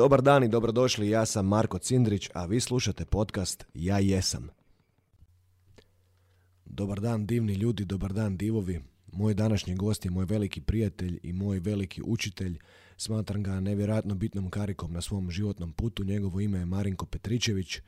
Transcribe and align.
Dobar 0.00 0.22
dan 0.22 0.44
i 0.44 0.48
dobrodošli, 0.48 1.10
ja 1.10 1.26
sam 1.26 1.46
Marko 1.46 1.78
Cindrić, 1.78 2.28
a 2.34 2.46
vi 2.46 2.60
slušate 2.60 3.04
podcast 3.04 3.66
Ja 3.74 3.98
jesam. 3.98 4.48
Dobar 6.64 7.00
dan 7.00 7.26
divni 7.26 7.54
ljudi, 7.54 7.84
dobar 7.84 8.12
dan 8.12 8.36
divovi. 8.36 8.80
Moj 9.12 9.34
današnji 9.34 9.74
gost 9.74 10.04
je 10.04 10.10
moj 10.10 10.24
veliki 10.24 10.60
prijatelj 10.60 11.20
i 11.22 11.32
moj 11.32 11.58
veliki 11.58 12.02
učitelj. 12.04 12.58
Smatram 12.96 13.42
ga 13.42 13.60
nevjerojatno 13.60 14.14
bitnom 14.14 14.50
karikom 14.50 14.92
na 14.92 15.00
svom 15.00 15.30
životnom 15.30 15.72
putu. 15.72 16.04
Njegovo 16.04 16.40
ime 16.40 16.58
je 16.58 16.66
Marinko 16.66 17.06
Petričević. 17.06 17.78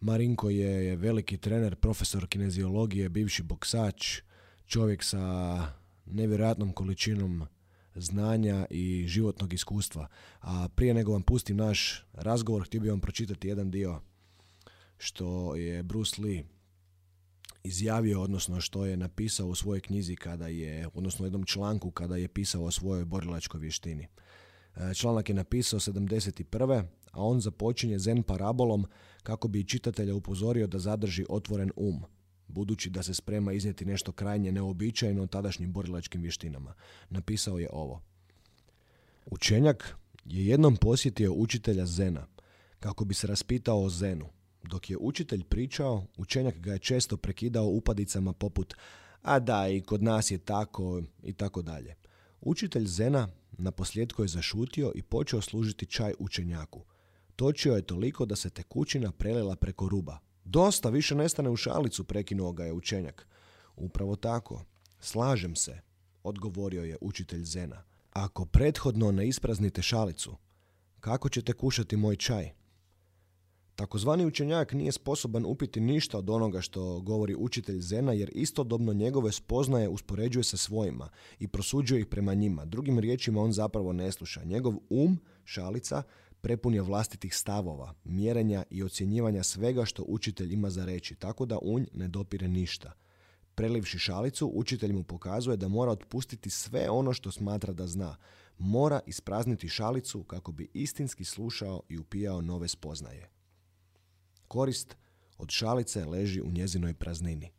Marinko 0.00 0.50
je 0.50 0.96
veliki 0.96 1.36
trener, 1.36 1.76
profesor 1.76 2.26
kineziologije, 2.26 3.08
bivši 3.08 3.42
boksač, 3.42 4.20
čovjek 4.66 5.04
sa 5.04 5.66
nevjerojatnom 6.06 6.72
količinom 6.72 7.46
znanja 7.94 8.66
i 8.70 9.04
životnog 9.08 9.52
iskustva. 9.52 10.08
A 10.40 10.68
prije 10.68 10.94
nego 10.94 11.12
vam 11.12 11.22
pustim 11.22 11.56
naš 11.56 12.04
razgovor, 12.12 12.66
htio 12.66 12.80
bih 12.80 12.90
vam 12.90 13.00
pročitati 13.00 13.48
jedan 13.48 13.70
dio 13.70 14.00
što 14.98 15.56
je 15.56 15.82
Bruce 15.82 16.22
Lee 16.22 16.44
izjavio, 17.64 18.22
odnosno 18.22 18.60
što 18.60 18.86
je 18.86 18.96
napisao 18.96 19.46
u 19.46 19.54
svojoj 19.54 19.80
knjizi 19.80 20.16
kada 20.16 20.46
je, 20.48 20.88
odnosno 20.94 21.22
u 21.22 21.26
jednom 21.26 21.44
članku 21.44 21.90
kada 21.90 22.16
je 22.16 22.28
pisao 22.28 22.64
o 22.64 22.70
svojoj 22.70 23.04
borilačkoj 23.04 23.60
vještini. 23.60 24.06
E, 24.76 24.94
članak 24.94 25.28
je 25.28 25.34
napisao 25.34 25.80
71. 25.80 26.84
a 27.12 27.22
on 27.22 27.40
započinje 27.40 27.98
zen 27.98 28.22
parabolom 28.22 28.86
kako 29.22 29.48
bi 29.48 29.68
čitatelja 29.68 30.14
upozorio 30.14 30.66
da 30.66 30.78
zadrži 30.78 31.24
otvoren 31.28 31.70
um, 31.76 32.02
budući 32.50 32.90
da 32.90 33.02
se 33.02 33.14
sprema 33.14 33.52
iznijeti 33.52 33.84
nešto 33.84 34.12
krajnje 34.12 34.52
neobičajno 34.52 35.26
tadašnjim 35.26 35.72
borilačkim 35.72 36.22
vještinama. 36.22 36.74
Napisao 37.10 37.58
je 37.58 37.68
ovo. 37.72 38.00
Učenjak 39.26 39.96
je 40.24 40.46
jednom 40.46 40.76
posjetio 40.76 41.32
učitelja 41.32 41.86
Zena 41.86 42.26
kako 42.80 43.04
bi 43.04 43.14
se 43.14 43.26
raspitao 43.26 43.82
o 43.82 43.88
Zenu. 43.88 44.28
Dok 44.62 44.90
je 44.90 44.96
učitelj 45.00 45.44
pričao, 45.44 46.04
učenjak 46.16 46.58
ga 46.58 46.72
je 46.72 46.78
često 46.78 47.16
prekidao 47.16 47.66
upadicama 47.66 48.32
poput 48.32 48.74
a 49.22 49.38
da, 49.38 49.68
i 49.68 49.80
kod 49.80 50.02
nas 50.02 50.30
je 50.30 50.38
tako 50.38 51.02
i 51.22 51.32
tako 51.32 51.62
dalje. 51.62 51.94
Učitelj 52.40 52.86
Zena 52.86 53.28
na 53.52 53.70
posljedku 53.70 54.22
je 54.22 54.28
zašutio 54.28 54.92
i 54.94 55.02
počeo 55.02 55.40
služiti 55.40 55.86
čaj 55.86 56.14
učenjaku. 56.18 56.84
Točio 57.36 57.74
je 57.74 57.82
toliko 57.82 58.26
da 58.26 58.36
se 58.36 58.50
tekućina 58.50 59.12
prelila 59.12 59.56
preko 59.56 59.88
ruba. 59.88 60.18
Dosta, 60.52 60.88
više 60.88 61.14
nestane 61.14 61.50
u 61.50 61.56
šalicu, 61.56 62.04
prekinuo 62.04 62.52
ga 62.52 62.64
je 62.64 62.72
učenjak. 62.72 63.26
Upravo 63.76 64.16
tako. 64.16 64.64
Slažem 65.00 65.56
se, 65.56 65.80
odgovorio 66.22 66.84
je 66.84 66.96
učitelj 67.00 67.44
Zena. 67.44 67.82
Ako 68.12 68.44
prethodno 68.44 69.12
ne 69.12 69.28
ispraznite 69.28 69.82
šalicu, 69.82 70.36
kako 71.00 71.28
ćete 71.28 71.52
kušati 71.52 71.96
moj 71.96 72.16
čaj? 72.16 72.50
Takozvani 73.74 74.26
učenjak 74.26 74.72
nije 74.72 74.92
sposoban 74.92 75.44
upiti 75.46 75.80
ništa 75.80 76.18
od 76.18 76.30
onoga 76.30 76.60
što 76.60 77.00
govori 77.00 77.34
učitelj 77.38 77.80
Zena 77.80 78.12
jer 78.12 78.30
istodobno 78.34 78.92
njegove 78.92 79.32
spoznaje 79.32 79.88
uspoređuje 79.88 80.44
sa 80.44 80.56
svojima 80.56 81.08
i 81.38 81.48
prosuđuje 81.48 82.00
ih 82.00 82.06
prema 82.06 82.34
njima. 82.34 82.64
Drugim 82.64 82.98
riječima 82.98 83.42
on 83.42 83.52
zapravo 83.52 83.92
ne 83.92 84.12
sluša. 84.12 84.44
Njegov 84.44 84.74
um, 84.90 85.18
šalica, 85.44 86.02
prepun 86.40 86.74
je 86.74 86.82
vlastitih 86.82 87.36
stavova, 87.36 87.94
mjerenja 88.04 88.64
i 88.70 88.82
ocjenjivanja 88.82 89.42
svega 89.42 89.84
što 89.84 90.02
učitelj 90.02 90.52
ima 90.52 90.70
za 90.70 90.84
reći, 90.84 91.14
tako 91.14 91.46
da 91.46 91.58
unj 91.62 91.86
ne 91.94 92.08
dopire 92.08 92.48
ništa. 92.48 92.92
Prelivši 93.54 93.98
šalicu, 93.98 94.52
učitelj 94.54 94.92
mu 94.92 95.02
pokazuje 95.02 95.56
da 95.56 95.68
mora 95.68 95.92
otpustiti 95.92 96.50
sve 96.50 96.90
ono 96.90 97.12
što 97.12 97.30
smatra 97.30 97.72
da 97.72 97.86
zna. 97.86 98.16
Mora 98.58 99.00
isprazniti 99.06 99.68
šalicu 99.68 100.22
kako 100.22 100.52
bi 100.52 100.70
istinski 100.74 101.24
slušao 101.24 101.82
i 101.88 101.98
upijao 101.98 102.40
nove 102.40 102.68
spoznaje. 102.68 103.30
Korist 104.48 104.96
od 105.38 105.50
šalice 105.50 106.04
leži 106.04 106.40
u 106.40 106.50
njezinoj 106.50 106.94
praznini. 106.94 107.50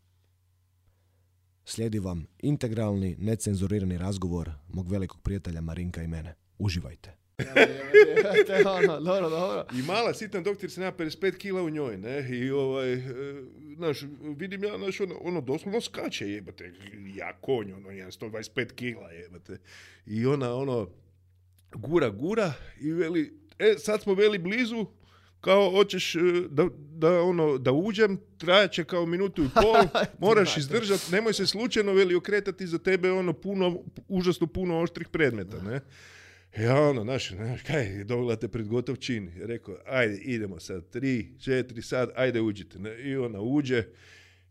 Slijedi 1.66 2.00
vam 2.00 2.26
integralni, 2.40 3.16
necenzurirani 3.20 3.98
razgovor 3.98 4.52
mog 4.68 4.92
velikog 4.92 5.22
prijatelja 5.22 5.62
Marinka 5.62 6.04
i 6.04 6.08
mene. 6.08 6.36
Uživajte. 6.58 7.21
Ono. 9.46 9.66
I 9.80 9.82
mala 9.82 10.14
sitna 10.14 10.42
doktor 10.42 10.72
se 10.72 10.80
nema 10.80 10.92
55 10.92 11.38
kila 11.38 11.62
u 11.62 11.70
njoj, 11.70 11.98
ne? 11.98 12.30
I 12.30 12.52
ovaj, 12.52 12.94
e, 12.94 13.02
znaš, 13.76 14.04
vidim 14.38 14.64
ja, 14.64 14.78
znaš, 14.78 15.00
ono, 15.00 15.16
ono 15.22 15.42
doslovno 15.42 15.82
skače, 15.82 16.30
jebate. 16.30 16.74
Ja 17.16 17.38
konj, 17.42 17.74
ono, 17.74 17.92
ja 17.92 18.08
125 18.08 18.74
kila, 18.74 19.12
jebate. 19.12 19.58
I 20.06 20.26
ona, 20.26 20.54
ono, 20.56 20.90
gura, 21.74 22.10
gura 22.10 22.54
i 22.80 22.92
veli, 22.92 23.34
e, 23.60 23.76
sad 23.78 24.02
smo 24.02 24.14
veli 24.14 24.38
blizu, 24.38 24.86
kao 25.42 25.72
hoćeš 25.72 26.16
e, 26.16 26.20
da, 26.50 26.68
da, 26.76 27.22
ono, 27.22 27.58
da 27.58 27.72
uđem, 27.72 28.20
trajaće 28.38 28.84
kao 28.84 29.06
minutu 29.06 29.44
i 29.44 29.50
pol, 29.62 30.02
moraš 30.20 30.58
izdržati, 30.58 31.12
nemoj 31.12 31.34
se 31.34 31.48
slučajno 31.48 31.94
veli 31.94 32.16
okretati 32.16 32.68
za 32.68 32.78
tebe 32.78 33.12
ono 33.12 33.34
puno, 33.34 33.80
užasno 34.08 34.48
puno 34.48 34.82
oštrih 34.82 35.08
predmeta, 35.08 35.64
ne? 35.64 35.82
Ja 36.58 36.82
ono, 36.82 37.04
znaš, 37.04 37.32
kaj, 37.68 38.04
dovela 38.04 38.36
te 38.36 38.48
pred 38.48 38.68
gotov 38.68 38.96
čin. 38.96 39.32
Rekao, 39.42 39.78
ajde, 39.86 40.18
idemo 40.18 40.60
sad, 40.60 40.90
tri, 40.90 41.28
četiri, 41.40 41.82
sad, 41.82 42.10
ajde 42.16 42.42
uđite. 42.42 42.80
I 43.04 43.16
ona 43.16 43.42
uđe, 43.42 43.84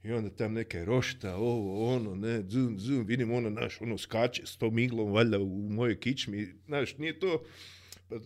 i 0.02 0.12
onda 0.12 0.30
tam 0.30 0.52
neke 0.52 0.84
rošta, 0.84 1.36
ovo, 1.36 1.94
ono, 1.94 2.14
ne, 2.14 2.42
zum, 2.48 2.78
zum, 2.78 3.06
vidim 3.06 3.32
ono, 3.32 3.50
naš, 3.50 3.80
ono, 3.80 3.98
skače 3.98 4.42
s 4.46 4.56
tom 4.56 4.78
iglom, 4.78 5.12
valjda, 5.12 5.38
u 5.38 5.68
mojoj 5.70 6.00
kičmi, 6.00 6.48
znaš, 6.66 6.98
nije 6.98 7.18
to, 7.18 7.44
e, 8.10 8.16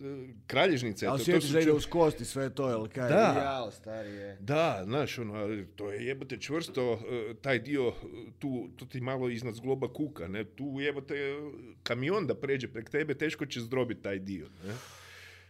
kralježnica. 0.47 1.11
Ali 1.11 1.23
sjetiš 1.23 1.49
da 1.49 1.59
ide 1.59 1.71
uz 1.71 1.85
kosti 1.85 2.25
sve 2.25 2.49
to, 2.49 2.69
jel 2.69 2.87
kaj? 2.87 3.09
Da. 3.09 3.41
Jao, 3.43 3.71
stari 3.71 4.09
je. 4.09 4.37
Da, 4.39 4.81
znaš, 4.85 5.19
ono, 5.19 5.63
to 5.75 5.91
je 5.91 6.05
jebote 6.05 6.37
čvrsto, 6.37 6.93
e, 6.93 7.33
taj 7.41 7.59
dio, 7.59 7.93
tu, 8.39 8.69
tu 8.75 8.85
ti 8.85 9.01
malo 9.01 9.29
iznad 9.29 9.55
zgloba 9.55 9.93
kuka, 9.93 10.27
ne, 10.27 10.43
tu 10.43 10.75
jebote 10.79 11.35
kamion 11.83 12.27
da 12.27 12.35
pređe 12.35 12.67
prek 12.67 12.89
tebe, 12.89 13.13
teško 13.13 13.45
će 13.45 13.61
zdrobiti 13.61 14.01
taj 14.01 14.19
dio, 14.19 14.47
ne. 14.63 14.73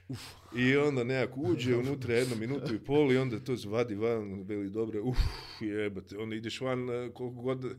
Uf. 0.07 0.19
I 0.55 0.75
onda 0.75 1.03
nekak 1.03 1.37
uđe 1.37 1.75
unutra 1.75 2.15
jednu 2.15 2.35
minutu 2.35 2.75
i 2.75 2.79
pol 2.79 3.11
i 3.11 3.17
onda 3.17 3.39
to 3.39 3.55
zvadi 3.55 3.95
van, 3.95 4.43
veli 4.47 4.69
dobro, 4.69 5.03
uf, 5.03 5.17
jebate, 5.61 6.17
onda 6.17 6.35
ideš 6.35 6.61
van 6.61 6.89
e, 6.89 7.09
koliko 7.13 7.41
god, 7.41 7.77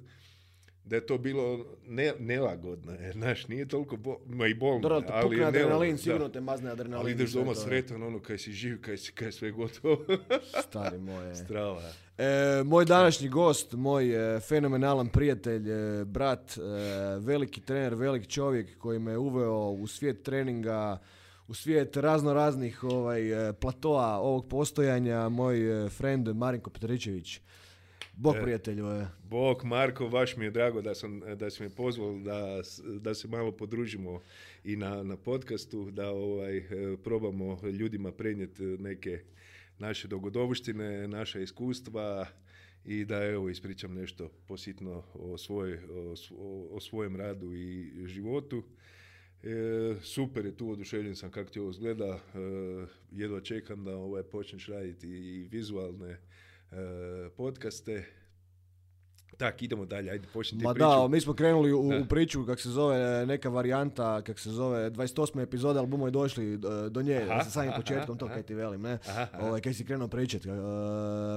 da 0.86 0.97
je 0.97 1.06
to 1.06 1.19
bilo 1.19 1.66
ne, 1.86 2.12
nelagodno, 2.19 2.92
jer 2.92 3.12
znaš, 3.12 3.48
nije 3.48 3.69
toliko 3.69 3.97
bo, 3.97 4.19
ma 4.26 4.47
i 4.47 4.54
bolno, 4.54 4.80
Dobro, 4.80 5.00
te 5.00 5.12
ali 5.12 5.22
pukne 5.22 5.38
je 5.38 5.44
adrenalin, 5.44 5.98
sigurno 5.98 6.28
te 6.28 6.41
mazne 6.41 6.70
adrenalin. 6.70 7.00
Ali 7.00 7.12
ideš 7.12 7.30
doma 7.30 7.54
sretan, 7.54 8.02
ono, 8.02 8.20
kaj 8.20 8.38
si 8.38 8.52
živ, 8.52 8.80
kaj, 8.80 8.97
si, 8.97 9.12
kaj 9.12 9.28
je 9.28 9.32
sve 9.32 9.50
gotovo. 9.50 10.04
Stari 10.69 10.98
moje. 10.98 11.34
Strava. 11.34 11.82
E, 12.19 12.62
moj 12.64 12.84
današnji 12.84 13.28
gost, 13.28 13.72
moj 13.72 14.36
e, 14.36 14.41
fenomenalan 14.41 15.08
prijatelj, 15.08 15.70
e, 15.70 16.04
brat, 16.04 16.58
e, 16.58 16.60
veliki 17.18 17.60
trener, 17.60 17.94
veliki 17.94 18.30
čovjek 18.30 18.78
koji 18.78 18.98
me 18.98 19.18
uveo 19.18 19.70
u 19.70 19.86
svijet 19.86 20.22
treninga, 20.22 20.98
u 21.48 21.54
svijet 21.54 21.97
razno 21.97 22.34
raznih 22.34 22.84
ovaj, 22.84 23.48
e, 23.48 23.53
platoa 23.53 24.18
ovog 24.18 24.48
postojanja, 24.48 25.28
moj 25.28 25.84
e, 25.86 25.88
friend 25.88 26.28
Marinko 26.28 26.70
Petričević. 26.70 27.41
Bog 28.16 28.37
E, 28.37 28.43
prijatelju. 28.43 28.87
E. 28.87 29.06
Bog, 29.25 29.65
Marko, 29.65 30.09
baš 30.09 30.37
mi 30.37 30.44
je 30.44 30.50
drago 30.50 30.82
da, 30.82 30.94
sam, 30.94 31.21
da 31.37 31.50
si 31.50 31.62
me 31.62 31.71
pozvao 31.71 32.19
da, 32.19 32.62
da 33.00 33.15
se 33.15 33.28
malo 33.28 33.53
podružimo 33.53 34.21
i 34.65 34.77
na, 34.77 35.03
na 35.03 35.16
podcastu, 35.16 35.91
da 35.91 36.10
ovaj, 36.10 36.56
e, 36.56 36.65
probamo 37.04 37.59
ljudima 37.69 38.12
prenijeti 38.12 38.62
neke 38.62 39.21
naše 39.78 40.09
dogodovštine, 40.09 41.09
naša 41.09 41.41
iskustva 41.41 42.27
i 42.84 43.04
da 43.04 43.25
evo 43.25 43.49
ispričam 43.49 43.95
nešto 43.95 44.28
positno 44.48 45.03
o, 45.15 45.39
svoj, 45.39 45.74
o, 45.74 46.15
o- 46.71 46.80
svojem 46.80 47.16
radu 47.16 47.54
i 47.54 47.92
životu. 48.07 48.63
E, 49.42 49.48
super 50.03 50.47
je 50.47 50.57
tu, 50.57 50.71
oduševljen 50.71 51.16
sam 51.16 51.30
kako 51.30 51.51
ti 51.51 51.60
ovo 51.60 51.71
izgleda. 51.71 52.07
E, 52.07 52.39
jedva 53.13 53.41
čekam 53.41 53.84
da 53.84 53.97
ovaj, 53.97 54.22
počneš 54.22 54.66
raditi 54.66 55.09
i 55.09 55.48
vizualne 55.51 56.18
podcaste. 57.37 58.05
Tak, 59.37 59.63
idemo 59.63 59.87
dalje, 59.87 60.11
ajde 60.11 60.28
počni 60.33 60.59
ti 60.59 60.65
Ma 60.65 60.75
priču. 60.75 60.87
da, 60.87 61.09
mi 61.09 61.21
smo 61.21 61.34
krenuli 61.34 61.73
u, 61.73 61.89
u 62.03 62.07
priču 62.09 62.47
kak 62.47 62.61
se 62.61 62.69
zove 62.69 63.23
e, 63.23 63.27
neka 63.27 63.49
varijanta, 63.49 64.23
kak 64.23 64.39
se 64.39 64.51
zove 64.51 64.91
28. 64.91 65.43
epizode, 65.43 65.78
ali 65.78 65.89
bumo 65.89 66.09
i 66.09 66.11
došli 66.11 66.55
e, 66.55 66.59
do 66.91 67.03
nje 67.03 67.27
Aha, 67.31 67.45
sa 67.45 67.51
samim 67.51 67.71
aha, 67.71 67.77
početkom, 67.81 68.19
to 68.19 68.25
aha. 68.25 68.34
kaj 68.34 68.43
ti 68.43 68.55
velim, 68.55 68.83
ne? 68.83 68.99
Aha, 69.09 69.27
aha. 69.33 69.47
Ovaj, 69.47 69.61
kaj 69.61 69.75
si 69.75 69.84
krenuo 69.84 70.09
pričat. 70.09 70.47
E, 70.47 70.49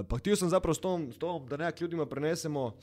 pa 0.10 0.18
htio 0.18 0.36
sam 0.36 0.50
zapravo 0.50 0.74
s 0.74 0.80
tom, 0.80 1.12
s 1.14 1.18
tom 1.18 1.48
da 1.48 1.58
nekak 1.58 1.82
ljudima 1.82 2.06
prenesemo 2.06 2.76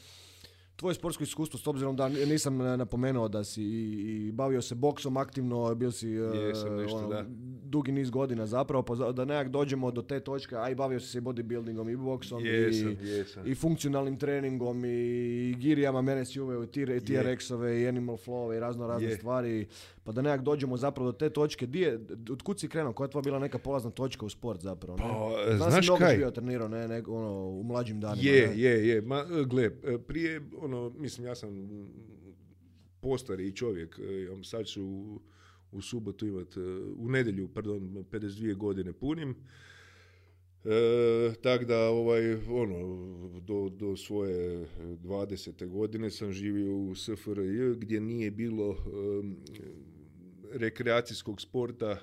tvoje 0.76 0.94
sportsko 0.94 1.22
iskustvo, 1.22 1.58
s 1.58 1.66
obzirom 1.66 1.96
da 1.96 2.08
nisam 2.08 2.60
e, 2.60 2.76
napomenuo 2.76 3.28
da 3.28 3.44
si 3.44 3.62
i, 3.62 3.92
i 4.28 4.32
bavio 4.32 4.62
se 4.62 4.74
boksom 4.74 5.16
aktivno, 5.16 5.74
bio 5.74 5.90
si 5.92 6.08
e, 6.08 6.12
Jesam 6.12 6.76
nešto, 6.76 7.06
da. 7.08 7.24
dugi 7.64 7.92
niz 7.92 8.10
godina 8.10 8.46
zapravo, 8.46 8.82
pa 8.82 9.12
da 9.12 9.24
nekak 9.24 9.48
dođemo 9.48 9.90
do 9.90 10.02
te 10.02 10.20
točke, 10.20 10.56
a 10.56 10.70
i 10.70 10.74
bavio 10.74 11.00
si 11.00 11.08
se 11.08 11.18
i 11.18 11.20
bodybuildingom 11.20 11.92
i 11.92 11.96
boksom 11.96 12.44
Jesam, 12.44 12.96
i, 13.02 13.08
jesam. 13.08 13.46
i 13.46 13.54
funkcionalnim 13.54 14.16
treningom 14.16 14.84
i 14.84 15.54
girijama, 15.58 16.02
mene 16.02 16.24
si 16.24 16.40
uveo 16.40 16.64
i 16.64 16.66
TR- 16.66 17.00
TRX-ove 17.00 17.80
i 17.80 17.88
Animal 17.88 18.16
Flow 18.16 18.56
i 18.56 18.60
razno 18.60 18.86
razne 18.86 19.08
Je. 19.08 19.16
stvari. 19.16 19.66
Pa 20.06 20.12
da 20.12 20.22
nekak 20.22 20.44
dođemo 20.44 20.76
zapravo 20.76 21.12
do 21.12 21.18
te 21.18 21.30
točke. 21.30 21.66
Di 21.66 21.86
od 22.30 22.42
kud 22.42 22.60
si 22.60 22.68
krenuo? 22.68 22.92
Koja 22.92 23.04
je 23.04 23.10
tvoja 23.10 23.22
bila 23.22 23.38
neka 23.38 23.58
polazna 23.58 23.90
točka 23.90 24.26
u 24.26 24.28
sport 24.28 24.60
zapravo? 24.62 24.98
Ne? 24.98 25.04
Pa, 25.04 25.56
Znam 25.56 25.70
znaš 25.70 25.86
kaj? 25.98 26.16
bio 26.16 26.30
trenirao, 26.30 26.68
ne, 26.68 26.88
ne, 26.88 27.02
ono, 27.08 27.48
u 27.48 27.62
mlađim 27.62 28.00
danima. 28.00 28.30
Je, 28.30 28.52
je, 28.56 28.88
je. 28.88 29.00
Ma, 29.00 29.24
gle, 29.46 29.70
prije, 30.06 30.40
ono, 30.58 30.90
mislim, 30.90 31.26
ja 31.26 31.34
sam 31.34 31.68
postari 33.00 33.56
čovjek. 33.56 33.98
Sad 34.44 34.66
ću 34.66 34.84
u, 34.84 35.20
u 35.72 35.82
subotu 35.82 36.26
imat, 36.26 36.56
u 36.96 37.08
nedjelju, 37.08 37.48
pardon, 37.48 37.80
52 38.10 38.56
godine 38.56 38.92
punim. 38.92 39.36
E, 40.64 41.32
tak 41.42 41.64
da 41.64 41.88
ovaj, 41.88 42.34
ono, 42.34 42.78
do, 43.40 43.68
do 43.68 43.96
svoje 43.96 44.66
20. 44.80 45.68
godine 45.68 46.10
sam 46.10 46.32
živio 46.32 46.76
u 46.76 46.94
SFRJ 46.94 47.74
gdje 47.76 48.00
nije 48.00 48.30
bilo 48.30 48.76
rekreacijskog 50.58 51.40
sporta 51.40 51.90
e, 51.90 51.98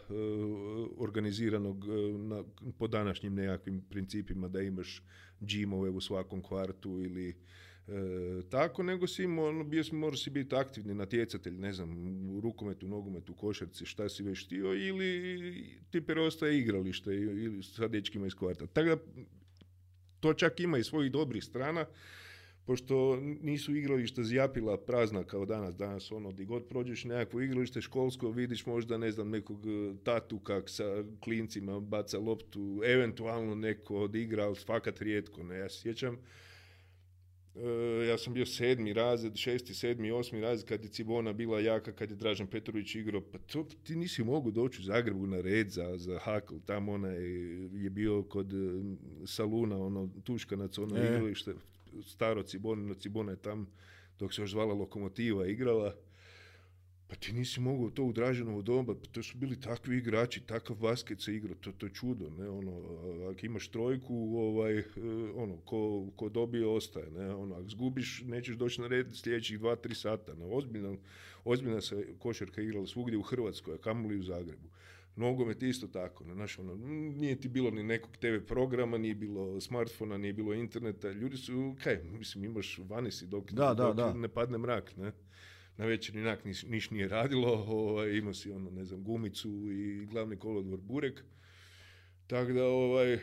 organiziranog 0.98 1.86
e, 1.86 2.18
na, 2.18 2.44
po 2.80 2.88
današnjim 2.88 3.36
nekakvim 3.36 3.82
principima 3.90 4.48
da 4.48 4.62
imaš 4.62 5.04
džimove 5.46 5.90
u 5.90 6.02
svakom 6.02 6.42
kvartu 6.42 6.90
ili 6.90 7.36
E, 7.88 8.42
tako, 8.50 8.84
nego 8.84 9.08
si 9.08 9.26
ono, 9.26 9.64
bio 9.64 9.84
si, 9.84 9.96
morao 9.96 10.18
si 10.18 10.30
biti 10.30 10.56
aktivni 10.56 10.94
natjecatelj, 10.94 11.54
ne 11.54 11.74
znam, 11.74 11.90
u 12.30 12.42
rukometu, 12.42 12.88
nogometu, 12.88 13.34
košarci, 13.34 13.86
šta 13.86 14.10
si 14.10 14.24
već 14.24 14.46
htio, 14.46 14.74
ili 14.74 15.80
ti 15.92 16.02
preostaje 16.02 16.60
igralište 16.60 17.16
ili 17.16 17.64
sa 17.64 17.88
dečkima 17.88 18.28
iz 18.28 18.36
kvarta. 18.36 18.68
Tako 18.68 18.90
da, 18.90 18.98
to 20.20 20.34
čak 20.34 20.60
ima 20.60 20.78
i 20.78 20.84
svojih 20.84 21.12
dobrih 21.12 21.44
strana, 21.44 21.86
pošto 22.66 23.18
nisu 23.42 23.76
igrališta 23.76 24.24
zjapila 24.24 24.78
prazna 24.78 25.24
kao 25.24 25.46
danas. 25.46 25.76
Danas 25.76 26.12
ono, 26.12 26.32
di 26.32 26.46
god 26.46 26.66
prođeš 26.68 27.04
nekakvo 27.04 27.42
igralište 27.42 27.82
školsko, 27.82 28.30
vidiš 28.30 28.66
možda, 28.66 28.98
ne 28.98 29.12
znam, 29.12 29.30
nekog 29.30 29.66
e, 29.68 29.94
tatu 30.04 30.40
kak 30.40 30.70
sa 30.70 31.04
klincima 31.20 31.80
baca 31.80 32.20
loptu, 32.20 32.82
eventualno 32.86 33.56
neko 33.56 33.96
odigra, 33.96 34.44
ali 34.44 34.56
fakat 34.56 35.02
rijetko. 35.02 35.44
Ne? 35.44 35.58
Ja 35.58 35.70
sjećam, 35.70 36.18
E, 37.56 38.08
ja 38.08 38.18
sam 38.18 38.34
bio 38.34 38.46
sedmi 38.46 38.94
razred, 38.94 39.36
šesti, 39.36 39.74
sedmi, 39.74 40.12
osmi 40.12 40.42
razred 40.42 40.68
kad 40.68 40.84
je 40.84 40.90
Cibona 40.90 41.34
bila 41.34 41.60
jaka, 41.60 41.92
kad 41.92 42.10
je 42.10 42.16
Dražan 42.16 42.48
Petrović 42.48 42.96
igrao, 42.96 43.22
pa 43.22 43.38
to 43.38 43.68
ti 43.84 43.96
nisi 43.96 44.24
mogu 44.24 44.52
doći 44.52 44.82
u 44.82 44.84
Zagrebu 44.84 45.28
na 45.28 45.42
red 45.42 45.70
za, 45.70 45.98
za 45.98 46.20
hakl, 46.20 46.56
tamo 46.66 46.92
onaj 46.92 47.16
je 47.84 47.90
bio 47.90 48.24
kod 48.24 48.52
Saluna, 49.26 49.78
ono, 49.78 50.10
Tuškanac, 50.24 50.78
ono 50.78 50.98
e. 50.98 51.06
igralište, 51.06 51.54
staro 52.02 52.44
Cibona, 52.44 52.94
Cibona 52.94 53.32
je 53.32 53.42
tam, 53.42 53.68
dok 54.20 54.34
se 54.34 54.42
još 54.42 54.52
zvala 54.52 54.74
Lokomotiva 54.74 55.48
igrala, 55.48 55.96
pa 57.08 57.16
ti 57.16 57.34
nisi 57.34 57.60
mogao 57.60 57.90
to 57.90 58.04
u 58.04 58.14
Draženovo 58.14 58.62
doba, 58.62 58.96
pa 58.96 59.08
to 59.12 59.24
su 59.24 59.38
bili 59.38 59.62
takvi 59.62 59.98
igrači, 59.98 60.42
takav 60.42 60.76
basket 60.76 61.22
se 61.22 61.36
igrao, 61.36 61.56
to, 61.56 61.72
to 61.72 61.86
je 61.86 61.94
čudo, 61.94 62.30
ne, 62.30 62.50
ono, 62.50 62.72
ako 63.30 63.46
imaš 63.46 63.68
trojku, 63.68 64.16
ovaj, 64.38 64.78
e, 64.78 64.86
ono, 65.36 65.58
ko, 65.58 66.08
ko 66.16 66.30
dobije, 66.30 66.68
ostaje, 66.68 67.12
ne, 67.12 67.34
ono, 67.34 67.56
ako 67.56 67.70
zgubiš, 67.70 68.22
nećeš 68.26 68.56
doći 68.56 68.82
na 68.82 68.88
red 68.88 69.16
sljedećih 69.16 69.60
dva, 69.60 69.76
tri 69.76 69.96
sata, 69.96 70.34
ne, 70.34 70.46
ozbiljna, 70.46 70.96
ozbiljna 71.44 71.82
se 71.82 72.08
košarka 72.20 72.62
igrala 72.62 72.88
svugdje 72.88 73.18
u 73.18 73.22
Hrvatskoj, 73.22 73.76
a 73.76 73.78
kamoli 73.78 74.20
u 74.20 74.24
Zagrebu. 74.24 74.70
Nogomet 75.16 75.64
isto 75.64 75.88
tako, 75.88 76.24
ne, 76.24 76.34
znaš, 76.34 76.60
ono, 76.60 76.76
nije 77.16 77.42
ti 77.42 77.48
bilo 77.48 77.72
ni 77.72 77.84
nekog 77.84 78.18
TV 78.18 78.46
programa, 78.48 78.98
nije 78.98 79.16
bilo 79.16 79.62
smartfona, 79.62 80.18
nije 80.18 80.34
bilo 80.34 80.54
interneta, 80.54 81.12
ljudi 81.12 81.38
su, 81.38 81.76
kaj, 81.84 82.04
mislim, 82.04 82.44
imaš 82.44 82.80
vani 82.90 83.12
si 83.12 83.28
dok, 83.28 83.52
da, 83.52 83.74
dok 83.74 83.96
da, 83.96 84.14
ne 84.14 84.28
padne 84.28 84.58
mrak, 84.58 84.98
ne 84.98 85.12
na 85.78 85.86
večer 85.86 86.16
inak 86.16 86.46
niš, 86.46 86.64
niš 86.64 86.90
nije 86.92 87.08
radilo, 87.08 87.66
ovaj, 87.68 88.18
imao 88.18 88.34
si 88.34 88.52
ono, 88.52 88.70
ne 88.70 88.86
znam, 88.86 89.04
gumicu 89.04 89.50
i 89.72 90.06
glavni 90.06 90.38
kolodvor 90.38 90.80
Burek. 90.82 91.24
Tako 92.28 92.52
da 92.54 92.66
ovaj 92.66 93.20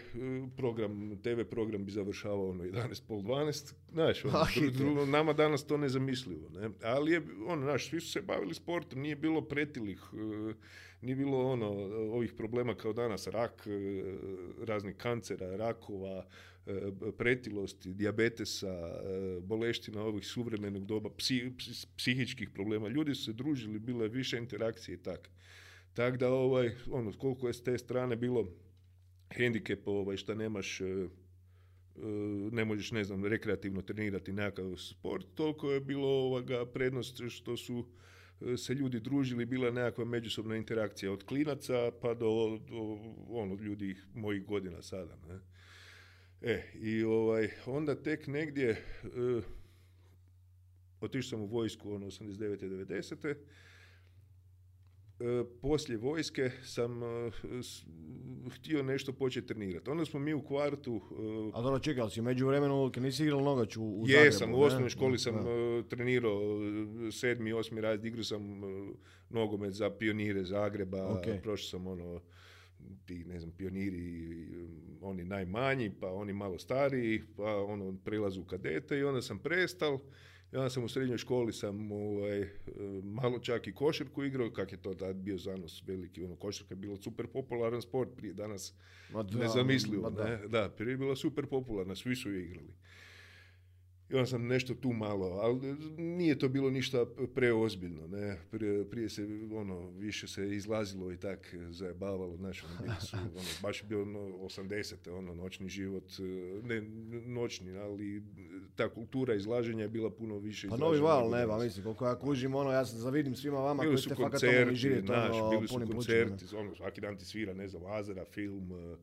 program, 0.56 1.18
TV 1.22 1.40
program 1.50 1.84
bi 1.84 1.92
završavao 1.92 2.50
ono 2.50 2.64
11, 2.64 3.02
pol 3.08 3.18
12. 3.18 3.74
Znaš, 3.92 4.24
ono, 4.24 5.06
nama 5.16 5.32
danas 5.32 5.66
to 5.66 5.76
nezamislivo. 5.76 6.48
Ne? 6.48 6.70
Ali 6.82 7.12
je, 7.12 7.22
ono, 7.46 7.62
znaš, 7.62 7.88
svi 7.88 8.00
su 8.00 8.10
se 8.10 8.22
bavili 8.22 8.54
sportom, 8.54 9.00
nije 9.00 9.16
bilo 9.16 9.42
pretilih, 9.42 10.00
eh, 10.12 10.54
nije 11.00 11.16
bilo 11.16 11.52
ono, 11.52 11.70
ovih 12.12 12.32
problema 12.32 12.74
kao 12.74 12.92
danas, 12.92 13.26
rak, 13.26 13.66
eh, 13.66 14.02
raznih 14.64 14.96
kancera, 14.96 15.56
rakova, 15.56 16.26
E, 16.66 16.92
pretilosti, 17.18 17.94
dijabetesa, 17.94 18.68
e, 18.68 19.40
boleština 19.40 20.02
ovih 20.02 20.26
suvremenog 20.26 20.86
doba, 20.86 21.10
psihičkih 21.96 22.50
problema. 22.50 22.88
Ljudi 22.88 23.14
su 23.14 23.24
se 23.24 23.32
družili, 23.32 23.78
bilo 23.78 24.04
je 24.04 24.08
više 24.08 24.38
interakcije 24.38 24.94
i 24.94 25.02
tak. 25.02 25.30
Tako 25.94 26.16
da, 26.16 26.28
ovaj, 26.32 26.70
ono, 26.90 27.12
koliko 27.12 27.46
je 27.46 27.54
s 27.54 27.62
te 27.62 27.78
strane 27.78 28.16
bilo 28.16 28.48
hendikep, 29.30 29.88
ovaj, 29.88 30.16
šta 30.16 30.34
nemaš, 30.34 30.80
e, 30.80 31.08
ne 32.52 32.64
možeš, 32.64 32.92
ne 32.92 33.04
znam, 33.04 33.24
rekreativno 33.24 33.82
trenirati 33.82 34.32
nekakav 34.32 34.76
sport, 34.76 35.26
toliko 35.34 35.72
je 35.72 35.80
bilo 35.80 36.08
ovoga 36.08 36.66
prednost 36.66 37.20
što 37.28 37.56
su 37.56 37.86
se 38.56 38.74
ljudi 38.74 39.00
družili, 39.00 39.44
bila 39.44 39.70
nekakva 39.70 40.04
međusobna 40.04 40.56
interakcija 40.56 41.12
od 41.12 41.24
klinaca 41.24 41.90
pa 42.02 42.14
do, 42.14 42.60
do 42.68 42.98
ono, 43.28 43.54
ljudi 43.54 43.96
mojih 44.14 44.44
godina 44.46 44.82
sada. 44.82 45.16
Ne? 45.28 45.38
E, 46.42 46.62
i 46.74 47.02
ovaj, 47.02 47.50
onda 47.66 48.02
tek 48.02 48.26
negdje, 48.26 48.84
uh, 49.04 49.44
otišao 51.00 51.30
sam 51.30 51.40
u 51.40 51.46
vojsku, 51.46 51.94
ono, 51.94 52.06
89. 52.06 52.86
90. 52.86 53.34
Uh, 55.20 55.46
poslije 55.62 55.98
vojske 55.98 56.50
sam 56.64 57.02
uh, 57.02 57.34
htio 58.52 58.82
nešto 58.82 59.12
početi 59.12 59.46
trenirati. 59.46 59.90
Onda 59.90 60.04
smo 60.04 60.20
mi 60.20 60.34
u 60.34 60.42
kvartu... 60.42 60.92
Uh, 60.94 61.54
A 61.54 61.62
dobro, 61.62 61.78
čekaj, 61.78 62.00
ali 62.00 62.10
si 62.10 62.22
među 62.22 62.46
vremenu, 62.46 62.90
kad 62.94 63.02
nisi 63.02 63.22
igrao 63.22 63.40
nogač 63.40 63.76
u, 63.76 63.82
u 63.82 64.04
Jesam, 64.08 64.54
u 64.54 64.60
osnovnoj 64.60 64.90
školi 64.90 65.18
sam 65.18 65.34
trenirao 65.88 66.40
sedmi, 67.12 67.52
osmi 67.52 67.80
raz, 67.80 68.04
igrao 68.04 68.24
sam 68.24 68.60
nogomet 69.30 69.72
za 69.72 69.90
pionire 69.90 70.44
Zagreba, 70.44 70.98
okay. 70.98 71.42
prošao 71.42 71.68
sam 71.68 71.86
ono 71.86 72.20
ti, 73.06 73.24
ne 73.24 73.40
znam, 73.40 73.52
pioniri, 73.52 74.46
oni 75.00 75.24
najmanji, 75.24 75.92
pa 76.00 76.12
oni 76.12 76.32
malo 76.32 76.58
stariji, 76.58 77.22
pa 77.36 77.56
ono, 77.56 77.96
prelazu 78.04 78.44
kadete 78.44 78.98
i 78.98 79.04
onda 79.04 79.22
sam 79.22 79.38
prestal. 79.38 79.98
I 80.52 80.56
onda 80.56 80.70
sam 80.70 80.84
u 80.84 80.88
srednjoj 80.88 81.18
školi 81.18 81.52
sam 81.52 81.92
ovaj, 81.92 82.48
malo 83.02 83.38
čak 83.38 83.66
i 83.66 83.72
košarku 83.72 84.24
igrao, 84.24 84.50
kak 84.50 84.72
je 84.72 84.82
to 84.82 84.94
tad 84.94 85.16
bio 85.16 85.38
zanos 85.38 85.82
veliki, 85.86 86.24
ono, 86.24 86.36
košarka 86.36 86.74
je 86.74 86.76
bila 86.76 86.96
super 86.96 87.26
popularan 87.26 87.82
sport, 87.82 88.10
prije 88.16 88.34
danas 88.34 88.74
nezamislivo, 89.32 90.10
ne? 90.10 90.48
Da, 90.48 90.68
prije 90.68 90.92
je 90.92 90.96
bila 90.96 91.16
super 91.16 91.46
popularna, 91.46 91.94
svi 91.94 92.16
su 92.16 92.30
je 92.30 92.44
igrali. 92.44 92.74
I 94.10 94.14
onda 94.14 94.26
sam 94.26 94.46
nešto 94.46 94.74
tu 94.74 94.92
malo, 94.92 95.26
ali 95.26 95.76
nije 95.98 96.38
to 96.38 96.48
bilo 96.48 96.70
ništa 96.70 97.06
preozbiljno, 97.34 98.06
ne. 98.06 98.38
Prije, 98.50 98.90
prije 98.90 99.08
se, 99.08 99.26
ono, 99.52 99.90
više 99.90 100.28
se 100.28 100.56
izlazilo 100.56 101.12
i 101.12 101.16
tak 101.16 101.54
zajebavalo, 101.70 102.36
znaš, 102.36 102.64
ono, 102.64 102.82
bili 102.82 102.94
su, 103.00 103.16
ono, 103.38 103.48
baš 103.62 103.82
je 103.82 103.86
bilo 103.88 104.02
ono, 104.02 104.20
80. 104.20 105.10
ono, 105.10 105.34
noćni 105.34 105.68
život, 105.68 106.04
ne 106.62 106.80
noćni, 107.26 107.76
ali 107.76 108.22
ta 108.76 108.88
kultura 108.88 109.34
izlaženja 109.34 109.82
je 109.82 109.88
bila 109.88 110.10
puno 110.10 110.38
više 110.38 110.68
Pa 110.68 110.76
novi 110.76 110.98
val, 111.00 111.30
ne, 111.30 111.46
ba, 111.46 111.58
mislim, 111.58 111.84
koliko 111.84 112.06
ja 112.06 112.18
kužim, 112.18 112.54
ono, 112.54 112.72
ja 112.72 112.84
se 112.86 112.96
zavidim 112.96 113.34
svima 113.34 113.58
vama 113.58 113.82
bili 113.82 113.94
koji 113.94 114.02
ste 114.02 114.14
fakat 114.14 114.42
ono 114.42 114.74
živjeti, 114.74 115.12
ono, 115.12 115.50
bili 115.50 115.68
su 115.68 115.80
koncerti, 115.92 116.56
ono, 116.56 116.74
svaki 116.74 117.00
dan 117.00 117.18
ti 117.18 117.24
svira, 117.24 117.54
ne 117.54 117.68
znam, 117.68 117.82
Azera, 117.86 118.24
film, 118.24 118.72
uh, 118.72 118.98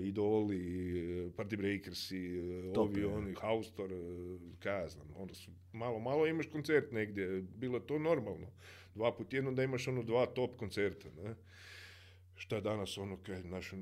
Idoli, 0.00 1.26
uh, 1.26 1.32
Party 1.32 1.56
Breakersi, 1.56 2.40
uh, 2.40 2.78
ovi, 2.78 3.04
oni, 3.04 3.34
Haustor, 3.40 3.90
kaj 4.58 4.88
znam, 4.88 5.06
onda 5.16 5.34
su, 5.34 5.50
malo, 5.72 5.98
malo 5.98 6.26
imaš 6.26 6.46
koncert 6.46 6.92
negdje, 6.92 7.42
bilo 7.56 7.80
to 7.80 7.98
normalno. 7.98 8.46
Dva 8.94 9.12
put 9.16 9.32
jedno 9.32 9.52
da 9.52 9.62
imaš 9.62 9.88
ono 9.88 10.02
dva 10.02 10.26
top 10.26 10.56
koncerta, 10.56 11.08
ne. 11.22 11.34
Šta 12.38 12.60
danas 12.60 12.98
ono, 12.98 13.16
kaj, 13.16 13.40
znaš, 13.42 13.72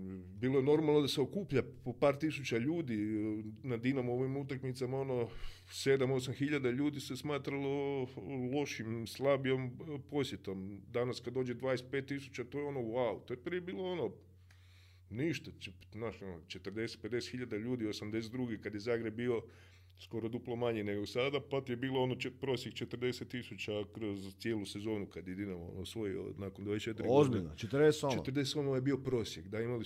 bilo 0.41 0.59
je 0.59 0.65
normalno 0.65 1.01
da 1.01 1.09
se 1.09 1.21
okuplja 1.21 1.63
po 1.85 1.93
par 1.93 2.17
tisuća 2.19 2.59
ljudi 2.59 2.97
na 3.63 3.77
ovim 4.13 4.37
utakmicama, 4.37 5.01
ono, 5.01 5.29
sedam, 5.71 6.11
osam 6.11 6.35
hiljada 6.35 6.71
ljudi 6.71 7.01
se 7.01 7.17
smatralo 7.17 8.07
lošim, 8.55 9.07
slabijom 9.07 9.79
posjetom. 10.11 10.81
Danas 10.89 11.21
kad 11.21 11.35
dođe 11.35 11.55
25 11.55 12.07
tisuća, 12.07 12.45
to 12.45 12.59
je 12.59 12.65
ono, 12.65 12.81
wow, 12.81 13.25
to 13.25 13.35
je 13.35 13.45
prije 13.45 13.61
bilo 13.61 13.93
ono, 13.93 14.13
ništa, 15.11 15.51
znaš, 15.93 16.23
ono, 16.23 16.41
40-50 16.41 17.31
hiljada 17.31 17.57
ljudi, 17.57 17.87
82. 17.87 18.61
kad 18.61 18.75
je 18.75 18.81
Zagreb 18.81 19.15
bio 19.15 19.43
skoro 19.99 20.29
duplo 20.29 20.57
manje 20.57 20.85
nego 20.85 21.07
sada, 21.07 21.41
pa 21.41 21.63
je 21.67 21.77
bilo 21.77 22.03
ono 22.03 22.15
čet, 22.15 22.33
prosjek 22.41 22.75
40 22.75 23.29
tisuća 23.29 23.73
kroz 23.95 24.37
cijelu 24.39 24.67
sezonu 24.67 25.07
kad 25.07 25.29
je 25.29 25.35
Dinamo 25.35 25.67
osvojio 25.67 26.35
nakon 26.39 26.65
24 26.65 27.05
Ozbiljno, 27.09 27.51
40 27.57 28.07
ono. 28.07 28.23
40 28.23 28.59
ono 28.59 28.75
je 28.75 28.81
bio 28.81 28.99
prosjek, 28.99 29.47
da 29.47 29.61
imali 29.61 29.85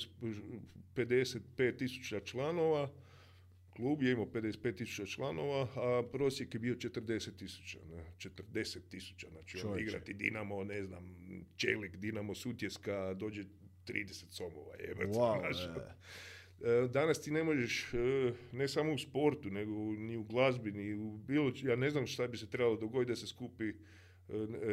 55 0.94 1.76
tisuća 1.78 2.20
članova, 2.20 2.90
klub 3.76 4.02
je 4.02 4.12
imao 4.12 4.26
55 4.26 4.76
tisuća 4.76 5.06
članova, 5.06 5.68
a 5.76 6.02
prosjek 6.12 6.54
je 6.54 6.60
bio 6.60 6.74
40 6.74 7.36
tisuća. 7.36 7.78
40 8.18 8.78
tisuća, 8.90 9.26
znači 9.32 9.66
ono, 9.66 9.78
igrati 9.78 10.14
Dinamo, 10.14 10.64
ne 10.64 10.82
znam, 10.82 11.16
Čelik, 11.56 11.96
Dinamo, 11.96 12.34
Sutjeska, 12.34 13.14
dođe 13.14 13.44
30 13.86 14.24
somova. 14.30 14.74
Jebate, 14.88 15.08
wow, 15.08 15.50
e, 15.76 15.94
Danas 16.90 17.20
ti 17.20 17.30
ne 17.30 17.44
možeš, 17.44 17.94
e, 17.94 18.32
ne 18.52 18.68
samo 18.68 18.92
u 18.92 18.98
sportu, 18.98 19.50
nego 19.50 19.72
ni 19.92 20.16
u 20.16 20.24
glazbi, 20.24 20.72
ni 20.72 20.94
u 20.94 21.16
bilo, 21.16 21.52
ja 21.62 21.76
ne 21.76 21.90
znam 21.90 22.06
šta 22.06 22.26
bi 22.26 22.36
se 22.36 22.50
trebalo 22.50 22.76
dogoditi 22.76 23.08
da 23.12 23.16
se 23.16 23.26
skupi 23.26 23.68
e, 23.68 23.74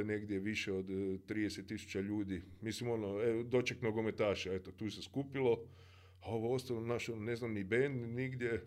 negdje 0.03 0.39
više 0.39 0.74
od 0.74 0.86
30 0.86 1.67
tisuća 1.67 2.00
ljudi. 2.00 2.41
Mislim, 2.62 2.89
ono, 2.89 3.44
doček 3.44 3.82
nogometaša, 3.82 4.53
eto, 4.53 4.72
tu 4.72 4.89
se 4.89 5.01
skupilo, 5.01 5.63
a 6.22 6.32
ovo 6.32 6.53
ostalo, 6.53 6.82
naš, 6.82 7.08
ne 7.08 7.36
znam, 7.36 7.53
ni 7.53 7.63
band, 7.63 8.15
nigdje, 8.15 8.62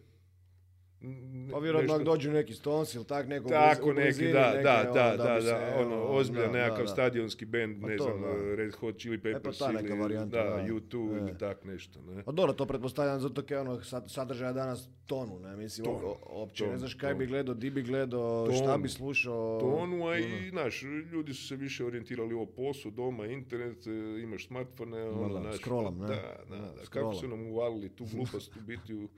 pa 1.52 1.59
vjerojatno 1.59 1.95
ako 1.95 2.04
dođu 2.04 2.30
neki 2.30 2.54
Stones 2.54 2.95
ili 2.95 3.04
tak 3.04 3.28
neko 3.28 3.49
Tako 3.49 3.92
neki, 3.92 4.33
da, 4.33 4.52
da, 4.62 4.90
da, 4.95 5.16
da, 5.16 5.40
da, 5.40 5.75
ono, 5.78 6.02
ozbiljan 6.02 6.52
nekakav 6.52 6.87
stadionski 6.87 7.45
band, 7.45 7.80
pa 7.80 7.88
ne 7.88 7.99
znam, 7.99 8.25
Red 8.57 8.75
Hot 8.75 8.99
Chili 8.99 9.16
e, 9.16 9.19
pa 9.19 9.23
Peppers 9.23 9.61
ili, 9.61 9.99
varijanta, 10.00 10.45
da, 10.45 10.64
U2 10.75 11.19
ili 11.19 11.38
tak 11.38 11.64
nešto, 11.64 12.00
ne. 12.02 12.23
Pa 12.23 12.33
dobro, 12.33 12.52
to 12.52 12.66
pretpostavljam 12.66 13.21
zato 13.21 13.42
je 13.49 13.61
ono 13.61 13.80
sadržaja 14.07 14.52
danas 14.52 14.88
tonu, 15.07 15.38
ne, 15.38 15.57
mislim, 15.57 15.87
uopće 16.30 16.66
ne 16.66 16.78
znaš 16.78 16.95
kaj 16.95 17.14
bi 17.14 17.26
gledao, 17.26 17.54
di 17.54 17.71
bi 17.71 17.83
gledao, 17.83 18.52
šta 18.52 18.78
bi 18.78 18.88
slušao. 18.88 19.61
Tonu, 19.61 20.07
a 20.07 20.19
i, 20.19 20.50
znaš, 20.50 20.83
ljudi 20.83 21.35
su 21.35 21.47
se 21.47 21.57
više 21.57 21.85
orijentirali 21.85 22.35
o 22.35 22.47
poslu, 22.47 22.90
doma, 22.90 23.26
internet, 23.26 23.87
e, 23.87 23.90
imaš 24.23 24.47
smartfone, 24.47 25.09
ono, 25.09 25.40
znaš. 25.40 25.57
Scrollam, 25.57 25.99
ne? 25.99 26.07
Da, 26.07 26.14
da, 26.50 26.57
da, 26.57 26.83
kako 26.90 27.14
su 27.14 27.28
nam 27.28 27.47
uvalili 27.47 27.88
tu 27.88 28.07
glupost 28.12 28.57
u 28.57 28.61
biti 28.61 28.95
u... 28.95 29.09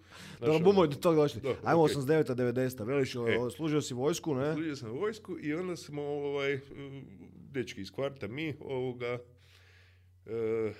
Dobro, 0.40 0.58
bumo 0.58 0.86
do 0.86 0.96
toga 0.96 1.16
došli. 1.16 1.40
Ajmo 1.72 1.82
okay. 1.82 1.96
89 1.96 2.34
90 2.34 2.86
Veliš, 2.86 3.14
e, 3.14 3.50
služio 3.56 3.80
si 3.80 3.94
vojsku, 3.94 4.34
ne? 4.34 4.52
Služio 4.52 4.76
sam 4.76 4.90
vojsku 4.90 5.36
i 5.40 5.54
onda 5.54 5.76
smo, 5.76 6.02
ovaj, 6.02 6.60
dečki 7.52 7.80
iz 7.80 7.90
kvarta, 7.90 8.28
mi, 8.28 8.54
ovoga, 8.60 9.18
e, 10.26 10.72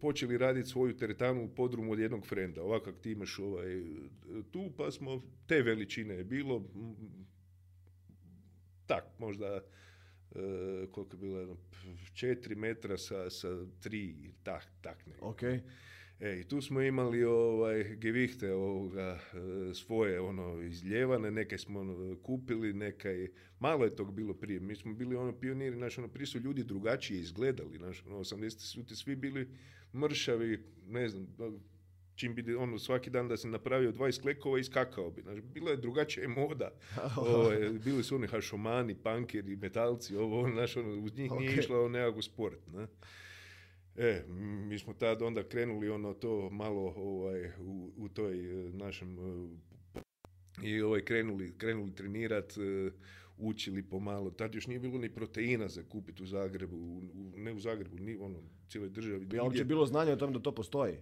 počeli 0.00 0.38
raditi 0.38 0.68
svoju 0.68 0.96
teretanu 0.96 1.44
u 1.44 1.48
podrumu 1.48 1.92
od 1.92 1.98
jednog 1.98 2.26
frenda. 2.26 2.62
Ovako 2.62 2.92
ti 2.92 3.12
imaš 3.12 3.38
ovaj, 3.38 3.82
tu, 4.50 4.70
pa 4.76 4.90
smo 4.90 5.22
te 5.46 5.62
veličine 5.62 6.14
je 6.14 6.24
bilo, 6.24 6.64
tak, 8.86 9.04
možda 9.18 9.46
e, 9.46 9.60
koliko 10.90 11.16
je 11.16 11.20
bilo, 11.20 11.56
četiri 12.14 12.54
metra 12.54 12.98
sa, 12.98 13.30
sa 13.30 13.48
tri, 13.80 14.32
tak, 14.42 14.66
tak 14.80 15.06
ne. 15.06 15.14
Okay. 15.20 15.60
E, 16.20 16.40
i 16.40 16.44
tu 16.44 16.60
smo 16.60 16.80
imali 16.82 17.24
ovaj, 17.24 17.96
gevihte 17.96 18.52
ovoga, 18.52 19.20
e, 19.70 19.74
svoje 19.74 20.20
ono, 20.20 20.62
izljevane, 20.62 21.30
neke 21.30 21.58
smo 21.58 21.80
ono, 21.80 22.16
kupili, 22.22 22.72
neka 22.72 23.08
malo 23.60 23.84
je 23.84 23.96
tog 23.96 24.14
bilo 24.14 24.34
prije. 24.34 24.60
Mi 24.60 24.76
smo 24.76 24.94
bili 24.94 25.16
ono 25.16 25.32
pioniri, 25.32 25.76
naš, 25.76 25.98
ono, 25.98 26.08
prije 26.08 26.26
su 26.26 26.38
ljudi 26.38 26.64
drugačije 26.64 27.20
izgledali, 27.20 27.78
naš, 27.78 28.04
ono, 28.06 28.18
80 28.18 28.58
su 28.58 28.86
ti 28.86 28.96
svi 28.96 29.16
bili 29.16 29.48
mršavi, 29.94 30.64
ne 30.86 31.08
znam, 31.08 31.26
čim 32.14 32.34
bi 32.34 32.54
ono, 32.54 32.78
svaki 32.78 33.10
dan 33.10 33.28
da 33.28 33.36
se 33.36 33.48
napravio 33.48 33.92
20 33.92 34.22
klekova 34.22 34.58
iskakao 34.58 35.10
bi. 35.10 35.22
Znači, 35.22 35.40
bila 35.40 35.70
je 35.70 35.76
drugačija 35.76 36.28
moda. 36.28 36.70
Ovo, 37.16 37.36
ovaj, 37.36 37.68
bili 37.84 38.04
su 38.04 38.14
oni 38.14 38.26
hašomani, 38.26 38.94
pankeri, 39.02 39.56
metalci, 39.56 40.16
ovo, 40.16 40.40
ono, 40.40 40.54
znaš, 40.54 40.76
ono, 40.76 41.00
uz 41.04 41.16
njih 41.16 41.30
okay. 41.30 41.38
nije 41.38 41.58
išlo 41.58 41.88
nekako 41.88 42.22
sport. 42.22 42.66
Ne? 42.66 42.86
E, 44.00 44.22
mi 44.68 44.78
smo 44.78 44.94
tad 44.94 45.22
onda 45.22 45.48
krenuli 45.48 45.88
ono 45.88 46.14
to 46.14 46.50
malo 46.50 46.92
ovaj, 46.96 47.50
u, 47.60 47.92
u 47.96 48.08
toj 48.08 48.66
e, 48.66 48.72
našem 48.72 49.18
e, 49.18 49.48
i 50.62 50.82
ovaj, 50.82 51.04
krenuli, 51.04 51.54
krenuli 51.58 51.94
trenirati, 51.94 52.60
e, 52.60 52.90
učili 53.38 53.82
pomalo. 53.82 54.30
Tad 54.30 54.54
još 54.54 54.66
nije 54.66 54.80
bilo 54.80 54.98
ni 54.98 55.08
proteina 55.08 55.68
za 55.68 55.82
kupiti 55.82 56.22
u 56.22 56.26
Zagrebu, 56.26 56.76
u, 56.76 57.02
ne 57.36 57.52
u 57.52 57.58
Zagrebu, 57.58 57.98
ni 57.98 58.16
ono, 58.16 58.38
cijeloj 58.68 58.90
državi. 58.90 59.26
Je 59.32 59.42
uopće 59.42 59.64
bilo 59.64 59.86
znanje 59.86 60.12
o 60.12 60.16
tom 60.16 60.32
da 60.32 60.38
to 60.38 60.52
postoji? 60.52 60.94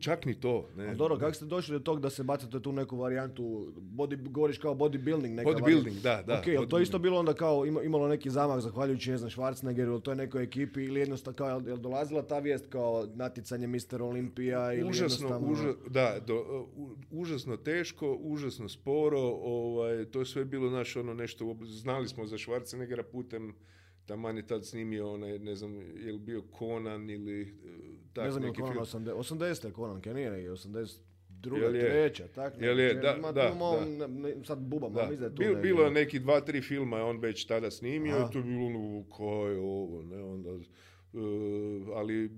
Čak 0.00 0.24
ni 0.24 0.40
to. 0.40 0.68
Ne. 0.76 0.88
A 0.88 0.94
dobro, 0.94 1.18
kako 1.18 1.34
ste 1.34 1.44
došli 1.44 1.72
do 1.72 1.78
tog 1.78 2.00
da 2.00 2.10
se 2.10 2.22
bacate 2.22 2.60
tu 2.60 2.72
neku 2.72 2.96
varijantu, 2.96 3.72
body, 3.76 4.28
govoriš 4.28 4.58
kao 4.58 4.74
bodybuilding? 4.74 5.34
Neka 5.34 5.50
bodybuilding, 5.50 6.00
da, 6.02 6.22
da. 6.26 6.38
Ok, 6.38 6.46
je 6.46 6.68
to 6.68 6.80
isto 6.80 6.98
bilo 6.98 7.18
onda 7.18 7.34
kao 7.34 7.66
imalo 7.66 8.08
neki 8.08 8.30
zamah 8.30 8.60
zahvaljujući, 8.60 9.10
ne 9.10 9.18
znam, 9.18 9.30
Schwarzeneggeru 9.30 9.86
ili 9.86 10.02
toj 10.02 10.16
nekoj 10.16 10.42
ekipi 10.42 10.84
ili 10.84 11.00
jednostavno 11.00 11.36
kao, 11.36 11.62
je 11.66 11.76
dolazila 11.76 12.22
ta 12.22 12.38
vijest 12.38 12.66
kao 12.66 13.08
naticanje 13.14 13.66
Mr. 13.66 14.02
Olimpija 14.02 14.72
ili 14.72 14.90
užasno, 14.90 15.28
jednostavno... 15.28 15.74
da, 15.90 16.16
do, 16.26 16.66
užasno 17.10 17.56
teško, 17.56 18.18
užasno 18.20 18.68
sporo, 18.68 19.20
ovaj, 19.42 20.04
to 20.04 20.18
je 20.18 20.26
sve 20.26 20.44
bilo 20.44 20.70
naš 20.70 20.96
ono 20.96 21.14
nešto, 21.14 21.45
znali 21.64 22.08
smo 22.08 22.26
za 22.26 22.36
Schwarzeneggera 22.36 23.02
putem 23.02 23.54
Taman 24.06 24.36
je 24.36 24.46
tad 24.46 24.66
snimio 24.66 25.12
onaj, 25.12 25.38
ne 25.38 25.54
znam, 25.54 25.80
je 25.96 26.12
li 26.12 26.18
bio 26.18 26.42
Conan 26.58 27.10
ili 27.10 27.40
e, 27.42 27.46
tak 28.12 28.24
Ne 28.24 28.30
znam 28.30 28.44
je 28.44 28.52
Conan 28.54 28.76
80, 28.76 29.14
80 29.14 29.66
je 29.66 29.72
Conan, 29.72 30.00
kaj 30.00 30.14
nije 30.14 30.50
80 30.50 30.98
druga, 31.28 31.70
treća, 31.70 32.28
tak? 32.34 32.54
Jel 32.60 32.80
je, 32.80 32.94
da, 32.94 33.18
da, 33.22 33.32
da, 33.32 34.44
sad 34.44 34.58
bubam, 34.58 34.92
da. 34.92 35.06
da 35.18 35.28
Bil, 35.28 35.54
bilo 35.62 35.82
je 35.82 35.90
neki 35.90 36.18
dva, 36.18 36.40
tri 36.40 36.60
filma, 36.60 37.04
on 37.04 37.18
već 37.18 37.44
tada 37.44 37.70
snimio 37.70 38.16
i 38.16 38.32
to 38.32 38.38
je 38.38 38.44
bilo 38.44 38.66
ono, 38.66 39.04
ko 39.10 39.46
je 39.46 39.58
ovo, 39.58 40.02
ne, 40.02 40.22
onda, 40.22 40.50
uh, 40.52 40.62
ali 41.94 42.24
uh, 42.24 42.30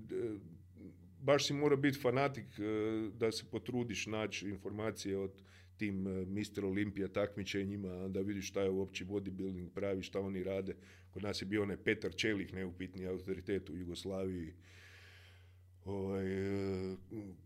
baš 1.21 1.47
si 1.47 1.53
mora 1.53 1.75
biti 1.75 1.99
fanatik 1.99 2.45
uh, 2.45 3.13
da 3.13 3.31
se 3.31 3.43
potrudiš 3.51 4.07
naći 4.07 4.49
informacije 4.49 5.17
od 5.17 5.31
tim 5.79 6.03
Mr. 6.27 6.65
Olimpija 6.65 7.07
takmičenjima, 7.07 8.07
da 8.07 8.21
vidiš 8.21 8.47
šta 8.47 8.61
je 8.61 8.69
uopće 8.69 9.05
bodybuilding 9.05 9.69
pravi, 9.69 10.03
šta 10.03 10.19
oni 10.19 10.43
rade. 10.43 10.75
Kod 11.09 11.23
nas 11.23 11.41
je 11.41 11.45
bio 11.45 11.63
onaj 11.63 11.77
Petar 11.77 12.15
Čelik, 12.15 12.53
neupitni 12.53 13.07
autoritet 13.07 13.69
u 13.69 13.77
Jugoslaviji, 13.77 14.53
ovaj, 15.85 16.25
e, 16.25 16.95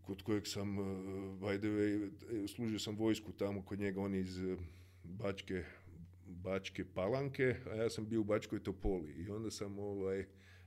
kod 0.02 0.22
kojeg 0.22 0.46
sam, 0.46 0.78
e, 0.78 0.82
by 1.40 1.58
the 1.58 1.68
way, 1.68 2.10
e, 2.44 2.48
služio 2.48 2.78
sam 2.78 2.96
vojsku 2.96 3.32
tamo 3.32 3.62
kod 3.62 3.80
njega, 3.80 4.00
on 4.00 4.14
iz 4.14 4.38
Bačke, 5.04 5.64
Bačke 6.26 6.84
Palanke, 6.94 7.56
a 7.70 7.74
ja 7.74 7.90
sam 7.90 8.08
bio 8.08 8.20
u 8.20 8.24
Bačkoj 8.24 8.62
Topoli 8.62 9.12
i 9.12 9.30
onda 9.30 9.50
sam 9.50 9.78
ovaj, 9.78 10.24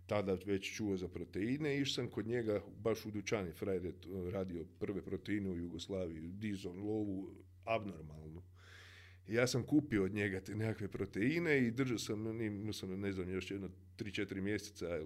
tada 0.08 0.38
već 0.46 0.76
čuo 0.76 0.98
za 0.98 1.08
proteine, 1.08 1.78
išao 1.78 1.94
sam 1.94 2.12
kod 2.12 2.28
njega 2.28 2.62
baš 2.84 3.06
u 3.06 3.12
dućani, 3.12 3.52
frajer 3.52 3.86
je 3.86 3.94
radio 4.32 4.66
prve 4.80 5.02
proteine 5.02 5.50
u 5.50 5.58
Jugoslaviji, 5.58 6.28
dizon, 6.28 6.78
lovu, 6.78 7.30
abnormalnu. 7.68 8.44
Ja 9.28 9.48
sam 9.48 9.64
kupio 9.64 10.04
od 10.04 10.14
njega 10.14 10.40
te 10.40 10.56
nekakve 10.56 10.88
proteine 10.88 11.68
i 11.68 11.72
držao 11.72 11.98
sam, 11.98 12.26
sam, 12.74 13.00
ne 13.00 13.12
znam, 13.12 13.30
još 13.30 13.52
jedno 13.52 13.70
3-4 13.98 14.42
mjeseca 14.42 15.00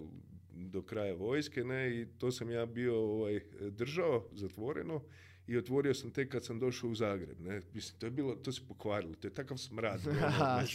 do 0.54 0.82
kraja 0.82 1.14
vojske, 1.14 1.64
ne, 1.64 2.00
i 2.00 2.06
to 2.18 2.32
sam 2.32 2.50
ja 2.50 2.66
bio 2.66 2.96
ovaj, 2.96 3.40
držao 3.70 4.28
zatvoreno 4.32 5.02
i 5.46 5.56
otvorio 5.56 5.94
sam 5.94 6.10
tek 6.10 6.32
kad 6.32 6.44
sam 6.44 6.58
došao 6.58 6.90
u 6.90 6.94
Zagreb, 6.94 7.40
ne, 7.40 7.60
mislim, 7.74 7.98
to 7.98 8.06
je 8.06 8.10
bilo, 8.10 8.34
to 8.34 8.52
se 8.52 8.60
pokvarilo, 8.68 9.14
to 9.14 9.26
je 9.26 9.34
takav 9.34 9.56
smrad, 9.56 10.00
ono, 10.08 10.66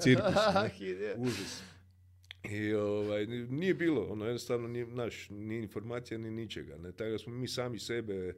cirkus, 0.00 0.34
ne, 0.80 1.14
užas. 1.26 1.62
I 2.50 2.72
ovaj, 2.72 3.26
nije 3.26 3.74
bilo, 3.74 4.04
ono, 4.04 4.24
jednostavno, 4.24 4.68
nije, 4.68 4.86
naš, 4.86 5.30
ni 5.30 5.56
informacija, 5.56 6.18
ni 6.18 6.30
ničega, 6.30 6.78
ne, 6.78 6.92
tako 6.92 7.10
da 7.10 7.18
smo 7.18 7.32
mi 7.32 7.48
sami 7.48 7.78
sebe 7.78 8.34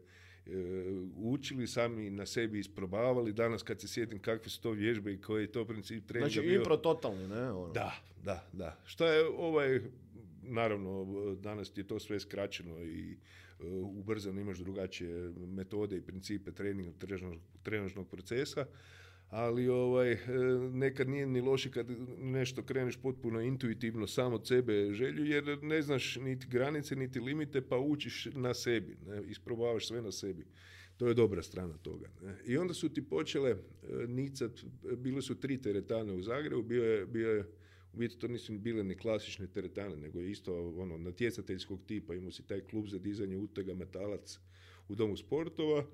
učili, 1.16 1.66
sami 1.66 2.10
na 2.10 2.26
sebi 2.26 2.58
isprobavali. 2.58 3.32
Danas 3.32 3.62
kad 3.62 3.80
se 3.80 3.88
sjetim 3.88 4.18
kakve 4.18 4.48
su 4.48 4.62
to 4.62 4.70
vježbe 4.70 5.12
i 5.12 5.20
koji 5.20 5.42
je 5.42 5.52
to 5.52 5.64
princip 5.64 6.06
treninga 6.06 6.30
Znači 6.30 6.46
bio... 6.46 6.58
impro 6.58 6.76
totalni, 6.76 7.28
ne? 7.28 7.50
Ono. 7.50 7.72
Da, 7.72 7.92
da, 8.24 8.48
da. 8.52 8.78
Što 8.84 9.06
je 9.06 9.26
ovaj, 9.26 9.80
naravno, 10.42 11.06
danas 11.34 11.72
je 11.76 11.86
to 11.86 11.98
sve 11.98 12.20
skraćeno 12.20 12.82
i 12.82 13.16
uh, 13.60 13.98
ubrzano, 13.98 14.40
imaš 14.40 14.58
drugačije 14.58 15.32
metode 15.36 15.96
i 15.96 16.02
principe 16.02 16.52
treninga 16.52 16.90
trenažnog 17.62 18.08
procesa 18.08 18.66
ali 19.32 19.68
ovaj, 19.68 20.12
e, 20.12 20.18
nekad 20.72 21.08
nije 21.08 21.26
ni 21.26 21.40
loše 21.40 21.70
kad 21.70 21.86
nešto 22.18 22.62
kreneš 22.62 22.96
potpuno 22.96 23.40
intuitivno 23.40 24.06
samo 24.06 24.34
od 24.34 24.46
sebe 24.46 24.92
želju, 24.92 25.24
jer 25.24 25.62
ne 25.62 25.82
znaš 25.82 26.16
niti 26.16 26.46
granice, 26.46 26.96
niti 26.96 27.20
limite, 27.20 27.60
pa 27.60 27.78
učiš 27.78 28.28
na 28.34 28.54
sebi, 28.54 28.96
ne? 29.06 29.22
isprobavaš 29.28 29.88
sve 29.88 30.02
na 30.02 30.12
sebi. 30.12 30.46
To 30.96 31.08
je 31.08 31.14
dobra 31.14 31.42
strana 31.42 31.78
toga. 31.78 32.08
Ne? 32.22 32.36
I 32.46 32.56
onda 32.56 32.74
su 32.74 32.88
ti 32.88 33.08
počele 33.08 33.50
e, 33.50 33.56
nicat, 34.06 34.52
bile 34.96 35.22
su 35.22 35.40
tri 35.40 35.62
teretane 35.62 36.12
u 36.12 36.22
Zagrebu, 36.22 36.62
bio 36.62 36.84
je, 36.84 37.06
bio 37.06 37.30
je 37.30 37.44
u 37.92 37.96
biti 37.96 38.18
to 38.18 38.28
nisu 38.28 38.58
bile 38.58 38.84
ni 38.84 38.96
klasične 38.96 39.46
teretane, 39.46 39.96
nego 39.96 40.20
je 40.20 40.30
isto 40.30 40.68
ono, 40.68 40.98
natjecateljskog 40.98 41.80
tipa, 41.86 42.14
imao 42.14 42.30
si 42.30 42.46
taj 42.46 42.60
klub 42.60 42.86
za 42.86 42.98
dizanje 42.98 43.36
utega 43.36 43.74
metalac 43.74 44.38
u 44.88 44.94
domu 44.94 45.16
sportova, 45.16 45.86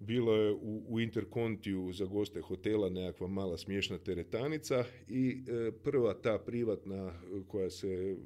bilo 0.00 0.34
je 0.34 0.52
u, 0.52 0.84
u 0.88 1.00
Interkontiju 1.00 1.92
za 1.92 2.04
goste 2.04 2.40
hotela 2.40 2.90
nekakva 2.90 3.26
mala 3.26 3.58
smiješna 3.58 3.98
teretanica 3.98 4.84
i 5.08 5.44
e, 5.48 5.72
prva 5.72 6.14
ta 6.14 6.38
privatna 6.38 7.12
koja 7.48 7.70
se 7.70 8.16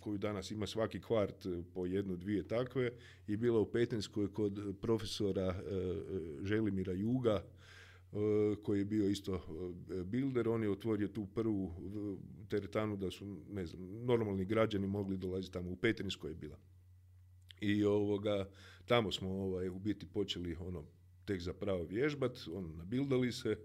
koju 0.00 0.18
danas 0.18 0.50
ima 0.50 0.66
svaki 0.66 1.00
kvart 1.00 1.46
po 1.74 1.86
jednu, 1.86 2.16
dvije 2.16 2.48
takve, 2.48 2.90
i 3.26 3.36
bila 3.36 3.60
u 3.60 3.70
Petrinskoj 3.70 4.32
kod 4.32 4.76
profesora 4.80 5.54
Želimira 6.42 6.92
Juga, 6.92 7.42
koji 8.62 8.78
je 8.78 8.84
bio 8.84 9.08
isto 9.08 9.40
builder, 10.04 10.48
on 10.48 10.62
je 10.62 10.70
otvorio 10.70 11.08
tu 11.08 11.26
prvu 11.34 11.72
teretanu 12.48 12.96
da 12.96 13.10
su, 13.10 13.36
ne 13.50 13.66
znam, 13.66 14.04
normalni 14.04 14.44
građani 14.44 14.86
mogli 14.86 15.16
dolaziti 15.16 15.52
tamo, 15.52 15.70
u 15.70 15.76
Petrinskoj 15.76 16.30
je 16.30 16.34
bila. 16.34 16.56
I 17.60 17.84
ovoga, 17.84 18.48
tamo 18.86 19.12
smo 19.12 19.30
ovaj, 19.30 19.68
u 19.68 19.78
biti 19.78 20.06
počeli 20.06 20.56
ono, 20.60 20.84
tek 21.24 21.40
zapravo 21.40 21.84
vježbat, 21.84 22.38
ono, 22.52 22.68
nabildali 22.68 23.32
se, 23.32 23.58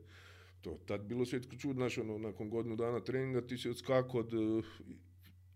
to 0.61 0.79
tad 0.85 1.01
bilo 1.01 1.25
svjetsko 1.25 1.55
čud, 1.55 1.75
znaš, 1.75 1.97
ono, 1.97 2.17
nakon 2.17 2.49
godinu 2.49 2.75
dana 2.75 2.99
treninga 2.99 3.47
ti 3.47 3.57
si 3.57 3.69
odskakao 3.69 4.19
od 4.19 4.31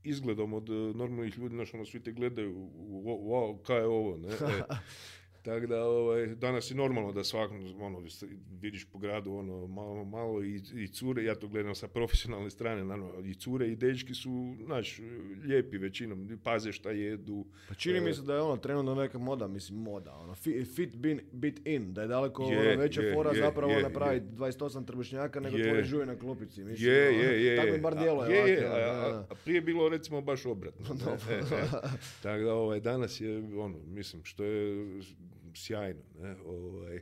izgledom 0.03 0.53
od 0.53 0.69
normalnih 0.95 1.37
ljudi, 1.37 1.55
znaš, 1.55 1.73
ono, 1.73 1.85
svi 1.85 2.03
te 2.03 2.11
gledaju, 2.11 2.69
wow, 3.03 3.61
kaj 3.63 3.79
je 3.79 3.85
ovo, 3.85 4.17
ne? 4.17 4.29
E, 4.29 4.63
Tako 5.45 5.67
da, 5.67 5.83
ovaj, 5.83 6.27
danas 6.27 6.71
je 6.71 6.75
normalno 6.75 7.11
da 7.11 7.23
svakom, 7.23 7.81
ono, 7.81 8.01
vidiš 8.61 8.85
po 8.85 8.97
gradu, 8.97 9.33
ono, 9.33 9.67
malo, 9.67 10.05
malo 10.05 10.43
i, 10.43 10.61
i 10.75 10.87
cure, 10.87 11.23
ja 11.23 11.35
to 11.35 11.47
gledam 11.47 11.75
sa 11.75 11.87
profesionalne 11.87 12.49
strane, 12.49 12.83
naravno, 12.83 13.25
i 13.25 13.35
cure 13.35 13.67
i 13.67 13.75
dečki 13.75 14.13
su, 14.13 14.55
znaš, 14.65 14.99
lijepi 15.43 15.77
većinom, 15.77 16.39
paze 16.43 16.71
šta 16.71 16.91
jedu. 16.91 17.45
Pa 17.69 17.75
čini 17.75 18.01
mi 18.01 18.09
e, 18.09 18.13
se 18.13 18.21
da 18.21 18.33
je 18.33 18.41
ono, 18.41 18.57
trenutno 18.57 18.95
neka 18.95 19.17
moda, 19.17 19.47
mislim, 19.47 19.79
moda, 19.79 20.15
ono, 20.15 20.35
fit 20.75 20.95
bin, 20.95 21.21
bit 21.31 21.67
in, 21.67 21.93
da 21.93 22.01
je 22.01 22.07
daleko 22.07 22.43
je, 22.43 22.71
ono, 22.71 22.81
veća 22.81 23.01
je, 23.01 23.13
fora 23.13 23.31
je, 23.31 23.41
zapravo 23.41 23.71
je, 23.71 23.83
napraviti 23.83 24.25
28 24.25 24.85
trbušnjaka 24.85 25.39
nego 25.39 25.57
tvoje 25.57 25.83
žuje 25.83 26.05
na 26.05 26.19
klupici, 26.19 26.63
mislim. 26.63 26.91
Je, 26.91 27.09
ono, 27.09 27.17
je, 27.17 27.45
je. 27.45 27.57
Tako 27.57 27.71
mi 27.71 27.79
bar 27.79 27.95
djelo 27.95 28.25
je, 28.25 28.51
je, 28.51 28.67
a, 28.67 29.25
a, 29.29 29.35
prije 29.43 29.61
bilo, 29.61 29.89
recimo, 29.89 30.21
baš 30.21 30.45
obratno. 30.45 30.85
e, 31.29 31.33
e, 31.33 31.41
Tako 32.23 32.43
da, 32.43 32.53
ovaj, 32.53 32.79
danas 32.79 33.21
je, 33.21 33.37
ono, 33.37 33.77
mislim, 33.87 34.23
što 34.23 34.43
je 34.43 34.85
sjajno. 35.55 36.01
Ne? 36.19 36.35
Ovaj, 36.45 37.01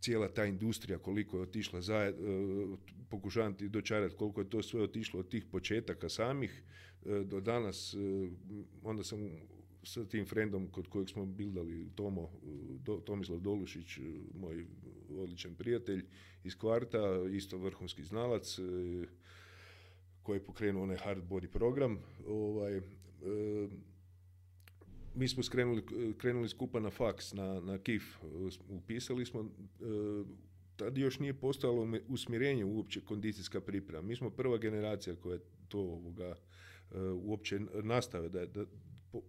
cijela 0.00 0.28
ta 0.28 0.44
industrija 0.44 0.98
koliko 0.98 1.36
je 1.36 1.42
otišla 1.42 1.80
za, 1.80 2.12
uh, 2.18 2.78
pokušavam 3.10 3.54
ti 3.54 3.68
dočarati 3.68 4.16
koliko 4.16 4.40
je 4.40 4.50
to 4.50 4.62
sve 4.62 4.82
otišlo 4.82 5.20
od 5.20 5.28
tih 5.28 5.44
početaka 5.44 6.08
samih 6.08 6.62
e, 7.06 7.24
do 7.24 7.40
danas, 7.40 7.94
e, 7.94 7.98
onda 8.82 9.04
sam 9.04 9.30
sa 9.82 10.04
tim 10.04 10.26
frendom 10.26 10.68
kod 10.70 10.88
kojeg 10.88 11.08
smo 11.08 11.26
bildali 11.26 11.90
Tomo, 11.94 12.30
Tomislav 13.04 13.40
Dolušić, 13.40 13.98
moj 14.34 14.66
odličan 15.18 15.54
prijatelj 15.54 16.04
iz 16.44 16.58
kvarta, 16.58 16.98
isto 17.30 17.58
vrhunski 17.58 18.02
znalac, 18.02 18.58
koji 20.22 20.36
je 20.36 20.44
pokrenuo 20.44 20.82
onaj 20.82 20.96
hard 20.96 21.22
body 21.28 21.46
program. 21.46 21.98
Ovaj, 22.26 22.80
mi 25.14 25.28
smo 25.28 25.42
skrenuli, 25.42 25.82
krenuli 26.18 26.48
skupa 26.48 26.80
na 26.80 26.90
faks, 26.90 27.32
na, 27.32 27.60
na 27.60 27.78
KIF. 27.78 28.04
Upisali 28.68 29.26
smo, 29.26 29.40
e, 29.40 29.44
tad 30.76 30.98
još 30.98 31.18
nije 31.18 31.34
postojalo 31.34 31.98
usmjerenje 32.08 32.64
uopće 32.64 33.00
kondicijska 33.00 33.60
priprema. 33.60 34.02
Mi 34.02 34.16
smo 34.16 34.30
prva 34.30 34.58
generacija 34.58 35.16
koja 35.16 35.34
je 35.34 35.40
to 35.68 35.78
ovoga, 35.78 36.34
e, 36.94 37.00
uopće 37.00 37.60
nastave, 37.82 38.28
da 38.28 38.40
je 38.40 38.46
da, 38.46 38.64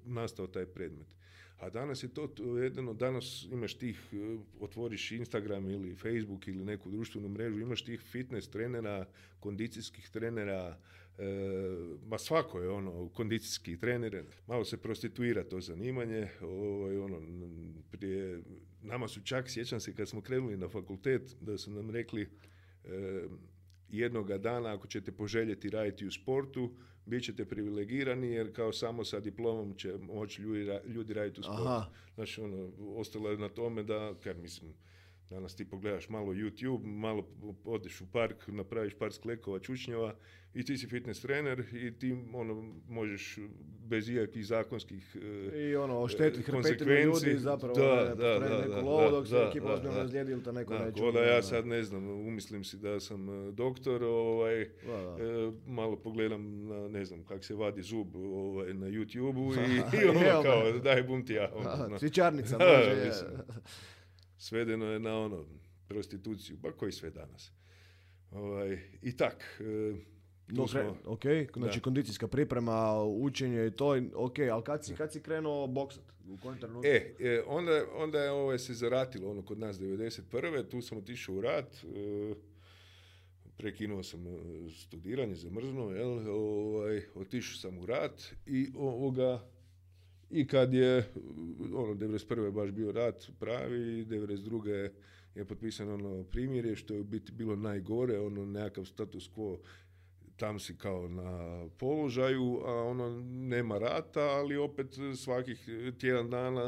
nastao 0.05 0.47
taj 0.47 0.65
predmet. 0.65 1.07
A 1.57 1.69
danas 1.69 2.03
je 2.03 2.13
to 2.13 2.33
jedno, 2.63 2.93
danas 2.93 3.47
imaš 3.51 3.73
tih, 3.73 3.99
e, 4.13 4.37
otvoriš 4.59 5.11
Instagram 5.11 5.69
ili 5.69 5.95
Facebook 5.95 6.47
ili 6.47 6.65
neku 6.65 6.89
društvenu 6.89 7.29
mrežu, 7.29 7.59
imaš 7.59 7.83
tih 7.83 8.01
fitness 8.01 8.49
trenera, 8.49 9.07
kondicijskih 9.39 10.09
trenera, 10.09 10.79
E, 11.08 11.08
ma 12.05 12.17
svako 12.17 12.59
je 12.59 12.69
ono 12.69 13.09
kondicijski 13.09 13.79
trener, 13.79 14.23
malo 14.47 14.65
se 14.65 14.77
prostituira 14.77 15.43
to 15.43 15.61
zanimanje, 15.61 16.27
ovaj, 16.41 16.97
ono, 16.97 17.21
prije, 17.91 18.41
nama 18.81 19.07
su 19.07 19.21
čak, 19.23 19.49
sjećam 19.49 19.79
se 19.79 19.95
kad 19.95 20.09
smo 20.09 20.21
krenuli 20.21 20.57
na 20.57 20.69
fakultet, 20.69 21.35
da 21.41 21.57
su 21.57 21.71
nam 21.71 21.89
rekli 21.89 22.21
e, 22.21 22.27
jednoga 23.89 24.37
dana 24.37 24.73
ako 24.73 24.87
ćete 24.87 25.11
poželjeti 25.11 25.69
raditi 25.69 26.05
u 26.05 26.11
sportu, 26.11 26.71
bit 27.05 27.23
ćete 27.23 27.45
privilegirani 27.45 28.27
jer 28.27 28.55
kao 28.55 28.73
samo 28.73 29.03
sa 29.03 29.19
diplomom 29.19 29.75
će 29.75 29.97
moći 29.97 30.41
ljudi, 30.41 30.71
ljudi 30.87 31.13
raditi 31.13 31.39
u 31.39 31.43
sportu. 31.43 31.91
Znači, 32.15 32.41
ono, 32.41 32.71
ostalo 32.95 33.29
je 33.29 33.37
na 33.37 33.49
tome 33.49 33.83
da, 33.83 34.13
kad 34.23 34.37
mislim, 34.37 34.73
Danas 35.29 35.55
ti 35.55 35.65
pogledaš 35.65 36.09
malo 36.09 36.33
YouTube, 36.33 36.85
malo 36.85 37.27
odeš 37.65 38.01
u 38.01 38.11
park, 38.11 38.47
napraviš 38.47 38.93
par 38.93 39.13
sklekova, 39.13 39.59
čučnjeva 39.59 40.15
i 40.53 40.65
ti 40.65 40.77
si 40.77 40.87
fitness 40.87 41.21
trener 41.21 41.65
i 41.73 41.99
ti 41.99 42.15
ono, 42.33 42.73
možeš 42.87 43.39
bez 43.87 44.09
ikakvih 44.09 44.45
zakonskih 44.45 45.17
e, 45.53 45.69
I 45.69 45.75
ono, 45.75 45.99
ošteti 45.99 46.41
hrpetinu 46.41 46.91
ljudi 46.91 47.37
zapravo 47.37 47.73
da, 47.73 48.15
da, 48.15 48.39
da, 48.39 48.67
neku 48.67 48.85
lovu 48.85 49.11
dok 49.11 49.27
se 49.27 49.35
ekipa 49.49 49.73
ozbiljno 49.73 49.97
razlijedi 49.97 50.31
ili 50.31 50.43
to 50.43 50.51
neko 50.51 50.73
da, 50.73 50.85
neće. 50.85 51.11
Da, 51.13 51.23
ja 51.23 51.41
sad 51.41 51.65
ne 51.65 51.83
znam, 51.83 52.09
umislim 52.09 52.63
si 52.63 52.77
da 52.77 52.99
sam 52.99 53.29
e, 53.29 53.51
doktor, 53.51 54.03
ovaj, 54.03 54.61
e, 54.61 54.67
malo 55.67 55.95
pogledam 55.95 56.67
na, 56.67 56.87
ne 56.87 57.05
znam, 57.05 57.23
kak 57.23 57.43
se 57.43 57.55
vadi 57.55 57.81
zub 57.81 58.15
ovaj, 58.15 58.73
na 58.73 58.87
YouTube-u 58.87 59.53
i, 59.53 59.57
i 60.01 60.07
ono 60.07 60.43
kao, 60.43 60.71
daj 60.71 61.03
bum 61.03 61.25
ti 61.25 61.33
ja. 61.33 61.51
Ono, 61.55 61.97
Cvičarnica, 61.97 62.57
može, 62.57 63.11
svedeno 64.39 64.85
je 64.85 64.99
na 64.99 65.19
ono, 65.19 65.45
prostituciju, 65.87 66.57
pa 66.61 66.71
koji 66.71 66.91
sve 66.91 67.09
danas. 67.09 67.51
Ovaj, 68.31 68.79
I 69.01 69.17
tak, 69.17 69.61
e, 69.61 69.95
no, 70.47 70.67
smo, 70.67 70.97
ok, 71.05 71.23
znači 71.55 71.79
kondicijska 71.79 72.27
priprema, 72.27 73.03
učenje 73.03 73.67
i 73.67 73.71
to, 73.71 74.01
ok, 74.15 74.39
ali 74.51 74.63
kad 74.63 74.85
si, 74.85 74.95
kad 74.95 75.13
si 75.13 75.21
krenuo 75.21 75.67
boksat? 75.67 76.03
U 76.29 76.37
kojem 76.37 76.59
trenutku? 76.59 76.87
E, 76.87 77.15
e, 77.19 77.43
onda, 77.47 77.85
onda 77.95 78.19
je 78.19 78.31
ovaj, 78.31 78.59
se 78.59 78.73
zaratilo 78.73 79.31
ono 79.31 79.41
kod 79.41 79.59
nas 79.59 79.77
91. 79.77 80.69
Tu 80.69 80.81
sam 80.81 80.97
otišao 80.97 81.35
u 81.35 81.41
rat, 81.41 81.75
e, 81.75 82.35
prekinuo 83.57 84.03
sam 84.03 84.27
e, 84.27 84.39
studiranje, 84.71 85.35
zamrznuo, 85.35 85.91
jel, 85.91 86.29
ovaj, 86.29 87.01
otišao 87.15 87.57
sam 87.57 87.77
u 87.77 87.85
rat 87.85 88.23
i 88.45 88.71
ovoga, 88.75 89.45
i 90.31 90.47
kad 90.47 90.73
je, 90.73 91.09
ono, 91.73 91.93
91. 91.93 92.51
baš 92.51 92.71
bio 92.71 92.91
rat 92.91 93.27
pravi, 93.39 94.05
92. 94.05 94.89
je 95.35 95.45
potpisano 95.45 95.93
ono 95.93 96.23
primjerje, 96.23 96.75
što 96.75 96.93
je 96.93 96.99
u 96.99 97.03
biti 97.03 97.31
bilo 97.31 97.55
najgore, 97.55 98.19
ono 98.19 98.45
nekakav 98.45 98.85
status 98.85 99.29
quo 99.35 99.57
tam 100.39 100.59
si 100.59 100.77
kao 100.77 101.07
na 101.07 101.65
položaju, 101.77 102.61
a 102.65 102.73
ono 102.73 103.21
nema 103.23 103.77
rata, 103.77 104.21
ali 104.21 104.57
opet 104.57 104.87
svakih 105.15 105.69
tjedan 105.99 106.29
dana 106.29 106.63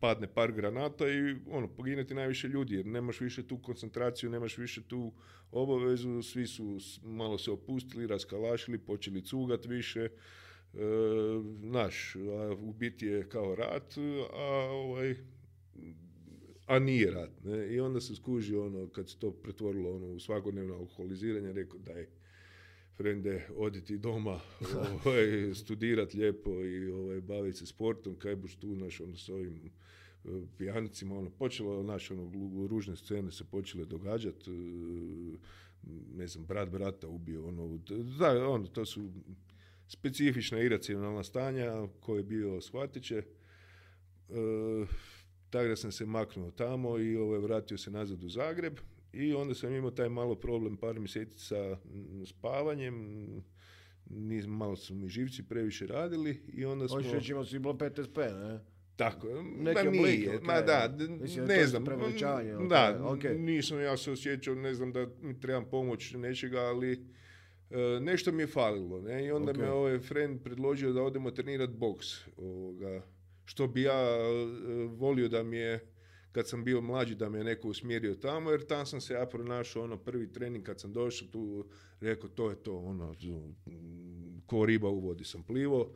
padne 0.00 0.26
par 0.34 0.52
granata 0.52 1.08
i 1.08 1.36
ono, 1.50 1.68
pogineti 1.68 2.14
najviše 2.14 2.48
ljudi, 2.48 2.74
jer 2.74 2.86
nemaš 2.86 3.20
više 3.20 3.46
tu 3.46 3.58
koncentraciju, 3.58 4.30
nemaš 4.30 4.58
više 4.58 4.82
tu 4.82 5.12
obavezu, 5.52 6.22
svi 6.22 6.46
su 6.46 6.78
malo 7.02 7.38
se 7.38 7.50
opustili, 7.50 8.06
raskalašili, 8.06 8.78
počeli 8.78 9.24
cugat 9.24 9.66
više, 9.66 10.08
naš, 11.62 12.16
a 12.16 12.54
u 12.60 12.72
biti 12.72 13.06
je 13.06 13.28
kao 13.28 13.54
rat, 13.54 13.94
a 14.32 14.70
ovaj, 14.70 15.16
a 16.66 16.78
nije 16.78 17.10
rat. 17.10 17.44
Ne? 17.44 17.74
I 17.74 17.80
onda 17.80 18.00
se 18.00 18.16
skuži 18.16 18.56
ono, 18.56 18.88
kad 18.88 19.10
se 19.10 19.18
to 19.18 19.30
pretvorilo 19.30 19.96
ono, 19.96 20.06
u 20.06 20.20
svakodnevno 20.20 20.74
alkoholiziranje, 20.74 21.52
rekao 21.52 21.78
daj, 21.78 22.06
frende, 22.96 23.46
oditi 23.56 23.98
doma, 23.98 24.40
ovaj, 25.04 25.54
studirat 25.54 26.14
lijepo 26.14 26.64
i 26.64 26.90
ovaj, 26.90 27.20
baviti 27.20 27.58
se 27.58 27.66
sportom, 27.66 28.14
kaj 28.18 28.36
buš 28.36 28.56
tu, 28.56 28.76
naš, 28.76 29.00
ono, 29.00 29.16
s 29.16 29.28
ovim 29.28 29.60
e, 30.24 30.28
pijanicima, 30.58 31.18
ono, 31.18 31.30
počelo, 31.30 31.82
naš, 31.82 32.10
ono, 32.10 32.32
ružne 32.66 32.96
scene 32.96 33.32
se 33.32 33.44
počele 33.44 33.84
događati, 33.84 34.50
e, 34.50 34.54
ne 36.16 36.26
znam, 36.26 36.46
brat 36.46 36.70
brata 36.70 37.08
ubio, 37.08 37.48
ono, 37.48 37.78
da, 38.18 38.48
ono, 38.48 38.66
to 38.66 38.84
su 38.84 39.10
specifična 39.88 40.60
iracionalna 40.60 41.24
stanja 41.24 41.88
koje 42.00 42.18
je 42.18 42.24
bio 42.24 42.60
shvatiće. 42.60 43.16
E, 43.16 43.22
tako 45.50 45.68
da 45.68 45.76
sam 45.76 45.92
se 45.92 46.06
maknuo 46.06 46.50
tamo 46.50 46.98
i 46.98 47.16
ovaj, 47.16 47.38
vratio 47.38 47.78
se 47.78 47.90
nazad 47.90 48.24
u 48.24 48.28
Zagreb 48.28 48.78
i 49.12 49.34
onda 49.34 49.54
sam 49.54 49.74
imao 49.74 49.90
taj 49.90 50.08
malo 50.08 50.34
problem 50.34 50.76
par 50.76 50.98
mjeseci 50.98 51.38
sa 51.38 51.76
spavanjem, 52.26 53.26
Niz, 54.10 54.46
malo 54.46 54.76
su 54.76 54.94
mi 54.94 55.08
živci 55.08 55.42
previše 55.42 55.86
radili 55.86 56.42
i 56.52 56.64
onda 56.64 56.88
smo... 56.88 57.02
Hoćeš 57.02 57.28
imao 57.28 57.44
si 57.44 57.58
bilo 57.58 57.78
PTSP, 57.78 58.16
ne? 58.16 58.60
Tako, 58.96 59.28
Neki 59.58 59.84
ma 59.84 59.90
nije, 59.90 60.40
ma 60.42 60.60
da, 60.60 60.96
ne 61.46 61.66
znam, 61.66 61.84
da, 62.68 62.98
okay. 63.02 63.38
nisam 63.38 63.80
ja 63.80 63.96
se 63.96 64.10
osjećao, 64.10 64.54
ne 64.54 64.74
znam 64.74 64.92
da 64.92 65.06
mi 65.22 65.40
trebam 65.40 65.64
pomoć 65.70 66.12
nečega, 66.12 66.60
ali 66.60 67.06
nešto 68.00 68.32
mi 68.32 68.42
je 68.42 68.46
falilo, 68.46 69.00
ne? 69.00 69.26
I 69.26 69.30
onda 69.30 69.52
okay. 69.52 69.58
me 69.58 69.70
ovaj 69.70 69.98
friend 69.98 70.42
predložio 70.42 70.92
da 70.92 71.02
odemo 71.02 71.30
trenirati 71.30 71.72
boks. 71.72 72.06
Ovoga, 72.36 73.02
što 73.44 73.66
bi 73.66 73.82
ja 73.82 74.02
e, 74.02 74.88
volio 74.88 75.28
da 75.28 75.42
mi 75.42 75.56
je 75.56 75.92
kad 76.32 76.48
sam 76.48 76.64
bio 76.64 76.80
mlađi 76.80 77.14
da 77.14 77.28
me 77.28 77.44
neko 77.44 77.68
usmjerio 77.68 78.14
tamo, 78.14 78.50
jer 78.50 78.66
tam 78.66 78.86
sam 78.86 79.00
se 79.00 79.14
ja 79.14 79.26
pronašao 79.26 79.84
ono 79.84 79.96
prvi 79.96 80.32
trening 80.32 80.64
kad 80.64 80.80
sam 80.80 80.92
došao 80.92 81.28
tu, 81.28 81.64
rekao 82.00 82.28
to 82.28 82.50
je 82.50 82.56
to, 82.56 82.76
ono, 82.76 83.14
ko 84.46 84.66
riba 84.66 84.88
u 84.88 85.00
vodi 85.00 85.24
sam 85.24 85.42
plivo. 85.42 85.94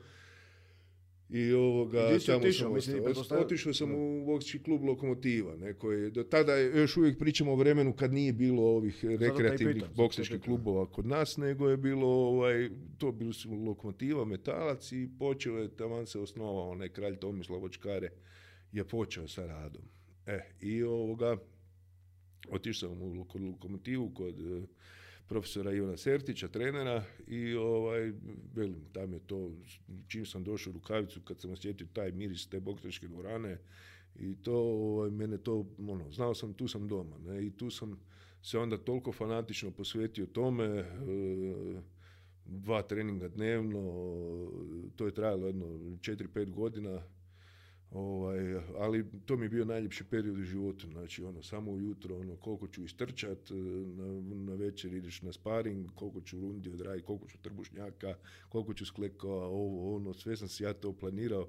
I 1.33 1.53
ovoga, 1.53 2.19
tamo 2.27 2.39
otišao, 2.39 2.81
sam 2.81 3.39
otišao 3.39 3.75
sam 3.75 3.95
u 3.95 4.25
boksički 4.27 4.59
klub 4.59 4.85
Lokomotiva, 4.85 5.57
ne, 5.57 5.75
koji 5.75 6.11
do 6.11 6.25
tada 6.25 6.57
još 6.57 6.97
uvijek 6.97 7.19
pričamo 7.19 7.53
o 7.53 7.57
vremenu 7.57 7.93
kad 7.93 8.13
nije 8.13 8.33
bilo 8.33 8.63
ovih 8.63 9.05
rekreativnih 9.05 9.85
boksičkih 9.97 10.41
klubova 10.41 10.87
kod 10.87 11.07
nas, 11.07 11.37
nego 11.37 11.69
je 11.69 11.77
bilo 11.77 12.09
ovaj, 12.09 12.71
to 12.99 13.13
bili 13.13 13.33
su 13.33 13.51
Lokomotiva, 13.51 14.25
Metalac 14.25 14.93
i 14.93 15.09
počeo 15.19 15.59
je, 15.59 15.77
taman 15.77 16.07
se 16.07 16.19
osnovao 16.19 16.71
onaj 16.71 16.89
kralj 16.89 17.17
Tomislav 17.17 17.65
Očkare, 17.65 18.11
je 18.73 18.85
počeo 18.85 19.29
sa 19.29 19.47
radom. 19.47 19.83
E, 20.27 20.41
i 20.61 20.83
ovoga, 20.83 21.37
otišao 22.51 22.91
sam 22.91 23.03
u 23.03 23.15
Lokomotivu 23.41 24.11
kod 24.15 24.35
profesora 25.31 25.73
Ivana 25.73 25.97
Sertića, 25.97 26.49
trenera 26.49 27.05
i 27.27 27.55
ovaj, 27.55 28.13
velim, 28.55 28.85
tam 28.93 29.13
je 29.13 29.19
to, 29.27 29.51
čim 30.09 30.27
sam 30.27 30.45
došao 30.45 30.71
u 30.71 30.75
Rukavicu, 30.75 31.21
kad 31.21 31.41
sam 31.41 31.51
osjetio 31.51 31.87
taj 31.93 32.13
miris 32.13 32.49
te 32.49 32.61
boksačke 32.61 33.09
dvorane 33.09 33.59
i 34.17 34.37
to, 34.43 34.55
ovaj, 34.55 35.11
mene 35.11 35.39
to, 35.39 35.67
ono, 35.89 36.11
znao 36.11 36.35
sam, 36.35 36.55
tu 36.55 36.69
sam 36.69 36.89
doma, 36.89 37.19
ne, 37.19 37.47
i 37.47 37.51
tu 37.51 37.71
sam 37.71 38.01
se 38.43 38.59
onda 38.59 38.79
toliko 38.79 39.13
fanatično 39.13 39.71
posvetio 39.71 40.27
tome, 40.27 40.65
e, 40.65 40.85
dva 42.45 42.83
treninga 42.83 43.29
dnevno, 43.29 43.83
to 44.97 45.07
je 45.07 45.15
trajalo 45.15 45.47
jedno 45.47 45.67
4-5 45.67 46.51
godina, 46.51 47.03
Ovaj, 47.91 48.55
ali 48.79 49.05
to 49.27 49.37
mi 49.37 49.45
je 49.45 49.49
bio 49.49 49.65
najljepši 49.65 50.05
period 50.05 50.39
u 50.39 50.43
životu, 50.43 50.87
znači 50.93 51.25
ono, 51.25 51.43
samo 51.43 51.71
ujutro, 51.71 52.19
ono, 52.19 52.37
koliko 52.37 52.69
ću 52.69 52.85
istrčat, 52.85 53.51
e, 53.51 53.55
na, 53.55 54.21
na 54.35 54.55
večer 54.55 54.95
ideš 54.95 55.23
na 55.23 55.33
sparing, 55.33 55.87
koliko 55.95 56.21
ću 56.21 56.41
rundi 56.41 56.71
odraditi, 56.71 57.07
koliko 57.07 57.29
ću 57.29 57.39
trbušnjaka, 57.39 58.15
koliko 58.49 58.75
ću 58.75 58.87
sklekova, 58.87 59.47
ovo, 59.47 59.97
ono, 59.97 60.15
sve 60.15 60.37
sam 60.37 60.49
si 60.49 60.63
ja 60.63 60.73
to 60.73 60.93
planirao. 60.93 61.49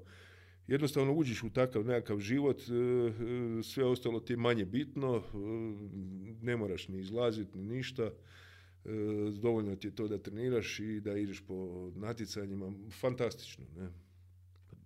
Jednostavno 0.66 1.12
uđiš 1.12 1.42
u 1.42 1.50
takav 1.50 1.84
nekakav 1.84 2.18
život, 2.18 2.60
e, 2.60 2.72
e, 2.72 3.62
sve 3.62 3.84
ostalo 3.84 4.20
ti 4.20 4.32
je 4.32 4.36
manje 4.36 4.64
bitno, 4.64 5.22
ne 6.42 6.56
moraš 6.56 6.88
ni 6.88 6.98
izlaziti, 6.98 7.58
ni 7.58 7.76
ništa, 7.76 8.10
dovoljno 9.40 9.76
ti 9.76 9.86
je 9.86 9.94
to 9.94 10.08
da 10.08 10.18
treniraš 10.18 10.80
i 10.80 11.00
da 11.00 11.16
ideš 11.16 11.40
po 11.40 11.90
natjecanjima, 11.96 12.72
fantastično, 13.00 13.64
ne. 13.76 14.11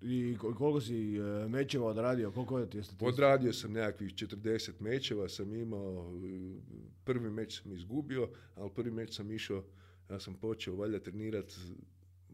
I 0.06 0.36
koliko 0.38 0.80
si 0.80 1.16
e, 1.16 1.48
mečeva 1.48 1.86
odradio? 1.86 2.30
Koliko 2.30 2.66
ti 2.66 2.80
Odradio 3.00 3.52
sam 3.52 3.72
nekakvih 3.72 4.14
40 4.14 4.72
mečeva, 4.80 5.28
sam 5.28 5.54
imao, 5.54 6.12
e, 6.24 6.60
prvi 7.04 7.30
meč 7.30 7.62
sam 7.62 7.72
izgubio, 7.72 8.28
ali 8.54 8.70
prvi 8.74 8.90
meč 8.90 9.16
sam 9.16 9.30
išao, 9.30 9.64
ja 10.10 10.20
sam 10.20 10.34
počeo 10.34 10.76
valjda 10.76 10.98
trenirati 10.98 11.54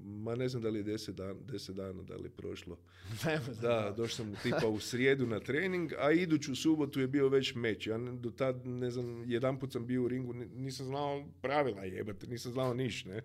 ma 0.05 0.35
ne 0.35 0.49
znam 0.49 0.62
da 0.62 0.69
li 0.69 0.79
je 0.79 0.83
deset, 0.83 1.15
dan, 1.15 1.37
deset 1.53 1.77
dana 1.77 2.03
da 2.03 2.17
li 2.17 2.25
je 2.25 2.31
prošlo. 2.31 2.79
da, 3.62 3.95
došao 3.97 4.17
sam 4.17 4.35
tipa 4.43 4.69
u 4.69 4.81
srijedu 4.81 5.27
na 5.27 5.41
trening, 5.41 5.93
a 5.99 6.12
iduću 6.12 6.55
subotu 6.55 7.01
je 7.01 7.07
bio 7.07 7.29
već 7.29 7.55
meč. 7.55 7.87
Ja 7.87 7.99
do 7.99 8.31
tad, 8.31 8.67
ne 8.67 8.91
znam, 8.91 9.25
jedan 9.31 9.59
put 9.59 9.73
sam 9.73 9.87
bio 9.87 10.03
u 10.05 10.09
ringu, 10.09 10.33
nisam 10.33 10.87
znao 10.87 11.25
pravila 11.43 11.85
jebate, 11.85 12.27
nisam 12.27 12.53
znao 12.53 12.75
niš, 12.75 13.05
ne. 13.05 13.21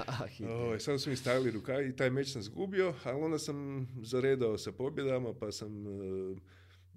o, 0.50 0.78
sad 0.78 1.00
su 1.00 1.10
mi 1.10 1.16
stavili 1.16 1.50
ruka 1.50 1.80
i 1.80 1.96
taj 1.96 2.10
meč 2.10 2.32
sam 2.32 2.42
zgubio, 2.42 2.94
ali 3.04 3.22
onda 3.22 3.38
sam 3.38 3.88
zaredao 4.02 4.58
sa 4.58 4.72
pobjedama, 4.72 5.34
pa 5.34 5.52
sam 5.52 5.86
e, 5.86 5.90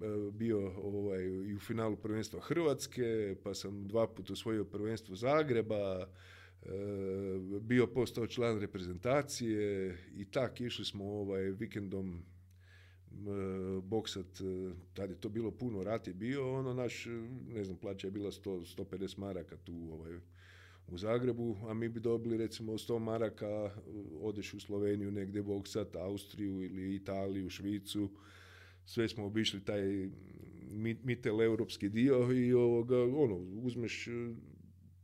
e, 0.00 0.30
bio 0.32 0.72
ovaj, 0.76 1.24
i 1.24 1.54
u 1.54 1.58
finalu 1.58 1.96
prvenstva 1.96 2.40
Hrvatske, 2.40 3.36
pa 3.42 3.54
sam 3.54 3.88
dva 3.88 4.06
puta 4.06 4.32
osvojio 4.32 4.64
prvenstvo 4.64 5.14
Zagreba, 5.14 6.08
bio 7.60 7.86
postao 7.86 8.26
član 8.26 8.60
reprezentacije 8.60 9.96
i 10.14 10.24
tak 10.24 10.60
išli 10.60 10.84
smo 10.84 11.04
ovaj 11.04 11.42
vikendom 11.42 12.24
boksat, 13.82 14.40
e, 14.40 14.74
tad 14.94 15.10
je 15.10 15.20
to 15.20 15.28
bilo 15.28 15.50
puno, 15.50 15.84
rat 15.84 16.08
je 16.08 16.14
bio, 16.14 16.54
ono 16.58 16.74
naš, 16.74 17.06
ne 17.54 17.64
znam, 17.64 17.76
plaća 17.76 18.06
je 18.06 18.10
bila 18.10 18.30
100, 18.30 18.76
150 18.76 19.18
maraka 19.18 19.56
tu 19.56 19.88
ovaj, 19.92 20.18
u 20.88 20.98
Zagrebu, 20.98 21.56
a 21.68 21.74
mi 21.74 21.88
bi 21.88 22.00
dobili 22.00 22.36
recimo 22.36 22.72
100 22.72 22.98
maraka, 22.98 23.70
odeš 24.20 24.54
u 24.54 24.60
Sloveniju 24.60 25.10
negdje 25.10 25.42
boksat, 25.42 25.96
Austriju 25.96 26.64
ili 26.64 26.94
Italiju, 26.94 27.50
Švicu, 27.50 28.10
sve 28.84 29.08
smo 29.08 29.24
obišli 29.24 29.64
taj 29.64 30.08
mitel 31.02 31.42
europski 31.42 31.88
dio 31.88 32.32
i 32.32 32.52
ovoga, 32.52 33.02
ono, 33.02 33.36
uzmeš 33.62 34.08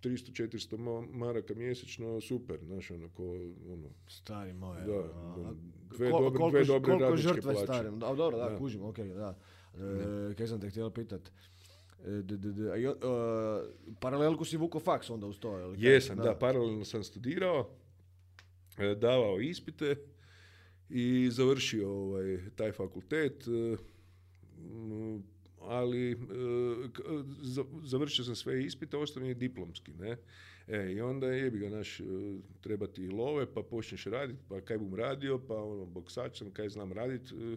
300-400 0.02 1.08
maraka 1.12 1.54
mjesečno, 1.54 2.20
super, 2.20 2.58
znaš, 2.64 2.90
ono, 2.90 3.08
ko, 3.08 3.22
ono... 3.72 3.88
Stari 4.08 4.52
moj, 4.52 4.80
da, 4.86 4.92
a, 4.92 5.54
dve, 5.96 6.10
ko, 6.10 6.30
dobre, 6.30 6.50
dve 6.50 6.64
dobre 6.64 6.92
koliko 6.92 7.16
žrtve 7.16 7.54
stari, 7.54 7.90
da, 7.90 8.14
dobro, 8.14 8.38
da, 8.38 8.50
da. 8.50 8.58
kužim, 8.58 8.82
ok, 8.82 8.98
da. 8.98 9.38
E, 9.74 10.34
kaj 10.34 10.46
sam 10.46 10.60
te 10.60 10.70
htjela 10.70 10.90
pitat? 10.90 11.32
E, 12.04 12.10
d, 12.10 12.36
d, 12.36 12.52
d, 12.52 12.62
a, 12.62 12.90
uh, 12.90 13.96
paralelku 14.00 14.44
si 14.44 14.56
vuko 14.56 14.80
faks 14.80 15.10
onda 15.10 15.26
uz 15.26 15.38
to, 15.38 15.58
ili 15.58 15.86
Jesam, 15.86 16.16
da. 16.16 16.22
da, 16.22 16.38
paralelno 16.38 16.84
sam 16.84 17.04
studirao, 17.04 17.70
e, 18.78 18.94
davao 18.94 19.40
ispite 19.40 19.96
i 20.88 21.28
završio 21.30 21.90
ovaj, 21.90 22.38
taj 22.56 22.72
fakultet 22.72 23.44
ali 25.72 26.12
e, 26.12 26.16
završio 27.82 28.24
sam 28.24 28.36
sve 28.36 28.64
ispite, 28.64 28.96
ostao 28.96 29.22
je 29.22 29.34
diplomski, 29.34 29.92
ne. 29.92 30.16
E, 30.68 30.92
i 30.92 31.00
onda 31.00 31.26
je 31.26 31.50
bi 31.50 31.58
ga 31.58 31.68
naš, 31.68 32.00
e, 32.00 32.04
trebati 32.60 33.08
love, 33.08 33.54
pa 33.54 33.62
počneš 33.62 34.04
raditi, 34.04 34.40
pa 34.48 34.60
kaj 34.60 34.78
bum 34.78 34.94
radio, 34.94 35.38
pa 35.48 35.54
ono, 35.54 35.84
boksač 35.86 36.38
sam, 36.38 36.50
kaj 36.50 36.68
znam 36.68 36.92
raditi, 36.92 37.34
e, 37.34 37.56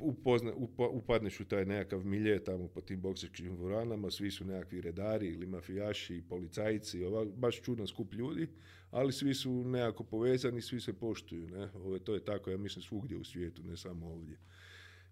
upozna, 0.00 0.52
upadneš 0.90 1.40
u 1.40 1.44
taj 1.44 1.64
nekakav 1.64 2.06
milje 2.06 2.44
tamo 2.44 2.68
po 2.68 2.80
tim 2.80 3.00
boksačkim 3.00 3.56
dvoranama, 3.56 4.10
svi 4.10 4.30
su 4.30 4.44
nekakvi 4.44 4.80
redari 4.80 5.26
ili 5.26 5.46
mafijaši, 5.46 6.22
policajci, 6.28 7.04
ovak, 7.04 7.28
baš 7.28 7.62
čudan 7.62 7.86
skup 7.86 8.14
ljudi, 8.14 8.48
ali 8.90 9.12
svi 9.12 9.34
su 9.34 9.64
nekako 9.64 10.04
povezani, 10.04 10.62
svi 10.62 10.80
se 10.80 10.92
poštuju, 10.92 11.46
ne, 11.46 11.68
Ovo, 11.74 11.98
to 11.98 12.14
je 12.14 12.24
tako, 12.24 12.50
ja 12.50 12.56
mislim, 12.56 12.82
svugdje 12.82 13.16
u 13.16 13.24
svijetu, 13.24 13.62
ne 13.62 13.76
samo 13.76 14.06
ovdje. 14.06 14.36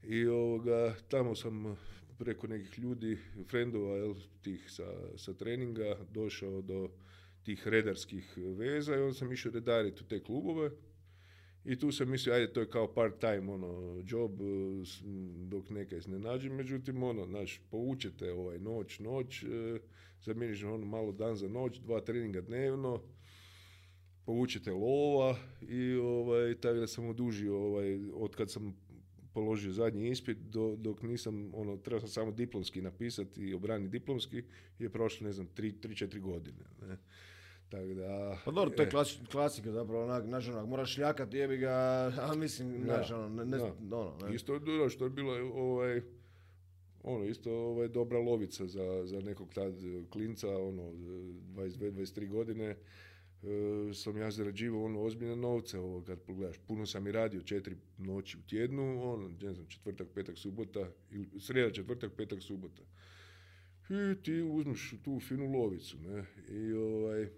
I 0.02 0.26
ovoga, 0.26 0.94
tamo 1.08 1.34
sam 1.34 1.76
preko 2.18 2.46
nekih 2.46 2.78
ljudi, 2.78 3.18
frendova, 3.50 3.96
jel, 3.96 4.14
tih 4.42 4.70
sa, 4.70 5.16
sa 5.16 5.34
treninga, 5.34 5.96
došao 6.12 6.62
do 6.62 6.90
tih 7.42 7.68
redarskih 7.68 8.38
veza 8.58 8.94
i 8.94 8.98
onda 8.98 9.14
sam 9.14 9.32
išao 9.32 9.52
redariti 9.52 10.02
u 10.04 10.06
te 10.06 10.22
klubove. 10.22 10.70
I 11.64 11.78
tu 11.78 11.92
sam 11.92 12.10
mislio, 12.10 12.34
ajde, 12.34 12.52
to 12.52 12.60
je 12.60 12.70
kao 12.70 12.94
part 12.94 13.20
time 13.20 13.52
ono, 13.52 14.02
job, 14.06 14.32
dok 15.48 15.70
neka 15.70 15.96
iznenađem, 15.96 16.54
međutim, 16.54 17.02
ono, 17.02 17.26
znaš, 17.26 17.60
poučete 17.70 18.32
ovaj, 18.32 18.58
noć, 18.58 18.98
noć, 18.98 19.42
e, 19.42 19.78
zamijeniš 20.22 20.62
ono 20.62 20.86
malo 20.86 21.12
dan 21.12 21.36
za 21.36 21.48
noć, 21.48 21.78
dva 21.78 22.00
treninga 22.00 22.40
dnevno, 22.40 23.02
povučete 24.24 24.72
lova 24.72 25.36
i 25.68 25.94
ovaj, 25.94 26.54
tako 26.54 26.78
da 26.78 26.86
sam 26.86 27.08
odužio 27.08 27.58
ovaj, 27.58 27.98
od 28.14 28.36
kad 28.36 28.50
sam 28.50 28.76
položio 29.36 29.72
zadnji 29.72 30.08
ispit, 30.08 30.38
do, 30.38 30.76
dok 30.78 31.02
nisam, 31.02 31.50
ono, 31.54 31.76
trebao 31.76 32.00
sam 32.00 32.08
samo 32.08 32.30
diplomski 32.30 32.82
napisati 32.82 33.42
i 33.42 33.54
obrani 33.54 33.88
diplomski, 33.88 34.42
je 34.78 34.88
prošlo, 34.88 35.26
ne 35.26 35.32
znam, 35.32 35.48
3-4 35.56 36.20
godine. 36.20 36.64
Ne. 36.88 36.96
Tako 37.68 37.86
da... 37.86 38.38
Pa 38.44 38.50
dobro, 38.50 38.70
to 38.70 38.82
je 38.82 38.88
e. 38.88 38.90
klasika 39.32 39.72
zapravo, 39.72 40.04
onak, 40.04 40.24
znaš, 40.24 40.48
onak, 40.48 40.66
moraš 40.66 40.94
šljakati, 40.94 41.36
jebi 41.36 41.56
ga, 41.56 41.72
a 42.30 42.34
mislim, 42.34 42.80
znaš, 42.84 43.10
ono, 43.10 43.28
ne, 43.28 43.44
ne, 43.44 43.62
ono, 43.62 44.16
ne. 44.22 44.34
Isto 44.34 44.54
je 44.54 44.90
što 44.90 45.04
je 45.04 45.10
bilo, 45.10 45.32
ovaj, 45.54 46.00
ono, 47.02 47.24
isto 47.24 47.52
ovaj, 47.52 47.88
dobra 47.88 48.18
lovica 48.18 48.66
za, 48.66 49.06
za 49.06 49.20
nekog 49.20 49.54
tad 49.54 49.74
klinca, 50.10 50.48
ono, 50.48 50.82
22-23 50.82 52.28
godine, 52.28 52.76
sam 53.94 54.16
ja 54.16 54.30
zarađivao 54.30 54.84
ono 54.84 55.02
ozbiljne 55.02 55.36
novce, 55.36 55.78
ovo 55.78 56.02
kad 56.02 56.20
pogledaš, 56.20 56.56
puno 56.66 56.86
sam 56.86 57.06
i 57.06 57.12
radio 57.12 57.42
četiri 57.42 57.76
noći 57.98 58.38
u 58.38 58.40
tjednu, 58.48 59.12
ono, 59.12 59.28
ne 59.42 59.54
znam, 59.54 59.66
četvrtak, 59.66 60.08
petak, 60.14 60.38
subota, 60.38 60.90
ili 61.10 61.40
srijeda, 61.40 61.72
četvrtak, 61.72 62.12
petak, 62.16 62.42
subota. 62.42 62.82
I 63.88 64.22
ti 64.22 64.42
uzmeš 64.42 64.94
tu 65.04 65.20
finu 65.20 65.52
lovicu, 65.52 65.98
ne, 65.98 66.24
i 66.48 66.72
ovaj, 66.72 67.28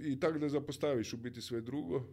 i 0.00 0.20
tako 0.20 0.38
da 0.38 0.48
zapostaviš 0.48 1.12
u 1.12 1.16
biti 1.16 1.40
sve 1.40 1.60
drugo. 1.60 2.04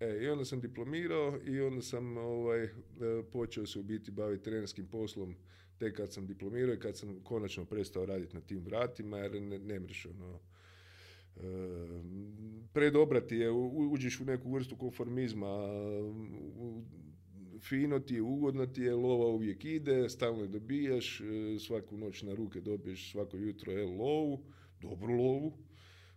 E, 0.00 0.18
i 0.22 0.28
onda 0.28 0.44
sam 0.44 0.60
diplomirao 0.60 1.38
i 1.46 1.60
onda 1.60 1.82
sam 1.82 2.16
ovaj, 2.16 2.64
e, 2.64 2.70
počeo 3.32 3.66
se 3.66 3.78
u 3.78 3.82
biti 3.82 4.10
baviti 4.10 4.44
trenerskim 4.44 4.86
poslom 4.86 5.36
tek 5.78 5.96
kad 5.96 6.12
sam 6.12 6.26
diplomirao 6.26 6.74
i 6.74 6.78
kad 6.78 6.96
sam 6.96 7.20
konačno 7.24 7.64
prestao 7.64 8.06
raditi 8.06 8.34
na 8.34 8.40
tim 8.40 8.64
vratima, 8.64 9.18
jer 9.18 9.42
ne, 9.42 9.58
ne 9.58 9.80
mreš, 9.80 10.06
ono, 10.06 10.40
predobrati 12.72 13.36
je, 13.36 13.50
uđeš 13.90 14.20
u 14.20 14.24
neku 14.24 14.52
vrstu 14.52 14.76
konformizma, 14.76 15.48
fino 17.62 18.00
ti 18.00 18.14
je, 18.14 18.22
ugodno 18.22 18.66
ti 18.66 18.82
je, 18.82 18.94
lova 18.94 19.26
uvijek 19.26 19.64
ide, 19.64 20.08
stalno 20.08 20.42
je 20.42 20.48
dobijaš, 20.48 21.20
e, 21.20 21.58
svaku 21.58 21.96
noć 21.96 22.22
na 22.22 22.34
ruke 22.34 22.60
dobiješ 22.60 23.12
svako 23.12 23.36
jutro 23.36 23.72
je 23.72 23.86
lovu, 23.86 24.44
dobru 24.80 25.14
lovu, 25.14 25.52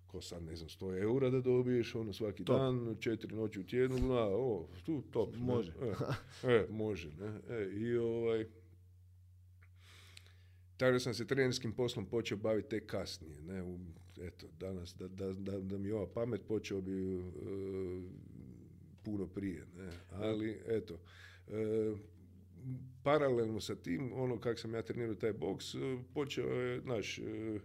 ko 0.08 0.22
sad 0.22 0.44
ne 0.44 0.56
znam, 0.56 0.70
100 0.70 1.02
eura 1.02 1.30
da 1.30 1.42
dobiješ, 1.42 1.96
ono 1.96 2.14
svaki 2.14 2.44
dan, 2.44 2.96
četiri 3.00 3.36
noći 3.36 3.60
u 3.60 3.64
tjednu, 3.64 3.98
na, 3.98 4.22
o, 4.22 4.68
tu 4.86 5.04
top. 5.12 5.36
Može. 5.38 5.74
E, 6.44 6.48
e, 6.48 6.68
može, 6.70 7.10
ne, 7.10 7.56
e, 7.56 7.70
i 7.74 7.98
ovaj, 7.98 8.46
tako 10.78 11.00
sam 11.00 11.14
se 11.14 11.28
trenerskim 11.28 11.72
poslom 11.72 12.06
počeo 12.06 12.38
baviti 12.38 12.70
tek 12.70 12.86
kasnije, 12.86 13.42
ne, 13.42 13.64
u, 13.64 13.78
eto, 14.18 14.48
danas, 14.60 14.96
da, 14.96 15.08
da, 15.08 15.34
da, 15.34 15.60
da 15.60 15.78
mi 15.78 15.92
ova 15.92 16.08
pamet 16.14 16.42
počeo 16.48 16.82
bi 16.82 17.16
uh, 17.16 17.24
puno 19.04 19.28
prije, 19.28 19.66
ne, 19.78 19.90
ali, 20.12 20.60
eto, 20.68 20.94
uh, 21.48 22.00
paralelno 23.04 23.60
sa 23.60 23.76
tim, 23.76 24.12
ono 24.14 24.40
kako 24.40 24.60
sam 24.60 24.74
ja 24.74 24.82
trenirao 24.82 25.16
taj 25.16 25.34
boks, 25.34 25.66
počeo 26.14 26.46
je, 26.46 26.82
znaš, 26.82 27.20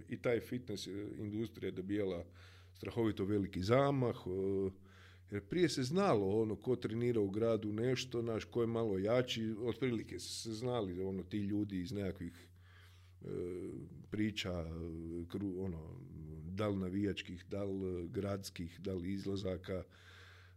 i 0.09 0.23
taj 0.23 0.41
fitness 0.41 0.87
industrija 1.19 1.71
dobijala 1.71 2.25
strahovito 2.73 3.25
veliki 3.25 3.63
zamah, 3.63 4.17
jer 5.31 5.43
prije 5.49 5.69
se 5.69 5.83
znalo 5.83 6.41
ono 6.43 6.57
ko 6.57 6.77
trenira 6.77 7.21
u 7.21 7.31
gradu 7.31 7.73
nešto, 7.73 8.23
naš 8.23 8.45
ko 8.45 8.61
je 8.61 8.67
malo 8.67 8.99
jači, 8.99 9.55
otprilike 9.59 10.19
se 10.19 10.53
znali 10.53 11.03
ono 11.03 11.23
ti 11.23 11.39
ljudi 11.39 11.81
iz 11.81 11.93
nekakvih 11.93 12.47
priča, 14.11 14.65
ono, 15.59 16.01
da 16.61 16.69
li 16.69 16.77
navijačkih, 16.77 17.45
da 17.51 17.65
li 17.65 18.09
gradskih, 18.09 18.81
da 18.81 18.95
li 18.95 19.13
izlazaka, 19.13 19.83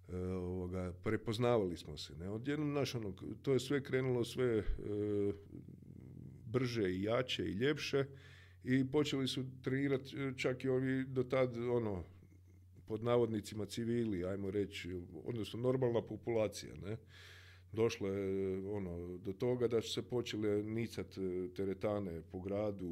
e, 0.10 0.18
ovoga, 0.18 0.94
prepoznavali 1.04 1.78
smo 1.78 1.98
se. 1.98 2.16
Ne? 2.16 2.30
Odjednom, 2.30 2.74
naš, 2.74 2.96
ono, 2.96 3.14
to 3.42 3.54
je 3.54 3.60
sve 3.60 3.84
krenulo 3.84 4.24
sve 4.26 4.58
e, 4.58 4.64
brže 6.46 6.92
i 6.92 7.04
jače 7.04 7.46
i 7.46 7.54
ljepše 7.54 8.06
i 8.64 8.86
počeli 8.92 9.28
su 9.28 9.46
trenirati 9.62 10.18
e, 10.18 10.34
čak 10.38 10.64
i 10.64 10.70
ovi 10.70 11.06
do 11.06 11.24
tad, 11.24 11.58
ono, 11.58 12.04
pod 12.88 13.04
navodnicima 13.04 13.66
civili, 13.66 14.26
ajmo 14.26 14.52
reći, 14.52 15.02
odnosno 15.26 15.60
normalna 15.60 16.02
populacija, 16.02 16.76
ne? 16.86 16.98
Došlo 17.74 18.08
je 18.08 18.68
ono, 18.68 19.18
do 19.18 19.34
toga 19.34 19.68
da 19.68 19.82
su 19.82 19.90
se 19.90 20.02
počele 20.02 20.64
nicat 20.64 21.18
e, 21.18 21.48
teretane 21.56 22.22
po 22.32 22.40
gradu, 22.40 22.90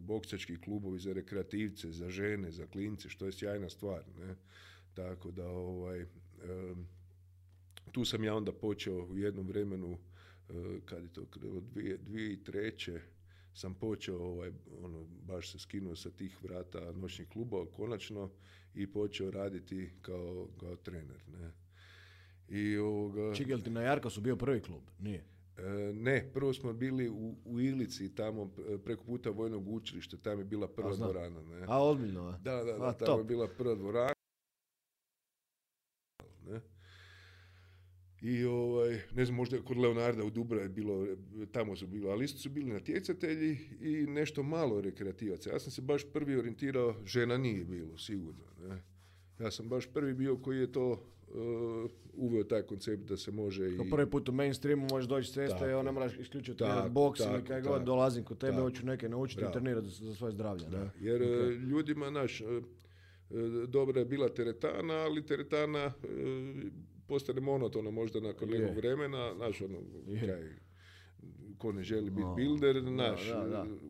boksački 0.00 0.60
klubovi 0.60 0.98
za 0.98 1.12
rekreativce, 1.12 1.92
za 1.92 2.10
žene, 2.10 2.50
za 2.50 2.66
klince, 2.66 3.08
što 3.08 3.26
je 3.26 3.32
sjajna 3.32 3.68
stvar. 3.68 4.02
Ne? 4.18 4.34
Tako 4.94 5.30
da 5.30 5.48
ovaj, 5.48 6.06
tu 7.92 8.04
sam 8.04 8.24
ja 8.24 8.34
onda 8.34 8.52
počeo 8.52 9.04
u 9.04 9.18
jednom 9.18 9.46
vremenu, 9.46 9.98
e, 10.48 10.80
kad 10.84 11.02
je 11.02 11.12
to 11.12 11.26
krenulo, 11.26 11.60
dvije, 11.60 11.96
dvije 11.96 12.32
i 12.32 12.44
treće, 12.44 13.00
sam 13.54 13.74
počeo 13.74 14.18
ovaj, 14.18 14.50
ono, 14.82 15.04
baš 15.04 15.52
se 15.52 15.58
skinuo 15.58 15.96
sa 15.96 16.10
tih 16.10 16.42
vrata 16.42 16.92
noćnih 16.92 17.28
klubova 17.28 17.66
konačno 17.66 18.30
i 18.74 18.86
počeo 18.92 19.30
raditi 19.30 19.90
kao, 20.02 20.48
kao 20.60 20.76
trener. 20.76 21.22
Ne? 21.32 21.65
I 22.48 22.76
ovoga... 22.76 23.32
Na 23.66 23.80
Jarka 23.80 24.10
su 24.10 24.20
bio 24.20 24.36
prvi 24.36 24.60
klub? 24.60 24.82
Nije? 24.98 25.24
E, 25.58 25.92
ne, 25.92 26.30
prvo 26.34 26.52
smo 26.52 26.72
bili 26.72 27.08
u, 27.08 27.36
u 27.44 27.60
Ilici, 27.60 28.14
tamo 28.14 28.50
preko 28.84 29.04
puta 29.04 29.30
vojnog 29.30 29.68
učilišta, 29.68 30.16
tamo 30.16 30.40
je 30.40 30.44
bila 30.44 30.68
prva 30.68 30.90
A, 30.92 30.96
dvorana. 30.96 31.42
Ne? 31.42 31.64
A, 31.68 31.84
ozbiljno? 31.84 32.38
Da, 32.42 32.64
da, 32.64 32.78
da, 32.78 32.92
tamo 32.92 33.18
je 33.18 33.24
bila 33.24 33.48
prva 33.48 33.74
dvorana. 33.74 34.12
Ne? 36.46 36.60
I 38.20 38.44
ovaj, 38.44 39.00
ne 39.12 39.24
znam, 39.24 39.36
možda 39.36 39.62
kod 39.62 39.76
Leonarda 39.76 40.24
u 40.24 40.30
Dubra 40.30 40.62
je 40.62 40.68
bilo, 40.68 41.06
tamo 41.52 41.76
su 41.76 41.86
bili, 41.86 42.08
ali 42.08 42.24
isto 42.24 42.38
su 42.38 42.50
bili 42.50 42.72
natjecatelji 42.72 43.58
i 43.80 44.06
nešto 44.06 44.42
malo 44.42 44.80
rekreativaca. 44.80 45.50
Ja 45.50 45.58
sam 45.58 45.72
se 45.72 45.82
baš 45.82 46.02
prvi 46.12 46.36
orijentirao, 46.36 46.94
žena 47.04 47.38
nije 47.38 47.64
bilo, 47.64 47.98
sigurno. 47.98 48.44
Ne? 48.60 48.82
Ja 49.38 49.50
sam 49.50 49.68
baš 49.68 49.86
prvi 49.86 50.14
bio 50.14 50.36
koji 50.36 50.58
je 50.58 50.72
to 50.72 50.90
uh, 50.90 51.90
uveo 52.14 52.44
taj 52.44 52.62
koncept 52.62 53.02
da 53.02 53.16
se 53.16 53.30
može 53.30 53.70
i... 53.70 53.90
prvi 53.90 54.10
put 54.10 54.28
u 54.28 54.32
mainstreamu 54.32 54.86
možeš 54.90 55.08
doći 55.08 55.30
s 55.30 55.34
ceste 55.34 55.70
i 55.70 55.72
onda 55.72 55.92
moraš 55.92 56.18
isključiti 56.18 56.64
boks 56.90 57.20
ili 57.20 57.44
kaj 57.44 57.62
god 57.62 57.82
dolazim 57.82 58.24
kod 58.24 58.38
tebe, 58.38 58.56
hoću 58.56 58.86
neke 58.86 59.08
naučiti 59.08 59.44
i 59.48 59.52
trenirati 59.52 59.88
za, 59.88 60.14
svoje 60.14 60.32
zdravlje. 60.32 60.68
Da. 60.68 60.90
Jer 61.00 61.22
okay. 61.22 61.68
ljudima, 61.68 62.10
naš, 62.10 62.40
uh, 62.40 62.48
dobra 63.68 64.00
je 64.00 64.06
bila 64.06 64.28
teretana, 64.28 64.94
ali 64.94 65.26
teretana 65.26 65.92
postane 67.06 67.40
monotono 67.40 67.90
možda 67.90 68.20
nakon 68.20 68.48
nekog 68.48 68.76
vremena, 68.76 69.34
znaš, 69.36 69.60
ono, 69.60 69.78
kaj, 70.20 70.56
ko 71.58 71.72
ne 71.72 71.82
želi 71.82 72.10
biti 72.10 72.28
builder, 72.36 72.82
naš, 72.82 73.20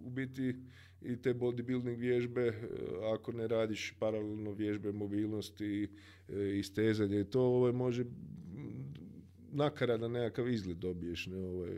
u 0.04 0.10
biti 0.10 0.56
i 1.02 1.16
te 1.22 1.34
bodybuilding 1.34 1.96
vježbe, 1.96 2.42
e, 2.42 2.54
ako 3.14 3.32
ne 3.32 3.48
radiš 3.48 3.94
paralelno 3.98 4.52
vježbe 4.52 4.92
mobilnosti 4.92 5.88
e, 6.28 6.58
i 6.58 6.62
stezanje, 6.62 7.24
to 7.24 7.40
ovaj, 7.40 7.72
može 7.72 8.04
da 9.52 10.08
nekakav 10.08 10.48
izgled 10.48 10.76
dobiješ. 10.76 11.26
Ne, 11.26 11.46
ovaj, 11.46 11.70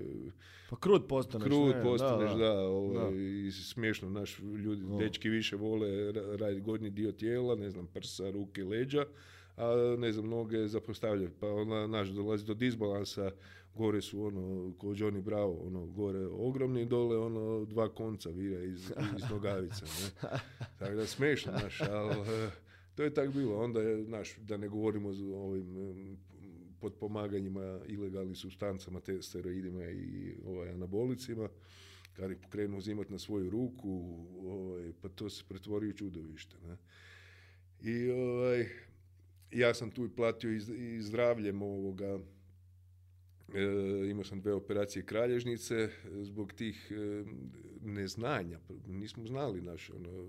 pa 0.71 0.77
krut 0.77 1.09
postaneš. 1.09 1.45
Krut 1.45 1.75
postaneš, 1.83 2.31
da, 2.31 2.37
da, 2.37 2.61
ovaj, 2.61 3.15
i 3.47 3.51
smiješno, 3.53 4.11
naš 4.11 4.39
ljudi, 4.39 4.83
dečki 4.99 5.29
više 5.29 5.57
vole 5.57 6.13
raditi 6.13 6.61
godnji 6.61 6.91
dio 6.91 7.13
tijela, 7.13 7.55
ne 7.55 7.71
znam, 7.71 7.87
prsa, 7.87 8.31
ruke, 8.31 8.65
leđa, 8.65 9.05
a 9.57 9.97
ne 9.99 10.13
znam, 10.13 10.29
noge 10.29 10.67
zapostavljaju. 10.67 11.31
Pa 11.41 11.47
ona, 11.47 11.87
naš, 11.87 12.09
dolazi 12.09 12.47
do 12.47 12.55
disbalansa, 12.55 13.31
gore 13.79 14.03
su 14.03 14.23
ono, 14.23 14.73
ko 14.79 14.87
Johnny 14.87 15.23
Bravo, 15.23 15.67
ono, 15.67 15.87
gore 15.87 16.27
ogromni, 16.27 16.87
dole 16.87 17.17
ono, 17.17 17.65
dva 17.65 17.89
konca 17.95 18.31
vira 18.31 18.63
iz, 18.63 18.93
iz 19.17 19.31
nogavica, 19.31 19.85
ne. 19.85 20.31
Tako 20.79 20.95
da 20.95 21.07
smešno, 21.07 21.53
naš, 21.53 21.81
ali 21.81 22.13
eh, 22.13 22.51
to 22.95 23.03
je 23.03 23.15
tako 23.15 23.33
bilo. 23.33 23.65
Onda 23.65 23.81
je, 23.81 24.05
naš, 24.09 24.37
da 24.37 24.57
ne 24.57 24.69
govorimo 24.69 25.09
o 25.09 25.43
ovim 25.47 26.19
podpomaganjima 26.81 27.81
ilegalnim 27.87 28.35
substancama, 28.35 29.01
te 29.01 29.23
steroidima 29.23 29.85
i 29.85 30.35
ovaj, 30.47 30.69
anabolicima, 30.69 31.49
kad 32.13 32.31
ih 32.31 32.39
krenu 32.51 32.79
uzimati 32.79 33.13
na 33.13 33.19
svoju 33.19 33.51
ruku, 33.51 34.27
ovaj, 34.45 34.93
pa 35.03 35.09
to 35.09 35.31
se 35.31 35.45
pretvori 35.49 35.89
u 35.89 35.93
čudovište. 35.93 36.57
Ne? 36.67 36.77
I 37.83 38.11
ovaj, 38.11 38.67
ja 39.51 39.75
sam 39.75 39.91
tu 39.91 40.05
i 40.05 40.17
platio 40.17 40.53
i, 40.53 41.03
zdravljem 41.03 41.63
ovoga, 41.63 42.19
imao 44.11 44.25
sam 44.25 44.41
dve 44.41 44.53
operacije 44.53 45.03
kralježnice 45.03 45.89
zbog 46.23 46.53
tih 46.53 46.93
e, 46.93 47.25
neznanja. 47.83 48.59
Nismo 48.87 49.27
znali 49.27 49.63
naše 49.63 49.93
ono, 49.93 50.29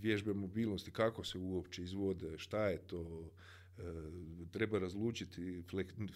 vježbe 0.00 0.34
mobilnosti, 0.34 0.90
kako 0.90 1.24
se 1.24 1.38
uopće 1.38 1.82
izvode, 1.82 2.38
šta 2.38 2.68
je 2.68 2.78
to, 2.78 3.30
e, 3.78 3.82
treba 4.50 4.78
razlučiti 4.78 5.62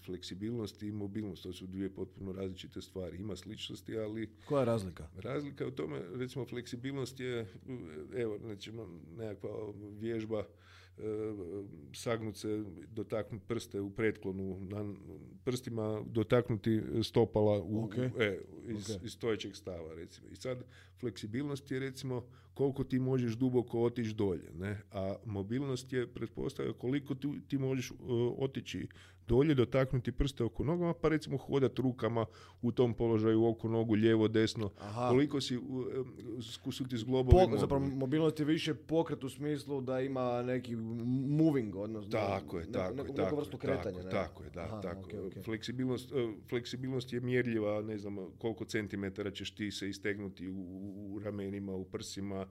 fleksibilnost 0.05 0.83
i 0.83 0.93
mobilnost. 0.93 1.43
To 1.43 1.53
su 1.53 1.67
dvije 1.67 1.95
potpuno 1.95 2.33
različite 2.33 2.81
stvari. 2.81 3.17
Ima 3.17 3.37
sličnosti, 3.37 3.99
ali... 3.99 4.31
Koja 4.45 4.61
je 4.61 4.67
razlika? 4.67 5.09
Razlika 5.17 5.67
u 5.67 5.71
tome, 5.71 6.01
recimo, 6.15 6.47
fleksibilnost 6.47 7.21
je, 7.21 7.47
evo, 8.17 8.39
znači, 8.39 8.73
nekakva 9.17 9.51
vježba 10.01 10.39
E, 10.39 10.82
sagnut 11.95 12.37
se, 12.37 12.65
dotaknuti 12.91 13.45
prste 13.49 13.81
u 13.81 13.91
pretklonu, 13.91 14.61
na 14.61 14.95
prstima 15.45 16.03
dotaknuti 16.07 16.83
stopala 17.03 17.63
u, 17.63 17.91
e, 18.19 18.39
iz, 18.69 18.99
iz 19.05 19.13
stojećeg 19.13 19.57
stava, 19.57 19.95
recimo. 19.95 20.29
I 20.29 20.37
sad, 20.37 20.65
fleksibilnost 21.01 21.71
je, 21.71 21.79
recimo, 21.79 22.27
koliko 22.55 22.85
ti 22.85 22.99
možeš 22.99 23.33
duboko 23.33 23.83
otići 23.83 24.15
dolje, 24.15 24.51
ne? 24.55 24.81
A 24.93 25.15
mobilnost 25.25 25.93
je 25.93 26.07
pretpostavlja 26.07 26.73
koliko 26.73 27.15
ti, 27.15 27.29
ti 27.49 27.59
možeš 27.59 27.91
uh, 27.91 27.99
otići 28.39 28.87
dolje, 29.29 29.55
dotaknuti 29.55 30.13
prste 30.13 30.45
oko 30.45 30.65
nogama, 30.65 30.95
pa 30.95 31.09
recimo 31.09 31.37
hodati 31.37 31.83
rukama 31.83 32.27
u 32.63 32.73
tom 32.73 32.95
položaju 32.95 33.47
oko 33.47 33.69
nogu, 33.69 33.95
lijevo, 33.95 34.29
desno. 34.29 34.71
Aha. 34.79 35.09
Koliko 35.09 35.41
si, 35.41 35.57
uh, 35.57 36.73
su 36.73 36.89
ti 36.89 36.97
zglobovi 36.97 37.59
Zapravo, 37.59 37.87
mobilnost 37.87 38.39
je 38.41 38.45
više 38.45 38.75
pokret 38.75 39.25
u 39.25 39.29
smislu 39.29 39.81
da 39.81 40.01
ima 40.01 40.43
neki 40.43 40.77
moving, 40.77 41.77
odnosno 41.77 42.11
tako 42.11 42.59
je, 42.59 42.73
tako 42.73 42.95
neku, 42.95 43.15
tako, 43.15 43.37
vrstu 43.37 43.59
kretanja. 43.59 44.03
Tako, 44.03 44.11
tako 44.11 44.45
je, 44.45 44.51
da, 44.51 44.61
Aha, 44.61 44.81
tako. 44.81 45.11
Okay, 45.11 45.45
Fleksibilnost, 45.45 46.13
uh, 46.13 46.31
fleksibilnost 46.49 47.13
je 47.13 47.21
mjerljiva, 47.21 47.83
ne 47.83 47.99
znam 47.99 48.17
koliko 48.39 48.65
centimetara 48.65 49.31
ćeš 49.31 49.55
ti 49.55 49.71
se 49.71 49.89
istegnuti 49.89 50.49
u, 50.49 50.55
u 51.15 51.19
ramenima, 51.19 51.73
u 51.73 51.85
prsima, 51.85 52.42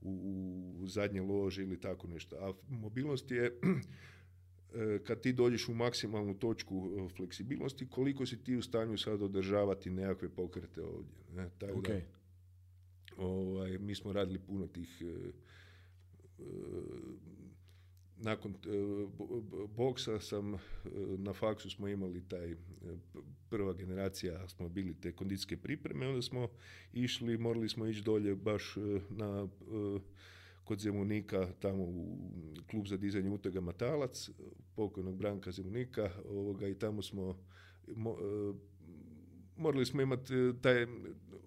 u, 0.00 0.76
u 0.80 0.86
zadnje 0.86 1.20
lože 1.20 1.62
ili 1.62 1.80
tako 1.80 2.06
nešto. 2.06 2.36
A 2.36 2.52
mobilnost 2.68 3.30
je 3.30 3.50
E, 4.74 4.98
kad 5.04 5.20
ti 5.20 5.32
dođeš 5.32 5.68
u 5.68 5.74
maksimalnu 5.74 6.34
točku 6.34 6.90
e, 6.98 7.08
fleksibilnosti, 7.08 7.88
koliko 7.88 8.26
si 8.26 8.44
ti 8.44 8.56
u 8.56 8.62
stanju 8.62 8.98
sad 8.98 9.22
održavati 9.22 9.90
nekakve 9.90 10.28
pokrete 10.28 10.82
ovdje. 10.82 11.16
Ne? 11.34 11.50
Tako 11.58 11.80
da, 11.80 12.00
ovaj, 13.16 13.78
mi 13.78 13.94
smo 13.94 14.12
radili 14.12 14.38
puno 14.38 14.66
tih 14.66 15.02
e, 15.02 15.30
nakon 18.16 18.54
boksa 19.76 20.20
sam, 20.20 20.58
na 21.18 21.32
faksu 21.32 21.70
smo 21.70 21.88
imali 21.88 22.28
taj 22.28 22.56
prva 23.50 23.72
generacija, 23.72 24.48
smo 24.48 24.68
bili 24.68 24.94
te 25.00 25.12
kondicijske 25.12 25.56
pripreme, 25.56 26.08
onda 26.08 26.22
smo 26.22 26.48
išli, 26.92 27.38
morali 27.38 27.68
smo 27.68 27.86
ići 27.86 28.02
dolje 28.02 28.34
baš 28.34 28.76
na 29.10 29.48
kod 30.64 30.78
Zemunika, 30.78 31.48
tamo 31.60 31.82
u 31.82 32.18
klub 32.70 32.86
za 32.86 32.96
dizanje 32.96 33.30
utega 33.30 33.60
Matalac, 33.60 34.30
pokojnog 34.76 35.16
Branka 35.16 35.52
Zemunika, 35.52 36.10
ovoga, 36.28 36.68
i 36.68 36.78
tamo 36.78 37.02
smo 37.02 37.38
mo, 37.86 38.16
morali 39.56 39.86
smo 39.86 40.02
imati 40.02 40.34
e, 40.34 40.52
taj 40.62 40.86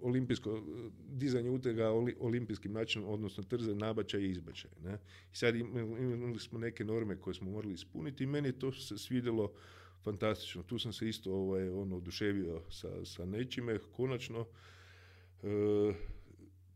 olimpijsko 0.01 0.63
dizanje 1.09 1.49
utega 1.49 1.91
olimpijskim 2.19 2.73
načinom, 2.73 3.09
odnosno 3.09 3.43
trze, 3.43 3.75
nabačaj 3.75 4.21
i 4.21 4.31
izbačaj. 4.31 4.71
Ne? 4.83 4.97
I 5.33 5.35
sad 5.35 5.55
imali 5.55 6.39
smo 6.39 6.59
neke 6.59 6.83
norme 6.85 7.21
koje 7.21 7.33
smo 7.33 7.51
morali 7.51 7.73
ispuniti 7.73 8.23
i 8.23 8.27
meni 8.27 8.51
to 8.51 8.71
se 8.71 8.97
svidjelo 8.97 9.51
fantastično. 10.03 10.63
Tu 10.63 10.79
sam 10.79 10.93
se 10.93 11.09
isto 11.09 11.33
ovaj, 11.33 11.69
ono, 11.69 11.97
oduševio 11.97 12.61
sa, 12.69 13.05
sa 13.05 13.25
nečime, 13.25 13.79
konačno. 13.91 14.45
E, 15.43 15.93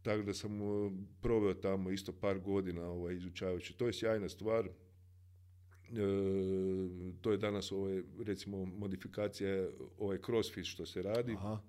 tako 0.01 0.23
da 0.23 0.33
sam 0.33 0.61
e, 0.61 0.91
proveo 1.21 1.53
tamo 1.53 1.91
isto 1.91 2.11
par 2.11 2.39
godina 2.39 2.85
ovaj, 2.85 3.15
izučavajući. 3.15 3.73
To 3.73 3.87
je 3.87 3.93
sjajna 3.93 4.29
stvar. 4.29 4.69
E, 5.91 7.13
to 7.21 7.31
je 7.31 7.37
danas 7.37 7.71
ovaj, 7.71 8.03
recimo 8.25 8.65
modifikacija 8.65 9.69
ovaj 9.97 10.17
crossfit 10.25 10.65
što 10.65 10.85
se 10.85 11.01
radi. 11.01 11.33
Aha. 11.33 11.61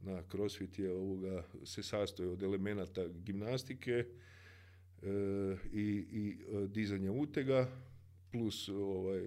Na 0.00 0.22
crossfit 0.30 0.78
je 0.78 0.92
ovoga, 0.92 1.44
se 1.64 1.82
sastoji 1.82 2.28
od 2.28 2.42
elemenata 2.42 3.08
gimnastike 3.08 3.92
e, 3.92 4.06
i, 5.72 6.06
i 6.12 6.36
e, 6.48 6.66
dizanja 6.66 7.12
utega 7.12 7.68
plus 8.32 8.68
ovaj, 8.68 9.22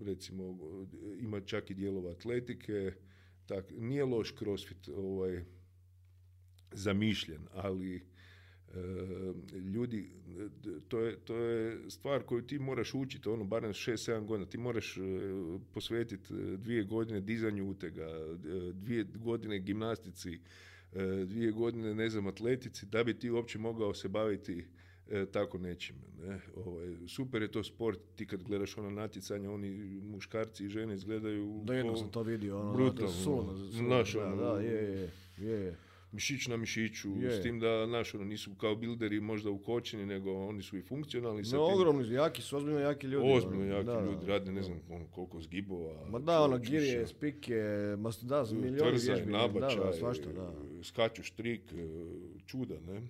recimo 0.00 0.58
ima 1.20 1.40
čak 1.40 1.70
i 1.70 1.74
dijelova 1.74 2.10
atletike. 2.10 2.92
Tak, 3.46 3.72
nije 3.78 4.04
loš 4.04 4.34
crossfit 4.38 4.88
ovaj, 4.88 5.44
zamišljen, 6.72 7.42
ali 7.52 8.02
ljudi, 9.74 10.10
to 10.88 11.00
je, 11.00 11.16
to 11.16 11.36
je 11.36 11.90
stvar 11.90 12.22
koju 12.22 12.42
ti 12.42 12.58
moraš 12.58 12.94
učiti, 12.94 13.28
ono, 13.28 13.44
barem 13.44 13.72
6-7 13.72 14.24
godina, 14.24 14.50
ti 14.50 14.58
moraš 14.58 14.96
e, 14.96 15.00
posvetiti 15.72 16.34
e, 16.34 16.56
dvije 16.56 16.84
godine 16.84 17.20
dizanju 17.20 17.70
utega, 17.70 18.06
dvije 18.72 19.04
godine 19.04 19.58
gimnastici, 19.58 20.38
dvije 21.26 21.52
godine, 21.52 21.94
ne 21.94 22.10
znam, 22.10 22.26
atletici, 22.26 22.86
da 22.86 23.04
bi 23.04 23.18
ti 23.18 23.30
uopće 23.30 23.58
mogao 23.58 23.94
se 23.94 24.08
baviti 24.08 24.64
tako 25.32 25.58
nečim. 25.58 25.96
Ne? 26.22 26.40
Ovo, 26.56 26.70
ovaj, 26.70 26.94
super 27.08 27.42
je 27.42 27.52
to 27.52 27.64
sport, 27.64 27.98
ti 28.16 28.26
kad 28.26 28.42
gledaš 28.42 28.78
ono 28.78 28.90
natjecanje, 28.90 29.48
oni 29.48 29.70
muškarci 30.02 30.64
i 30.64 30.68
žene 30.68 30.94
izgledaju... 30.94 31.60
Da, 31.64 31.74
jedno 31.74 31.96
sam 31.96 32.08
to 32.08 32.22
vidio, 32.22 32.60
ono, 32.60 32.72
brutalno. 32.72 33.56
Naš, 33.88 34.14
ono, 34.14 34.36
da, 34.36 34.60
je, 34.60 35.10
je, 35.38 35.48
je 35.50 35.76
mišić 36.14 36.46
na 36.46 36.56
mišiću, 36.56 37.08
s 37.30 37.42
tim 37.42 37.60
da 37.60 37.86
naš, 37.86 38.14
ono, 38.14 38.24
nisu 38.24 38.54
kao 38.54 38.76
bilderi 38.76 39.20
možda 39.20 39.50
ukočeni, 39.50 40.06
nego 40.06 40.32
oni 40.32 40.62
su 40.62 40.78
i 40.78 40.82
funkcionalni. 40.82 41.42
No, 41.52 41.64
ogromni, 41.64 42.14
jaki 42.14 42.42
su, 42.42 42.56
ozbiljno 42.56 42.80
jaki 42.80 43.06
ljudi. 43.06 43.32
Ozbiljno 43.32 43.64
ono, 43.64 43.74
jaki 43.74 43.86
da, 43.86 44.00
ljudi, 44.00 44.26
rade 44.26 44.52
ne 44.52 44.62
znam 44.62 44.80
ono, 44.90 45.06
koliko 45.06 45.40
zgibova. 45.40 46.08
Ma 46.10 46.18
da, 46.18 46.42
ono, 46.42 46.58
girije, 46.58 47.06
spike, 47.06 47.62
ma 47.98 48.10
da, 48.22 48.44
milijoni 48.52 48.98
vježbi. 48.98 49.32
nabačaj, 49.32 49.78
da, 49.78 49.84
da, 49.84 49.92
svašta, 49.92 50.32
da. 50.32 50.52
skaču 50.82 51.22
štrik, 51.22 51.72
e, 51.72 51.86
čuda, 52.46 52.80
ne? 52.80 53.02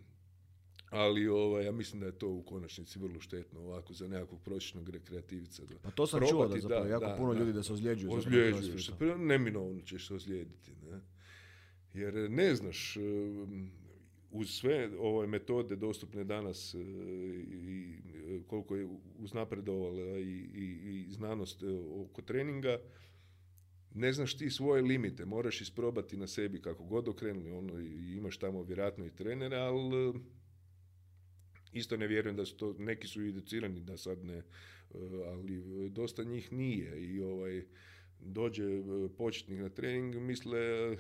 Ali 0.91 1.29
ovaj, 1.29 1.65
ja 1.65 1.73
mislim 1.73 2.01
da 2.01 2.07
je 2.07 2.19
to 2.19 2.29
u 2.29 2.43
konačnici 2.43 2.99
vrlo 2.99 3.21
štetno 3.21 3.61
ovako 3.61 3.93
za 3.93 4.09
nekakvog 4.09 4.41
prosječnog 4.43 4.89
rekreativca. 4.89 5.65
Da. 5.65 5.75
Pa 5.83 5.91
to 5.91 6.07
sam 6.07 6.21
čuo 6.31 6.49
da 6.49 6.61
zapravo 6.61 6.87
jako 6.87 7.15
puno 7.19 7.33
ljudi 7.33 7.53
da 7.53 7.63
se 7.63 7.73
ozljeđuju. 7.73 8.13
Ozljeđuju 8.13 8.79
se, 8.79 8.93
neminovno 9.19 9.81
ćeš 9.81 10.07
se 10.07 10.15
ozlijediti. 10.15 10.71
Ne? 10.91 11.01
Jer 11.95 12.31
ne 12.31 12.55
znaš, 12.55 12.97
e, 12.97 13.01
uz 14.31 14.51
sve 14.51 14.91
ove 14.99 15.27
metode 15.27 15.77
dostupne 15.77 16.25
danas 16.25 16.75
e, 16.75 16.79
i 16.79 17.99
e, 18.15 18.41
koliko 18.47 18.77
je 18.77 18.89
uznapredovala 19.19 20.19
i, 20.19 20.49
i, 20.55 21.05
i 21.09 21.13
znanost 21.13 21.63
oko 21.95 22.23
treninga, 22.23 22.79
ne 23.95 24.13
znaš 24.13 24.37
ti 24.37 24.51
svoje 24.51 24.83
limite, 24.83 25.25
moraš 25.25 25.61
isprobati 25.61 26.17
na 26.17 26.27
sebi 26.27 26.63
kako 26.63 26.85
god 26.85 27.09
okrenuli, 27.09 27.51
ono, 27.51 27.81
imaš 28.17 28.39
tamo 28.39 28.63
vjerojatno 28.63 29.07
i 29.07 29.15
trenere, 29.17 29.57
ali 29.57 30.15
isto 31.73 31.97
ne 31.97 32.07
vjerujem 32.07 32.37
da 32.37 32.45
su 32.45 32.57
to, 32.57 32.75
neki 32.79 33.07
su 33.07 33.23
educirani 33.23 33.81
da 33.81 33.97
sad 33.97 34.25
ne, 34.25 34.43
ali 35.27 35.63
dosta 35.91 36.25
njih 36.25 36.53
nije. 36.53 37.05
I 37.05 37.21
ovaj, 37.21 37.65
dođe 38.21 38.65
početnik 39.17 39.61
na 39.61 39.69
trening, 39.69 40.15
misle 40.15 40.97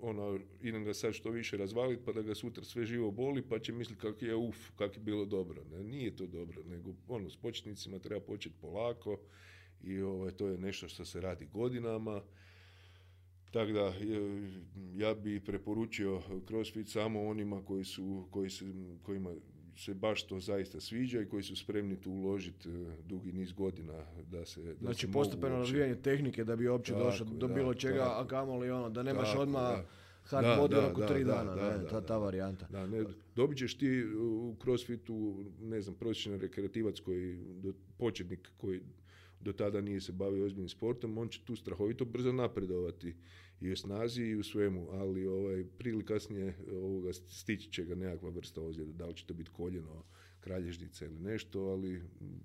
ono, 0.00 0.38
idem 0.62 0.84
ga 0.84 0.94
sad 0.94 1.14
što 1.14 1.30
više 1.30 1.56
razvaliti 1.56 2.02
pa 2.04 2.12
da 2.12 2.22
ga 2.22 2.34
sutra 2.34 2.64
sve 2.64 2.86
živo 2.86 3.10
boli 3.10 3.42
pa 3.42 3.58
će 3.58 3.72
misliti 3.72 4.00
kako 4.00 4.24
je 4.24 4.34
uf, 4.34 4.56
kako 4.76 4.94
je 4.94 5.00
bilo 5.00 5.24
dobro. 5.24 5.64
Ne? 5.64 5.84
Nije 5.84 6.16
to 6.16 6.26
dobro, 6.26 6.62
nego 6.64 6.94
ono, 7.08 7.30
s 7.30 7.36
početnicima 7.36 7.98
treba 7.98 8.20
početi 8.20 8.54
polako 8.60 9.18
i 9.82 10.00
ovaj, 10.00 10.32
to 10.32 10.48
je 10.48 10.58
nešto 10.58 10.88
što 10.88 11.04
se 11.04 11.20
radi 11.20 11.46
godinama. 11.52 12.22
Tako 13.50 13.72
da, 13.72 13.94
ja 14.94 15.14
bi 15.14 15.44
preporučio 15.44 16.22
CrossFit 16.46 16.88
samo 16.88 17.26
onima 17.26 17.64
koji 17.64 17.84
su, 17.84 18.28
koji 18.30 18.50
se, 18.50 18.64
kojima 19.02 19.34
se 19.76 19.94
baš 19.94 20.26
to 20.26 20.40
zaista 20.40 20.80
sviđa 20.80 21.20
i 21.20 21.26
koji 21.26 21.42
su 21.42 21.56
spremni 21.56 22.00
tu 22.00 22.10
uložiti 22.10 22.68
e, 22.68 22.72
dugi 23.08 23.32
niz 23.32 23.52
godina 23.52 24.04
da 24.30 24.44
se 24.44 24.62
da 24.62 24.74
Znači 24.80 25.12
postepeno 25.12 25.56
razvijanje 25.56 25.94
tehnike 25.94 26.44
da 26.44 26.56
bi 26.56 26.68
uopće 26.68 26.92
došao 26.92 27.26
do 27.26 27.48
bilo 27.48 27.74
čega, 27.74 27.98
tako, 27.98 28.20
a 28.20 28.26
kamoli 28.26 28.70
ono, 28.70 28.90
da 28.90 29.02
nemaš 29.02 29.30
tako, 29.30 29.42
odmah 29.42 29.78
hard 30.24 30.46
da, 30.46 30.56
model 30.56 30.84
oko 30.84 31.06
tri 31.06 31.24
dana, 31.24 31.54
ne, 31.54 31.88
ta, 31.90 32.00
ta 32.00 32.18
varijanta. 32.18 32.66
Da, 32.70 32.86
ne, 32.86 33.04
dobit 33.36 33.58
ćeš 33.58 33.78
ti 33.78 34.04
u 34.04 34.54
crossfitu, 34.62 35.44
ne 35.60 35.80
znam, 35.80 35.94
prosječan 35.94 36.40
rekreativac 36.40 37.00
koji, 37.00 37.38
početnik 37.98 38.50
koji 38.56 38.80
do 39.46 39.52
tada 39.52 39.80
nije 39.80 40.00
se 40.00 40.12
bavio 40.12 40.44
ozbiljnim 40.44 40.68
sportom, 40.68 41.18
on 41.18 41.28
će 41.28 41.44
tu 41.44 41.56
strahovito 41.56 42.04
brzo 42.04 42.32
napredovati 42.32 43.14
i 43.60 43.72
u 43.72 43.76
snazi 43.76 44.22
i 44.22 44.36
u 44.36 44.42
svemu, 44.42 44.88
ali 44.90 45.26
ovaj, 45.26 45.64
prije 45.78 45.94
ili 45.94 46.04
kasnije 46.04 46.56
ovoga, 46.72 47.12
stići 47.12 47.70
će 47.70 47.84
ga 47.84 47.94
nekakva 47.94 48.30
vrsta 48.30 48.62
ozljeda, 48.62 48.92
da 48.92 49.06
li 49.06 49.16
će 49.16 49.26
to 49.26 49.34
biti 49.34 49.50
koljeno, 49.50 50.04
kralježnica 50.40 51.04
ili 51.04 51.18
nešto, 51.18 51.60
ali 51.60 52.02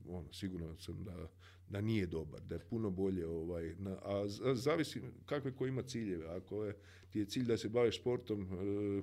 ono, 0.07 0.33
sigurno 0.33 0.77
sam 0.77 1.03
da, 1.03 1.27
da 1.69 1.81
nije 1.81 2.05
dobar, 2.05 2.41
da 2.41 2.55
je 2.55 2.67
puno 2.69 2.89
bolje, 2.89 3.27
ovaj, 3.27 3.75
na, 3.79 3.91
a 3.91 4.27
zavisi 4.55 5.01
kakve 5.25 5.55
ko 5.55 5.67
ima 5.67 5.81
ciljeve, 5.81 6.27
ako 6.27 6.63
je, 6.65 6.75
ti 7.09 7.19
je 7.19 7.25
cilj 7.25 7.45
da 7.45 7.57
se 7.57 7.69
baviš 7.69 7.99
sportom 7.99 8.41
e, 8.41 9.01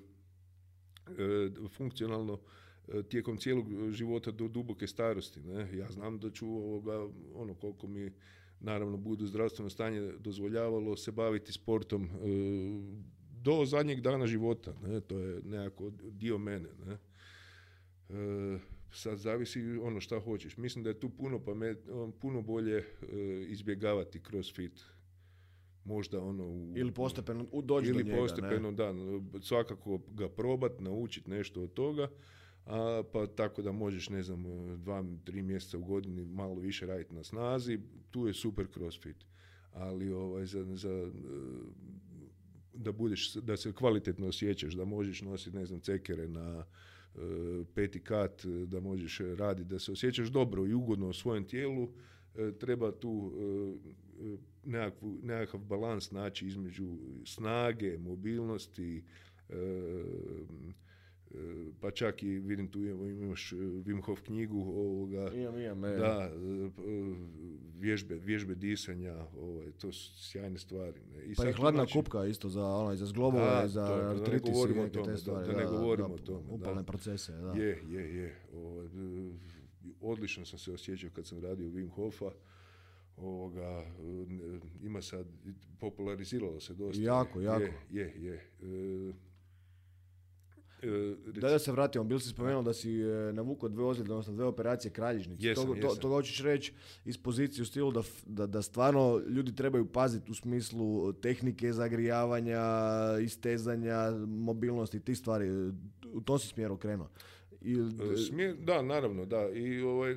e, 1.23 1.51
funkcionalno, 1.77 2.35
e, 2.35 2.68
tijekom 3.09 3.37
cijelog 3.37 3.91
života 3.91 4.31
do 4.31 4.49
duboke 4.49 4.87
starosti. 4.87 5.41
Ne? 5.41 5.77
Ja 5.77 5.87
znam 5.91 6.19
da 6.19 6.31
ću 6.31 6.47
ovoga, 6.47 7.09
ono 7.35 7.55
koliko 7.55 7.87
mi 7.87 8.13
naravno 8.61 8.97
budu 8.97 9.27
zdravstveno 9.27 9.71
stanje 9.71 10.13
dozvoljavalo 10.19 10.97
se 10.97 11.13
baviti 11.13 11.53
sportom 11.53 12.05
e, 12.05 12.09
do 13.43 13.65
zadnjeg 13.65 14.01
dana 14.01 14.27
života. 14.27 14.75
Ne? 14.83 15.01
To 15.01 15.19
je 15.19 15.41
nekako 15.45 15.91
dio 16.11 16.39
mene. 16.39 16.69
Ne? 16.87 16.99
E, 18.09 18.59
sad 18.93 19.19
zavisi 19.19 19.63
ono 19.83 20.01
šta 20.01 20.21
hoćeš. 20.21 20.57
Mislim 20.57 20.85
da 20.85 20.91
je 20.91 21.01
tu 21.01 21.11
puno, 21.11 21.45
pamet, 21.45 21.79
puno 22.21 22.43
bolje 22.43 22.77
e, 22.77 22.85
izbjegavati 23.49 24.21
crossfit 24.21 24.85
možda 25.85 26.23
ono 26.23 26.45
u, 26.45 26.73
ili 26.77 26.93
postepeno 26.93 27.47
doći 27.63 27.89
ili 27.89 28.03
do 28.03 28.09
njega, 28.09 28.21
postepeno 28.21 28.73
da 28.73 28.95
svakako 29.43 30.01
ga 30.09 30.29
probat 30.29 30.81
naučiti 30.81 31.31
nešto 31.31 31.63
od 31.63 31.73
toga 31.73 32.09
a, 32.69 33.03
pa 33.13 33.27
tako 33.27 33.63
da 33.63 33.73
možeš, 33.73 34.09
ne 34.09 34.23
znam, 34.23 34.45
dva, 34.79 35.05
tri 35.25 35.43
mjeseca 35.43 35.79
u 35.79 35.85
godini 35.85 36.25
malo 36.25 36.55
više 36.55 36.87
raditi 36.87 37.15
na 37.15 37.25
snazi, 37.25 37.79
tu 38.11 38.27
je 38.27 38.35
super 38.35 38.67
crossfit. 38.75 39.17
Ali 39.73 40.13
ovaj, 40.13 40.47
za, 40.47 40.65
za, 40.75 40.91
e, 40.91 41.11
da 42.75 42.93
budeš, 42.93 43.35
da 43.35 43.57
se 43.57 43.73
kvalitetno 43.73 44.27
osjećaš, 44.27 44.75
da 44.75 44.85
možeš 44.85 45.23
nositi, 45.23 45.57
ne 45.57 45.67
znam, 45.67 45.81
cekere 45.81 46.29
na 46.29 46.65
uh, 47.15 47.23
peti 47.75 48.01
kat, 48.01 48.47
da 48.67 48.81
možeš 48.81 49.21
raditi, 49.37 49.69
da 49.69 49.79
se 49.79 49.93
osjećaš 49.93 50.29
dobro 50.29 50.67
i 50.67 50.75
ugodno 50.75 51.09
u 51.09 51.13
svojem 51.13 51.45
tijelu, 51.45 51.83
uh, 51.83 51.91
treba 52.59 52.93
tu 52.93 53.33
nekakvu, 54.65 55.19
nekakav 55.23 55.61
balans 55.61 56.11
naći 56.11 56.47
između 56.47 56.99
snage, 57.25 57.99
mobilnosti, 57.99 59.05
pa 61.81 61.91
čak 61.91 62.23
i 62.23 62.39
vidim 62.39 62.69
tu 62.69 62.85
imaš 62.85 63.53
e, 63.53 63.57
Wim 63.57 64.03
Hof 64.03 64.21
knjigu 64.21 64.61
ovoga, 64.61 65.31
imam, 65.35 65.59
imam, 65.59 65.81
da, 65.81 66.31
e, 66.35 66.71
vježbe, 67.79 68.15
vježbe 68.15 68.55
disanja, 68.55 69.27
ovaj, 69.39 69.73
to 69.73 69.93
su 69.93 70.31
sjajne 70.31 70.59
stvari. 70.59 71.01
Ne. 71.17 71.25
I 71.25 71.35
pa 71.35 71.49
i 71.49 71.53
hladna 71.53 71.81
znači, 71.81 71.93
kupka 71.93 72.27
isto 72.27 72.49
za, 72.49 72.65
ono, 72.67 72.97
za 72.97 73.07
zglobove, 73.07 73.69
za 73.69 73.85
artritis 73.85 74.57
i 74.71 74.75
neke 74.75 75.03
te 75.03 75.17
stvari. 75.17 75.47
Da, 75.47 75.59
ne 75.59 75.67
govorimo 75.67 76.15
o 76.15 76.19
tome. 76.19 76.45
Upalne 76.49 76.85
procese, 76.85 77.33
da. 77.33 77.53
Je, 77.53 77.83
je, 77.89 78.17
je. 78.17 78.37
Ovaj, 78.55 78.89
odlično 80.01 80.45
sam 80.45 80.59
se 80.59 80.73
osjećao 80.73 81.11
kad 81.11 81.27
sam 81.27 81.41
radio 81.41 81.67
Wim 81.67 81.91
Hofa, 81.91 82.31
ovoga, 83.17 83.85
ima 84.83 85.03
sad, 85.03 85.27
populariziralo 85.79 86.61
se 86.61 86.75
dosta. 86.75 87.03
Jako, 87.03 87.41
jako. 87.41 87.63
Je, 87.63 87.73
je, 87.91 88.15
je. 88.17 88.35
E, 88.63 89.28
da, 91.27 91.49
da 91.51 91.59
se 91.59 91.73
vratimo, 91.73 92.05
bil 92.05 92.19
si 92.19 92.29
spomenuo 92.29 92.63
da 92.63 92.73
si 92.73 93.01
e, 93.01 93.33
navukao 93.33 93.69
dve 93.69 93.85
ozljede, 93.85 94.13
odnosno 94.13 94.35
dve 94.35 94.45
operacije 94.45 94.91
kralježnice. 94.91 95.47
Jesam, 95.47 95.67
to, 95.67 95.89
to, 95.89 95.95
to 95.95 96.09
hoćeš 96.09 96.43
reći 96.43 96.73
iz 97.05 97.19
pozicije 97.19 97.63
u 97.63 97.67
stilu 97.67 97.93
da, 97.93 98.03
da, 98.27 98.47
da 98.47 98.63
stvarno 98.63 99.23
ljudi 99.29 99.55
trebaju 99.55 99.87
paziti 99.87 100.31
u 100.31 100.35
smislu 100.35 101.13
tehnike 101.13 101.73
zagrijavanja, 101.73 102.63
istezanja, 103.23 104.11
mobilnosti, 104.27 105.01
tih 105.01 105.19
stvari. 105.19 105.51
U 106.13 106.21
tom 106.21 106.39
si 106.39 106.49
smjeru 106.49 106.77
krenuo. 106.77 107.09
I, 107.61 107.77
Smjer, 108.29 108.57
da, 108.57 108.83
naravno, 108.83 109.27
da. 109.27 109.49
I 109.55 109.81
ovaj, 109.81 110.17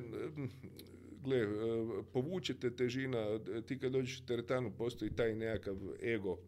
gle, 1.24 1.46
povučete 2.12 2.70
težina, 2.70 3.38
ti 3.66 3.78
kad 3.78 3.92
dođeš 3.92 4.20
u 4.20 4.26
teretanu 4.26 4.72
postoji 4.78 5.10
taj 5.10 5.34
nekakav 5.34 5.76
ego 6.02 6.38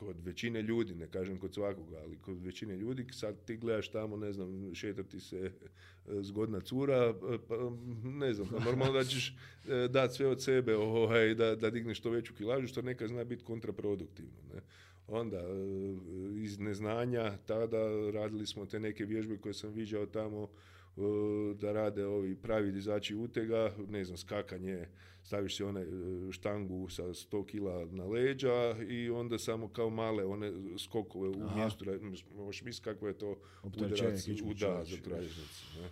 kod 0.00 0.16
većine 0.24 0.62
ljudi, 0.62 0.94
ne 0.94 1.06
kažem 1.06 1.38
kod 1.38 1.54
svakoga, 1.54 1.98
ali 2.02 2.16
kod 2.16 2.42
većine 2.42 2.76
ljudi, 2.76 3.06
sad 3.12 3.44
ti 3.44 3.56
gledaš 3.56 3.88
tamo, 3.88 4.16
ne 4.16 4.32
znam, 4.32 4.74
šetati 4.74 5.20
se 5.20 5.38
e, 5.38 5.50
zgodna 6.22 6.60
cura, 6.60 7.14
e, 7.34 7.38
pa, 7.48 7.56
ne 8.04 8.34
znam, 8.34 8.48
pa 8.48 8.64
normalno 8.64 8.92
da 8.92 9.04
ćeš 9.04 9.36
e, 9.68 9.88
dati 9.88 10.14
sve 10.14 10.26
od 10.26 10.42
sebe 10.42 10.76
ovaj, 10.76 11.34
da, 11.34 11.56
da 11.56 11.70
digneš 11.70 11.98
što 11.98 12.10
veću 12.10 12.34
kilažu, 12.34 12.66
što 12.66 12.82
neka 12.82 13.08
zna 13.08 13.24
biti 13.24 13.44
kontraproduktivno. 13.44 14.40
Ne? 14.54 14.60
Onda, 15.08 15.42
iz 16.42 16.58
neznanja, 16.58 17.36
tada 17.46 18.10
radili 18.10 18.46
smo 18.46 18.66
te 18.66 18.80
neke 18.80 19.04
vježbe 19.04 19.36
koje 19.36 19.54
sam 19.54 19.72
viđao 19.72 20.06
tamo, 20.06 20.48
da 21.54 21.72
rade 21.72 22.06
ovi 22.06 22.36
pravi 22.36 22.72
dizači 22.72 23.14
utega, 23.14 23.72
ne 23.88 24.04
znam, 24.04 24.16
skakanje, 24.16 24.86
staviš 25.22 25.56
si 25.56 25.62
one 25.62 25.80
e, 25.80 25.86
štangu 26.32 26.88
sa 26.88 27.02
100 27.02 27.46
kila 27.46 27.84
na 27.84 28.04
leđa 28.04 28.76
i 28.88 29.10
onda 29.10 29.38
samo 29.38 29.68
kao 29.68 29.90
male 29.90 30.24
one 30.24 30.52
skokove 30.78 31.28
u 31.28 31.44
Aha. 31.44 31.56
mjestu, 31.56 31.84
možeš 32.36 32.62
misliti 32.62 32.84
kako 32.84 33.08
je 33.08 33.18
to 33.18 33.36
udarac 33.62 34.28
u 34.28 34.54
da, 34.54 34.84
za 34.84 34.96
kralježnicu. 35.04 35.80
Ne? 35.80 35.88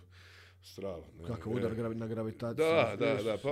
Strava. 0.63 1.05
Ne? 1.19 1.27
Kakav 1.27 1.53
udar 1.53 1.95
na 1.95 2.07
gravitaciju. 2.07 2.65
Da, 2.65 2.95
da, 2.99 3.23
da, 3.23 3.37
pa 3.43 3.51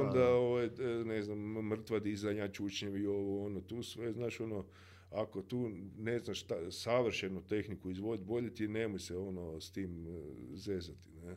onda 0.00 0.28
ovaj, 0.28 0.68
ne 1.04 1.22
znam, 1.22 1.38
mrtva 1.68 1.98
dizanja, 1.98 2.48
čučnjevi, 2.48 3.06
ovo, 3.06 3.46
ono, 3.46 3.60
tu 3.60 3.82
sve, 3.82 4.12
znaš, 4.12 4.40
ono, 4.40 4.64
ako 5.10 5.42
tu 5.42 5.70
ne 5.98 6.18
znaš 6.18 6.40
šta, 6.40 6.70
savršenu 6.70 7.46
tehniku 7.46 7.90
izvoditi, 7.90 8.26
bolje 8.26 8.54
ti 8.54 8.68
nemoj 8.68 8.98
se 8.98 9.16
ono 9.16 9.60
s 9.60 9.72
tim 9.72 10.06
e, 10.06 10.20
zezati. 10.54 11.10
Ne? 11.24 11.36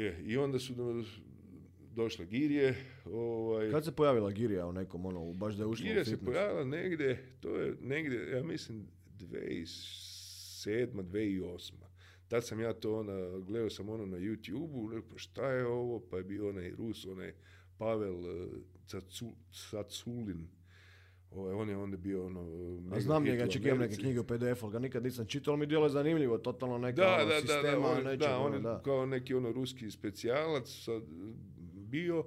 E, 0.00 0.22
I 0.24 0.36
onda 0.36 0.58
su 0.58 0.74
došle 1.94 2.26
girije. 2.26 2.74
Ovaj, 3.04 3.70
Kad 3.70 3.84
se 3.84 3.96
pojavila 3.96 4.30
girija 4.30 4.66
u 4.66 4.72
nekom, 4.72 5.06
ono, 5.06 5.32
baš 5.32 5.54
da 5.54 5.62
je 5.62 5.66
ušla 5.66 5.86
Girija 5.86 6.04
se 6.04 6.24
pojavila 6.24 6.64
negdje, 6.64 7.36
to 7.40 7.56
je 7.56 7.76
negdje, 7.80 8.30
ja 8.30 8.42
mislim, 8.42 8.86
2007. 9.18 10.40
2008. 10.66 11.72
Tad 12.28 12.46
sam 12.46 12.60
ja 12.60 12.72
to, 12.72 12.98
ona, 12.98 13.38
gledao 13.38 13.70
sam 13.70 13.88
ono 13.88 14.06
na 14.06 14.18
YouTube-u, 14.18 15.02
pa 15.10 15.18
šta 15.18 15.50
je 15.52 15.66
ovo, 15.66 16.00
pa 16.10 16.16
je 16.16 16.24
bio 16.24 16.48
onaj 16.48 16.70
Rus, 16.70 17.06
onaj 17.06 17.34
Pavel 17.78 18.14
uh, 18.14 18.52
Caculin, 19.70 20.48
Ovaj, 21.30 21.54
on 21.54 21.68
je 21.68 21.76
onda 21.76 21.96
bio 21.96 22.26
ono... 22.26 22.40
A 22.92 23.00
znam 23.00 23.24
njega, 23.24 23.46
čak 23.46 23.64
imam 23.64 23.78
neke 23.78 23.96
knjige 23.96 24.20
u 24.20 24.24
PDF-u, 24.24 24.68
ga 24.68 24.78
nikad 24.78 25.04
nisam 25.04 25.26
čitao, 25.26 25.52
ali 25.52 25.60
mi 25.60 25.66
djeluje 25.66 25.90
zanimljivo, 25.90 26.38
totalno 26.38 26.78
neka 26.78 27.02
da, 27.02 27.14
ono, 27.14 27.24
da, 27.24 27.40
sistema, 27.40 27.62
da, 27.62 28.02
da, 28.02 28.10
on, 28.10 28.18
da, 28.18 28.38
on 28.38 28.54
je 28.54 28.60
da. 28.60 28.82
kao 28.84 29.06
neki 29.06 29.34
ono 29.34 29.52
ruski 29.52 29.90
specijalac 29.90 30.86
bio 31.72 32.24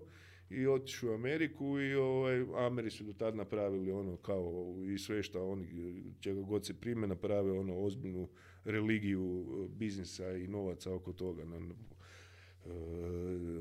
i 0.49 0.67
otišao 0.67 1.11
u 1.11 1.13
Ameriku 1.13 1.79
i 1.79 1.95
ovaj, 1.95 2.45
Ameri 2.57 2.91
su 2.91 3.03
do 3.03 3.13
tad 3.13 3.35
napravili 3.35 3.91
ono 3.91 4.17
kao 4.17 4.75
i 4.93 4.97
sve 4.97 5.23
što 5.23 5.49
oni, 5.49 6.03
čega 6.19 6.41
god 6.41 6.65
se 6.65 6.73
prime, 6.73 7.07
naprave 7.07 7.51
ono 7.51 7.77
ozbiljnu 7.77 8.29
religiju 8.65 9.45
biznisa 9.69 10.31
i 10.31 10.47
novaca 10.47 10.93
oko 10.93 11.13
toga. 11.13 11.43
Uh, 11.43 11.49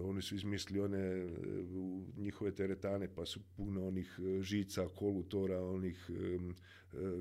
oni 0.05 0.23
su 0.23 0.35
izmislili 0.35 0.81
one 0.81 1.25
uh, 1.25 1.31
njihove 2.17 2.55
teretane 2.55 3.09
pa 3.15 3.27
su 3.27 3.41
puno 3.57 3.87
onih 3.87 4.19
uh, 4.19 4.43
žica, 4.43 4.89
kolutora, 4.89 5.65
onih 5.65 6.11
um, 6.11 6.55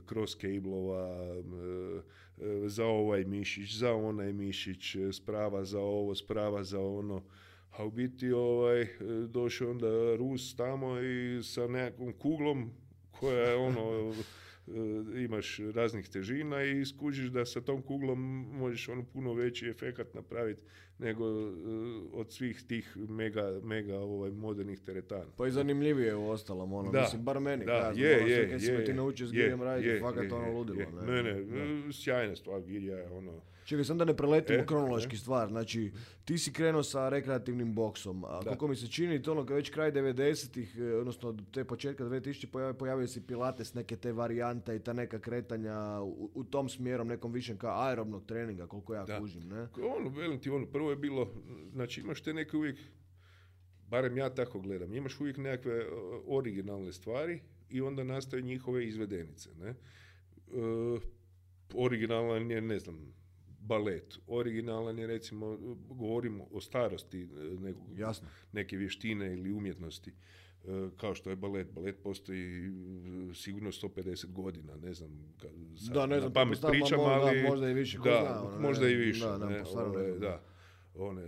cross 0.09 0.37
cablova 0.41 1.35
za 2.65 2.85
ovaj 2.85 3.25
mišić, 3.25 3.77
za 3.77 3.93
onaj 3.93 4.33
mišić, 4.33 4.95
sprava 5.11 5.65
za 5.65 5.79
ovo, 5.79 6.15
sprava 6.15 6.63
za 6.63 6.79
ono. 6.79 7.23
A 7.71 7.85
u 7.85 7.91
biti 7.91 8.31
ovaj, 8.31 8.87
došao 9.27 9.71
onda 9.71 10.15
Rus 10.15 10.55
tamo 10.55 10.99
i 10.99 11.43
sa 11.43 11.67
nekakvom 11.67 12.13
kuglom 12.13 12.71
koja 13.11 13.49
je 13.49 13.55
ono 13.55 14.13
imaš 15.15 15.59
raznih 15.73 16.09
težina 16.09 16.63
i 16.63 16.85
skužiš 16.85 17.29
da 17.29 17.45
sa 17.45 17.61
tom 17.61 17.81
kuglom 17.81 18.47
možeš 18.53 18.89
ono 18.89 19.03
puno 19.03 19.33
veći 19.33 19.69
efekat 19.69 20.13
napraviti 20.13 20.63
nego 20.99 21.25
uh, 21.25 21.53
od 22.13 22.31
svih 22.31 22.63
tih 22.67 22.97
mega, 23.09 23.59
mega 23.63 23.99
ovaj, 23.99 24.31
modernih 24.31 24.79
teretana. 24.79 25.31
Pa 25.37 25.47
i 25.47 25.51
zanimljivije 25.51 26.15
u 26.15 26.29
ostalom, 26.29 26.73
ono, 26.73 26.91
da, 26.91 27.01
mislim, 27.01 27.23
bar 27.23 27.39
meni, 27.39 27.65
da, 27.65 27.93
je, 27.95 28.09
je, 28.09 28.29
je, 28.29 28.49
je, 28.49 28.73
je, 28.73 28.85
ti 28.85 28.93
naučio 28.93 29.27
s 29.27 29.31
Girjem 29.31 29.61
raditi, 29.61 29.99
fakat 29.99 30.31
ono 30.31 30.51
ludilo. 30.51 30.79
Ne, 31.07 31.23
ne, 31.23 31.33
ne 31.33 31.93
sjajna 31.93 32.35
stvar, 32.35 32.61
Girja 32.61 32.97
je 32.97 33.09
ono, 33.09 33.41
Čekaj, 33.71 33.85
sam 33.85 33.97
da 33.97 34.05
ne 34.05 34.13
preletimo 34.17 34.59
e, 34.59 34.65
kronološki 34.65 35.15
e. 35.15 35.19
stvar. 35.19 35.47
Znači, 35.47 35.91
ti 36.25 36.37
si 36.37 36.53
krenuo 36.53 36.83
sa 36.83 37.09
rekreativnim 37.09 37.73
boksom. 37.73 38.23
A 38.25 38.39
kako 38.43 38.67
mi 38.67 38.75
se 38.75 38.87
čini, 38.87 39.21
to 39.21 39.31
ono 39.31 39.41
već 39.41 39.69
kraj 39.69 39.91
90-ih, 39.91 40.77
e, 40.79 40.95
odnosno 40.95 41.37
te 41.51 41.63
početka 41.63 42.03
2000 42.03 42.45
pojavio, 42.45 42.73
pojavio 42.73 43.07
si 43.07 43.21
pilates, 43.27 43.73
neke 43.73 43.95
te 43.95 44.11
varijante 44.11 44.75
i 44.75 44.79
ta 44.79 44.93
neka 44.93 45.19
kretanja 45.19 46.01
u, 46.01 46.31
u 46.33 46.43
tom 46.43 46.69
smjerom, 46.69 47.07
nekom 47.07 47.31
višem 47.31 47.57
kao 47.57 47.87
aerobnog 47.87 48.25
treninga, 48.25 48.67
koliko 48.67 48.93
ja 48.95 49.05
da. 49.05 49.19
kužim, 49.19 49.47
ne? 49.47 49.67
Ono, 49.97 50.09
velim 50.09 50.39
ti, 50.39 50.49
ono, 50.49 50.65
prvo 50.65 50.89
je 50.89 50.95
bilo, 50.95 51.29
znači 51.73 52.01
imaš 52.01 52.21
te 52.21 52.33
neke 52.33 52.57
uvijek, 52.57 52.77
barem 53.87 54.17
ja 54.17 54.29
tako 54.29 54.59
gledam, 54.59 54.93
imaš 54.93 55.19
uvijek 55.19 55.37
nekakve 55.37 55.85
originalne 56.27 56.93
stvari 56.93 57.39
i 57.69 57.81
onda 57.81 58.03
nastaju 58.03 58.43
njihove 58.43 58.87
izvedenice, 58.87 59.49
ne? 59.59 59.69
E, 59.69 59.75
originalan 61.73 62.51
je, 62.51 62.61
ne 62.61 62.79
znam, 62.79 63.20
balet. 63.61 64.19
Originalan 64.27 64.99
je 64.99 65.07
recimo, 65.07 65.57
govorimo 65.89 66.47
o 66.51 66.61
starosti 66.61 67.21
e, 67.21 67.25
nekog, 67.59 67.99
Jasno. 67.99 68.27
neke 68.51 68.77
vještine 68.77 69.33
ili 69.33 69.51
umjetnosti 69.51 70.11
e, 70.11 70.89
kao 70.97 71.15
što 71.15 71.29
je 71.29 71.35
balet. 71.35 71.71
Balet 71.71 72.03
postoji 72.03 72.67
e, 72.67 73.33
sigurno 73.33 73.71
150 73.71 74.31
godina, 74.31 74.75
ne 74.75 74.93
znam, 74.93 75.33
sad, 75.77 75.93
da, 75.93 76.05
ne 76.05 76.19
znam, 76.19 76.33
pamet 76.33 76.59
pričam, 76.69 76.99
ali... 76.99 77.43
možda 77.43 77.69
i 77.69 77.73
više, 77.73 77.97
da, 77.97 78.19
zna, 78.21 78.47
ono, 78.47 78.59
možda 78.59 78.89
i 78.89 78.95
više. 78.95 79.25
Da, 79.25 79.37
ne, 79.37 79.63
ove, 79.75 80.19
da, 80.19 80.43
one 80.95 81.27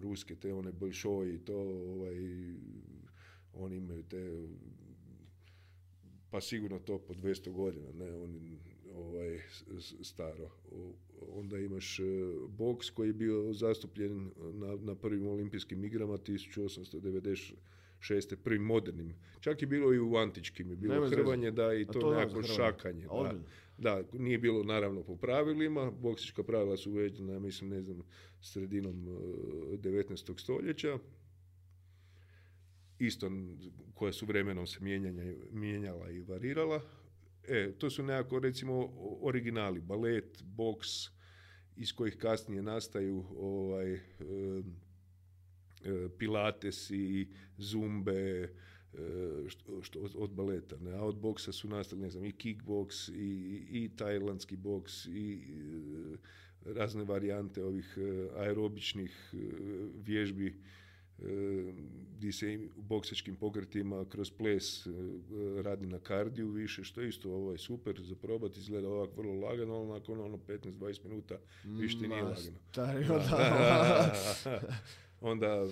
ruske, 0.00 0.36
te 0.36 0.52
one 0.52 0.72
bolšoji, 0.72 1.38
to, 1.38 1.58
ovaj, 1.58 2.16
oni 3.52 3.76
imaju 3.76 4.02
te 4.02 4.48
pa 6.30 6.40
sigurno 6.40 6.78
to 6.78 6.98
po 6.98 7.14
200 7.14 7.52
godina, 7.52 7.92
ne, 7.92 8.16
oni 8.16 8.58
ovaj, 8.96 9.40
staro. 10.02 10.50
Onda 11.28 11.58
imaš 11.58 11.98
e, 11.98 12.02
boks 12.48 12.90
koji 12.90 13.08
je 13.08 13.12
bio 13.12 13.52
zastupljen 13.52 14.30
na, 14.54 14.76
na 14.76 14.94
prvim 14.94 15.26
olimpijskim 15.26 15.84
igrama 15.84 16.18
1896. 16.18 18.36
prvim 18.44 18.62
modernim. 18.62 19.14
Čak 19.40 19.62
je 19.62 19.66
bilo 19.66 19.94
i 19.94 19.98
u 19.98 20.16
antičkim, 20.16 20.70
je 20.70 20.76
bilo 20.76 21.08
hrvanje, 21.08 21.50
da, 21.50 21.74
i 21.74 21.84
to, 21.84 21.92
to 21.92 22.14
nekako 22.14 22.42
šakanje. 22.42 23.06
Da, 23.06 23.34
da, 23.78 24.02
nije 24.12 24.38
bilo 24.38 24.64
naravno 24.64 25.02
po 25.02 25.16
pravilima, 25.16 25.90
boksička 25.90 26.42
pravila 26.42 26.76
su 26.76 26.90
uveđena, 26.90 27.38
mislim, 27.38 27.70
ne 27.70 27.82
znam, 27.82 28.02
sredinom 28.40 29.04
19. 29.04 30.32
E, 30.32 30.38
stoljeća. 30.38 30.98
Isto 32.98 33.30
koja 33.94 34.12
su 34.12 34.26
vremenom 34.26 34.66
se 34.66 34.78
mijenjala 35.50 36.10
i 36.10 36.20
varirala. 36.20 36.80
E, 37.48 37.72
to 37.78 37.90
su 37.90 38.02
nekako 38.02 38.38
recimo 38.38 38.92
originali, 39.20 39.80
balet, 39.80 40.42
boks, 40.42 40.88
iz 41.76 41.92
kojih 41.92 42.16
kasnije 42.16 42.62
nastaju 42.62 43.24
ovaj, 43.36 43.94
e, 43.94 44.00
pilates 46.18 46.90
i 46.90 47.28
zumbe, 47.58 48.12
e, 48.12 48.48
što, 49.48 49.82
što, 49.82 50.00
od 50.14 50.30
baleta, 50.30 50.76
ne? 50.80 50.92
a 50.92 51.02
od 51.02 51.18
boksa 51.18 51.52
su 51.52 51.68
nastali, 51.68 52.00
ne 52.00 52.10
znam, 52.10 52.24
i 52.24 52.32
kickboks, 52.32 53.08
i, 53.08 53.66
i 53.70 53.90
tajlandski 53.96 54.56
boks, 54.56 55.06
i 55.06 55.40
razne 56.64 57.04
varijante 57.04 57.64
ovih 57.64 57.98
aerobičnih 58.36 59.34
vježbi 59.94 60.62
gdje 62.16 62.32
se 62.32 62.68
u 62.76 62.82
boksačkim 62.82 63.36
pokretima 63.36 64.04
kroz 64.08 64.30
ples 64.30 64.86
radi 65.62 65.86
na 65.86 65.98
kardiju 65.98 66.48
više, 66.48 66.84
što 66.84 67.00
je 67.00 67.08
isto 67.08 67.30
ovo 67.30 67.52
je 67.52 67.58
super 67.58 68.00
za 68.02 68.14
probati, 68.14 68.60
izgleda 68.60 68.88
ovako 68.88 69.22
vrlo 69.22 69.34
lagano, 69.46 69.74
ali 69.74 69.88
nakon 69.88 70.20
ono 70.20 70.36
15-20 70.36 71.04
minuta 71.04 71.38
više 71.64 71.98
ti 71.98 72.08
nije 72.08 72.22
lagano. 72.22 72.58
Onda 75.20 75.66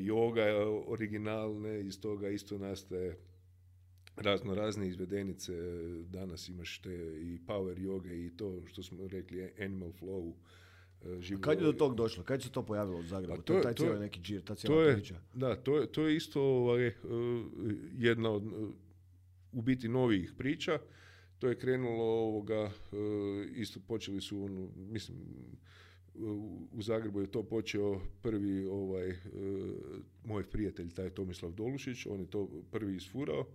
joga 0.00 0.42
je 0.42 0.66
originalne, 0.86 1.80
iz 1.80 2.00
toga 2.00 2.28
isto 2.28 2.58
nastaje 2.58 3.16
razno 4.16 4.54
razne 4.54 4.88
izvedenice, 4.88 5.52
danas 6.08 6.48
imaš 6.48 6.78
te 6.78 6.94
i 7.22 7.38
power 7.46 7.78
yoga 7.78 8.26
i 8.26 8.36
to 8.36 8.62
što 8.66 8.82
smo 8.82 9.08
rekli 9.08 9.52
animal 9.60 9.92
flow, 10.00 10.32
Živo... 11.20 11.40
Kad 11.40 11.60
je 11.60 11.64
do 11.64 11.72
tog 11.72 11.94
došlo? 11.94 12.24
Kad 12.24 12.42
se 12.42 12.52
to 12.52 12.62
pojavilo 12.62 12.98
u 12.98 13.02
Zagrebu? 13.02 13.36
Pa 13.36 13.42
to, 13.42 13.56
je 13.56 13.62
taj 13.62 13.74
cijeli 13.74 14.00
neki 14.00 14.20
džir, 14.20 14.42
ta 14.42 14.54
cijela 14.54 14.76
to 14.76 14.82
je, 14.82 14.94
priča. 14.94 15.14
Da, 15.34 15.56
to 15.56 15.78
je, 15.78 15.86
to 15.86 16.06
je 16.06 16.16
isto 16.16 16.42
ovaj, 16.42 16.86
e, 16.86 16.92
jedna 17.98 18.30
od 18.30 18.42
u 19.52 19.62
biti 19.62 19.88
novih 19.88 20.32
priča. 20.38 20.78
To 21.38 21.48
je 21.48 21.58
krenulo 21.58 22.04
ovoga, 22.04 22.70
e, 22.70 22.70
isto 23.54 23.80
počeli 23.88 24.20
su, 24.20 24.44
ono, 24.44 24.68
mislim, 24.76 25.18
u 26.72 26.82
Zagrebu 26.82 27.20
je 27.20 27.30
to 27.30 27.42
počeo 27.42 28.00
prvi 28.22 28.66
ovaj, 28.66 29.16
moj 30.24 30.44
prijatelj, 30.44 30.90
taj 30.90 31.10
Tomislav 31.10 31.52
Dolušić, 31.52 32.06
on 32.06 32.20
je 32.20 32.26
to 32.26 32.48
prvi 32.70 32.96
isfurao 32.96 33.46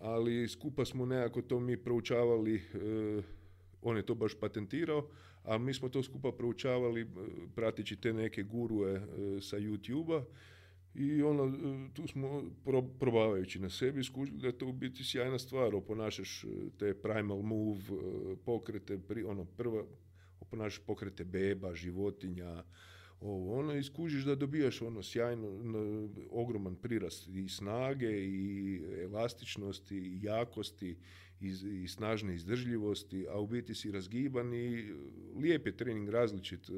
ali 0.00 0.48
skupa 0.48 0.84
smo 0.84 1.06
nekako 1.06 1.42
to 1.42 1.60
mi 1.60 1.76
proučavali, 1.76 2.62
on 3.82 3.96
je 3.96 4.06
to 4.06 4.14
baš 4.14 4.34
patentirao, 4.34 5.08
a 5.44 5.58
mi 5.58 5.74
smo 5.74 5.88
to 5.88 6.02
skupa 6.02 6.32
proučavali 6.32 7.00
e, 7.00 7.06
prateći 7.54 7.96
te 7.96 8.12
neke 8.12 8.42
gurue 8.42 8.92
e, 8.92 9.00
sa 9.40 9.56
YouTube-a. 9.56 10.24
I 10.94 11.22
ono, 11.22 11.52
tu 11.94 12.06
smo 12.06 12.42
probavajući 12.98 13.58
na 13.58 13.70
sebi 13.70 14.04
skužili 14.04 14.38
da 14.38 14.46
je 14.46 14.58
to 14.58 14.66
u 14.66 14.72
biti 14.72 15.04
sjajna 15.04 15.38
stvar, 15.38 15.74
oponašaš 15.74 16.44
te 16.78 16.94
primal 16.94 17.42
move 17.42 17.80
pokrete, 18.44 18.98
ono 19.26 19.44
prva, 19.44 19.84
oponašaš 20.40 20.82
pokrete 20.86 21.24
beba, 21.24 21.74
životinja, 21.74 22.64
ovo, 23.20 23.58
ono, 23.58 23.74
iskužiš 23.74 24.24
da 24.24 24.34
dobijaš 24.34 24.82
ono 24.82 25.02
sjajno, 25.02 25.48
ogroman 26.30 26.76
prirast 26.76 27.28
i 27.28 27.48
snage 27.48 28.10
i 28.10 28.82
elastičnosti 29.02 29.96
i 29.96 30.22
jakosti 30.22 30.96
i, 31.40 31.48
i 31.82 31.88
snažne 31.88 32.34
izdržljivosti, 32.34 33.26
a 33.30 33.40
u 33.40 33.46
biti 33.46 33.74
si 33.74 33.92
razgiban 33.92 34.54
i 34.54 34.94
lijep 35.36 35.66
je 35.66 35.76
trening 35.76 36.08
različit. 36.08 36.70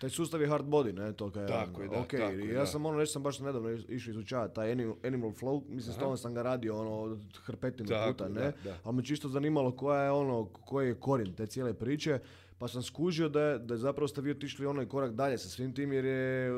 Taj 0.00 0.10
sustav 0.10 0.40
je 0.40 0.48
hard 0.48 0.66
body, 0.66 0.92
ne, 0.92 1.12
to 1.12 1.30
kaj 1.30 1.46
Tako 1.46 1.82
je, 1.82 1.88
da, 1.88 1.96
okay. 1.96 2.18
tako 2.18 2.32
Ja 2.32 2.60
da. 2.60 2.66
sam 2.66 2.86
ono, 2.86 2.98
nešto 2.98 3.12
sam 3.12 3.22
baš 3.22 3.38
nedavno 3.38 3.70
išao 3.70 4.10
izučavati, 4.10 4.54
taj 4.54 4.72
animal, 5.04 5.30
flow, 5.30 5.62
mislim, 5.68 5.94
stalno 5.94 6.16
sam 6.16 6.34
ga 6.34 6.42
radio, 6.42 6.76
ono, 6.76 7.18
hrpetinu 7.42 7.88
puta, 8.08 8.28
ne, 8.28 8.52
ali 8.84 8.96
me 8.96 9.04
čisto 9.04 9.28
zanimalo 9.28 9.76
koja 9.76 10.02
je 10.02 10.10
ono, 10.10 10.44
koji 10.44 10.88
je 10.88 10.94
korijen 10.94 11.34
te 11.34 11.46
cijele 11.46 11.74
priče, 11.74 12.18
pa 12.58 12.68
sam 12.68 12.82
skužio 12.82 13.28
da 13.28 13.58
da 13.58 13.74
je 13.74 13.78
zapravo 13.78 14.08
ste 14.08 14.20
vi 14.20 14.30
otišli 14.30 14.66
onaj 14.66 14.86
korak 14.86 15.12
dalje 15.12 15.38
sa 15.38 15.48
svim 15.48 15.74
tim 15.74 15.92
jer 15.92 16.04
je, 16.04 16.50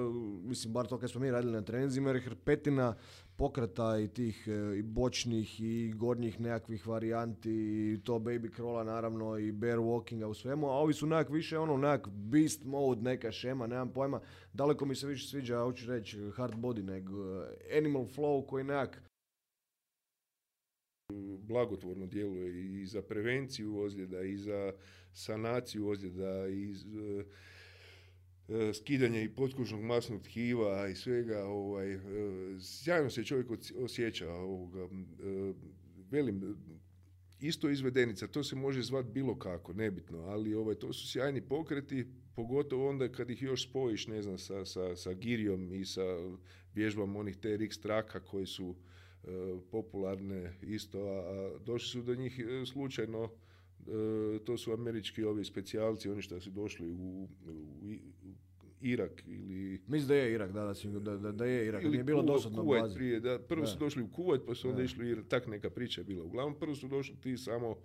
mislim, 0.45 0.73
bar 0.73 0.87
to 0.87 0.99
kad 0.99 1.11
smo 1.11 1.21
mi 1.21 1.31
radili 1.31 1.53
na 1.53 1.63
trenizima, 1.63 2.09
jer 2.09 2.17
je 2.17 2.23
hrpetina 2.23 2.95
pokreta 3.37 3.99
i 3.99 4.09
tih 4.09 4.49
e, 4.49 4.79
i 4.79 4.83
bočnih 4.83 5.61
i 5.61 5.93
gornjih 5.97 6.41
nekakvih 6.41 6.87
varijanti 6.87 7.51
i 7.51 8.01
to 8.05 8.19
baby 8.19 8.57
crawla 8.57 8.85
naravno 8.85 9.39
i 9.39 9.53
bear 9.53 9.79
walkinga 9.79 10.25
u 10.25 10.35
svemu, 10.35 10.67
a 10.67 10.73
ovi 10.73 10.95
su 10.95 11.07
nekak 11.07 11.33
više 11.33 11.59
ono 11.59 11.77
nekak 11.77 12.09
beast 12.09 12.65
mode, 12.65 13.03
neka 13.03 13.33
šema, 13.33 13.67
nemam 13.67 13.93
pojma, 13.93 14.21
daleko 14.53 14.87
mi 14.87 14.95
se 14.95 15.07
više 15.07 15.29
sviđa, 15.29 15.61
hoću 15.61 15.91
reći 15.91 16.31
hard 16.35 16.55
body 16.55 16.83
nego 16.83 17.43
e, 17.43 17.77
animal 17.79 18.05
flow 18.17 18.47
koji 18.47 18.65
nekak 18.65 19.03
blagotvorno 21.39 22.07
djeluje 22.07 22.81
i 22.81 22.87
za 22.87 23.03
prevenciju 23.03 23.79
ozljeda 23.79 24.23
i 24.23 24.37
za 24.37 24.73
sanaciju 25.13 25.89
ozljeda 25.89 26.49
i 26.49 26.73
e, 26.73 27.25
e, 28.55 28.75
skidanje 28.75 29.25
i 29.25 29.35
potkužnog 29.35 29.83
masnog 29.83 30.23
tkiva 30.23 30.89
i 30.89 30.95
svega, 30.95 31.45
ovaj, 31.45 31.93
e, 31.93 32.01
sjajno 32.61 33.11
se 33.11 33.25
čovjek 33.25 33.47
osjeća 33.77 34.31
ovoga, 34.31 34.89
velim, 36.11 36.57
isto 37.41 37.71
izvedenica, 37.71 38.27
to 38.27 38.45
se 38.45 38.57
može 38.57 38.83
zvati 38.83 39.09
bilo 39.09 39.39
kako, 39.39 39.73
nebitno, 39.73 40.19
ali 40.19 40.55
ovaj, 40.55 40.75
to 40.75 40.93
su 40.93 41.09
sjajni 41.09 41.41
pokreti, 41.41 42.07
pogotovo 42.35 42.89
onda 42.89 43.13
kad 43.13 43.31
ih 43.31 43.43
još 43.43 43.71
spojiš, 43.71 44.07
ne 44.07 44.23
znam, 44.23 44.39
sa, 44.39 44.65
sa, 44.65 44.97
sa 44.97 45.13
girijom 45.13 45.75
i 45.75 45.85
sa 45.85 46.03
vježbama 46.75 47.19
onih 47.19 47.37
TRX 47.37 47.83
traka 47.83 48.21
koji 48.21 48.47
su 48.47 48.77
popularne 49.71 50.59
isto, 50.63 50.99
a 51.01 51.59
došli 51.65 51.89
su 51.89 52.03
do 52.03 52.15
njih 52.15 52.41
slučajno 52.73 53.31
to 54.45 54.57
su 54.57 54.73
američki 54.73 55.25
ovi 55.25 55.45
specijalci, 55.45 56.11
oni 56.11 56.23
što 56.23 56.41
su 56.41 56.51
došli 56.51 56.91
u, 56.91 57.29
u, 57.83 57.99
Irak 58.81 59.23
ili... 59.27 59.81
Mislim 59.87 60.09
da 60.09 60.15
je 60.15 60.33
Irak, 60.33 60.53
da, 60.53 60.75
da, 61.01 61.17
da, 61.17 61.33
da 61.33 61.45
je 61.45 61.67
Irak, 61.67 61.85
nije 61.85 62.05
bilo 62.05 62.23
dosadno 62.23 62.65
bazi. 62.65 62.95
Prije, 62.95 63.21
da, 63.21 63.39
prvo 63.39 63.67
su 63.67 63.79
došli 63.79 64.03
u 64.03 64.09
Kuvajt, 64.09 64.43
pa 64.47 64.55
su 64.55 64.69
onda 64.69 64.83
išli 64.83 65.09
Irak, 65.09 65.29
tak 65.29 65.47
neka 65.47 65.71
priča 65.71 66.01
je 66.01 66.05
bila. 66.05 66.25
Uglavnom, 66.25 66.59
prvo 66.59 66.75
su 66.75 66.89
došli 66.89 67.17
ti 67.21 67.37
samo 67.37 67.77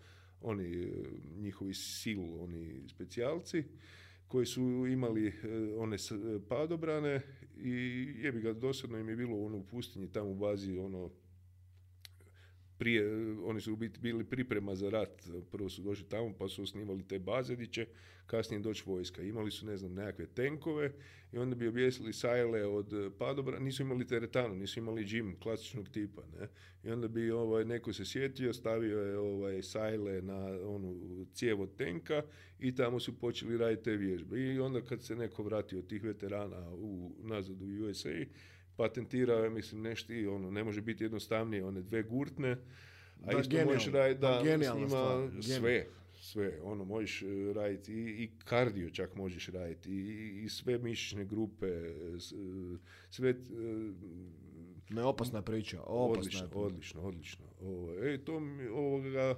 oni, 0.41 0.83
e, 0.83 0.91
njihovi 1.37 1.73
sil, 1.97 2.21
oni 2.39 2.83
specijalci, 2.87 3.63
koji 4.27 4.45
su 4.45 4.61
imali 4.87 5.27
e, 5.27 5.33
one 5.77 5.97
padobrane 6.47 7.21
i 7.57 7.71
jebi 8.17 8.41
ga 8.41 8.53
dosadno 8.53 8.97
im 8.97 9.09
je 9.09 9.15
bilo 9.15 9.45
ono 9.45 9.57
u 9.57 9.63
pustinji 9.63 10.11
tamo 10.11 10.29
u 10.29 10.35
bazi 10.35 10.77
ono 10.77 11.11
prije, 12.83 13.35
oni 13.43 13.61
su 13.61 13.75
biti 13.75 13.99
bili 13.99 14.23
priprema 14.23 14.75
za 14.75 14.89
rat, 14.89 15.29
prvo 15.51 15.69
su 15.69 15.81
došli 15.81 16.05
tamo 16.09 16.33
pa 16.39 16.47
su 16.47 16.63
osnivali 16.63 17.07
te 17.07 17.19
baze 17.19 17.55
gdje 17.55 17.67
će 17.67 17.85
kasnije 18.25 18.59
doći 18.59 18.83
vojska. 18.85 19.21
Imali 19.21 19.51
su, 19.51 19.65
ne 19.65 19.77
znam, 19.77 19.93
nekakve 19.93 20.25
tenkove 20.27 20.91
i 21.31 21.37
onda 21.37 21.55
bi 21.55 21.67
objesili 21.67 22.13
sajle 22.13 22.65
od 22.65 23.13
padobra, 23.17 23.59
nisu 23.59 23.83
imali 23.83 24.07
teretanu, 24.07 24.55
nisu 24.55 24.79
imali 24.79 25.05
džim 25.05 25.35
klasičnog 25.39 25.89
tipa, 25.89 26.21
ne. 26.39 26.47
I 26.83 26.91
onda 26.91 27.07
bi 27.07 27.31
ovaj, 27.31 27.65
neko 27.65 27.93
se 27.93 28.05
sjetio, 28.05 28.53
stavio 28.53 28.99
je 28.99 29.17
ovaj, 29.17 29.61
sajle 29.61 30.21
na 30.21 30.45
onu 30.65 31.25
cijev 31.33 31.61
od 31.61 31.75
tenka 31.75 32.23
i 32.59 32.75
tamo 32.75 32.99
su 32.99 33.19
počeli 33.19 33.57
raditi 33.57 33.83
te 33.83 33.95
vježbe. 33.97 34.39
I 34.39 34.59
onda 34.59 34.81
kad 34.81 35.03
se 35.03 35.15
neko 35.15 35.43
vratio 35.43 35.79
od 35.79 35.87
tih 35.87 36.03
veterana 36.03 36.73
u, 36.73 37.15
nazad 37.19 37.61
u 37.61 37.65
USA, 37.89 38.09
patentirao 38.75 39.43
je, 39.43 39.49
mislim, 39.49 39.81
nešto 39.81 40.13
i 40.13 40.27
ono, 40.27 40.51
ne 40.51 40.63
može 40.63 40.81
biti 40.81 41.03
jednostavnije, 41.03 41.65
one 41.65 41.81
dve 41.81 42.03
gurtne, 42.03 42.57
a 43.25 43.31
da, 43.31 43.39
isto 43.39 43.65
možeš 43.65 43.91
raditi 43.91 44.21
da 44.21 44.41
s 44.43 44.75
njima 44.75 45.29
sve, 45.41 45.85
sve, 46.13 46.59
ono, 46.63 46.85
možeš 46.85 47.21
e, 47.21 47.53
raditi 47.53 47.93
i, 47.93 48.23
i 48.23 48.31
kardio 48.45 48.89
čak 48.89 49.15
možeš 49.15 49.47
raditi 49.47 49.91
i, 49.91 50.43
i 50.43 50.49
sve 50.49 50.77
mišićne 50.77 51.25
grupe, 51.25 51.65
sve... 53.09 53.29
E, 53.29 53.35
Neopasna 54.89 55.41
priča, 55.41 55.81
opasna 55.81 56.19
odlično, 56.19 56.47
odlično, 56.53 57.01
odlično. 57.01 57.45
Ovo, 57.61 57.93
e, 58.03 58.17
to 58.17 58.41
ovoga, 58.73 59.35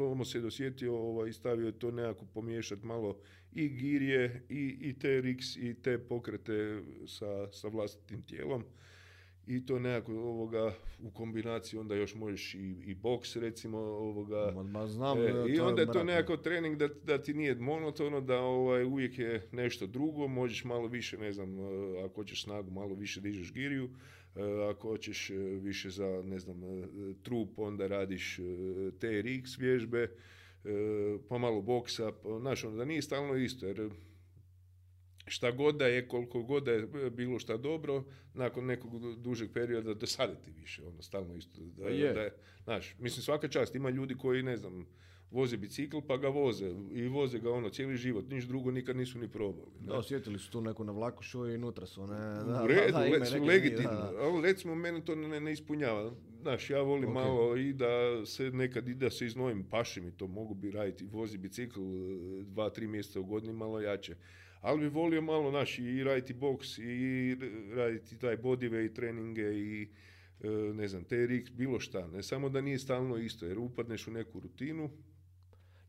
to 0.00 0.24
se 0.24 0.40
dosjetio 0.40 0.96
ovaj, 0.96 1.32
stavio 1.32 1.72
to 1.72 1.90
nekako 1.90 2.24
pomiješati 2.34 2.86
malo 2.86 3.16
i 3.52 3.68
girje 3.68 4.42
i, 4.48 4.76
i 4.80 4.98
te 4.98 5.20
riks 5.20 5.56
i 5.56 5.74
te 5.82 5.98
pokrete 5.98 6.82
sa, 7.06 7.52
sa 7.52 7.68
vlastitim 7.68 8.22
tijelom. 8.22 8.64
I 9.46 9.66
to 9.66 9.78
nekako 9.78 10.12
ovoga 10.12 10.72
u 11.02 11.10
kombinaciji 11.10 11.80
onda 11.80 11.94
još 11.94 12.14
možeš 12.14 12.54
i, 12.54 12.76
i 12.86 12.94
boks 12.94 13.36
recimo 13.36 13.78
ovoga. 13.78 14.62
Ma, 14.62 14.86
znam, 14.86 15.18
e, 15.18 15.44
i 15.48 15.60
onda 15.60 15.82
je 15.82 15.92
to 15.92 16.04
nekako 16.04 16.36
trening 16.36 16.76
da, 16.76 16.88
da 16.88 17.22
ti 17.22 17.34
nije 17.34 17.54
monotono 17.54 18.20
da 18.20 18.40
ovaj 18.40 18.84
uvijek 18.84 19.18
je 19.18 19.48
nešto 19.52 19.86
drugo 19.86 20.28
možeš 20.28 20.64
malo 20.64 20.86
više 20.86 21.18
ne 21.18 21.32
znam 21.32 21.58
e, 21.58 21.62
ako 22.04 22.14
hoćeš 22.14 22.44
snagu 22.44 22.70
malo 22.70 22.94
više 22.94 23.20
dižeš 23.20 23.52
giriju 23.52 23.84
e, 23.84 24.19
ako 24.70 24.88
hoćeš 24.88 25.30
više 25.60 25.90
za 25.90 26.22
ne 26.24 26.38
znam 26.38 26.60
trup 27.22 27.58
onda 27.58 27.86
radiš 27.86 28.36
TRX 29.00 29.58
vježbe 29.58 30.10
pa 31.28 31.38
malo 31.38 31.62
boksa 31.62 32.12
pa, 32.22 32.38
znaš 32.38 32.64
onda 32.64 32.84
nije 32.84 33.02
stalno 33.02 33.36
isto 33.36 33.66
jer 33.66 33.90
šta 35.30 35.50
god 35.50 35.76
da 35.76 35.86
je, 35.86 36.08
koliko 36.08 36.42
god 36.42 36.64
da 36.64 36.72
je 36.72 37.10
bilo 37.10 37.38
šta 37.38 37.56
dobro, 37.56 38.04
nakon 38.34 38.66
nekog 38.66 39.16
dužeg 39.16 39.50
perioda 39.52 39.94
dosaditi 39.94 40.50
više, 40.50 40.86
ono, 40.86 41.02
stalno 41.02 41.34
isto. 41.34 41.60
Da, 41.60 41.82
pa 41.82 41.88
je. 41.88 42.12
Da 42.12 42.20
je, 42.20 42.32
znaš, 42.64 42.96
mislim, 42.98 43.22
svaka 43.22 43.48
čast, 43.48 43.74
ima 43.74 43.90
ljudi 43.90 44.14
koji, 44.14 44.42
ne 44.42 44.56
znam, 44.56 44.86
voze 45.30 45.56
bicikl 45.56 45.98
pa 46.08 46.16
ga 46.16 46.28
voze 46.28 46.74
i 46.92 47.08
voze 47.08 47.38
ga 47.38 47.50
ono 47.50 47.68
cijeli 47.68 47.96
život, 47.96 48.30
niš 48.30 48.44
drugo 48.44 48.70
nikad 48.70 48.96
nisu 48.96 49.18
ni 49.18 49.28
probali. 49.28 49.70
Da, 49.80 49.94
osjetili 49.94 50.38
su 50.38 50.50
tu 50.50 50.60
neku 50.60 50.84
navlakušu 50.84 51.48
i 51.48 51.54
unutra 51.54 51.86
su 51.86 52.02
one... 52.02 52.16
Da, 52.44 52.62
U 52.64 52.66
redu, 52.66 53.18
da, 53.18 53.24
su 53.24 53.44
legitimno, 53.44 54.12
ali 54.20 54.42
recimo 54.42 54.74
mene 54.74 55.04
to 55.04 55.14
ne, 55.14 55.40
ne 55.40 55.52
ispunjava. 55.52 56.12
Znaš, 56.42 56.70
ja 56.70 56.82
volim 56.82 57.10
malo 57.10 57.56
i 57.56 57.72
da 57.72 58.26
se 58.26 58.50
nekad 58.50 58.88
i 58.88 58.94
da 58.94 59.10
se 59.10 59.26
iznojim, 59.26 59.64
paši 59.70 60.00
mi 60.00 60.10
to, 60.10 60.26
mogu 60.26 60.54
bi 60.54 60.70
raditi, 60.70 61.04
vozi 61.12 61.38
bicikl 61.38 61.80
dva, 62.44 62.70
tri 62.70 62.86
mjeseca 62.86 63.20
u 63.20 63.24
godini 63.24 63.52
malo 63.52 63.80
jače 63.80 64.16
ali 64.60 64.80
bi 64.80 64.88
volio 64.88 65.22
malo 65.22 65.50
naš 65.50 65.78
i 65.78 66.04
raditi 66.04 66.34
boks 66.34 66.78
i 66.78 67.36
raditi 67.74 68.18
taj 68.18 68.36
bodyweight 68.36 68.94
treninge 68.94 69.42
i 69.42 69.88
e, 70.40 70.48
ne 70.48 70.88
znam, 70.88 71.04
TRX, 71.04 71.50
bilo 71.52 71.80
šta. 71.80 72.06
Ne 72.06 72.22
samo 72.22 72.48
da 72.48 72.60
nije 72.60 72.78
stalno 72.78 73.16
isto, 73.16 73.46
jer 73.46 73.58
upadneš 73.58 74.06
u 74.06 74.10
neku 74.10 74.40
rutinu, 74.40 74.90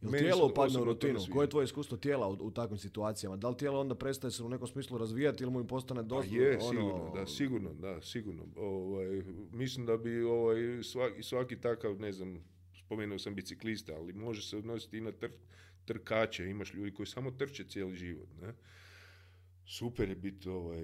Jel 0.01 0.11
tijelo 0.11 0.47
upadne 0.47 0.81
u 0.81 0.83
rutinu? 0.83 1.19
Koje 1.33 1.45
je 1.45 1.49
tvoje 1.49 1.63
iskustvo 1.63 1.97
tijela 1.97 2.27
u, 2.27 2.37
u, 2.39 2.51
takvim 2.51 2.77
situacijama? 2.77 3.37
Da 3.37 3.49
li 3.49 3.57
tijelo 3.57 3.79
onda 3.79 3.95
prestaje 3.95 4.31
se 4.31 4.43
u 4.43 4.49
nekom 4.49 4.67
smislu 4.67 4.97
razvijati 4.97 5.43
ili 5.43 5.51
mu 5.51 5.59
im 5.59 5.67
postane 5.67 6.03
dosta? 6.03 6.31
Pa 6.31 6.35
je, 6.35 6.57
ono... 6.57 6.69
sigurno, 6.69 7.11
da, 7.15 7.25
sigurno, 7.25 7.73
da, 7.73 8.01
sigurno. 8.01 8.43
Ovaj, 8.55 9.23
mislim 9.51 9.85
da 9.85 9.97
bi 9.97 10.23
ovaj, 10.23 10.83
svaki, 10.83 11.23
svaki 11.23 11.61
takav, 11.61 11.99
ne 11.99 12.11
znam, 12.11 12.43
spomenuo 12.85 13.19
sam 13.19 13.35
biciklista, 13.35 13.93
ali 13.95 14.13
može 14.13 14.41
se 14.41 14.57
odnositi 14.57 14.97
i 14.97 15.01
na 15.01 15.11
tr, 15.11 15.27
trkače. 15.85 16.49
Imaš 16.49 16.73
ljudi 16.73 16.93
koji 16.93 17.07
samo 17.07 17.31
trče 17.31 17.63
cijeli 17.63 17.95
život, 17.95 18.29
ne? 18.41 18.53
Super 19.65 20.09
je 20.09 20.15
biti 20.15 20.49
ovaj, 20.49 20.83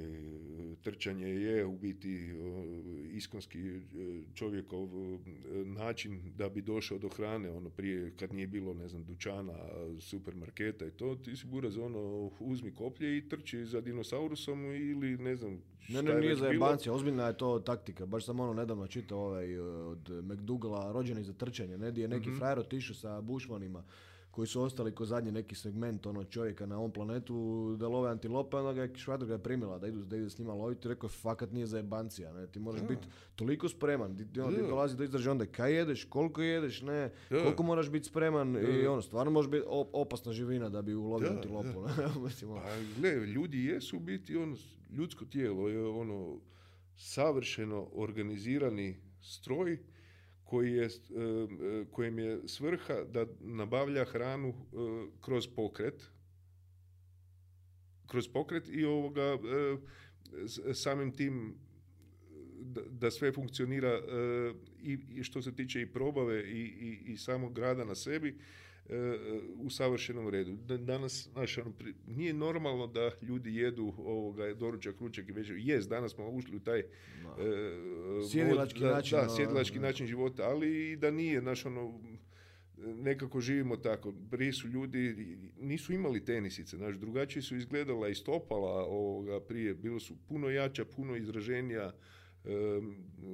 trčanje 0.81 1.27
je 1.27 1.65
u 1.65 1.77
biti 1.77 2.33
iskonski 3.11 3.59
e, 3.59 3.81
čovjekov 4.33 4.83
e, 4.83 5.19
način 5.65 6.21
da 6.37 6.49
bi 6.49 6.61
došao 6.61 6.97
do 6.97 7.09
hrane, 7.09 7.49
ono 7.49 7.69
prije 7.69 8.11
kad 8.19 8.33
nije 8.33 8.47
bilo, 8.47 8.73
ne 8.73 8.87
znam, 8.87 9.03
dućana, 9.03 9.53
supermarketa 9.99 10.85
i 10.85 10.91
to, 10.91 11.15
ti 11.15 11.35
si 11.35 11.47
buraz 11.47 11.77
ono, 11.77 12.31
uzmi 12.39 12.73
koplje 12.73 13.17
i 13.17 13.29
trči 13.29 13.65
za 13.65 13.81
dinosaurusom 13.81 14.65
ili 14.65 15.17
ne 15.17 15.35
znam 15.35 15.61
Ne, 15.89 16.01
ne, 16.01 16.19
nije 16.19 16.35
za 16.35 16.47
jebancija, 16.47 16.93
ozbiljna 16.93 17.27
je 17.27 17.37
to 17.37 17.59
taktika, 17.59 18.05
baš 18.05 18.25
sam 18.25 18.39
ono 18.39 18.53
nedavno 18.53 18.87
čitao 18.87 19.19
ovaj 19.19 19.59
od 19.59 20.09
McDougala, 20.23 20.91
rođeni 20.91 21.23
za 21.23 21.33
trčanje, 21.33 21.77
ne, 21.77 22.01
je 22.01 22.07
neki 22.07 22.27
mm-hmm. 22.27 22.39
frajer 22.39 22.59
otišao 22.59 22.95
sa 22.95 23.21
bušmanima, 23.21 23.83
koji 24.37 24.47
su 24.47 24.61
ostali 24.61 24.95
ko 24.95 25.05
zadnji 25.05 25.31
neki 25.31 25.55
segment 25.55 26.05
ono 26.05 26.23
čovjeka 26.23 26.65
na 26.65 26.77
ovom 26.77 26.91
planetu 26.91 27.75
da 27.79 27.87
love 27.87 28.11
antilope, 28.11 28.57
onda 28.57 28.73
ga 28.73 28.81
je 28.81 28.95
Švadr 28.95 29.25
ga 29.25 29.37
primila 29.37 29.79
da 29.79 29.87
idu, 29.87 30.03
da 30.05 30.17
ide 30.17 30.29
s 30.29 30.37
njima 30.37 30.53
loviti, 30.53 30.87
rekao 30.87 31.09
fakat 31.09 31.51
nije 31.51 31.65
za 31.65 31.77
jebancija, 31.77 32.33
ne, 32.33 32.47
ti 32.47 32.59
moraš 32.59 32.81
biti 32.81 33.07
toliko 33.35 33.69
spreman, 33.69 34.17
ti, 34.33 34.39
ono, 34.39 34.51
ti 34.51 34.61
dolazi 34.61 34.97
do 34.97 35.03
izražaja 35.03 35.31
onda 35.31 35.45
kaj 35.45 35.73
jedeš, 35.73 36.03
koliko 36.03 36.41
jedeš, 36.41 36.81
ne, 36.81 37.11
koliko 37.29 37.63
moraš 37.63 37.89
biti 37.89 38.07
spreman? 38.07 38.57
I 38.57 38.87
ono, 38.87 39.01
stvarno 39.01 39.31
može 39.31 39.49
biti 39.49 39.65
opasna 39.93 40.33
živina 40.33 40.69
da 40.69 40.81
bi 40.81 40.93
ulovio 40.93 41.29
antilopu. 41.29 41.85
Mislim, 42.25 42.51
ono. 42.51 42.61
Pa, 42.61 42.99
gle, 42.99 43.11
ljudi 43.11 43.65
jesu 43.65 43.99
biti 43.99 44.37
ono, 44.37 44.55
ljudsko 44.91 45.25
tijelo 45.25 45.69
je 45.69 45.87
ono 45.87 46.39
savršeno 46.95 47.87
organizirani 47.93 48.97
stroj 49.21 49.79
koji 50.47 50.73
je, 50.73 50.85
e, 50.85 50.89
e, 50.89 51.85
kojem 51.91 52.19
je 52.19 52.39
svrha 52.45 53.03
da 53.03 53.25
nabavlja 53.39 54.05
hranu 54.05 54.49
e, 54.49 54.53
kroz 55.21 55.47
pokret, 55.55 56.03
kroz 58.07 58.27
pokret 58.27 58.69
i 58.69 58.85
ovoga 58.85 59.37
samim 60.73 61.11
tim 61.11 61.55
da, 62.89 63.11
sve 63.11 63.31
funkcionira 63.31 63.99
i, 64.81 65.23
što 65.23 65.41
se 65.41 65.55
tiče 65.55 65.81
i 65.81 65.91
probave 65.91 66.43
i, 66.43 66.61
i, 66.61 67.11
i 67.13 67.17
samog 67.17 67.53
grada 67.53 67.85
na 67.85 67.95
sebi 67.95 68.37
u 69.59 69.69
savršenom 69.69 70.29
redu. 70.29 70.57
Danas, 70.77 71.29
znaš, 71.33 71.57
ono, 71.57 71.73
nije 72.07 72.33
normalno 72.33 72.87
da 72.87 73.11
ljudi 73.21 73.55
jedu 73.55 73.93
ovoga, 73.97 74.53
doručak, 74.53 74.95
ručak 74.99 75.29
i 75.29 75.31
večer. 75.31 75.55
Jest, 75.59 75.89
danas 75.89 76.11
smo 76.11 76.29
ušli 76.29 76.55
u 76.55 76.59
taj... 76.59 76.83
No. 77.23 77.43
E, 77.43 78.29
sjedilački 78.31 78.79
način. 78.79 79.17
Da, 79.17 79.21
ono, 79.21 79.35
sjedilački 79.35 79.79
način 79.79 80.07
života, 80.07 80.43
ali 80.43 80.91
i 80.91 80.95
da 80.95 81.11
nije, 81.11 81.41
znaš, 81.41 81.65
ono, 81.65 81.99
nekako 82.77 83.41
živimo 83.41 83.77
tako. 83.77 84.13
Prije 84.31 84.53
su 84.53 84.67
ljudi, 84.67 85.37
nisu 85.59 85.93
imali 85.93 86.25
tenisice, 86.25 86.77
znaš, 86.77 86.95
drugačije 86.95 87.43
su 87.43 87.55
izgledala 87.55 88.09
i 88.09 88.15
stopala 88.15 88.85
ovoga 88.85 89.39
prije, 89.39 89.73
bilo 89.73 89.99
su 89.99 90.15
puno 90.27 90.49
jača, 90.49 90.85
puno 90.85 91.15
izraženija, 91.15 91.93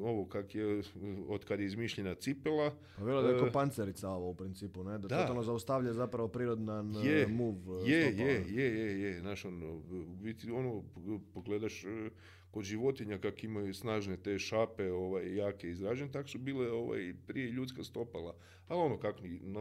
ovo 0.04 0.26
kak 0.26 0.56
je, 0.56 0.82
od 1.28 1.45
kad 1.45 1.60
je 1.60 1.66
izmišljena 1.66 2.16
cipela. 2.16 2.72
Pa 2.97 3.04
velo 3.04 3.22
da 3.22 3.30
je 3.30 3.39
ko 3.39 3.49
pancerica 3.54 4.10
ovo 4.10 4.30
u 4.30 4.36
principu, 4.36 4.84
ne? 4.84 4.97
Da, 4.97 5.08
da. 5.08 5.22
totalno 5.22 5.43
zaustavlja 5.43 5.93
zapravo 5.93 6.28
prirodan 6.28 6.93
je, 7.06 7.22
e, 7.22 7.28
move 7.28 7.82
e, 7.86 7.91
je, 7.91 8.18
je, 8.18 8.45
je, 8.49 8.80
je, 8.80 9.01
je, 9.01 9.20
znaš, 9.20 9.45
ono, 9.45 9.82
biti, 10.22 10.51
ono, 10.51 10.84
pogledaš 11.34 11.86
kod 12.54 12.64
životinja 12.64 13.18
kak 13.18 13.43
imaju 13.43 13.74
snažne 13.74 14.18
te 14.18 14.39
šape, 14.39 14.91
ovaj, 14.91 15.36
jake 15.36 15.70
izražene, 15.70 16.12
tak 16.12 16.30
su 16.30 16.39
bile 16.39 16.72
ovaj, 16.72 17.14
prije 17.28 17.51
ljudska 17.51 17.84
stopala. 17.84 18.36
Ali 18.68 18.82
ono, 18.82 18.97
kako 18.97 19.20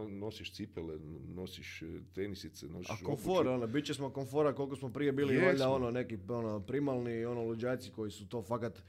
nosiš 0.09 0.53
cipele, 0.53 0.99
nosiš 1.35 1.83
tenisice, 2.15 2.67
nosiš 2.67 2.91
A 2.91 3.05
komfor, 3.05 3.49
ono, 3.49 3.67
bit 3.67 3.85
će 3.85 3.95
smo 3.95 4.11
komfora 4.11 4.55
koliko 4.55 4.77
smo 4.77 4.93
prije 4.93 5.13
bili, 5.13 5.39
valjda, 5.39 5.69
ono, 5.69 5.91
neki 5.91 6.19
ono, 6.29 6.61
primalni, 6.61 7.25
ono, 7.25 7.43
luđaci 7.45 7.91
koji 7.91 8.11
su 8.11 8.29
to 8.29 8.43
fakat 8.43 8.83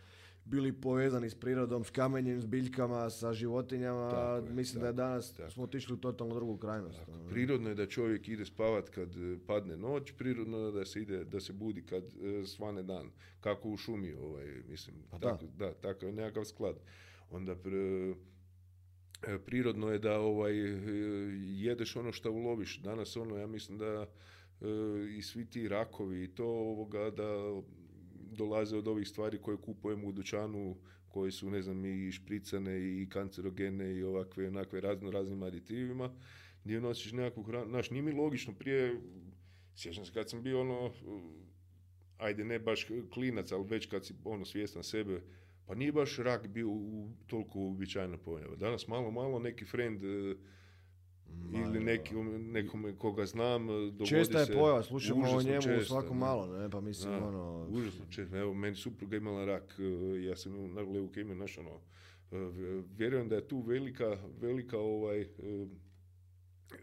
bili 0.46 0.74
povezani 0.74 1.30
s 1.30 1.36
prirodom, 1.36 1.84
s 1.84 1.90
kamenjem, 1.90 2.42
s 2.42 2.46
biljkama, 2.46 3.10
sa 3.10 3.34
životinjama. 3.34 4.42
Mislim 4.50 4.82
da 4.82 4.88
je 4.88 4.94
danas 4.94 5.40
smo 5.50 5.64
otišli 5.64 5.94
u 5.94 5.98
totalno 5.98 6.36
drugu 6.36 6.58
krajnost. 6.58 7.00
Ono. 7.08 7.30
Prirodno 7.30 7.70
je 7.70 7.76
da 7.76 7.88
čovjek 7.88 8.28
ide 8.28 8.46
spavat 8.46 8.90
kad 8.90 9.16
e, 9.16 9.38
padne 9.48 9.78
noć, 9.78 10.12
prirodno 10.18 10.58
je 10.58 10.72
da 10.72 10.86
se 10.86 11.02
ide 11.02 11.24
da 11.24 11.40
se 11.40 11.54
budi 11.54 11.82
kad 11.86 12.04
e, 12.04 12.46
svane 12.46 12.84
dan. 12.84 13.10
Kako 13.40 13.70
u 13.70 13.78
šumi, 13.78 14.14
ovaj, 14.14 14.46
mislim, 14.68 14.96
pa 15.12 15.20
tako, 15.20 15.46
da. 15.46 15.66
da, 15.66 15.74
takav 15.74 16.10
je 16.10 16.14
nekakav 16.16 16.44
sklad. 16.44 16.76
Onda 17.30 17.52
e, 17.52 17.58
prirodno 19.46 19.92
je 19.92 20.00
da 20.00 20.20
ovaj 20.20 20.56
jedeš 21.64 21.96
ono 21.96 22.12
što 22.12 22.32
uloviš. 22.32 22.80
Danas 22.80 23.18
ono, 23.18 23.38
ja 23.38 23.48
mislim 23.48 23.78
da 23.78 24.08
i 25.18 25.22
svi 25.22 25.46
ti 25.46 25.68
rakovi 25.68 26.24
i 26.24 26.36
to 26.36 26.46
ovoga 26.46 27.10
da 27.10 27.62
dolaze 28.34 28.78
od 28.78 28.88
ovih 28.88 29.08
stvari 29.08 29.42
koje 29.42 29.58
kupujemo 29.58 30.08
u 30.08 30.12
dućanu, 30.12 30.78
koje 31.08 31.32
su, 31.32 31.50
ne 31.50 31.62
znam, 31.62 31.86
i 31.86 32.12
špricane 32.12 33.02
i 33.02 33.10
kancerogene 33.10 33.96
i 33.96 34.04
ovakve, 34.04 34.48
onakve 34.48 34.82
razno 34.82 35.12
raznim 35.12 35.44
aditivima, 35.44 36.14
gdje 36.64 36.82
nosiš 36.82 37.12
nekakvu 37.12 37.44
hranu. 37.44 37.70
Znaš, 37.70 37.90
nije 37.90 38.02
mi 38.02 38.12
logično, 38.12 38.54
prije, 38.54 39.02
sjećam 39.76 40.06
se 40.06 40.14
kad 40.14 40.30
sam 40.30 40.44
bio 40.44 40.62
ono, 40.62 40.92
ajde 42.18 42.46
ne 42.46 42.60
baš 42.60 42.88
klinac, 43.14 43.52
ali 43.52 43.68
već 43.68 43.86
kad 43.86 44.06
si 44.06 44.14
ono 44.24 44.46
svjestan 44.46 44.84
sebe, 44.84 45.22
pa 45.66 45.76
nije 45.76 45.92
baš 45.92 46.18
rak 46.18 46.48
bio 46.48 46.70
u, 46.70 47.10
toliko 47.28 47.60
uobičajena 47.60 48.18
pojava. 48.18 48.56
Danas 48.56 48.88
malo, 48.88 49.12
malo 49.12 49.40
neki 49.40 49.66
friend 49.66 50.02
ili 51.54 51.80
neki, 51.80 52.16
nekome 52.40 52.96
koga 52.98 53.26
znam 53.26 53.68
dogodi 53.68 54.06
Česta 54.06 54.40
je 54.40 54.46
pojava, 54.54 54.84
slušamo 54.84 55.30
o 55.30 55.42
njemu 55.42 55.62
česta, 55.62 55.86
svako 55.86 56.14
malo, 56.14 56.48
ne, 56.48 56.70
pa 56.70 56.82
mislim 56.82 57.12
da, 57.12 57.28
ono... 57.28 57.68
Užasno 57.70 58.06
često, 58.10 58.38
evo, 58.38 58.54
meni 58.54 58.76
supruga 58.76 59.18
imala 59.18 59.46
rak, 59.46 59.80
e, 59.80 60.24
ja 60.24 60.36
sam 60.36 60.74
na 60.74 60.82
leukemiju, 60.82 61.36
znaš, 61.36 61.58
ono, 61.58 61.80
e, 62.32 62.82
vjerujem 62.98 63.30
da 63.30 63.36
je 63.36 63.48
tu 63.48 63.60
velika, 63.60 64.18
velika 64.42 64.80
ovaj, 64.80 65.28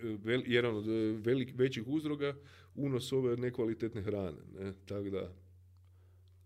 vel, 0.03 0.43
jedan 0.47 0.77
od 0.77 0.87
velik, 1.25 1.53
većih 1.55 1.89
uzroga 1.89 2.35
unos 2.75 3.13
ove 3.13 3.37
nekvalitetne 3.37 4.03
hrane, 4.03 4.39
ne, 4.59 4.73
tako 4.87 5.11
da, 5.11 5.33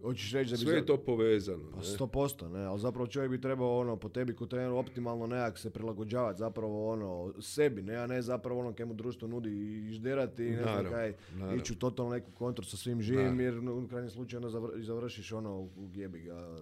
Hoćeš 0.05 0.33
reći 0.33 0.51
da 0.51 0.57
bi... 0.57 0.65
Sve 0.65 0.75
je 0.75 0.87
to 0.87 0.97
povezano. 0.97 1.71
Pa 1.75 1.83
sto 1.83 2.07
posto, 2.07 2.49
ne, 2.49 2.65
ali 2.65 2.81
zapravo 2.81 3.07
čovjek 3.07 3.31
bi 3.31 3.41
trebao 3.41 3.79
ono, 3.79 3.97
po 3.97 4.09
tebi 4.09 4.35
kod 4.35 4.51
treneru 4.51 4.77
optimalno 4.77 5.27
nekak 5.27 5.59
se 5.59 5.71
prilagođavati 5.71 6.39
zapravo 6.39 6.93
ono, 6.93 7.35
sebi, 7.41 7.83
ne, 7.83 7.97
a 7.97 8.07
ne 8.07 8.23
zapravo 8.23 8.61
ono 8.61 8.73
kemu 8.73 8.95
društvo 8.95 9.29
nudi 9.29 9.51
i 9.51 9.93
žderati 9.93 10.45
i 10.45 10.51
ne 10.51 10.63
znam 10.63 10.85
kaj, 10.85 11.15
ići 11.57 11.73
u 11.73 11.77
totalno 11.77 12.13
neku 12.13 12.31
kontru 12.31 12.65
sa 12.65 12.77
svim 12.77 13.03
živim, 13.03 13.41
jer 13.41 13.59
u 13.59 13.89
krajnjem 13.89 14.11
slučaju 14.11 14.43
onda 14.47 14.83
završiš 14.83 15.33
ono 15.33 15.61
u 15.61 15.71
jebi 15.95 16.21
ga. 16.21 16.59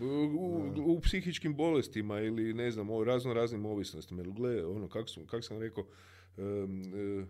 U, 0.00 0.92
u, 0.92 1.00
psihičkim 1.00 1.56
bolestima 1.56 2.20
ili 2.20 2.54
ne 2.54 2.70
znam, 2.70 2.90
o 2.90 3.04
razno 3.04 3.34
raznim 3.34 3.66
ovisnostima. 3.66 4.22
Jer 4.22 4.30
gle, 4.30 4.66
ono, 4.66 4.88
kako 4.88 5.08
sam, 5.08 5.26
kak 5.26 5.44
sam 5.44 5.58
rekao, 5.58 5.84
um, 6.36 7.26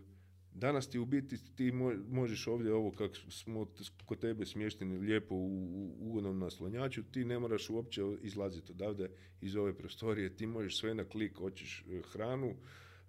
Danas 0.53 0.89
ti 0.89 0.99
u 0.99 1.05
biti 1.05 1.55
ti 1.55 1.71
možeš 2.09 2.47
ovdje 2.47 2.73
ovo 2.73 2.91
kako 2.91 3.15
smo 3.15 3.67
kod 4.05 4.19
tebe 4.19 4.45
smješteni 4.45 4.97
lijepo 4.97 5.35
u 5.35 5.95
ugodnom 5.99 6.39
naslonjaču, 6.39 7.03
ti 7.03 7.25
ne 7.25 7.39
moraš 7.39 7.69
uopće 7.69 8.01
izlaziti 8.21 8.71
odavde 8.71 9.09
iz 9.41 9.55
ove 9.55 9.73
prostorije, 9.73 10.35
ti 10.35 10.45
možeš 10.45 10.79
sve 10.79 10.95
na 10.95 11.03
klik, 11.03 11.35
hoćeš 11.37 11.85
e, 11.89 12.01
hranu, 12.11 12.55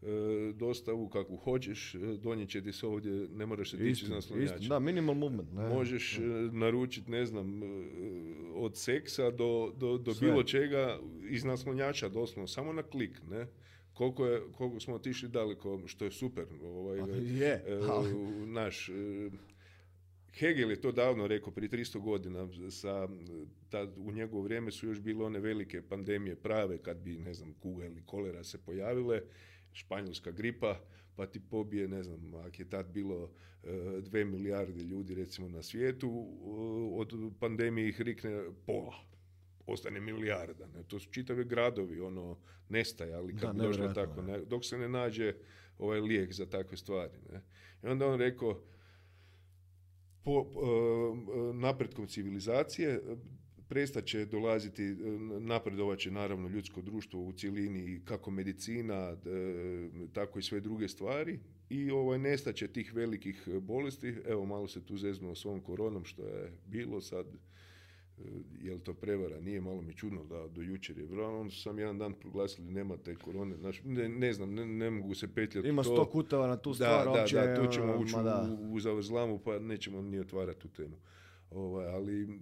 e, 0.02 0.06
dostavu 0.54 1.08
kakvu 1.08 1.36
hoćeš, 1.36 1.94
e, 1.94 1.98
donijet 1.98 2.50
će 2.50 2.62
ti 2.62 2.72
se 2.72 2.86
ovdje, 2.86 3.28
ne 3.34 3.46
moraš 3.46 3.70
se 3.70 3.78
tići 3.78 4.04
iz 4.04 4.10
naslonjača. 4.10 4.68
Da, 4.68 4.78
minimal 4.78 5.14
movement. 5.14 5.52
Ne. 5.52 5.68
Možeš 5.68 6.20
naručiti, 6.52 7.10
ne 7.10 7.26
znam, 7.26 7.60
od 8.54 8.76
seksa 8.76 9.30
do, 9.30 9.72
do, 9.76 9.98
do 9.98 10.14
bilo 10.20 10.42
čega 10.42 10.98
iz 11.28 11.44
naslonjača, 11.44 12.08
doslovno, 12.08 12.48
samo 12.48 12.72
na 12.72 12.82
klik, 12.82 13.20
ne 13.30 13.46
koliko, 13.94 14.26
je, 14.26 14.40
koliko 14.52 14.80
smo 14.80 14.94
otišli 14.94 15.28
daleko, 15.28 15.82
što 15.86 16.04
je 16.04 16.10
super. 16.10 16.46
Ovaj, 16.62 16.98
je, 17.20 17.52
e, 17.52 17.80
naš, 18.46 18.88
e, 18.88 19.30
Hegel 20.34 20.70
je 20.70 20.80
to 20.80 20.92
davno 20.92 21.26
rekao, 21.26 21.52
prije 21.52 21.70
300 21.70 22.00
godina, 22.00 22.48
sa, 22.70 23.08
tad, 23.68 23.98
u 23.98 24.12
njegovo 24.12 24.42
vrijeme 24.42 24.70
su 24.70 24.86
još 24.86 25.00
bile 25.00 25.24
one 25.24 25.40
velike 25.40 25.82
pandemije 25.82 26.36
prave, 26.36 26.78
kad 26.78 26.96
bi, 26.96 27.18
ne 27.18 27.34
znam, 27.34 27.54
kuga 27.54 27.86
ili 27.86 28.02
kolera 28.06 28.44
se 28.44 28.58
pojavile, 28.58 29.22
španjolska 29.72 30.30
gripa, 30.30 30.80
pa 31.16 31.26
ti 31.26 31.40
pobije, 31.50 31.88
ne 31.88 32.02
znam, 32.02 32.34
ako 32.34 32.56
je 32.58 32.70
tad 32.70 32.92
bilo 32.92 33.30
e, 33.64 34.00
dve 34.00 34.24
milijarde 34.24 34.84
ljudi 34.84 35.14
recimo 35.14 35.48
na 35.48 35.62
svijetu, 35.62 36.26
od 36.94 37.12
pandemije 37.40 37.88
ih 37.88 38.00
rikne 38.00 38.44
pola, 38.66 38.94
ostane 39.66 40.00
milijarda. 40.00 40.66
Ne? 40.66 40.82
To 40.82 41.00
su 41.00 41.10
čitave 41.10 41.44
gradovi, 41.44 42.00
ono, 42.00 42.38
nestajali 42.68 43.36
kad 43.36 43.56
da, 43.56 43.62
došlo 43.62 43.92
tako, 43.92 44.22
ne, 44.22 44.38
dok 44.38 44.64
se 44.64 44.78
ne 44.78 44.88
nađe 44.88 45.34
ovaj 45.78 46.00
lijek 46.00 46.32
za 46.32 46.46
takve 46.46 46.76
stvari. 46.76 47.18
Ne? 47.32 47.40
I 47.82 47.86
onda 47.86 48.06
on 48.06 48.18
rekao, 48.20 48.62
po 50.24 50.40
e, 50.40 51.54
napretkom 51.54 52.06
civilizacije 52.06 53.00
prestat 53.72 54.04
će 54.04 54.24
dolaziti, 54.26 54.82
e, 54.84 54.94
napredovat 55.40 55.98
će 55.98 56.10
naravno 56.10 56.48
ljudsko 56.48 56.82
društvo 56.82 57.20
u 57.20 57.32
cjelini 57.32 58.00
kako 58.04 58.30
medicina, 58.30 58.94
e, 58.94 59.16
tako 60.12 60.38
i 60.38 60.42
sve 60.42 60.60
druge 60.60 60.88
stvari 60.88 61.38
i 61.68 61.90
ovaj, 61.90 62.18
nestaće 62.18 62.68
tih 62.68 62.94
velikih 62.94 63.48
bolesti. 63.60 64.14
Evo 64.26 64.44
malo 64.46 64.68
se 64.68 64.84
tu 64.84 64.96
zeznuo 64.96 65.34
s 65.34 65.44
ovom 65.44 65.60
koronom 65.60 66.04
što 66.04 66.22
je 66.22 66.52
bilo 66.66 67.00
sad, 67.00 67.26
e, 67.26 67.30
je 68.62 68.74
li 68.74 68.80
to 68.80 68.94
prevara, 68.94 69.40
nije 69.40 69.60
malo 69.60 69.82
mi 69.82 69.94
čudno 69.94 70.24
da 70.24 70.48
do 70.48 70.62
jučer 70.62 70.98
je 70.98 71.06
vrlo, 71.06 71.40
onda 71.40 71.54
sam 71.54 71.78
jedan 71.78 71.98
dan 71.98 72.12
proglasili 72.12 72.70
nema 72.70 72.96
te 72.96 73.14
korone, 73.14 73.56
ne, 73.84 74.08
ne 74.08 74.32
znam, 74.32 74.54
ne, 74.54 74.90
mogu 74.90 75.14
se 75.14 75.34
petljati. 75.34 75.68
Ima 75.68 75.84
sto 75.84 76.04
kuteva 76.04 76.46
na 76.46 76.56
tu 76.56 76.74
stvar, 76.74 77.04
da, 77.04 77.24
da, 77.32 77.46
da, 77.46 77.54
tu 77.54 77.72
ćemo 77.72 77.96
ući 77.96 78.14
u, 78.58 78.74
u 78.74 78.80
zavrzlamu 78.80 79.38
pa 79.38 79.58
nećemo 79.58 80.02
ni 80.02 80.20
otvarati 80.20 80.60
tu 80.60 80.68
temu. 80.68 80.96
Ovaj, 81.54 81.86
ali 81.86 82.40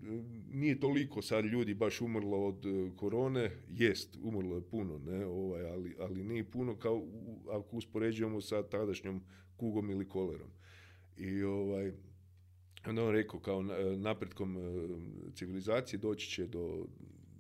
nije 0.53 0.81
toliko 0.81 1.23
sad 1.23 1.45
ljudi 1.45 1.75
baš 1.75 2.01
umrlo 2.01 2.47
od 2.47 2.67
e, 2.67 2.91
korone, 2.97 3.51
jest, 3.69 4.19
umrlo 4.23 4.57
je 4.57 4.63
puno, 4.63 4.99
ne, 4.99 5.27
ovaj, 5.27 5.71
ali, 5.71 5.97
ali 6.01 6.25
nije 6.25 6.45
puno 6.45 6.77
kao 6.77 7.07
ako 7.51 7.77
uspoređujemo 7.77 8.41
sa 8.41 8.63
tadašnjom 8.63 9.23
kugom 9.57 9.91
ili 9.91 10.09
kolerom. 10.09 10.49
I 11.17 11.43
ovaj, 11.43 11.93
onda 12.87 13.05
on 13.05 13.13
rekao 13.13 13.41
kao 13.41 13.63
napretkom 13.97 14.57
e, 14.57 14.61
civilizacije 15.35 15.99
doći 15.99 16.31
će 16.31 16.47
do, 16.47 16.87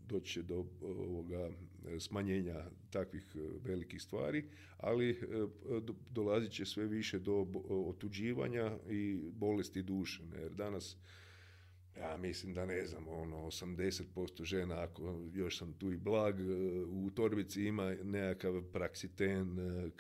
doći 0.09 0.33
će 0.33 0.43
do 0.43 0.65
ovoga 0.83 1.51
smanjenja 1.99 2.65
takvih 2.91 3.37
e, 3.37 3.39
velikih 3.65 4.03
stvari, 4.03 4.45
ali 4.77 5.21
dolazit 6.11 6.53
će 6.53 6.67
sve 6.67 6.87
više 6.87 7.19
do 7.19 7.47
otuđivanja 7.69 8.79
i 8.91 9.19
bolesti 9.33 9.83
duše. 9.83 10.23
Jer 10.43 10.53
danas 10.53 10.97
ja 12.01 12.17
mislim 12.17 12.55
da 12.55 12.67
ne 12.67 12.87
znam, 12.87 13.09
ono, 13.09 13.37
80% 13.37 14.45
žena, 14.45 14.83
ako 14.83 15.31
još 15.35 15.59
sam 15.59 15.73
tu 15.73 15.93
i 15.93 15.97
blag, 15.97 16.41
e, 16.41 16.45
u 16.85 17.11
torbici 17.11 17.65
ima 17.65 17.95
nekakav 18.03 18.63
praksiten, 18.73 19.59
e, 19.59 19.91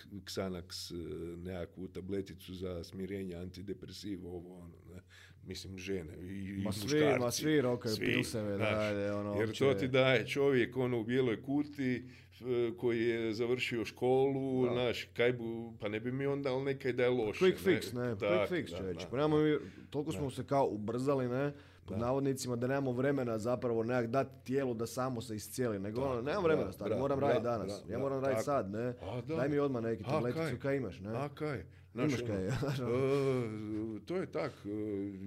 e, 0.91 0.97
nekakvu 1.36 1.88
tableticu 1.88 2.55
za 2.55 2.84
smirenje, 2.84 3.34
antidepresiv, 3.34 4.26
ovo, 4.26 4.59
ono, 4.59 4.74
ne. 4.95 5.03
Mislim, 5.47 5.78
žene 5.78 6.12
i, 6.20 6.62
ma 6.64 6.72
svi, 6.72 7.01
Ma 7.20 7.30
svi 7.30 7.61
rokaju 7.61 7.97
pilseve, 7.99 8.59
dalje, 8.59 9.12
ono, 9.12 9.41
Jer 9.41 9.59
to 9.59 9.74
ti 9.74 9.88
daje 9.88 10.26
čovjek, 10.26 10.76
ono, 10.76 11.01
u 11.01 11.05
bijeloj 11.05 11.43
kuti, 11.43 12.05
koji 12.76 13.01
je 13.01 13.34
završio 13.34 13.84
školu, 13.84 14.66
da. 14.66 14.74
naš, 14.74 15.05
kaj 15.05 15.32
bu, 15.32 15.74
pa 15.80 15.88
ne 15.88 16.01
bi 16.01 16.12
mi 16.12 16.26
onda, 16.26 16.53
ali 16.53 16.64
nekaj 16.64 16.93
da 16.93 17.03
je 17.03 17.11
loše. 17.11 17.45
Quick 17.45 17.57
fix, 17.64 17.95
ne, 17.95 18.14
quick 18.14 18.49
fix, 18.49 18.78
čovječ. 18.78 18.99
Pa 19.11 19.28
mi, 19.28 19.59
toliko 19.91 20.12
smo 20.12 20.30
se 20.30 20.47
kao 20.47 20.66
ubrzali, 20.66 21.28
ne, 21.28 21.53
pod 21.84 21.99
da. 21.99 22.07
navodnicima 22.07 22.57
da 22.57 22.66
nemamo 22.66 22.93
vremena 22.93 23.38
zapravo 23.38 23.84
nekak 23.84 24.07
dati 24.07 24.45
tijelu 24.45 24.74
da 24.74 24.86
samo 24.86 25.20
se 25.20 25.36
iscijeli, 25.36 25.78
nego 25.78 26.03
ono, 26.03 26.22
nemam 26.22 26.45
vremena, 26.45 26.72
stari, 26.72 26.95
moram 26.95 27.18
raditi 27.18 27.43
danas, 27.43 27.82
ja 27.88 27.99
moram 27.99 28.24
raditi 28.24 28.43
sad, 28.43 28.70
ne, 28.70 28.95
daj 29.36 29.49
mi 29.49 29.59
odmah 29.59 29.82
neki 29.82 30.05
tableticu, 30.05 30.57
kaj 30.62 30.76
imaš, 30.76 31.01
ne. 31.01 31.11
A 31.11 31.28
kaj? 31.28 31.64
Imaš 31.95 32.14
ono, 32.14 32.26
kaj, 32.28 32.47
uh, 32.47 34.03
to 34.07 34.16
je 34.16 34.26
tak, 34.26 34.53
e, 34.64 34.68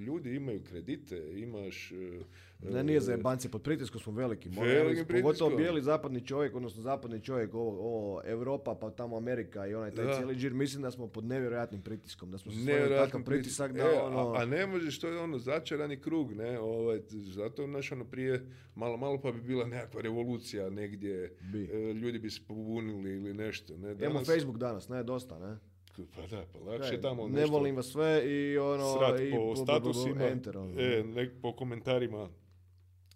ljudi 0.05 0.35
imaju 0.35 0.63
kredite, 0.63 1.33
imaš 1.39 1.91
uh, 1.91 2.25
ne, 2.71 2.83
nije 2.83 2.99
za 2.99 3.11
jebanci, 3.11 3.51
pod 3.51 3.61
pritiskom 3.61 4.01
smo 4.01 4.13
veliki. 4.13 4.49
veliki 4.49 5.13
pogotovo 5.13 5.57
bijeli 5.57 5.81
zapadni 5.81 6.27
čovjek, 6.27 6.55
odnosno 6.55 6.81
zapadni 6.81 7.21
čovjek, 7.21 7.53
ovo, 7.53 7.69
ovo 7.69 8.21
Europa, 8.25 8.75
pa 8.81 8.89
tamo 8.89 9.17
Amerika 9.17 9.67
i 9.67 9.75
onaj 9.75 9.91
taj 9.91 10.15
cijeli 10.15 10.35
džir, 10.35 10.53
mislim 10.53 10.81
da 10.81 10.91
smo 10.91 11.07
pod 11.07 11.25
nevjerojatnim 11.25 11.81
pritiskom, 11.81 12.31
da 12.31 12.37
smo 12.37 12.51
se 12.51 12.87
takav 12.97 13.23
pritisak 13.23 13.73
da 13.73 13.81
e, 13.81 13.99
ono... 13.99 14.33
A, 14.33 14.45
ne 14.45 14.67
možeš, 14.67 14.99
to 14.99 15.07
je 15.07 15.19
ono 15.19 15.37
začarani 15.37 16.01
krug, 16.01 16.33
ne, 16.33 16.59
ovaj, 16.59 16.99
zato 17.09 17.67
naš 17.67 17.91
ono 17.91 18.05
prije, 18.05 18.45
malo, 18.75 18.97
malo 18.97 19.21
pa 19.21 19.31
bi 19.31 19.41
bila 19.41 19.65
nekakva 19.65 20.01
revolucija 20.01 20.69
negdje, 20.69 21.37
bi. 21.53 21.69
E, 21.73 21.93
ljudi 21.93 22.19
bi 22.19 22.29
se 22.29 22.41
pobunili 22.47 23.11
ili 23.11 23.33
nešto, 23.33 23.77
ne. 23.77 23.87
Danas... 23.87 24.01
Imamo 24.01 24.25
Facebook 24.25 24.57
danas, 24.57 24.89
ne, 24.89 25.03
dosta, 25.03 25.39
ne. 25.39 25.72
Pa 26.15 26.27
da, 26.27 26.45
pa 26.53 26.59
lakše 26.59 27.01
tamo 27.01 27.27
nešto... 27.27 27.39
Ne 27.39 27.45
volim 27.45 27.75
vas 27.75 27.85
sve 27.85 28.23
i 28.25 28.57
ono... 28.57 28.93
Srat 28.97 29.19
po 29.31 29.55
statusima, 29.55 30.25
ono. 30.55 30.81
e, 30.81 31.03
nek, 31.03 31.31
po 31.41 31.55
komentarima 31.55 32.29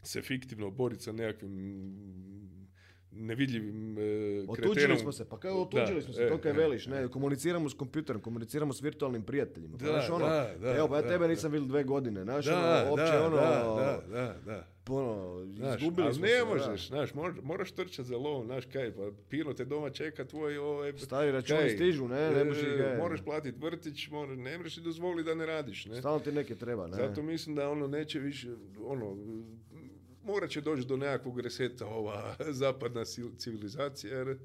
se 0.04 0.22
fiktivno 0.22 0.72
boriti 0.72 1.04
sa 1.04 1.12
nekakvim 1.12 1.58
nevidljivim 3.20 3.98
e, 3.98 4.46
Otuđili 4.48 4.98
smo 4.98 5.12
se, 5.12 5.26
pa 5.30 5.40
kao 5.40 5.62
otuđili 5.62 6.02
smo 6.02 6.14
se, 6.14 6.24
e, 6.24 6.30
to 6.30 6.38
kaj 6.38 6.52
e, 6.52 6.54
veliš, 6.54 6.88
ne, 6.88 7.08
komuniciramo 7.08 7.70
s 7.70 7.74
kompjuterom, 7.74 8.22
komuniciramo 8.22 8.74
s 8.74 8.82
virtualnim 8.82 9.24
prijateljima. 9.24 9.78
Pa 9.78 9.86
da, 9.86 10.06
pa, 10.08 10.16
ono, 10.16 10.26
da, 10.26 10.54
da, 10.62 10.76
evo, 10.78 10.88
pa 10.88 10.96
ja 10.96 11.08
tebe 11.08 11.28
nisam 11.28 11.52
vidio 11.52 11.68
dve 11.68 11.84
godine, 11.84 12.24
znaš, 12.24 12.46
da, 12.46 12.84
ono, 12.84 12.94
opće 12.94 13.18
ono, 13.20 13.36
da, 13.36 14.02
da, 14.12 14.36
da, 14.46 14.68
Ono, 14.90 15.44
izgubili 15.76 16.14
smo 16.14 16.26
ne 16.26 16.46
možeš, 16.46 16.88
znaš, 16.88 17.10
moraš 17.44 17.72
trčati 17.72 18.08
za 18.08 18.18
lovom, 18.18 18.46
znaš, 18.46 18.66
kaj, 18.66 18.96
pa 18.96 19.12
pino 19.30 19.54
te 19.54 19.66
doma 19.66 19.90
čeka 19.90 20.26
tvoj, 20.26 20.58
ovaj, 20.58 20.94
Stari 20.98 21.32
računi 21.32 21.70
stižu, 21.70 22.08
ne, 22.08 22.32
ne 22.32 22.44
možeš 22.44 22.64
e, 22.64 22.98
Moraš 22.98 23.22
platiti 23.22 23.58
vrtić, 23.62 24.10
moraš, 24.10 24.38
ne 24.38 24.58
možeš 24.58 24.76
dozvoliti 24.76 25.30
da 25.30 25.36
ne 25.36 25.46
radiš, 25.46 25.86
ne. 25.86 26.00
Stalno 26.00 26.20
ti 26.20 26.32
neke 26.32 26.56
treba, 26.56 26.88
ne. 26.88 26.96
Zato 26.96 27.22
mislim 27.22 27.56
da 27.56 27.70
ono 27.70 27.88
neće 27.88 28.20
više, 28.20 28.48
ono, 28.86 29.18
morat 30.28 30.50
će 30.50 30.62
doći 30.62 30.86
do 30.88 30.98
nekakvog 30.98 31.40
reseta 31.40 31.86
ova 31.86 32.36
zapadna 32.62 33.04
civilizacija 33.38 34.18
jer 34.18 34.30
e, 34.30 34.38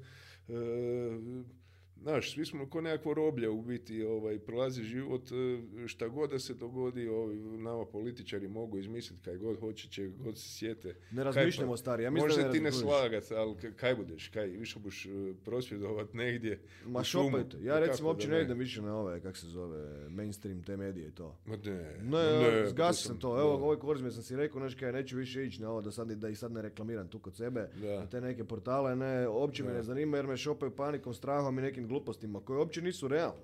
Znaš, 2.03 2.33
svi 2.33 2.45
smo 2.45 2.69
ko 2.69 2.81
nekakvo 2.81 3.13
roblje 3.13 3.49
u 3.49 3.61
biti, 3.61 4.03
ovaj, 4.03 4.39
prolazi 4.39 4.83
život, 4.83 5.21
e, 5.31 5.87
šta 5.87 6.07
god 6.07 6.29
da 6.29 6.39
se 6.39 6.53
dogodi, 6.53 7.07
ovaj, 7.07 7.35
nama 7.35 7.85
političari 7.85 8.47
mogu 8.47 8.77
izmisliti 8.77 9.23
kaj 9.23 9.37
god 9.37 9.59
hoće, 9.59 9.87
će 9.87 10.07
god 10.07 10.37
se 10.37 10.49
sjete. 10.49 10.95
Ne 11.11 11.23
razmišljamo 11.23 11.71
pa, 11.71 11.77
stari, 11.77 12.03
ja 12.03 12.11
mislim 12.11 12.29
Može 12.29 12.51
ti 12.51 12.61
ne 12.61 12.71
slagat, 12.71 13.31
ali 13.31 13.55
kaj 13.75 13.95
budeš, 13.95 14.27
kaj, 14.27 14.47
više 14.47 14.79
buš 14.79 15.05
e, 15.05 15.09
prosvjedovat 15.45 16.13
negdje 16.13 16.59
Ma 16.85 17.03
šumu, 17.03 17.37
ja 17.61 17.79
recimo 17.79 18.07
uopće 18.09 18.27
ne 18.27 18.41
idem 18.41 18.57
više 18.57 18.81
na 18.81 18.95
ove, 18.95 19.21
kak 19.21 19.37
se 19.37 19.47
zove, 19.47 20.09
mainstream 20.09 20.63
te 20.63 20.77
medije 20.77 21.07
i 21.07 21.11
to. 21.11 21.37
Ma 21.45 21.55
ne, 21.55 21.99
ne, 22.03 22.51
ne 22.51 22.67
zgasi 22.67 23.03
sam 23.03 23.19
to, 23.19 23.39
evo, 23.39 23.53
ovaj 23.53 23.77
korizme 23.77 24.11
sam 24.11 24.23
si 24.23 24.35
rekao, 24.35 24.61
nešto 24.61 24.79
kaj, 24.79 24.91
neću 24.91 25.17
više 25.17 25.45
ići 25.45 25.61
na 25.61 25.69
ovo, 25.69 25.81
da, 25.81 25.91
sad, 25.91 26.11
da 26.11 26.29
ih 26.29 26.39
sad 26.39 26.51
ne 26.51 26.61
reklamiram 26.61 27.07
tu 27.07 27.19
kod 27.19 27.35
sebe, 27.35 27.69
da. 27.81 27.99
na 27.99 28.05
te 28.05 28.21
neke 28.21 28.43
portale, 28.43 28.95
ne, 28.95 29.27
uopće 29.27 29.63
me 29.63 29.73
ne 29.73 29.83
zanima 29.83 30.17
jer 30.17 30.27
me 30.27 30.37
šopaju 30.37 30.75
panikom, 30.75 31.13
strahom 31.13 31.59
i 31.59 31.61
nekim 31.61 31.87
glupostima 31.93 32.39
koje 32.39 32.57
uopće 32.57 32.81
nisu 32.81 33.07
realne. 33.07 33.41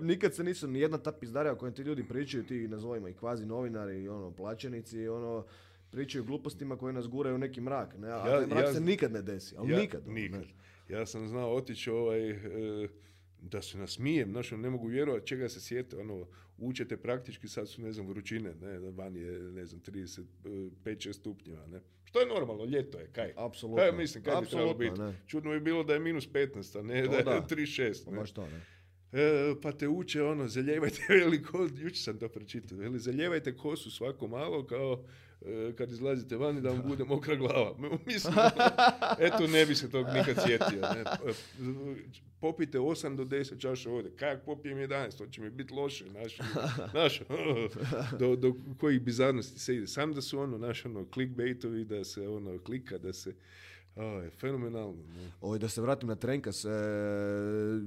Nikad 0.00 0.34
se 0.34 0.44
nisu, 0.44 0.68
ni 0.68 0.80
jedna 0.80 0.98
ta 0.98 1.12
pizdarija 1.12 1.52
o 1.52 1.56
kojem 1.56 1.74
ti 1.74 1.82
ljudi 1.82 2.04
pričaju, 2.08 2.46
ti 2.46 2.68
nazovimo 2.68 3.08
i 3.08 3.14
kvazi 3.14 3.46
novinari 3.46 4.02
i 4.02 4.08
ono, 4.08 4.30
plaćenici, 4.30 5.08
ono, 5.08 5.44
pričaju 5.90 6.24
glupostima 6.24 6.76
koje 6.76 6.92
nas 6.92 7.08
guraju 7.08 7.34
u 7.34 7.38
neki 7.38 7.60
mrak. 7.60 7.98
Ne? 7.98 8.08
A 8.08 8.28
ja, 8.28 8.46
mrak 8.46 8.74
se 8.74 8.80
nikad 8.80 9.12
ne 9.12 9.22
desi, 9.22 9.54
ali 9.58 9.76
nikad. 9.76 10.02
Ono, 10.06 10.14
nikad. 10.14 10.44
Ja 10.88 11.06
sam 11.06 11.28
znao 11.28 11.54
otići 11.54 11.90
ovaj, 11.90 12.30
e, 12.30 12.88
da 13.42 13.62
se 13.62 13.78
nasmijem, 13.78 14.30
znaš, 14.30 14.52
ono, 14.52 14.62
ne 14.62 14.70
mogu 14.70 14.86
vjerovati 14.86 15.26
čega 15.26 15.48
se 15.48 15.60
sjete, 15.60 15.96
ono, 15.96 16.26
učete 16.58 16.96
praktički, 16.96 17.48
sad 17.48 17.68
su, 17.68 17.82
ne 17.82 17.92
znam, 17.92 18.06
vrućine, 18.06 18.54
ne, 18.60 18.78
van 18.78 19.16
je, 19.16 19.38
ne 19.38 19.66
znam, 19.66 19.80
35-6 19.80 21.12
stupnjeva, 21.12 21.66
ne. 21.66 21.80
Što 22.10 22.20
je 22.20 22.26
normalno, 22.26 22.64
ljeto 22.64 22.98
je, 22.98 23.10
kaj? 23.12 23.32
Apsolutno. 23.36 23.82
Kaj 23.82 23.92
mislim, 23.92 24.24
kaj 24.24 24.40
bi 24.40 24.46
trebalo 24.46 24.74
biti? 24.74 25.00
Čudno 25.26 25.50
bi 25.50 25.60
bilo 25.60 25.84
da 25.84 25.92
je 25.92 26.00
minus 26.00 26.28
15, 26.28 26.78
a 26.78 26.82
ne 26.82 27.02
da 27.08 27.16
je 27.16 27.24
36. 27.24 28.04
Pa 28.04 28.10
ne? 28.10 28.16
Baš 28.16 28.32
to, 28.32 28.46
ne? 28.46 28.60
E, 29.12 29.54
pa 29.62 29.72
te 29.72 29.88
uče 29.88 30.22
ono, 30.22 30.48
zaljevajte 30.48 31.02
veliko, 31.14 31.68
jučer 31.76 32.02
sam 32.02 32.18
to 32.18 32.28
pročitao, 32.28 32.78
veli, 32.78 32.98
zaljevajte 32.98 33.56
kosu 33.56 33.90
svako 33.90 34.28
malo 34.28 34.66
kao 34.66 35.04
kad 35.78 35.92
izlazite 35.92 36.36
vani 36.36 36.60
da 36.60 36.68
vam 36.68 36.82
bude 36.88 37.04
mokra 37.04 37.34
glava. 37.34 37.74
Mislim, 38.06 38.34
eto 39.26 39.46
ne 39.46 39.66
bi 39.66 39.74
se 39.74 39.90
tog 39.90 40.06
nikad 40.06 40.44
sjetio. 40.46 40.80
Ne. 40.80 41.00
E, 41.00 41.32
popite 42.40 42.78
8 42.78 43.16
do 43.16 43.24
10 43.24 43.60
čaša 43.60 43.90
vode. 43.90 44.10
Kajak 44.16 44.44
popijem 44.44 44.78
11, 44.78 45.18
to 45.18 45.26
će 45.26 45.40
mi 45.40 45.50
biti 45.50 45.74
loše. 45.74 46.04
Naš, 46.04 46.38
naš, 46.94 47.22
do, 48.18 48.36
do 48.36 48.54
kojih 48.78 49.00
bizarnosti 49.00 49.58
se 49.58 49.76
ide. 49.76 49.86
Sam 49.86 50.12
da 50.12 50.20
su 50.20 50.38
ono, 50.38 50.58
naš, 50.58 50.84
ono, 50.84 51.06
clickbaitovi, 51.14 51.84
da 51.84 52.04
se 52.04 52.28
ono, 52.28 52.58
klika, 52.58 52.98
da 52.98 53.12
se 53.12 53.34
o, 54.00 54.20
je 54.22 54.30
fenomenalno. 54.30 55.02
Oj, 55.40 55.58
da 55.58 55.68
se 55.68 55.80
vratim 55.80 56.08
na 56.08 56.14
Trenkas, 56.14 56.64
e, 56.64 56.68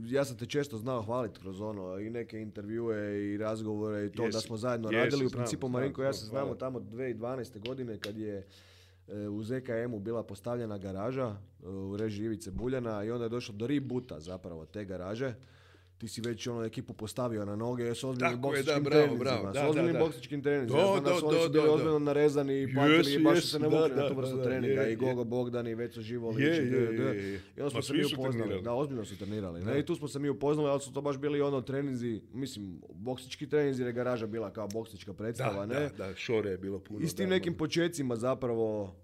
ja 0.05 0.25
sam 0.25 0.37
te 0.37 0.45
često 0.45 0.77
znao 0.77 1.03
hvaliti 1.03 1.39
kroz 1.39 1.61
ono 1.61 1.99
i 1.99 2.09
neke 2.09 2.41
intervjue 2.41 3.23
i 3.33 3.37
razgovore 3.37 4.05
i 4.05 4.11
to 4.11 4.27
da 4.27 4.39
smo 4.39 4.57
zajedno 4.57 4.91
radili. 4.91 5.25
U 5.25 5.29
principu, 5.29 5.69
Marinko, 5.69 6.03
ja 6.03 6.13
se 6.13 6.25
znamo 6.25 6.55
tamo 6.55 6.79
2012. 6.79 7.67
godine 7.67 7.99
kad 7.99 8.17
je 8.17 8.47
u 9.31 9.43
ZKM-u 9.43 9.99
bila 9.99 10.23
postavljena 10.23 10.77
garaža 10.77 11.35
u 11.63 11.97
režiji 11.97 12.25
Ivice 12.25 12.51
Buljana 12.51 13.03
i 13.03 13.11
onda 13.11 13.25
je 13.25 13.29
došlo 13.29 13.55
do 13.55 13.67
rebuta 13.67 14.19
zapravo 14.19 14.65
te 14.65 14.85
garaže 14.85 15.33
ti 16.03 16.07
si 16.07 16.21
već 16.21 16.47
ono 16.47 16.63
ekipu 16.63 16.93
postavio 16.93 17.45
na 17.45 17.55
noge 17.55 17.95
s 17.95 18.03
ozbiljnim 18.03 18.41
boksičkim 18.41 18.85
treninzima. 18.85 19.53
S 19.53 19.69
ozbiljnim 19.69 19.95
boksičkim 19.99 20.41
treninzima. 20.43 20.79
Ja 20.79 20.87
znam 20.87 21.03
da 21.03 21.15
su 21.19 21.27
oni 21.27 21.39
su 21.43 21.49
bili 21.49 21.67
ozbiljno 21.67 21.99
narezani 21.99 22.61
i 22.61 22.75
patili 22.75 23.13
i 23.13 23.19
baš 23.23 23.45
se 23.45 23.59
ne 23.59 23.67
vukli 23.67 23.95
na 23.95 24.09
tu 24.09 24.15
vrstu 24.15 24.43
treninga. 24.43 24.87
I 24.87 24.95
Gogo 24.95 25.23
Bogdan 25.23 25.67
i 25.67 25.75
Veco 25.75 26.01
Živolić. 26.01 26.39
I 27.57 27.61
onda 27.61 27.69
smo 27.69 27.81
se 27.81 27.93
mi 27.93 28.05
upoznali. 28.05 28.61
Da, 28.61 28.73
ozbiljno 28.73 29.05
su 29.05 29.17
trenirali. 29.17 29.79
I 29.79 29.85
tu 29.85 29.95
smo 29.95 30.07
se 30.07 30.19
mi 30.19 30.29
upoznali, 30.29 30.69
ali 30.69 30.81
su 30.81 30.93
to 30.93 31.01
baš 31.01 31.17
bili 31.17 31.41
ono 31.41 31.61
treninzi, 31.61 32.21
mislim, 32.33 32.81
boksički 32.93 33.49
treninzi 33.49 33.81
jer 33.81 33.87
je 33.87 33.93
garaža 33.93 34.27
bila 34.27 34.53
kao 34.53 34.67
boksička 34.67 35.13
predstava. 35.13 35.65
Da, 35.65 35.89
da, 35.97 36.15
šore 36.15 36.49
je 36.49 36.57
bilo 36.57 36.79
puno. 36.79 36.99
I 36.99 37.07
s 37.07 37.15
tim 37.15 37.29
nekim 37.29 37.53
počecima 37.57 38.15
zapravo 38.15 38.95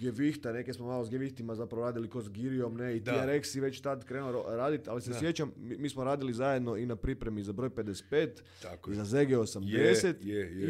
Gevihta, 0.00 0.52
neke 0.52 0.72
smo 0.72 0.86
malo 0.86 1.04
s 1.04 1.10
Gevihtima 1.10 1.54
zapravo 1.54 1.84
radili 1.84 2.08
ko 2.08 2.22
s 2.22 2.30
Girijom, 2.30 2.76
ne, 2.76 2.96
i 2.96 3.00
TRX 3.00 3.56
i 3.56 3.60
već 3.60 3.80
tad 3.80 4.04
krenuo 4.04 4.44
raditi, 4.48 4.90
ali 4.90 5.00
se 5.00 5.14
sjećam, 5.18 5.52
mi, 5.56 5.88
smo 5.88 6.04
radili 6.04 6.34
zajedno 6.34 6.76
i 6.76 6.86
na 6.86 6.96
pripremi 6.96 7.42
za 7.42 7.52
broj 7.52 7.70
55, 7.70 8.28
Tako 8.62 8.90
i 8.90 8.94
za 8.94 9.04
ZG 9.04 9.14
80 9.14 10.14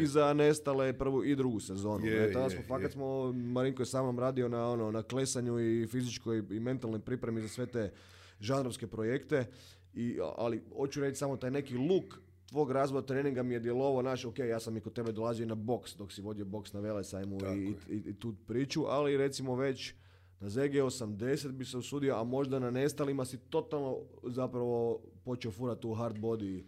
i 0.01 0.05
za 0.05 0.33
Nestale 0.33 0.93
prvu 0.93 1.23
i 1.23 1.35
drugu 1.35 1.59
sezonu. 1.59 2.05
Je, 2.05 2.33
tada 2.33 2.49
smo, 2.49 2.61
fakat 2.67 2.91
smo, 2.91 3.31
Marinko 3.33 3.81
je 3.81 3.85
sa 3.85 4.01
mnom 4.01 4.19
radio 4.19 4.47
na, 4.47 4.69
ono, 4.69 4.91
na 4.91 5.03
klesanju 5.03 5.59
i 5.59 5.87
fizičkoj 5.87 6.43
i 6.51 6.59
mentalnoj 6.59 6.99
pripremi 6.99 7.41
za 7.41 7.47
sve 7.47 7.65
te 7.65 7.91
žanrovske 8.39 8.87
projekte, 8.87 9.45
i, 9.93 10.19
ali 10.37 10.61
hoću 10.75 11.01
reći 11.01 11.17
samo 11.17 11.37
taj 11.37 11.51
neki 11.51 11.77
luk 11.77 12.19
tvog 12.51 12.71
razvoja 12.71 13.01
treninga 13.01 13.43
mi 13.43 13.53
je 13.53 13.59
djelovo 13.59 14.01
naš, 14.01 14.25
ok, 14.25 14.39
ja 14.39 14.59
sam 14.59 14.77
i 14.77 14.81
kod 14.81 14.93
tebe 14.93 15.11
dolazio 15.11 15.45
na 15.45 15.55
boks 15.55 15.95
dok 15.95 16.11
si 16.11 16.21
vodio 16.21 16.45
boks 16.45 16.73
na 16.73 16.79
Velesajmu 16.79 17.37
i, 17.55 17.75
i, 17.89 17.95
i, 17.95 18.13
tu 18.13 18.35
priču, 18.47 18.85
ali 18.87 19.17
recimo 19.17 19.55
već 19.55 19.93
na 20.39 20.49
ZG 20.49 20.57
80 20.57 21.51
bi 21.51 21.65
se 21.65 21.77
usudio, 21.77 22.15
a 22.15 22.23
možda 22.23 22.59
na 22.59 22.71
nestalima 22.71 23.25
si 23.25 23.37
totalno 23.37 23.97
zapravo 24.23 25.01
počeo 25.23 25.51
furati 25.51 25.87
u 25.87 25.93
hard 25.93 26.17
body 26.17 26.59
e, 26.59 26.63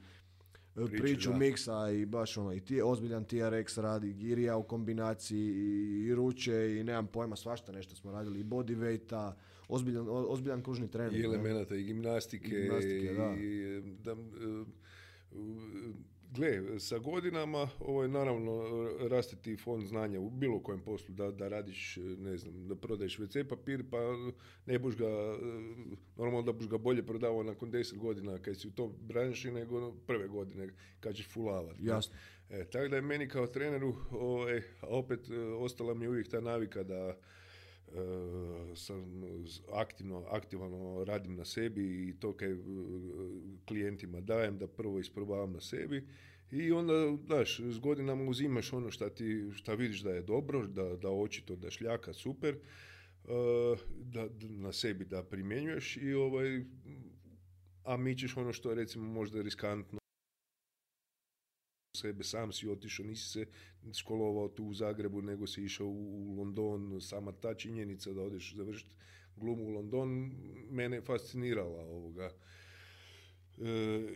priču, 0.85 1.03
priču 1.03 1.33
miksa 1.33 1.91
i 1.91 2.05
baš 2.05 2.37
ono, 2.37 2.53
i 2.53 2.59
ti, 2.59 2.81
ozbiljan 2.81 3.25
TRX 3.25 3.81
radi, 3.81 4.13
girija 4.13 4.57
u 4.57 4.63
kombinaciji 4.63 5.47
i, 5.47 6.03
i 6.07 6.15
ruče 6.15 6.77
i 6.79 6.83
nemam 6.83 7.07
pojma, 7.07 7.35
svašta 7.35 7.71
nešto 7.71 7.95
smo 7.95 8.11
radili, 8.11 8.39
i 8.39 8.43
bodyweighta, 8.43 9.33
ozbiljan, 9.67 10.05
ozbiljan 10.09 10.63
kružni 10.63 10.91
trening. 10.91 11.23
I 11.23 11.25
elemenata 11.25 11.75
i 11.75 11.83
gimnastike, 11.83 12.47
I, 12.47 12.61
gimnastike, 12.61 13.13
da. 13.13 13.35
i 13.35 13.81
da, 14.03 14.11
e, 14.11 14.15
Gle, 16.35 16.79
sa 16.79 16.97
godinama 16.97 17.69
ovo 17.79 18.03
je 18.03 18.09
naravno 18.09 18.63
rasteti 19.09 19.57
fond 19.57 19.85
znanja 19.85 20.19
u 20.19 20.29
bilo 20.29 20.59
kojem 20.59 20.81
poslu, 20.81 21.15
da, 21.15 21.31
da 21.31 21.47
radiš, 21.47 21.97
ne 22.17 22.37
znam, 22.37 22.67
da 22.67 22.75
prodaješ 22.75 23.17
WC 23.17 23.47
papir, 23.47 23.83
pa 23.91 23.97
ne 24.65 24.79
buš 24.79 24.97
ga, 24.97 25.37
normalno 26.17 26.41
da 26.41 26.51
buš 26.51 26.67
ga 26.67 26.77
bolje 26.77 27.05
prodavao 27.05 27.43
nakon 27.43 27.71
deset 27.71 27.97
godina 27.97 28.37
kad 28.37 28.59
si 28.59 28.67
u 28.67 28.71
to 28.71 28.87
branši 28.87 29.51
nego 29.51 29.91
prve 29.91 30.27
godine 30.27 30.69
kad 30.99 31.15
ćeš 31.15 31.29
fulavati. 31.29 31.85
Jasno. 31.85 32.15
E, 32.49 32.65
tako 32.65 32.87
da 32.87 32.95
je 32.95 33.01
meni 33.01 33.27
kao 33.27 33.47
treneru, 33.47 33.95
ovaj, 34.11 34.61
opet 34.81 35.19
ostala 35.59 35.93
mi 35.93 36.07
uvijek 36.07 36.29
ta 36.29 36.41
navika 36.41 36.83
da 36.83 37.17
sam 38.75 39.23
aktivno, 39.73 40.25
aktivno 40.29 41.03
radim 41.03 41.35
na 41.35 41.45
sebi 41.45 42.09
i 42.09 42.13
to 42.19 42.33
kaj 42.33 42.51
e, 42.51 42.57
klijentima 43.65 44.21
dajem 44.21 44.57
da 44.57 44.67
prvo 44.67 44.99
isprobavam 44.99 45.53
na 45.53 45.61
sebi 45.61 46.07
i 46.51 46.71
onda, 46.71 47.17
daš, 47.27 47.59
s 47.59 47.79
godinama 47.79 48.23
uzimaš 48.23 48.73
ono 48.73 48.91
šta 48.91 49.09
ti, 49.09 49.49
šta 49.53 49.73
vidiš 49.73 50.01
da 50.01 50.11
je 50.11 50.21
dobro, 50.21 50.67
da, 50.67 50.95
da 50.95 51.09
očito 51.09 51.55
da 51.55 51.71
šljaka 51.71 52.13
super, 52.13 52.55
e, 52.55 52.59
da, 53.99 54.27
na 54.39 54.73
sebi 54.73 55.05
da 55.05 55.23
primjenjuješ 55.23 55.97
i 55.97 56.13
ovaj, 56.13 56.65
a 57.83 57.97
mi 57.97 58.17
ćeš 58.17 58.37
ono 58.37 58.53
što 58.53 58.69
je 58.69 58.75
recimo 58.75 59.05
možda 59.05 59.41
riskantno 59.41 60.02
sebe, 61.97 62.23
sam 62.23 62.51
si 62.51 62.69
otišao, 62.69 63.05
nisi 63.05 63.29
se 63.29 63.45
školovao 63.93 64.47
tu 64.47 64.65
u 64.65 64.73
Zagrebu, 64.73 65.21
nego 65.21 65.47
si 65.47 65.63
išao 65.63 65.87
u 65.87 66.35
London, 66.37 67.01
sama 67.01 67.31
ta 67.31 67.53
činjenica 67.53 68.13
da 68.13 68.21
odeš 68.21 68.55
završiti 68.55 68.91
glumu 69.35 69.63
u 69.63 69.69
London, 69.69 70.31
mene 70.69 70.97
je 70.97 71.01
fascinirala 71.01 71.81
ovoga 71.81 72.31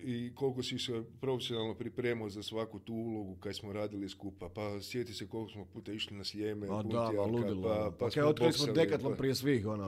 i 0.03 0.31
koliko 0.35 0.63
si 0.63 0.79
se 0.79 1.03
profesionalno 1.21 1.75
pripremao 1.75 2.29
za 2.29 2.43
svaku 2.43 2.79
tu 2.79 2.93
ulogu 2.93 3.35
kad 3.35 3.55
smo 3.55 3.73
radili 3.73 4.09
skupa. 4.09 4.49
Pa 4.49 4.81
sjeti 4.81 5.13
se 5.13 5.27
koliko 5.27 5.51
smo 5.51 5.65
puta 5.65 5.91
išli 5.91 6.17
na 6.17 6.23
sljeme, 6.23 6.67
A 6.69 6.83
da, 6.83 7.11
pa 7.15 7.23
ludilo. 7.23 7.63
Pa, 7.63 7.91
pa, 7.91 8.05
pa 8.05 8.11
smo 8.11 8.23
otkrili 8.23 8.53
smo 8.53 8.73
dekatlon 8.73 9.13
pa, 9.13 9.17
prije 9.17 9.35
svih, 9.35 9.67
ono. 9.67 9.87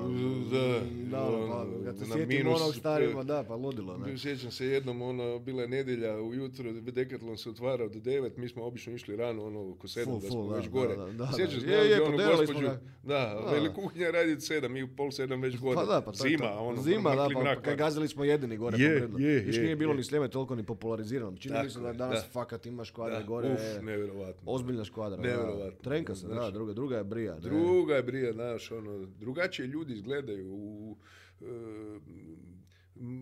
Da, 0.51 0.81
da, 1.11 1.23
ono, 1.23 1.47
pa, 1.47 1.85
kad 1.85 1.99
se 1.99 2.05
sjetim 2.05 2.47
onog 2.47 2.75
starima, 2.75 3.23
da, 3.23 3.43
pa 3.47 3.55
ludilo. 3.55 3.97
Ne? 3.97 4.17
Sjećam 4.17 4.51
se 4.51 4.65
jednom, 4.65 5.01
ono, 5.01 5.39
bila 5.39 5.61
je 5.61 5.67
nedjelja 5.67 6.21
ujutro, 6.21 6.71
dekatlon 6.71 7.37
se 7.37 7.49
otvarao 7.49 7.89
do 7.89 7.99
devet, 7.99 8.37
mi 8.37 8.49
smo 8.49 8.63
obično 8.63 8.93
išli 8.93 9.15
rano, 9.15 9.45
ono, 9.45 9.71
oko 9.71 9.87
sedam, 9.87 10.19
da 10.19 10.29
smo 10.29 10.47
da, 10.47 10.55
već 10.55 10.69
gore. 10.69 10.95
Da, 10.95 11.05
da, 11.05 11.11
da, 11.11 11.31
Sjećam 11.35 11.61
se, 11.61 11.67
je, 11.67 11.89
je, 11.89 12.01
ono, 12.01 12.17
gospođu, 12.17 12.67
da, 13.03 13.49
veli 13.51 13.73
kuhinja 13.73 14.11
raditi 14.11 14.41
sedam, 14.41 14.73
mi 14.73 14.83
u 14.83 14.87
pol 14.97 15.11
sedam 15.11 15.41
već 15.41 15.57
gore. 15.57 15.75
Pa 15.75 15.85
da, 15.85 16.01
pa 16.01 16.11
zima, 16.11 16.59
ono, 16.59 16.81
zima, 16.81 17.15
da, 17.15 17.55
pa 17.65 17.75
gazili 17.75 18.07
smo 18.07 18.23
jedini 18.23 18.57
gore. 18.57 18.77
Je, 18.77 19.09
je, 19.17 19.48
Viš 19.49 19.57
nije 19.57 19.75
bilo 19.75 19.93
ni 19.93 20.03
sljeme 20.03 20.27
toliko 20.27 20.55
ni 20.55 20.63
popularizirano. 20.63 21.37
Čini 21.37 21.63
mi 21.63 21.69
se 21.69 21.79
da 21.79 21.93
danas 21.93 22.23
da. 22.23 22.29
fakat 22.31 22.65
ima 22.65 22.85
škvadra 22.85 23.23
gore. 23.23 23.53
Uf, 23.53 23.83
nevjerovatno. 23.83 24.51
Ozbiljna 24.51 24.85
škvadra. 24.85 25.21
Nevjerovatno. 25.21 25.79
Trenka 25.83 26.15
se, 26.15 26.27
da, 26.27 26.51
druga, 26.51 26.73
druga 26.73 26.97
je 26.97 27.03
brija. 27.03 27.39
Druga 27.39 27.95
je 27.95 28.03
brija, 28.03 28.33
znaš, 28.33 28.71
ono, 28.71 29.05
drugačije 29.05 29.67
ljudi 29.67 29.93
izgledaju 29.93 30.53
u, 30.53 30.97
uh, 31.39 31.47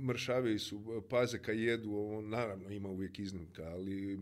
mršavi 0.08 0.60
su, 0.60 1.04
paze 1.10 1.40
kad 1.40 1.60
jedu, 1.60 1.92
ovo, 1.92 2.22
naravno 2.22 2.70
ima 2.70 2.90
uvijek 2.90 3.20
iznimka, 3.20 3.64
ali 3.64 4.14
e, 4.14 4.18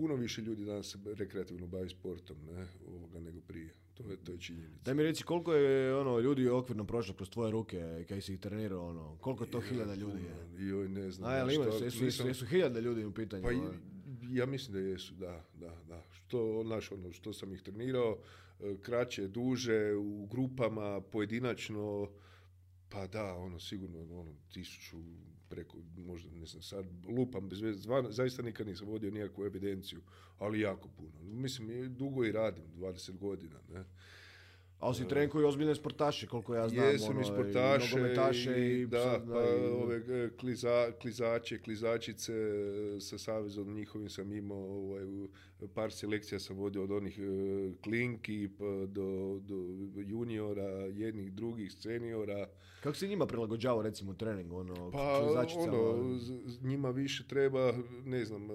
puno 0.00 0.14
više 0.14 0.42
ljudi 0.42 0.64
danas 0.64 0.86
se 0.86 0.98
rekreativno 1.04 1.66
bavi 1.66 1.88
sportom 1.88 2.36
ne, 2.46 2.66
ovoga 2.88 3.20
nego 3.20 3.40
prije. 3.40 3.74
To 3.94 4.10
je, 4.10 4.16
to 4.16 4.32
je 4.32 4.38
činjenica. 4.38 4.82
Daj 4.84 4.94
mi 4.94 5.02
reći 5.02 5.24
koliko 5.24 5.54
je 5.54 5.96
ono, 5.96 6.18
ljudi 6.18 6.48
okvirno 6.48 6.84
prošlo 6.84 7.14
kroz 7.14 7.30
tvoje 7.30 7.50
ruke 7.50 8.04
kad 8.08 8.22
si 8.22 8.34
ih 8.34 8.40
trenirao, 8.40 8.88
ono, 8.88 9.16
koliko 9.20 9.46
to 9.46 9.60
hiljada 9.60 9.94
ljudi 9.94 10.18
je? 10.22 10.68
Joj, 10.68 10.88
ne 10.88 11.10
znam. 11.10 11.30
A, 11.30 11.36
jel 11.36 11.50
ima, 11.50 11.64
jesu, 11.64 12.04
jesu, 12.04 12.26
jesu 12.26 12.46
hiljada 12.46 12.80
ljudi 12.80 13.04
u 13.04 13.14
pitanju? 13.14 13.42
Pa, 13.42 13.48
ono? 13.48 13.74
ja 14.30 14.46
mislim 14.46 14.72
da 14.72 14.78
jesu, 14.78 15.14
da, 15.14 15.44
da, 15.54 15.76
da. 15.88 16.02
Što, 16.10 16.62
naš, 16.62 16.92
ono, 16.92 17.12
što 17.12 17.32
sam 17.32 17.54
ih 17.54 17.62
trenirao, 17.62 18.18
e, 18.60 18.76
kraće, 18.82 19.28
duže, 19.28 19.94
u 19.94 20.26
grupama, 20.26 21.00
pojedinačno, 21.00 22.08
pa 22.88 23.06
da, 23.06 23.34
ono, 23.34 23.60
sigurno, 23.60 24.20
ono, 24.20 24.34
tisuću, 24.52 24.96
preko, 25.50 25.78
možda, 25.96 26.30
ne 26.30 26.46
sad 26.46 26.86
lupam 27.08 27.48
bez 27.48 27.60
veze, 27.60 27.88
zaista 28.10 28.42
nikad 28.42 28.66
nisam 28.66 28.88
vodio 28.88 29.10
nikakvu 29.10 29.44
evidenciju, 29.44 30.00
ali 30.38 30.60
jako 30.60 30.88
puno. 30.88 31.22
Mislim, 31.22 31.94
dugo 31.96 32.24
i 32.24 32.32
radim, 32.32 32.64
20 32.76 33.18
godina, 33.18 33.60
ne. 33.68 33.84
Ali 34.80 34.94
si 34.94 35.08
trenko 35.08 35.40
i 35.40 35.44
ozbiljne 35.44 35.74
sportaše, 35.74 36.26
koliko 36.26 36.54
ja 36.54 36.68
znam. 36.68 36.86
Jesam 36.86 37.10
ono, 37.10 37.20
i 37.20 37.24
sportaše 37.24 38.50
i, 38.58 38.80
i, 38.80 38.86
da, 38.86 39.20
pa 39.26 39.38
ove 39.82 39.96
e, 39.96 40.30
kliza, 40.40 40.92
klizače, 41.00 41.58
klizačice 41.58 42.32
e, 42.32 43.00
sa 43.00 43.18
savezom 43.18 43.74
njihovim 43.74 44.08
sam 44.08 44.32
imao, 44.32 44.58
ovaj, 44.58 45.02
par 45.74 45.92
selekcija 45.92 46.38
sam 46.38 46.56
vodio 46.56 46.82
od 46.84 46.90
onih 46.90 47.18
e, 47.18 47.22
klinki 47.84 48.48
pa 48.58 48.86
do, 48.86 49.40
do 49.42 49.54
juniora, 49.96 50.68
jednih, 50.86 51.32
drugih, 51.32 51.72
seniora. 51.72 52.46
Kako 52.82 52.96
se 52.96 53.08
njima 53.08 53.26
prilagođava 53.26 53.82
recimo 53.82 54.14
trening? 54.14 54.52
Ono, 54.52 54.90
pa 54.90 55.18
ono, 55.56 56.20
njima 56.62 56.90
više 56.90 57.24
treba, 57.28 57.72
ne 58.04 58.24
znam, 58.24 58.48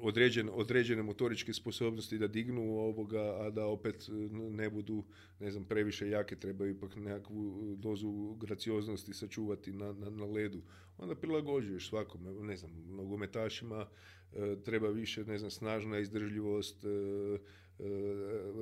određen, 0.00 0.48
određene 0.52 1.02
motoričke 1.02 1.52
sposobnosti 1.52 2.18
da 2.18 2.26
dignu 2.26 2.62
ovoga, 2.62 3.36
a 3.40 3.50
da 3.50 3.66
opet 3.66 4.08
ne 4.32 4.70
budu, 4.70 5.04
ne 5.40 5.50
znam, 5.50 5.64
previše 5.64 6.08
jake, 6.08 6.36
trebaju 6.36 6.70
ipak 6.70 6.96
nekakvu 6.96 7.76
dozu 7.76 8.34
gracioznosti 8.34 9.14
sačuvati 9.14 9.72
na, 9.72 9.92
na, 9.92 10.10
na 10.10 10.24
ledu. 10.24 10.62
Onda 10.98 11.14
prilagođuješ 11.14 11.88
svakome, 11.88 12.32
ne 12.32 12.56
znam, 12.56 12.70
nogometašima 12.88 13.86
e, 14.32 14.56
treba 14.64 14.88
više, 14.88 15.24
ne 15.24 15.38
znam, 15.38 15.50
snažna 15.50 15.98
izdržljivost, 15.98 16.84
e, 16.84 16.88
e, 16.88 17.84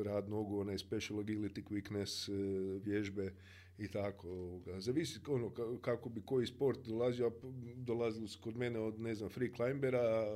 rad 0.05 0.28
nogu, 0.28 0.61
onaj 0.61 0.78
special 0.78 1.18
agility, 1.18 1.62
quickness, 1.64 2.30
vježbe, 2.84 3.32
i 3.79 3.89
tako. 3.89 4.29
Ovoga. 4.29 4.81
Zavisi 4.81 5.20
ono, 5.29 5.51
kako 5.81 6.09
bi 6.09 6.22
koji 6.24 6.47
sport 6.47 6.79
dolazio, 6.87 7.33
dolazili 7.77 8.29
su 8.29 8.39
kod 8.43 8.57
mene 8.57 8.79
od, 8.79 9.01
ne 9.01 9.14
znam, 9.14 9.31
free 9.31 9.51
climbera, 9.57 9.99
e, 9.99 10.27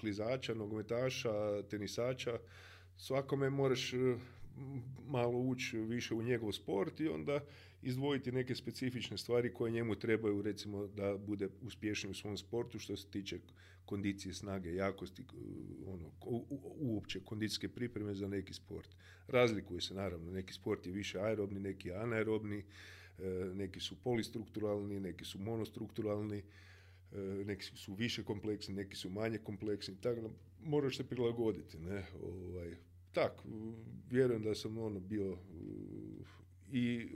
klizača, 0.00 0.54
nogometaša, 0.54 1.62
tenisača. 1.62 2.38
Svakome 2.96 3.50
moraš 3.50 3.92
malo 5.06 5.38
ući 5.38 5.78
više 5.78 6.14
u 6.14 6.22
njegov 6.22 6.52
sport 6.52 7.00
i 7.00 7.08
onda 7.08 7.40
izdvojiti 7.82 8.32
neke 8.32 8.54
specifične 8.54 9.18
stvari 9.18 9.54
koje 9.54 9.72
njemu 9.72 9.94
trebaju 9.94 10.42
recimo 10.42 10.86
da 10.86 11.16
bude 11.16 11.48
uspješniji 11.62 12.10
u 12.10 12.14
svom 12.14 12.36
sportu 12.36 12.78
što 12.78 12.96
se 12.96 13.10
tiče 13.10 13.38
kondicije, 13.86 14.34
snage, 14.34 14.74
jakosti, 14.74 15.24
ono, 15.86 16.10
uopće 16.80 17.20
kondicijske 17.24 17.68
pripreme 17.68 18.14
za 18.14 18.28
neki 18.28 18.54
sport. 18.54 18.96
Razlikuje 19.28 19.80
se 19.80 19.94
naravno, 19.94 20.32
neki 20.32 20.52
sport 20.52 20.86
je 20.86 20.92
više 20.92 21.20
aerobni, 21.20 21.60
neki 21.60 21.92
anaerobni, 21.92 22.64
e, 23.18 23.28
neki 23.54 23.80
su 23.80 23.96
polistrukturalni, 24.02 25.00
neki 25.00 25.24
su 25.24 25.38
monostrukturalni, 25.38 26.42
e, 27.12 27.18
neki 27.44 27.64
su 27.64 27.94
više 27.94 28.24
kompleksni, 28.24 28.74
neki 28.74 28.96
su 28.96 29.10
manje 29.10 29.38
kompleksni, 29.38 30.00
tako 30.00 30.30
moraš 30.62 30.96
se 30.96 31.08
prilagoditi, 31.08 31.78
ne, 31.78 32.04
ovaj, 32.22 32.76
tak, 33.12 33.32
vjerujem 34.10 34.42
da 34.42 34.54
sam 34.54 34.78
ono 34.78 35.00
bio 35.00 35.38
i 36.72 37.08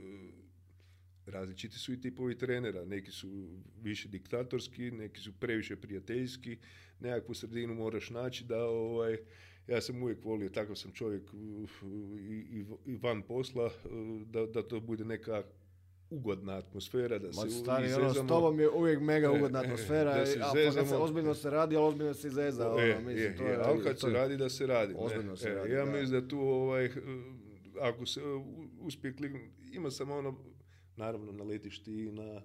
različiti 1.25 1.75
su 1.75 1.93
i 1.93 2.01
tipovi 2.01 2.37
trenera. 2.37 2.85
Neki 2.85 3.11
su 3.11 3.47
više 3.81 4.09
diktatorski, 4.09 4.91
neki 4.91 5.19
su 5.19 5.31
previše 5.39 5.75
prijateljski. 5.75 6.57
Nekakvu 6.99 7.33
sredinu 7.33 7.73
moraš 7.73 8.09
naći 8.09 8.43
da 8.43 8.65
ovaj, 8.65 9.17
ja 9.67 9.81
sam 9.81 10.03
uvijek 10.03 10.23
volio, 10.23 10.49
takav 10.49 10.75
sam 10.75 10.91
čovjek 10.91 11.23
i, 12.49 12.65
i 12.85 12.95
van 12.95 13.21
posla, 13.21 13.69
da, 14.25 14.45
da 14.45 14.67
to 14.67 14.79
bude 14.79 15.05
neka 15.05 15.43
ugodna 16.11 16.57
atmosfera, 16.57 17.19
da 17.19 17.33
se 17.33 17.49
stari, 17.49 17.93
ono, 17.93 18.13
s 18.13 18.27
tobom 18.27 18.59
je 18.59 18.69
uvijek 18.69 18.99
mega 18.99 19.27
e, 19.27 19.29
ugodna 19.29 19.59
e, 19.59 19.65
atmosfera, 19.65 20.17
da 20.17 20.25
se 20.25 20.39
a 20.39 20.51
pa 20.53 20.75
kad 20.75 20.87
se 20.87 20.95
ozbiljno 20.95 21.33
se 21.33 21.49
radi, 21.49 21.75
ali 21.75 21.85
ozbiljno 21.85 22.13
se 22.13 22.29
zeza. 22.29 22.71
Ono, 22.71 22.81
e, 22.81 22.99
mislim, 22.99 23.37
to 23.37 23.43
je, 23.43 23.57
ali 23.63 23.83
kad 23.83 23.99
se 23.99 24.09
radi, 24.09 24.37
da 24.37 24.49
se 24.49 24.67
radi. 24.67 24.93
Ozbiljno 24.97 25.35
se 25.35 25.49
radi, 25.49 25.71
Ja 25.71 25.85
mislim 25.85 26.21
da 26.21 26.27
tu, 26.27 26.39
ovaj, 26.39 26.89
ako 27.81 28.05
se 28.05 28.21
uspije 28.81 29.13
ima 29.71 29.91
sam 29.91 30.11
ono, 30.11 30.37
naravno 31.01 31.31
na 31.31 31.43
letišti 31.43 31.91
i 31.91 32.11
na 32.11 32.41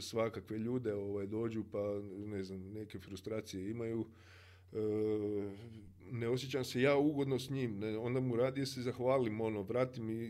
svakakve 0.00 0.58
ljude 0.58 0.94
ovaj, 0.94 1.26
dođu 1.26 1.64
pa 1.72 2.00
ne 2.26 2.42
znam, 2.42 2.72
neke 2.72 2.98
frustracije 2.98 3.70
imaju. 3.70 4.06
E, 4.72 4.78
ne 6.12 6.28
osjećam 6.28 6.64
se 6.64 6.80
ja 6.80 6.96
ugodno 6.96 7.38
s 7.38 7.50
njim, 7.50 7.78
ne, 7.78 7.98
onda 7.98 8.20
mu 8.20 8.36
radije 8.36 8.66
se 8.66 8.82
zahvalim, 8.82 9.40
ono, 9.40 9.62
vratim 9.62 10.10
i, 10.10 10.24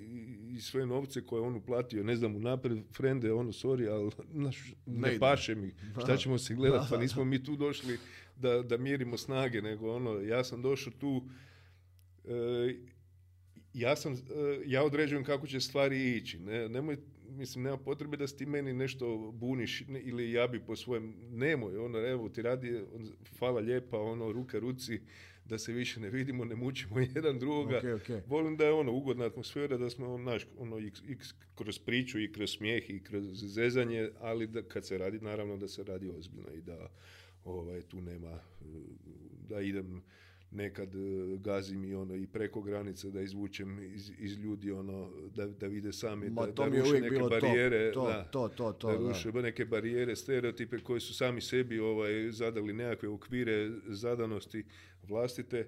i, 0.57 0.61
sve 0.61 0.87
novce 0.87 1.27
koje 1.27 1.43
on 1.43 1.55
uplatio, 1.57 2.05
ne 2.05 2.17
znam, 2.17 2.37
unaprijed, 2.37 2.79
frende, 2.97 3.33
ono, 3.33 3.53
sorry, 3.53 3.91
ali 3.91 4.11
naš, 4.33 4.75
ne, 4.87 5.19
paše 5.19 5.55
mi, 5.55 5.75
šta 6.03 6.17
ćemo 6.17 6.39
se 6.39 6.55
gledati, 6.55 6.87
pa 6.91 6.99
nismo 6.99 7.25
mi 7.25 7.45
tu 7.45 7.57
došli 7.57 7.99
da, 8.37 8.63
da 8.63 8.77
mjerimo 8.77 9.17
snage, 9.17 9.63
nego 9.63 9.95
ono, 9.95 10.21
ja 10.21 10.45
sam 10.45 10.63
došao 10.63 10.93
tu, 11.01 11.23
e, 12.25 12.75
ja 13.75 13.97
sam, 13.97 14.13
e, 14.13 14.17
ja 14.67 14.85
određujem 14.85 15.25
kako 15.25 15.47
će 15.47 15.61
stvari 15.61 16.17
ići, 16.17 16.39
ne, 16.39 16.69
nemoj, 16.69 16.97
mislim, 17.39 17.65
nema 17.65 17.77
potrebe 17.77 18.17
da 18.17 18.27
ti 18.27 18.47
meni 18.47 18.73
nešto 18.73 19.33
buniš 19.35 19.85
ili 19.89 20.33
ja 20.33 20.47
bi 20.47 20.61
po 20.61 20.77
svojem, 20.77 21.15
nemoj, 21.31 21.77
ono, 21.77 21.99
evo 21.99 22.29
ti 22.29 22.43
radi, 22.43 22.81
hvala 23.39 23.61
lijepa, 23.61 23.99
ono, 23.99 24.33
ruke 24.33 24.61
ruci, 24.61 25.01
da 25.45 25.59
se 25.59 25.73
više 25.73 26.01
ne 26.01 26.11
vidimo, 26.11 26.45
ne 26.45 26.57
mučimo 26.57 27.01
jedan 27.15 27.39
drugoga. 27.39 27.81
Volim 28.27 28.57
da 28.57 28.65
je 28.65 28.73
ono 28.73 28.93
ugodna 28.93 29.25
atmosfera, 29.25 29.77
da 29.77 29.91
smo 29.91 30.15
ono, 30.15 30.31
naš, 30.31 30.47
ono 30.59 30.79
i, 30.79 30.93
kroz 31.55 31.79
priču 31.79 32.21
i 32.21 32.33
kroz 32.33 32.51
smijeh 32.51 32.91
i 32.91 33.03
kroz 33.03 33.25
zezanje, 33.35 34.11
ali 34.21 34.47
da, 34.47 34.63
kad 34.63 34.87
se 34.87 34.99
radi, 34.99 35.21
naravno 35.21 35.57
da 35.57 35.69
se 35.69 35.85
radi 35.85 36.11
ozbiljno 36.11 36.53
i 36.53 36.61
da 36.61 36.91
ovaj, 37.45 37.83
tu 37.83 38.01
nema, 38.01 38.39
da 39.49 39.61
idem 39.61 40.03
nekad 40.51 40.95
e, 40.95 40.99
gazim 41.37 41.85
i 41.85 41.95
ono 41.95 42.15
i 42.15 42.27
preko 42.27 42.63
granice 42.63 43.11
da 43.11 43.21
izvučem 43.21 43.95
iz, 43.95 44.13
iz 44.19 44.39
ljudi 44.39 44.71
ono 44.71 45.11
da, 45.35 45.47
da 45.47 45.67
vide 45.67 45.93
sami 45.93 46.31
da, 46.31 46.47
da 46.47 46.65
ruše 46.65 47.01
neke 47.01 47.19
barijere 47.31 47.93
to, 47.93 48.07
da, 48.07 48.25
to, 48.25 48.49
to, 48.49 48.73
to, 48.73 48.89
da 48.89 49.09
ruše 49.09 49.33
neke 49.33 49.65
barijere 49.65 50.17
stereotipe 50.17 50.79
koji 50.79 51.01
su 51.01 51.15
sami 51.15 51.41
sebi 51.41 51.79
ovaj 51.79 52.31
zadali 52.31 52.73
nekakve 52.73 53.09
okvire 53.09 53.71
zadanosti 53.87 54.65
vlastite 55.09 55.67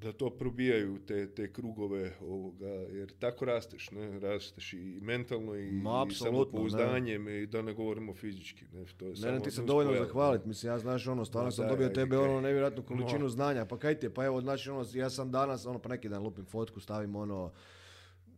da 0.00 0.12
to 0.12 0.30
probijaju 0.30 0.98
te, 1.06 1.34
te 1.34 1.52
krugove 1.52 2.12
ovoga, 2.20 2.68
jer 2.68 3.12
tako 3.18 3.44
rasteš, 3.44 3.90
ne, 3.90 4.20
rasteš 4.20 4.72
i 4.72 4.98
mentalno 5.02 5.54
i, 5.54 5.70
Ma, 5.72 6.06
i 6.10 6.14
samopouzdanjem 6.14 7.28
i 7.28 7.46
da 7.46 7.62
ne 7.62 7.74
govorimo 7.74 8.14
fizički, 8.14 8.64
ne, 8.72 8.84
to 8.96 9.06
je 9.06 9.14
ne, 9.22 9.32
ne, 9.32 9.40
ti 9.40 9.50
se 9.50 9.62
dovoljno 9.62 9.94
zahvaliti, 9.94 10.48
mislim, 10.48 10.72
ja 10.72 10.78
znaš, 10.78 11.06
ono, 11.06 11.24
stvarno 11.24 11.50
sam 11.50 11.68
dobio 11.68 11.88
tebe, 11.88 12.18
ono, 12.18 12.40
nevjerojatnu 12.40 12.82
količinu 12.82 13.28
znanja, 13.28 13.64
pa 13.64 13.78
kaj 13.78 13.98
ti 13.98 14.06
je, 14.06 14.14
pa 14.14 14.24
evo, 14.24 14.40
znači, 14.40 14.70
ono, 14.70 14.84
ja 14.94 15.10
sam 15.10 15.30
danas, 15.30 15.66
ono, 15.66 15.78
pa 15.78 15.88
neki 15.88 16.08
dan 16.08 16.22
lupim 16.22 16.44
fotku, 16.44 16.80
stavim, 16.80 17.16
ono, 17.16 17.52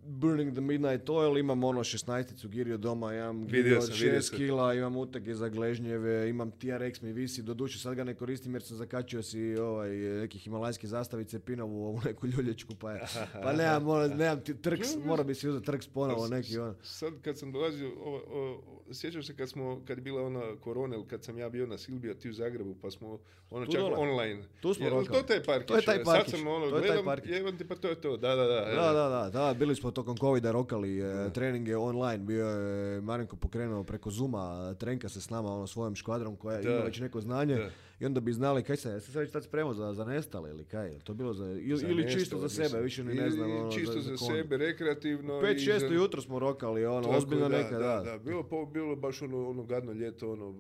Burning 0.09 0.53
the 0.53 0.61
Midnight 0.61 1.11
Oil, 1.11 1.39
imam 1.39 1.65
ono 1.65 1.81
16 1.81 2.49
girio 2.49 2.77
doma, 2.77 3.15
imam 3.15 3.47
girio 3.47 3.79
od 3.79 3.91
6 3.91 4.37
kila, 4.37 4.75
imam 4.75 4.97
utege 4.97 5.35
za 5.35 5.49
gležnjeve, 5.49 6.29
imam 6.29 6.51
TRX 6.51 7.03
mi 7.03 7.13
visi, 7.13 7.43
doduše 7.43 7.79
sad 7.79 7.95
ga 7.95 8.05
ne 8.05 8.15
koristim 8.15 8.55
jer 8.55 8.63
sam 8.63 8.77
zakačio 8.77 9.23
si 9.23 9.57
ovaj, 9.57 9.91
neki 9.97 10.39
himalajske 10.39 10.87
zastavice 10.87 11.39
pinovu 11.39 11.87
ovu 11.87 12.01
neku 12.05 12.27
ljulječku, 12.27 12.75
pa 12.75 12.93
je, 12.93 13.01
pa 13.45 13.53
nemam, 13.53 13.83
mora, 13.83 14.09
nemam 14.09 14.41
ti 14.41 14.63
trks, 14.63 14.89
mora 15.05 15.23
bi 15.23 15.35
si 15.35 15.49
uzeti 15.49 15.67
trks 15.67 15.87
ponovo 15.87 16.29
neki 16.29 16.59
ono. 16.59 16.75
Sad 16.83 17.13
kad 17.23 17.39
sam 17.39 17.53
dolazio, 17.53 17.93
o, 17.99 18.63
sjećam 18.93 19.23
se 19.23 19.37
kad 19.37 19.51
smo, 19.51 19.83
kad 19.87 19.99
je 19.99 20.03
bila 20.03 20.23
ona 20.23 20.57
korona 20.61 20.97
ili 20.97 21.07
kad 21.07 21.25
sam 21.25 21.39
ja 21.39 21.49
bio 21.49 21.67
na 21.67 21.79
Silbija 21.79 22.15
ti 22.15 22.29
u 22.29 22.33
Zagrebu, 22.33 22.75
pa 22.83 22.91
smo 22.91 23.19
ono 23.51 23.67
tu 23.67 23.73
čak 23.73 23.81
dole. 23.81 23.97
online. 23.97 24.43
Tu 24.61 24.75
smo 24.75 24.87
Jer, 24.87 25.07
to, 25.07 25.23
taj 25.23 25.43
parkić, 25.43 25.69
to 25.69 25.77
je 25.77 25.83
taj 25.83 26.05
parkić. 26.05 26.31
Sad 26.31 26.41
sam 26.41 26.49
ono, 26.49 26.71
to 26.71 26.77
je 26.77 26.83
gledam, 26.83 27.05
taj 27.05 27.69
pa 27.69 27.75
to 27.75 27.89
je 27.89 28.01
to, 28.01 28.17
da, 28.17 28.37
da, 28.37 28.45
da. 28.45 28.61
Da, 28.61 28.93
da, 28.93 29.09
da, 29.09 29.31
da, 29.31 29.55
bili 29.55 29.77
smo 29.77 29.91
tokom 29.99 30.17
covida 30.17 30.53
rokali 30.53 30.99
e, 31.01 31.31
treninge 31.35 31.77
online, 31.77 32.19
bio 32.19 32.47
je 32.47 33.01
Marinko 33.01 33.37
pokrenuo 33.37 33.85
preko 33.85 34.11
Zuma, 34.11 34.75
trenka 34.75 35.09
se 35.09 35.21
s 35.21 35.31
nama 35.31 35.53
ono, 35.53 35.67
svojom 35.67 35.95
škvadrom 35.95 36.37
koja 36.37 36.61
ima 36.61 36.85
već 36.85 37.01
neko 37.01 37.21
znanje 37.21 37.71
i 38.01 38.07
onda 38.07 38.21
bi 38.21 38.33
znali 38.33 38.63
kaj 38.63 38.77
se, 38.77 39.01
se 39.01 39.13
sad 39.13 39.21
već 39.21 39.33
tad 39.33 39.45
spremao 39.45 39.75
za, 39.75 39.93
za 39.93 40.05
nestale 40.05 40.51
ili 40.51 40.65
kaj, 40.65 40.99
to 40.99 41.15
bilo 41.15 41.35
za, 41.35 41.45
ili, 41.45 41.77
za 41.77 41.89
ili 41.89 42.13
čisto 42.13 42.39
za 42.39 42.49
sebe, 42.49 42.83
više 42.83 43.05
ni 43.05 43.15
ne 43.15 43.31
znam. 43.31 43.51
Ono, 43.51 43.73
čisto 43.73 44.01
za, 44.01 44.17
za, 44.17 44.17
sebe, 44.17 44.57
rekreativno. 44.57 45.33
5-6 45.33 45.93
jutro 45.93 46.23
smo 46.23 46.39
rokali, 46.39 46.87
ono, 46.87 47.09
ozbiljno 47.09 47.49
neka, 47.49 47.79
da. 47.79 48.03
da. 48.05 48.19
Bilo, 48.19 48.43
po, 48.43 48.67
bilo 48.67 48.97
baš 48.97 49.23
ono, 49.23 49.49
ono 49.49 49.65
gadno 49.65 49.93
ljeto, 49.93 50.33
ono, 50.33 50.55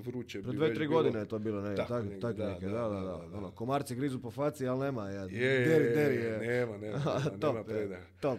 vruće. 0.00 0.42
Pred 0.42 0.54
dve, 0.54 0.74
tri 0.74 0.86
godine 0.86 1.18
je 1.18 1.28
to 1.28 1.38
bilo, 1.38 1.60
ne, 1.60 1.76
tak, 1.76 1.88
tak, 2.20 2.36
da, 2.36 2.48
neke, 2.48 2.66
da, 2.66 2.88
da, 2.88 3.00
da, 3.00 3.38
Ono, 3.38 3.50
komarci 3.50 3.94
grizu 3.94 4.20
po 4.20 4.30
faci, 4.30 4.66
ali 4.66 4.80
nema, 4.80 5.10
ja, 5.10 5.22
je, 5.22 5.28
deri, 5.66 5.94
deri, 5.94 6.14
je. 6.14 6.38
Nema, 6.38 6.76
nema, 6.76 6.98
nema, 7.06 7.52
nema 7.52 7.64
preda. 7.64 7.96
Top, 8.20 8.38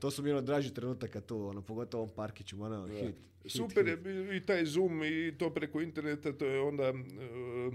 to 0.00 0.10
su 0.10 0.22
mi 0.22 0.30
ono 0.30 0.40
draži 0.40 0.74
trenutaka 0.74 1.20
tu, 1.20 1.46
ono, 1.46 1.62
pogotovo 1.62 2.02
ovom 2.02 2.14
parkiću, 2.14 2.62
ono, 2.62 2.88
hit. 2.88 3.31
Super 3.46 3.88
je 3.88 4.36
i 4.36 4.46
taj 4.46 4.64
Zoom 4.64 5.04
i 5.04 5.34
to 5.38 5.50
preko 5.50 5.80
interneta, 5.80 6.32
to 6.32 6.46
je 6.46 6.60
onda, 6.60 6.90
uh, 6.90 7.74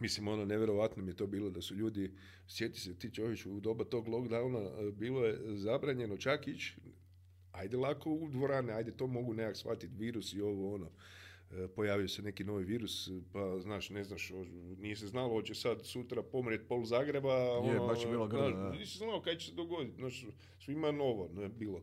mislim, 0.00 0.28
ono, 0.28 0.44
nevjerovatno 0.44 1.02
mi 1.02 1.10
je 1.10 1.16
to 1.16 1.26
bilo 1.26 1.50
da 1.50 1.60
su 1.60 1.74
ljudi, 1.74 2.10
sjeti 2.46 2.80
se 2.80 2.98
ti 2.98 3.14
čovječ, 3.14 3.46
u 3.46 3.60
doba 3.60 3.84
tog 3.84 4.08
lockdowna 4.08 4.90
bilo 4.92 5.26
je 5.26 5.38
zabranjeno 5.56 6.16
čak 6.16 6.48
ići, 6.48 6.76
ajde 7.52 7.76
lako 7.76 8.10
u 8.10 8.28
dvorane, 8.30 8.72
ajde 8.72 8.96
to 8.96 9.06
mogu 9.06 9.34
nekak 9.34 9.56
shvatiti, 9.56 9.94
virus 9.98 10.32
i 10.32 10.40
ovo, 10.40 10.74
ono, 10.74 10.90
e, 11.50 11.68
pojavio 11.68 12.08
se 12.08 12.22
neki 12.22 12.44
novi 12.44 12.64
virus, 12.64 13.10
pa 13.32 13.58
znaš, 13.58 13.90
ne 13.90 14.04
znaš, 14.04 14.32
nije 14.78 14.96
se 14.96 15.06
znalo, 15.06 15.28
hoće 15.28 15.54
sad 15.54 15.86
sutra 15.86 16.22
pomrijet 16.22 16.68
pol 16.68 16.84
Zagreba, 16.84 17.34
je, 17.34 17.50
ono, 17.50 17.86
baš 17.86 18.02
je 18.02 18.10
bilo 18.10 18.26
grdo, 18.26 18.72
nisi 18.78 18.98
znao 18.98 19.20
kaj 19.20 19.38
će 19.38 19.46
se 19.46 19.54
dogoditi, 19.54 19.96
znaš, 19.96 20.26
svima 20.58 20.92
novo, 20.92 21.30
ne, 21.34 21.48
bilo. 21.48 21.82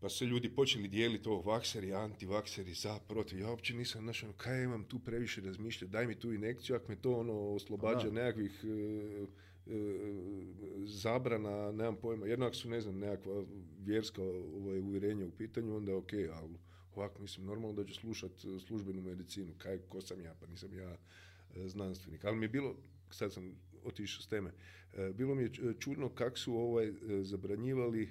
Pa 0.00 0.08
su 0.08 0.26
ljudi 0.26 0.48
počeli 0.48 0.88
dijeliti 0.88 1.28
ovo 1.28 1.40
vakseri, 1.40 1.92
antivakseri, 1.92 2.74
za, 2.74 2.98
protiv. 3.08 3.38
Ja 3.38 3.50
uopće 3.50 3.74
nisam 3.74 4.04
našao, 4.04 4.32
kaj 4.32 4.64
imam 4.64 4.84
tu 4.84 4.98
previše 4.98 5.40
razmišljati, 5.40 5.92
daj 5.92 6.06
mi 6.06 6.14
tu 6.14 6.32
inekciju, 6.32 6.76
ako 6.76 6.88
me 6.88 6.96
to 6.96 7.12
ono 7.12 7.32
oslobađa 7.32 8.10
nekakvih 8.10 8.64
e, 8.64 8.68
e, 8.68 9.76
zabrana, 10.86 11.72
nemam 11.72 11.96
pojma. 11.96 12.26
Jednak 12.26 12.54
su, 12.54 12.68
ne 12.68 12.80
znam, 12.80 12.98
nekakva 12.98 13.44
vjerska 13.80 14.22
ovaj, 14.22 14.80
uvjerenja 14.80 15.26
u 15.26 15.30
pitanju, 15.30 15.76
onda 15.76 15.92
je 15.92 15.96
ok, 15.96 16.12
ali 16.12 16.54
ovako 16.94 17.22
mislim, 17.22 17.46
normalno 17.46 17.72
da 17.72 17.84
ću 17.84 17.94
slušati 17.94 18.48
e, 18.48 18.60
službenu 18.60 19.02
medicinu, 19.02 19.54
kaj, 19.58 19.78
ko 19.78 20.00
sam 20.00 20.20
ja, 20.20 20.34
pa 20.40 20.46
nisam 20.46 20.74
ja 20.74 20.96
znanstvenik. 21.66 22.24
Ali 22.24 22.36
mi 22.36 22.44
je 22.44 22.48
bilo, 22.48 22.76
sad 23.10 23.32
sam 23.32 23.52
otišao 23.84 24.22
s 24.22 24.28
teme, 24.28 24.52
bilo 25.14 25.34
mi 25.34 25.42
je 25.42 25.50
čudno 25.78 26.08
kako 26.08 26.38
su 26.38 26.54
ovaj, 26.54 26.92
zabranjivali 27.22 28.08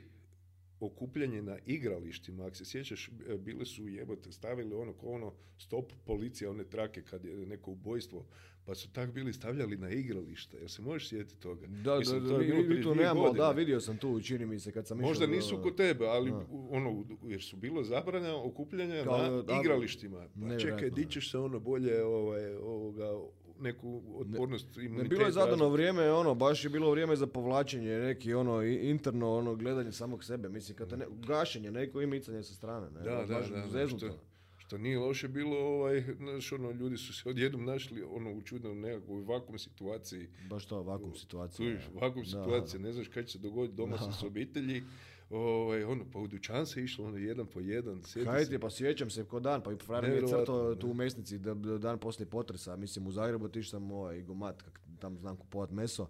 okupljanje 0.80 1.42
na 1.42 1.58
igralištima, 1.66 2.46
ako 2.46 2.56
se 2.56 2.66
sjećaš, 2.66 3.10
e, 3.30 3.38
bile 3.38 3.66
su 3.66 3.88
jebote, 3.88 4.32
stavili 4.32 4.76
ono 4.76 4.94
ko 4.94 5.08
ono 5.08 5.34
stop 5.58 5.92
policija, 6.06 6.52
one 6.52 6.64
trake 6.64 7.02
kad 7.02 7.26
je 7.26 7.36
neko 7.36 7.72
ubojstvo, 7.72 8.26
pa 8.66 8.76
su 8.76 8.94
tak 8.94 9.12
bili 9.12 9.34
stavljali 9.34 9.78
na 9.78 9.90
igrališta. 9.90 10.58
Jel 10.58 10.68
se 10.68 10.82
možeš 10.82 11.10
sjetiti 11.10 11.40
toga? 11.40 11.68
Da, 11.68 12.00
Mislim, 12.00 12.24
da, 12.24 12.38
da, 12.38 12.38
mi, 12.38 12.82
tu 12.82 12.96
nemamo, 12.96 13.34
da, 13.34 13.52
vidio 13.52 13.80
sam 13.80 13.98
tu, 13.98 14.22
čini 14.22 14.46
mi 14.46 14.60
se, 14.60 14.72
kad 14.72 14.88
sam 14.88 14.98
Možda 14.98 15.26
išao, 15.26 15.36
nisu 15.36 15.62
kod 15.64 15.76
tebe, 15.76 16.06
ali 16.06 16.34
ono, 16.70 17.06
jer 17.28 17.42
su 17.42 17.58
bilo 17.58 17.84
zabrana 17.84 18.44
okupljanja 18.44 19.06
na 19.06 19.44
igralištima. 19.60 20.28
Pa 20.42 20.58
čekaj, 20.58 20.90
di 20.90 21.06
ćeš 21.06 21.32
se 21.32 21.38
ono 21.38 21.60
bolje 21.60 22.04
ovaj, 22.04 22.56
ovoga, 22.56 23.12
neku 23.60 24.02
otpornost 24.16 24.76
ne, 24.76 24.90
ne 24.90 25.04
bilo 25.04 25.26
je 25.26 25.32
zadano 25.32 25.70
vrijeme, 25.70 26.12
ono, 26.12 26.36
baš 26.36 26.64
je 26.64 26.70
bilo 26.70 26.92
vrijeme 26.92 27.16
za 27.16 27.28
povlačenje, 27.28 27.90
neki 27.90 28.34
ono 28.34 28.64
interno 28.64 29.36
ono 29.36 29.56
gledanje 29.56 29.92
samog 29.92 30.24
sebe, 30.24 30.50
mislim, 30.50 30.78
kad 30.78 31.00
ne, 31.00 31.06
gašenje, 31.28 31.72
neko 31.72 32.02
i 32.02 32.08
micanje 32.08 32.44
sa 32.44 32.54
strane, 32.54 32.90
ne, 32.92 33.02
da, 33.02 33.26
da, 33.26 33.42
da, 33.74 33.88
što, 33.88 34.10
što 34.58 34.78
nije 34.78 35.00
loše 35.00 35.28
bilo, 35.28 35.58
ovaj, 35.58 36.04
znaš, 36.18 36.52
ono, 36.52 36.72
ljudi 36.72 36.98
su 36.98 37.14
se 37.14 37.30
odjednom 37.30 37.66
našli 37.66 38.04
ono, 38.04 38.32
u 38.34 38.42
čudnom 38.42 38.80
nekakvoj 38.82 39.22
vakum 39.22 39.60
situaciji. 39.60 40.28
Baš 40.50 40.66
to, 40.66 40.84
vakum 40.84 41.16
situacija. 41.16 41.78
vakum 42.02 42.26
situacija, 42.26 42.80
ne 42.80 42.94
znaš 42.94 43.08
kaj 43.08 43.26
će 43.26 43.32
se 43.32 43.40
dogoditi 43.40 43.78
doma 43.78 43.98
sa 43.98 44.12
s 44.12 44.24
obitelji, 44.24 44.84
ovaj, 45.30 45.84
ono, 45.84 46.06
pa 46.14 46.20
u 46.20 46.28
dućan 46.28 46.66
se 46.66 46.84
išlo 46.84 47.06
ono 47.06 47.18
jedan 47.18 47.46
po 47.46 47.60
jedan. 47.60 48.02
Ti, 48.50 48.60
pa 48.60 48.70
sjećam 48.70 49.10
se 49.10 49.24
ko 49.24 49.40
dan, 49.40 49.64
pa 49.64 49.72
i 49.72 49.76
frajer 49.76 50.10
mi 50.10 50.16
je 50.16 50.28
crto 50.28 50.76
tu 50.76 50.88
u 50.88 50.94
mesnici 50.94 51.38
da, 51.38 51.54
dan 51.54 52.00
poslije 52.00 52.30
potresa, 52.30 52.76
mislim 52.76 53.08
u 53.08 53.12
Zagrebu 53.12 53.48
tiš 53.48 53.70
sam 53.70 53.92
ovaj 53.92 54.22
gomat, 54.22 54.62
kak 54.62 54.80
tam 55.00 55.18
znam 55.18 55.38
kupovat 55.38 55.72
meso. 55.72 56.08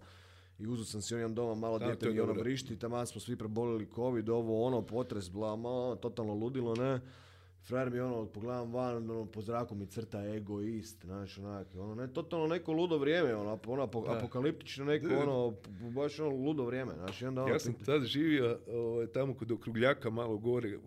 I 0.58 0.66
uzeo 0.66 0.84
sam 0.84 1.02
si 1.02 1.14
onim 1.14 1.34
doma, 1.34 1.54
malo 1.54 1.78
dijete 1.78 2.10
mi 2.10 2.20
ono 2.20 2.32
vrišti, 2.32 2.78
tamo 2.78 3.06
smo 3.06 3.20
svi 3.20 3.36
prebolili 3.36 3.88
covid, 3.94 4.28
ovo 4.28 4.66
ono, 4.66 4.82
potres, 4.82 5.30
bla, 5.30 5.56
malo, 5.56 5.96
totalno 5.96 6.34
ludilo, 6.34 6.74
ne. 6.74 7.00
Frajer 7.62 7.90
mi 7.90 8.00
ono, 8.00 8.26
pogledam 8.26 8.72
van, 8.72 8.96
ono, 8.96 9.26
po 9.26 9.42
zraku 9.42 9.74
mi 9.74 9.86
crta 9.86 10.24
egoist, 10.34 11.04
znaš, 11.04 11.38
onak, 11.38 11.66
ono, 11.74 11.94
ne, 11.94 12.12
totalno 12.12 12.46
neko 12.46 12.72
ludo 12.72 12.98
vrijeme, 12.98 13.34
ono, 13.34 13.58
ono 13.66 13.82
apokaliptično 13.82 14.84
neko, 14.84 15.08
ono, 15.14 15.54
baš 15.94 16.20
ono 16.20 16.30
ludo 16.30 16.64
vrijeme, 16.64 16.94
znaš, 16.94 17.22
onda 17.22 17.42
ono... 17.42 17.52
Ja 17.52 17.58
sam 17.58 17.74
tad 17.74 18.04
živio 18.04 18.58
ovaj, 18.68 19.06
tamo 19.06 19.34
kod 19.34 19.52
Okrugljaka, 19.52 20.10
malo 20.10 20.38
gore, 20.38 20.78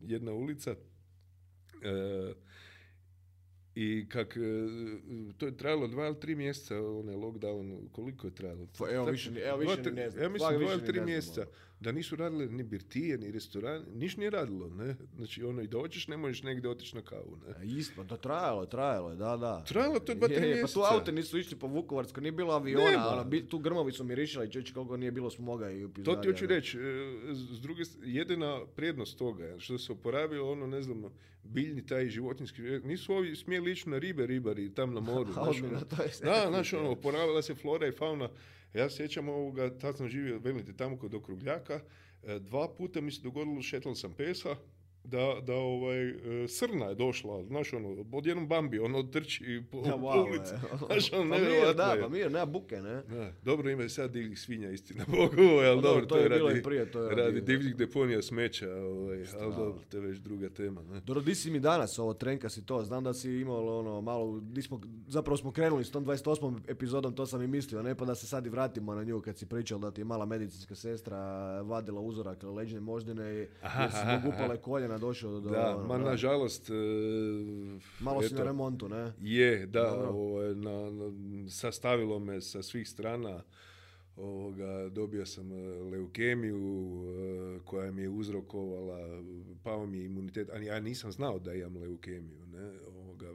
jedna 0.00 0.32
ulica, 0.32 0.74
e, 1.82 2.32
i 3.74 4.08
kak, 4.08 4.36
e, 4.36 4.40
to 5.38 5.46
je 5.46 5.56
trajalo 5.56 5.86
dva 5.86 6.06
ili 6.06 6.20
tri 6.20 6.34
mjeseca, 6.34 6.82
onaj 6.82 7.14
lockdown, 7.14 7.88
koliko 7.92 8.26
je 8.26 8.34
trajalo? 8.34 8.66
Evo 8.92 9.04
više, 9.06 9.30
evo 9.44 9.58
više 9.58 9.92
ne 9.92 10.10
znam. 10.10 10.22
Ja 10.22 10.28
mislim 10.28 10.58
dva 10.58 10.72
ili 10.72 10.84
tri 10.84 11.00
mjeseca. 11.00 11.46
Da 11.80 11.92
nisu 11.92 12.16
radile 12.16 12.46
ni 12.46 12.62
birtije, 12.62 13.18
ni 13.18 13.30
restoran, 13.30 13.84
niš 13.94 14.16
nije 14.16 14.30
radilo, 14.30 14.68
ne? 14.68 14.96
Znači, 15.16 15.42
ono, 15.42 15.62
i 15.62 15.66
da 15.66 15.78
hoćeš, 15.78 16.08
ne 16.08 16.16
možeš 16.16 16.42
negdje 16.42 16.70
otići 16.70 16.96
na 16.96 17.02
kavu, 17.02 17.38
ne? 17.46 17.54
A 17.58 17.62
isto, 17.62 18.04
to 18.04 18.16
trajalo, 18.16 18.66
trajalo 18.66 19.10
je, 19.10 19.16
da, 19.16 19.36
da. 19.36 19.64
Trajalo 19.64 19.98
to 19.98 20.12
je 20.12 20.16
dva, 20.16 20.28
tri 20.28 20.40
mjeseca. 20.40 20.66
Pa 20.66 20.72
tu 20.72 20.94
aute 20.94 21.12
nisu 21.12 21.38
išli 21.38 21.58
po 21.58 21.66
Vukovarsko, 21.66 22.20
nije 22.20 22.32
bilo 22.32 22.54
aviona, 22.54 23.08
ono, 23.08 23.40
tu 23.48 23.58
grmovi 23.58 23.92
su 23.92 24.04
mirišali, 24.04 24.52
čeći 24.52 24.74
koliko 24.74 24.96
nije 24.96 25.12
bilo 25.12 25.30
smoga 25.30 25.70
i. 25.70 25.88
To 26.04 26.16
ti 26.16 26.28
hoću 26.28 26.46
reći, 26.46 26.78
e, 26.78 26.82
s 27.34 27.60
druge 27.60 27.82
jedina 28.02 28.60
prednost 28.76 29.18
toga, 29.18 29.54
što 29.58 29.78
se 29.78 29.92
oporavilo, 29.92 30.52
ono, 30.52 30.66
ne 30.66 30.82
znam, 30.82 31.04
biljni 31.44 31.86
taj 31.86 32.08
životinski, 32.08 32.62
nisu 32.62 33.12
ovi 33.12 33.36
smjeli 33.36 33.72
ići 33.72 33.90
na 33.90 33.98
ribe 33.98 34.26
ribari 34.26 34.74
tam 34.74 34.94
na 34.94 35.00
moru. 35.00 35.32
znaš, 35.42 35.62
ono, 35.62 35.80
da, 36.22 36.46
znaš, 36.50 36.72
ono, 36.72 36.90
oporavila 36.90 37.42
se 37.42 37.54
flora 37.54 37.86
i 37.86 37.92
fauna 37.92 38.28
ja 38.74 38.90
sjećam 38.90 39.28
ovoga, 39.28 39.78
tad 39.78 39.96
sam 39.96 40.08
živio, 40.08 40.38
velite, 40.38 40.72
tamo 40.72 40.98
kod 40.98 41.14
Okrugljaka, 41.14 41.80
e, 42.22 42.38
dva 42.38 42.74
puta 42.74 43.00
mi 43.00 43.10
se 43.10 43.22
dogodilo, 43.22 43.62
šetal 43.62 43.94
sam 43.94 44.12
pesa, 44.12 44.56
da, 45.10 45.40
da 45.42 45.54
ovaj, 45.54 46.08
e, 46.08 46.48
srna 46.48 46.86
je 46.86 46.94
došla, 46.94 47.44
znaš 47.44 47.72
ono, 47.72 48.04
odjednom 48.12 48.48
Bambi, 48.48 48.78
ono 48.78 49.02
trči 49.02 49.62
po, 49.70 49.78
ja, 49.78 49.96
wow, 50.04 50.28
ulici. 50.28 50.54
Znaš 50.86 51.12
ono, 51.12 51.34
pa 51.34 51.40
mir, 51.40 51.74
da, 51.76 51.96
pa 52.00 52.08
mir, 52.08 52.32
nema 52.32 52.46
buke, 52.46 52.80
ne? 52.80 53.02
Da, 53.02 53.32
dobro 53.44 53.70
ima 53.70 53.88
sad 53.88 54.10
divljih 54.10 54.40
svinja, 54.40 54.70
istina 54.70 55.04
Bogu, 55.16 55.42
ovaj, 55.52 55.68
ali 55.68 55.82
pa 55.82 55.88
dobro, 55.88 56.06
to, 56.06 56.16
je, 56.16 56.28
radi, 56.28 56.62
prije, 56.62 56.90
to 56.90 57.02
je 57.02 57.08
radi, 57.08 57.22
radi 57.22 57.40
divljih 57.40 57.76
deponija 57.76 58.22
smeća, 58.22 58.74
ovaj, 58.74 59.24
ali 59.40 59.54
dobro, 59.54 59.80
to 59.88 59.96
je 59.96 60.00
već 60.00 60.18
druga 60.18 60.48
tema. 60.48 60.82
Ne? 60.82 61.00
Dobro, 61.00 61.22
di 61.22 61.34
si 61.34 61.50
mi 61.50 61.60
danas 61.60 61.98
ovo, 61.98 62.14
trenka 62.14 62.48
si 62.48 62.66
to, 62.66 62.84
znam 62.84 63.04
da 63.04 63.14
si 63.14 63.32
imao 63.32 63.78
ono, 63.78 64.00
malo, 64.00 64.40
smo, 64.62 64.80
zapravo 65.08 65.36
smo 65.36 65.52
krenuli 65.52 65.84
s 65.84 65.90
tom 65.90 66.06
28. 66.06 66.58
epizodom, 66.68 67.14
to 67.14 67.26
sam 67.26 67.42
i 67.42 67.46
mislio, 67.46 67.82
ne, 67.82 67.94
pa 67.94 68.04
da 68.04 68.14
se 68.14 68.26
sad 68.26 68.46
i 68.46 68.48
vratimo 68.48 68.94
na 68.94 69.04
nju, 69.04 69.20
kad 69.20 69.38
si 69.38 69.46
pričao 69.46 69.78
da 69.78 69.90
ti 69.90 70.00
je 70.00 70.04
mala 70.04 70.26
medicinska 70.26 70.74
sestra 70.74 71.18
vadila 71.62 72.00
uzorak 72.00 72.42
leđne 72.42 72.80
moždine 72.80 73.34
i 73.34 73.46
jer 73.78 73.90
si 73.90 74.28
upale 74.28 74.56
koljena 74.56 74.97
došao 74.98 75.40
do... 75.40 75.50
Da, 75.50 75.84
ma 75.88 75.98
nažalost... 75.98 76.70
E, 76.70 76.74
Malo 78.00 78.22
si 78.22 78.34
na 78.34 78.44
remontu, 78.44 78.88
ne? 78.88 79.12
Je, 79.20 79.66
da, 79.66 80.08
ovaj, 80.10 80.54
na, 80.54 80.90
sastavilo 81.50 82.18
me 82.18 82.40
sa 82.40 82.62
svih 82.62 82.88
strana. 82.88 83.42
Ovoga, 84.16 84.88
dobio 84.88 85.26
sam 85.26 85.52
e, 85.52 85.56
leukemiju 85.66 87.04
e, 87.04 87.58
koja 87.64 87.92
mi 87.92 88.02
je 88.02 88.08
uzrokovala, 88.08 89.22
pao 89.62 89.86
mi 89.86 89.98
je 89.98 90.04
imunitet, 90.04 90.50
a 90.50 90.58
ja 90.58 90.80
nisam 90.80 91.12
znao 91.12 91.38
da 91.38 91.54
imam 91.54 91.76
leukemiju. 91.76 92.46
Ne? 92.46 92.72
Ovoga, 92.86 93.32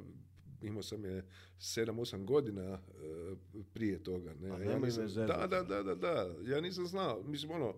imao 0.61 0.83
sam 0.83 1.05
je 1.05 1.25
7-8 1.59 2.25
godina 2.25 2.79
prije 3.73 4.03
toga. 4.03 4.33
Ne? 4.33 4.49
A 4.49 4.63
ja 4.63 4.79
nisam, 4.79 5.07
da, 5.15 5.47
da, 5.47 5.63
da, 5.63 5.83
da, 5.83 5.95
da, 5.95 6.35
ja 6.45 6.61
nisam 6.61 6.85
znao. 6.85 7.23
Mislim, 7.23 7.51
ono, 7.51 7.73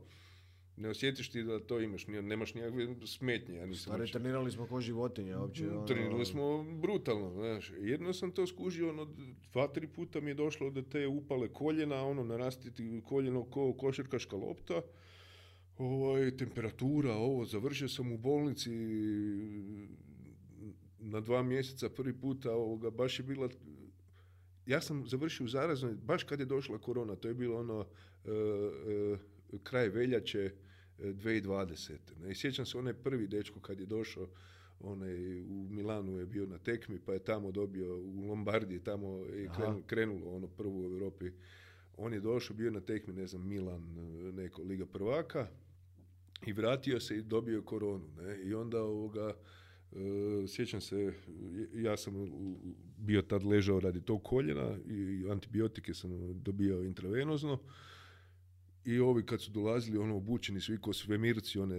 ne 0.77 0.89
osjetiš 0.89 1.29
ti 1.29 1.43
da 1.43 1.59
to 1.59 1.79
imaš, 1.79 2.07
nemaš 2.07 2.53
nikakve 2.53 2.95
smetnje. 3.05 3.55
Ja 3.55 3.65
nisam 3.65 3.93
Stare, 3.93 4.11
trenirali 4.11 4.51
smo 4.51 4.67
ko 4.67 4.81
životinje 4.81 5.37
uopće. 5.37 5.69
Ono... 5.69 5.85
Trenirali 5.85 6.25
smo 6.25 6.63
brutalno, 6.63 7.31
znaš. 7.31 7.71
Jedno 7.79 8.13
sam 8.13 8.31
to 8.31 8.47
skužio, 8.47 8.89
ono, 8.89 9.07
dva, 9.53 9.67
tri 9.67 9.87
puta 9.87 10.19
mi 10.19 10.29
je 10.29 10.33
došlo 10.33 10.69
da 10.69 10.81
te 10.81 11.07
upale 11.07 11.47
koljena, 11.47 12.03
ono, 12.03 12.23
narastiti 12.23 13.01
koljeno 13.05 13.43
ko 13.43 13.73
košarkaška 13.73 14.35
lopta. 14.35 14.81
Ovaj, 15.77 16.37
temperatura, 16.37 17.13
ovo, 17.13 17.45
završio 17.45 17.89
sam 17.89 18.11
u 18.11 18.17
bolnici 18.17 18.71
na 20.99 21.21
dva 21.21 21.43
mjeseca 21.43 21.89
prvi 21.89 22.13
puta, 22.13 22.51
ovoga, 22.51 22.89
baš 22.89 23.19
je 23.19 23.23
bila 23.23 23.49
ja 24.65 24.81
sam 24.81 25.07
završio 25.07 25.43
u 25.43 25.47
zaraznoj, 25.47 25.93
baš 25.93 26.23
kad 26.23 26.39
je 26.39 26.45
došla 26.45 26.77
korona, 26.77 27.15
to 27.15 27.27
je 27.27 27.33
bilo 27.33 27.59
ono 27.59 27.79
uh, 27.79 27.87
uh, 29.13 29.19
kraj 29.63 29.89
veljače 29.89 30.51
2020. 30.99 31.97
Ne? 32.21 32.31
I 32.31 32.35
sjećam 32.35 32.65
se 32.65 32.77
onaj 32.77 32.93
prvi 32.93 33.27
dečko 33.27 33.59
kad 33.59 33.79
je 33.79 33.85
došao 33.85 34.27
onaj, 34.79 35.41
u 35.41 35.67
Milanu 35.69 36.17
je 36.17 36.25
bio 36.25 36.45
na 36.45 36.57
tekmi 36.57 36.99
pa 37.05 37.13
je 37.13 37.19
tamo 37.19 37.51
dobio 37.51 37.97
u 37.97 38.27
Lombardiji 38.27 38.79
tamo 38.79 39.17
je 39.17 39.49
krenulo 39.87 40.35
ono 40.35 40.47
prvo 40.47 40.79
u 40.79 40.83
Europi 40.83 41.31
on 41.97 42.13
je 42.13 42.19
došao, 42.19 42.55
bio 42.55 42.71
na 42.71 42.79
tekmi, 42.79 43.13
ne 43.13 43.27
znam, 43.27 43.47
Milan, 43.47 43.81
neko 44.33 44.63
Liga 44.63 44.85
prvaka 44.85 45.47
i 46.45 46.53
vratio 46.53 46.99
se 46.99 47.17
i 47.17 47.21
dobio 47.21 47.61
koronu. 47.61 48.05
Ne? 48.17 48.43
I 48.43 48.53
onda 48.53 48.81
ovoga, 48.81 49.33
e, 49.91 50.47
sjećam 50.47 50.81
se, 50.81 51.13
ja 51.73 51.97
sam 51.97 52.13
bio 52.97 53.21
tad 53.21 53.43
ležao 53.43 53.79
radi 53.79 54.01
tog 54.01 54.23
koljena 54.23 54.77
i 54.89 55.25
antibiotike 55.31 55.93
sam 55.93 56.41
dobio 56.43 56.83
intravenozno 56.83 57.59
i 58.85 58.99
ovi 58.99 59.25
kad 59.25 59.41
su 59.41 59.51
dolazili, 59.51 59.97
ono, 59.97 60.15
obučeni 60.15 60.61
svi 60.61 60.77
ko 60.77 60.93
svemirci, 60.93 61.59
one, 61.59 61.75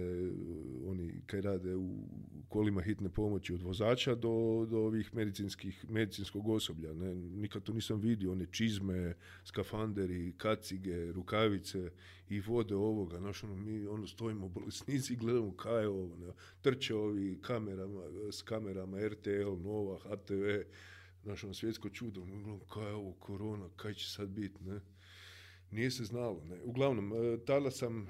oni 0.87 1.21
kaj 1.25 1.41
rade 1.41 1.75
u 1.75 2.03
kolima 2.49 2.81
hitne 2.81 3.09
pomoći 3.09 3.53
od 3.53 3.61
vozača 3.61 4.15
do, 4.15 4.67
do 4.69 4.77
ovih 4.77 5.13
medicinskih, 5.13 5.85
medicinskog 5.89 6.49
osoblja. 6.49 6.93
Ne? 6.93 7.15
Nikad 7.15 7.63
to 7.63 7.73
nisam 7.73 7.99
vidio, 7.99 8.31
one 8.31 8.45
čizme, 8.51 9.15
skafanderi, 9.43 10.33
kacige, 10.37 11.11
rukavice 11.11 11.91
i 12.29 12.39
vode 12.39 12.75
ovoga. 12.75 13.17
Znaš, 13.17 13.43
ono, 13.43 13.55
mi 13.55 13.87
ono, 13.87 14.07
stojimo 14.07 14.49
bolesnici 14.49 15.13
i 15.13 15.17
gledamo 15.17 15.55
kaj 15.55 15.81
je 15.81 15.87
ovo. 15.87 16.17
Ne? 16.17 16.33
Trče 16.61 16.95
ovi 16.95 17.37
kamerama, 17.41 18.01
s 18.31 18.41
kamerama 18.41 18.97
RTL, 19.07 19.61
Nova, 19.63 19.99
HTV, 19.99 20.43
znaš, 21.23 21.43
ono, 21.43 21.53
svjetsko 21.53 21.89
čudo. 21.89 22.25
Kaj 22.73 22.87
je 22.87 22.93
ovo, 22.93 23.13
korona, 23.13 23.69
kaj 23.75 23.93
će 23.93 24.09
sad 24.09 24.29
biti, 24.29 24.63
ne? 24.63 24.79
Nije 25.71 25.91
se 25.91 26.03
znalo. 26.03 26.43
Ne. 26.49 26.63
Uglavnom, 26.63 27.13
e, 27.13 27.37
tada 27.45 27.71
sam 27.71 28.01
e, 28.01 28.07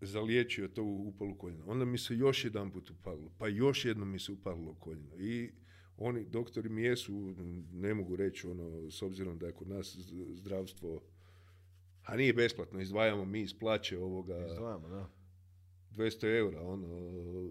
zaliječio 0.00 0.68
to 0.68 0.82
upalu 0.82 1.34
koljena. 1.34 1.64
Onda 1.66 1.84
mi 1.84 1.98
se 1.98 2.16
još 2.16 2.44
jedan 2.44 2.70
put 2.70 2.90
upalilo, 2.90 3.30
pa 3.38 3.48
još 3.48 3.84
jedno 3.84 4.04
mi 4.04 4.18
se 4.18 4.32
upalilo 4.32 4.74
koljeno. 4.74 5.16
I 5.18 5.50
oni, 5.96 6.24
doktori 6.24 6.68
mi 6.68 6.82
jesu, 6.82 7.34
ne 7.72 7.94
mogu 7.94 8.16
reći, 8.16 8.46
ono, 8.46 8.90
s 8.90 9.02
obzirom 9.02 9.38
da 9.38 9.46
je 9.46 9.52
kod 9.52 9.68
nas 9.68 9.96
zdravstvo, 10.34 11.02
a 12.04 12.16
nije 12.16 12.32
besplatno, 12.32 12.80
izdvajamo 12.80 13.24
mi 13.24 13.40
iz 13.40 13.58
plaće 13.58 13.98
ovoga... 13.98 14.46
Izdvajamo, 14.46 14.88
da. 14.88 15.10
200 15.96 16.38
eura, 16.38 16.62
ono, 16.62 16.86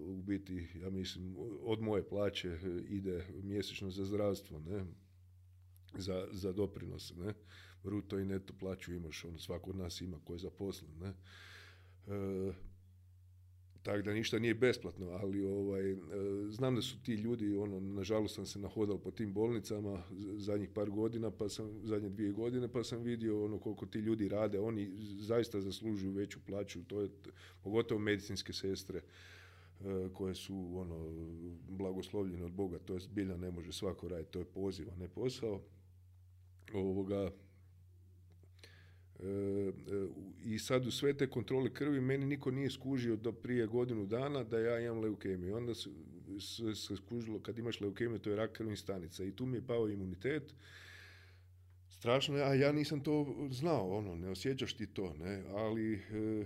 u 0.00 0.22
biti, 0.22 0.68
ja 0.74 0.90
mislim, 0.90 1.36
od 1.62 1.80
moje 1.80 2.08
plaće 2.08 2.58
ide 2.88 3.26
mjesečno 3.42 3.90
za 3.90 4.04
zdravstvo, 4.04 4.58
ne, 4.58 4.84
za, 5.94 6.28
za 6.32 6.52
doprinos, 6.52 7.14
ne 7.16 7.34
bruto 7.84 8.18
i 8.18 8.24
neto 8.24 8.52
plaću 8.60 8.94
imaš, 8.94 9.24
ono 9.24 9.38
svako 9.38 9.70
od 9.70 9.76
nas 9.76 10.00
ima 10.00 10.18
koji 10.24 10.34
je 10.34 10.38
zaposlen, 10.38 10.90
ne. 11.00 11.08
E, 11.08 12.52
tako 13.82 14.02
da 14.02 14.12
ništa 14.12 14.38
nije 14.38 14.54
besplatno, 14.54 15.06
ali 15.10 15.44
ovaj, 15.44 15.90
e, 15.92 15.96
znam 16.50 16.74
da 16.74 16.82
su 16.82 17.02
ti 17.02 17.14
ljudi, 17.14 17.56
ono, 17.56 17.80
nažalost 17.80 18.34
sam 18.34 18.46
se 18.46 18.58
nahodao 18.58 18.98
po 18.98 19.10
tim 19.10 19.32
bolnicama 19.32 20.02
zadnjih 20.36 20.70
par 20.74 20.90
godina, 20.90 21.30
pa 21.30 21.48
sam, 21.48 21.80
zadnje 21.84 22.08
dvije 22.08 22.32
godine, 22.32 22.68
pa 22.68 22.84
sam 22.84 23.02
vidio 23.02 23.44
ono 23.44 23.58
koliko 23.58 23.86
ti 23.86 23.98
ljudi 23.98 24.28
rade, 24.28 24.60
oni 24.60 24.90
zaista 25.00 25.60
zaslužuju 25.60 26.12
veću 26.12 26.38
plaću, 26.46 26.84
to 26.84 27.00
je 27.00 27.08
pogotovo 27.62 28.00
medicinske 28.00 28.52
sestre 28.52 28.98
e, 29.00 30.08
koje 30.12 30.34
su 30.34 30.72
ono 30.76 31.10
blagoslovljene 31.68 32.44
od 32.44 32.52
Boga, 32.52 32.78
to 32.78 32.94
je 32.94 33.00
zbilja 33.00 33.36
ne 33.36 33.50
može 33.50 33.72
svako 33.72 34.08
raditi, 34.08 34.32
to 34.32 34.38
je 34.38 34.44
poziv, 34.44 34.90
a 34.90 34.96
ne 34.96 35.08
posao 35.08 35.60
ovoga, 36.74 37.30
i 40.44 40.58
sad 40.58 40.86
u 40.86 40.90
sve 40.90 41.14
te 41.14 41.26
kontrole 41.26 41.70
krvi 41.74 42.00
meni 42.00 42.26
niko 42.26 42.50
nije 42.50 42.70
skužio 42.70 43.16
do 43.16 43.32
prije 43.32 43.66
godinu 43.66 44.06
dana 44.06 44.44
da 44.44 44.58
ja 44.58 44.80
imam 44.80 45.00
leukemiju. 45.00 45.56
Onda 45.56 45.74
se 45.74 46.96
skužilo 46.96 47.40
kad 47.40 47.58
imaš 47.58 47.80
leukemiju 47.80 48.18
to 48.18 48.30
je 48.30 48.36
rak 48.36 48.52
krvnih 48.52 48.78
stanica 48.78 49.24
i 49.24 49.32
tu 49.32 49.46
mi 49.46 49.56
je 49.56 49.66
pao 49.66 49.88
imunitet. 49.88 50.54
Strašno 51.88 52.34
a 52.34 52.54
ja 52.54 52.72
nisam 52.72 53.00
to 53.00 53.48
znao, 53.50 53.96
ono, 53.96 54.16
ne 54.16 54.30
osjećaš 54.30 54.74
ti 54.74 54.86
to, 54.86 55.14
ne, 55.14 55.44
ali 55.48 55.94
e, 55.94 56.44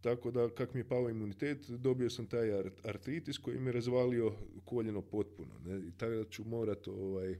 tako 0.00 0.30
da 0.30 0.48
kak 0.54 0.74
mi 0.74 0.80
je 0.80 0.88
pao 0.88 1.10
imunitet, 1.10 1.70
dobio 1.70 2.10
sam 2.10 2.26
taj 2.26 2.52
artritis 2.84 3.38
koji 3.38 3.58
mi 3.58 3.68
je 3.68 3.72
razvalio 3.72 4.32
koljeno 4.64 5.02
potpuno, 5.02 5.54
ne, 5.66 5.78
i 5.78 5.92
tada 5.98 6.24
ću 6.24 6.44
morat 6.44 6.88
ovaj, 6.88 7.38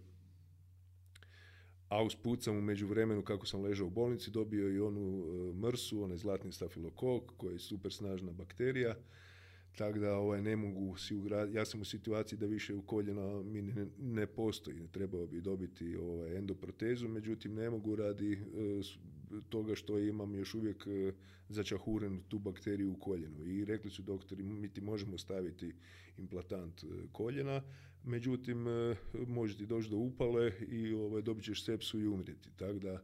a 1.91 2.03
usput 2.03 2.43
sam 2.43 2.57
u 2.57 2.61
međuvremenu 2.61 3.23
kako 3.23 3.47
sam 3.47 3.61
ležao 3.61 3.87
u 3.87 3.91
bolnici 3.91 4.31
dobio 4.31 4.69
i 4.69 4.81
onu 4.81 5.25
e, 5.25 5.55
mrsu, 5.55 6.03
onaj 6.03 6.17
zlatni 6.17 6.53
stafilokok 6.53 7.33
koji 7.37 7.53
je 7.53 7.59
super 7.59 7.93
snažna 7.93 8.33
bakterija. 8.33 8.97
Tako 9.77 9.99
da 9.99 10.15
ovaj, 10.15 10.43
ne 10.43 10.57
mogu 10.57 10.97
si 10.97 11.17
ugraditi, 11.17 11.57
ja 11.57 11.65
sam 11.65 11.81
u 11.81 11.85
situaciji 11.85 12.39
da 12.39 12.47
više 12.47 12.75
u 12.75 12.83
koljena 12.83 13.43
mi 13.43 13.63
ne, 13.63 13.87
ne 13.99 14.27
postoji, 14.27 14.89
trebao 14.93 15.27
bi 15.27 15.41
dobiti 15.41 15.97
ovaj, 15.97 16.37
endoprotezu, 16.37 17.09
međutim 17.09 17.55
ne 17.55 17.71
mogu 17.71 17.97
radi 17.97 18.33
e, 18.33 18.39
toga 19.49 19.75
što 19.75 19.99
imam 19.99 20.35
još 20.35 20.55
uvijek 20.55 20.87
e, 20.87 21.13
začahurenu 21.49 22.23
tu 22.29 22.39
bakteriju 22.39 22.93
u 22.93 23.01
koljenu. 23.01 23.45
I 23.45 23.65
rekli 23.65 23.91
su 23.91 24.03
doktori, 24.03 24.43
mi 24.43 24.69
ti 24.69 24.81
možemo 24.81 25.19
staviti 25.19 25.75
implantant 26.19 26.85
koljena, 27.13 27.63
međutim 28.05 28.69
e, 28.69 28.97
može 29.27 29.57
ti 29.57 29.67
doći 29.67 29.91
do 29.91 29.97
upale 29.97 30.53
i 30.69 30.93
ovaj, 30.93 31.23
dobit 31.23 31.45
ćeš 31.45 31.65
sepsu 31.65 32.01
i 32.01 32.07
umrijeti. 32.07 32.51
Tako 32.57 32.79
da 32.79 33.03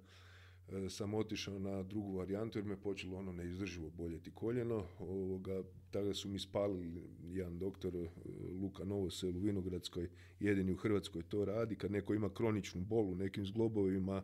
e, 0.68 0.88
sam 0.90 1.14
otišao 1.14 1.58
na 1.58 1.82
drugu 1.82 2.16
varijantu 2.16 2.58
jer 2.58 2.66
me 2.66 2.80
počelo 2.80 3.18
ono 3.18 3.32
neizdrživo 3.32 3.90
boljeti 3.90 4.30
koljeno. 4.30 4.86
Ovoga, 4.98 5.62
tada 5.90 6.14
su 6.14 6.28
mi 6.28 6.38
spalili 6.38 7.02
jedan 7.24 7.58
doktor 7.58 7.96
e, 7.96 8.08
Luka 8.62 8.84
Novosel 8.84 9.36
u 9.36 9.40
Vinogradskoj, 9.40 10.08
jedini 10.40 10.72
u 10.72 10.76
Hrvatskoj 10.76 11.22
to 11.22 11.44
radi. 11.44 11.76
Kad 11.76 11.90
neko 11.90 12.14
ima 12.14 12.34
kroničnu 12.34 12.80
bolu 12.80 13.14
nekim 13.14 13.46
zglobovima, 13.46 14.22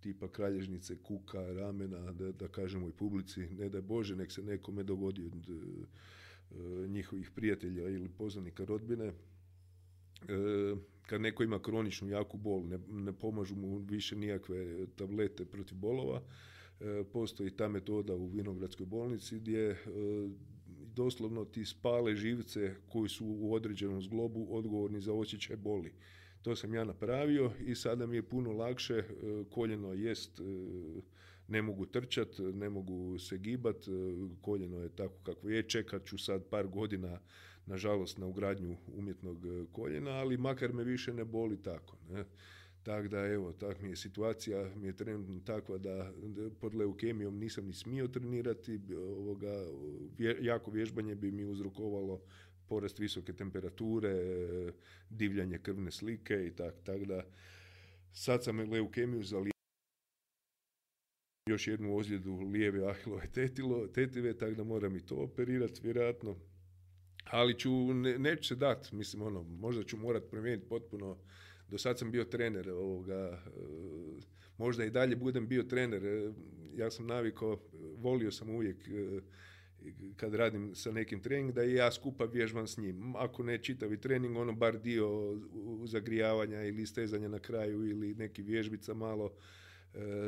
tipa 0.00 0.28
kralježnice, 0.28 0.96
kuka, 1.02 1.52
ramena, 1.52 2.12
da, 2.12 2.32
da 2.32 2.48
kažemo 2.48 2.88
i 2.88 2.92
publici, 2.92 3.40
ne 3.40 3.68
da 3.68 3.80
Bože, 3.80 4.16
nek 4.16 4.32
se 4.32 4.42
nekome 4.42 4.82
dogodi 4.82 5.24
od 5.24 5.46
njihovih 6.88 7.30
prijatelja 7.30 7.88
ili 7.88 8.08
poznanika 8.08 8.64
rodbine, 8.64 9.12
kad 11.06 11.20
neko 11.20 11.42
ima 11.42 11.62
kroničnu 11.62 12.08
jaku 12.08 12.38
bol, 12.38 12.66
ne, 12.66 12.78
ne 12.88 13.12
pomažu 13.12 13.56
mu 13.56 13.78
više 13.78 14.16
nijakve 14.16 14.86
tablete 14.86 15.44
protiv 15.44 15.78
bolova, 15.78 16.22
e, 16.80 17.04
postoji 17.12 17.50
ta 17.50 17.68
metoda 17.68 18.14
u 18.14 18.26
Vinogradskoj 18.26 18.86
bolnici 18.86 19.38
gdje 19.38 19.70
e, 19.70 19.76
doslovno 20.94 21.44
ti 21.44 21.64
spale 21.64 22.16
živce 22.16 22.74
koji 22.88 23.08
su 23.08 23.26
u 23.26 23.54
određenom 23.54 24.02
zglobu 24.02 24.46
odgovorni 24.50 25.00
za 25.00 25.12
osjećaj 25.12 25.56
boli. 25.56 25.92
To 26.42 26.56
sam 26.56 26.74
ja 26.74 26.84
napravio 26.84 27.52
i 27.66 27.74
sada 27.74 28.06
mi 28.06 28.16
je 28.16 28.28
puno 28.28 28.52
lakše, 28.52 29.04
koljeno 29.50 29.92
jest, 29.92 30.40
ne 31.48 31.62
mogu 31.62 31.86
trčat, 31.86 32.28
ne 32.54 32.70
mogu 32.70 33.18
se 33.18 33.38
gibat, 33.38 33.76
koljeno 34.40 34.82
je 34.82 34.88
tako 34.88 35.14
kako 35.22 35.48
je, 35.48 35.62
čekat 35.62 36.04
ću 36.04 36.18
sad 36.18 36.48
par 36.50 36.66
godina 36.66 37.20
nažalost 37.66 38.18
na 38.18 38.26
ugradnju 38.26 38.76
umjetnog 38.86 39.46
e, 39.46 39.66
koljena, 39.72 40.10
ali 40.10 40.36
makar 40.36 40.72
me 40.72 40.84
više 40.84 41.14
ne 41.14 41.24
boli 41.24 41.62
tako. 41.62 41.96
Ne? 42.10 42.24
Tako 42.82 43.08
da, 43.08 43.26
evo, 43.26 43.52
tak 43.52 43.80
mi 43.80 43.88
je 43.88 43.96
situacija, 43.96 44.70
mi 44.76 44.86
je 44.86 44.96
trenutno 44.96 45.40
takva 45.40 45.78
da 45.78 46.12
pod 46.60 46.74
leukemijom 46.74 47.38
nisam 47.38 47.66
ni 47.66 47.72
smio 47.72 48.08
trenirati, 48.08 48.80
ovoga, 48.96 49.66
jako 50.40 50.70
vježbanje 50.70 51.14
bi 51.14 51.30
mi 51.30 51.44
uzrokovalo 51.44 52.22
porast 52.68 52.98
visoke 52.98 53.32
temperature, 53.32 54.14
divljanje 55.10 55.58
krvne 55.58 55.90
slike 55.90 56.46
i 56.46 56.50
tak, 56.56 56.74
tak 56.84 57.04
da 57.04 57.24
sad 58.12 58.44
sam 58.44 58.70
leukemiju 58.70 59.22
za 59.22 59.44
još 61.46 61.66
jednu 61.66 61.96
ozljedu 61.96 62.36
lijeve 62.36 62.90
ahilove 62.90 63.26
tetilo, 63.32 63.86
tetive, 63.86 64.38
tako 64.38 64.54
da 64.54 64.64
moram 64.64 64.96
i 64.96 65.06
to 65.06 65.16
operirati 65.16 65.80
vjerojatno 65.82 66.36
ali 67.24 67.58
ću, 67.58 67.94
ne, 67.94 68.18
neću 68.18 68.48
se 68.48 68.54
dat, 68.54 68.92
mislim, 68.92 69.22
ono, 69.22 69.42
možda 69.42 69.82
ću 69.82 69.96
morat 69.96 70.30
promijeniti 70.30 70.68
potpuno, 70.68 71.18
do 71.68 71.78
sad 71.78 71.98
sam 71.98 72.10
bio 72.10 72.24
trener 72.24 72.70
ovoga, 72.70 73.42
e, 73.46 73.50
možda 74.58 74.84
i 74.84 74.90
dalje 74.90 75.16
budem 75.16 75.48
bio 75.48 75.62
trener, 75.62 76.06
e, 76.06 76.32
ja 76.76 76.90
sam 76.90 77.06
navikao, 77.06 77.60
volio 77.96 78.30
sam 78.30 78.50
uvijek 78.50 78.88
e, 78.88 79.20
kad 80.16 80.34
radim 80.34 80.74
sa 80.74 80.92
nekim 80.92 81.22
treningom, 81.22 81.54
da 81.54 81.64
i 81.64 81.74
ja 81.74 81.92
skupa 81.92 82.24
vježbam 82.24 82.66
s 82.66 82.78
njim. 82.78 83.16
Ako 83.16 83.42
ne 83.42 83.58
čitavi 83.58 84.00
trening, 84.00 84.36
ono 84.36 84.52
bar 84.52 84.78
dio 84.78 85.08
zagrijavanja 85.84 86.62
ili 86.62 86.86
stezanja 86.86 87.28
na 87.28 87.38
kraju 87.38 87.86
ili 87.86 88.14
neki 88.14 88.42
vježbica 88.42 88.94
malo, 88.94 89.32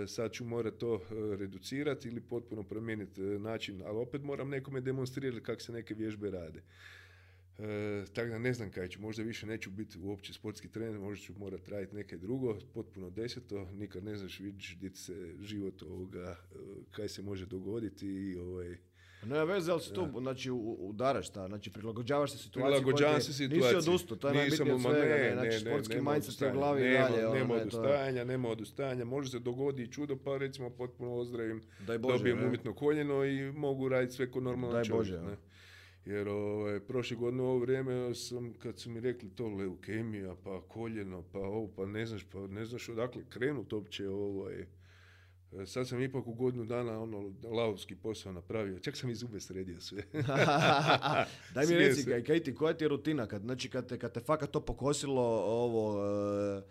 sad 0.06 0.32
ću 0.32 0.44
morati 0.44 0.78
to 0.78 0.94
e, 0.94 1.36
reducirati 1.36 2.08
ili 2.08 2.20
potpuno 2.20 2.62
promijeniti 2.62 3.22
e, 3.22 3.38
način, 3.38 3.82
ali 3.84 3.98
opet 3.98 4.22
moram 4.22 4.48
nekome 4.48 4.80
demonstrirati 4.80 5.42
kako 5.42 5.60
se 5.60 5.72
neke 5.72 5.94
vježbe 5.94 6.30
rade. 6.30 6.62
E, 7.58 8.04
tako 8.14 8.28
da 8.28 8.38
ne 8.38 8.52
znam 8.52 8.70
kaj 8.70 8.88
ću, 8.88 9.00
možda 9.00 9.22
više 9.22 9.46
neću 9.46 9.70
biti 9.70 9.98
uopće 9.98 10.32
sportski 10.32 10.68
trener, 10.68 10.98
možda 10.98 11.24
ću 11.24 11.38
morati 11.38 11.70
raditi 11.70 11.96
neke 11.96 12.16
drugo, 12.16 12.58
potpuno 12.74 13.10
deseto, 13.10 13.68
nikad 13.72 14.04
ne 14.04 14.16
znaš, 14.16 14.40
vidiš 14.40 14.76
gdje 14.76 14.90
se 14.90 15.34
život 15.40 15.82
ovoga, 15.82 16.36
kaj 16.90 17.08
se 17.08 17.22
može 17.22 17.46
dogoditi 17.46 18.06
i 18.06 18.36
ovaj, 18.36 18.76
nema 19.26 19.44
veze, 19.44 19.72
ali 19.72 19.80
si 19.80 19.94
tu, 19.94 20.08
znači, 20.20 20.50
udaraš 20.78 21.30
ta, 21.30 21.48
znači, 21.48 21.72
prilagođavaš 21.72 22.32
se 22.32 22.38
situaciji. 22.38 22.62
Prilagođavam 22.62 23.20
se 23.20 23.32
situaciji. 23.32 23.74
Nisi 23.74 23.88
odustao, 23.88 24.16
to 24.16 24.28
je 24.28 24.34
najbitnije 24.34 24.74
od 24.74 24.80
svega, 24.80 25.14
ne, 25.14 25.32
znači, 25.34 25.58
sportski 25.58 26.00
mindset 26.00 26.42
u 26.42 26.52
glavi 26.52 26.82
nema, 26.82 27.08
dalje. 27.08 27.26
Ono, 27.26 27.34
nema 27.34 27.54
odustajanja, 27.54 28.24
nema 28.24 28.48
odustajanja, 28.48 29.04
može 29.04 29.30
se 29.30 29.38
dogodi 29.38 29.92
čudo, 29.92 30.16
pa 30.16 30.36
recimo 30.36 30.70
potpuno 30.70 31.14
ozdravim, 31.14 31.62
Daj 31.86 31.98
Bože, 31.98 32.18
dobijem 32.18 32.38
ne? 32.38 32.46
umjetno 32.46 32.74
koljeno 32.74 33.24
i 33.24 33.52
mogu 33.52 33.88
raditi 33.88 34.12
sve 34.12 34.30
ko 34.30 34.40
normalno 34.40 34.74
Daj 34.74 34.84
čovjek. 34.84 35.20
Bože, 35.20 35.22
ne. 35.22 35.36
Jer 36.04 36.28
ovaj, 36.28 36.80
prošle 36.80 37.16
godine 37.16 37.42
u 37.42 37.46
ovo 37.46 37.58
vrijeme 37.58 38.14
sam, 38.14 38.54
kad 38.58 38.78
su 38.78 38.90
mi 38.90 39.00
rekli 39.00 39.30
to 39.30 39.48
leukemija, 39.48 40.34
pa 40.44 40.60
koljeno, 40.68 41.24
pa 41.32 41.38
ovo, 41.38 41.68
pa 41.76 41.86
ne 41.86 42.06
znaš, 42.06 42.24
pa 42.32 42.46
ne 42.46 42.64
znaš 42.64 42.88
odakle 42.88 43.22
krenut 43.28 43.72
uopće 43.72 44.08
ovaj, 44.08 44.66
sad 45.66 45.88
sam 45.88 46.02
ipak 46.02 46.26
u 46.26 46.34
godinu 46.34 46.64
dana 46.64 47.02
ono 47.02 47.32
lavovski 47.44 47.96
posao 47.96 48.32
napravio. 48.32 48.78
Čak 48.78 48.96
sam 48.96 49.10
i 49.10 49.14
zube 49.14 49.40
sredio 49.40 49.80
sve. 49.80 50.02
Daj 51.54 51.66
mi 51.66 51.74
reci, 51.74 52.04
kaj, 52.04 52.24
kaj 52.24 52.40
ti, 52.40 52.54
koja 52.54 52.74
ti 52.74 52.84
je 52.84 52.88
rutina? 52.88 53.26
Kad, 53.26 53.42
znači, 53.42 53.70
kad 53.70 53.88
te, 53.88 53.98
kad 53.98 54.12
te 54.12 54.20
fakat 54.20 54.50
to 54.50 54.60
pokosilo 54.60 55.22
ovo, 55.44 56.06
e, 56.06 56.62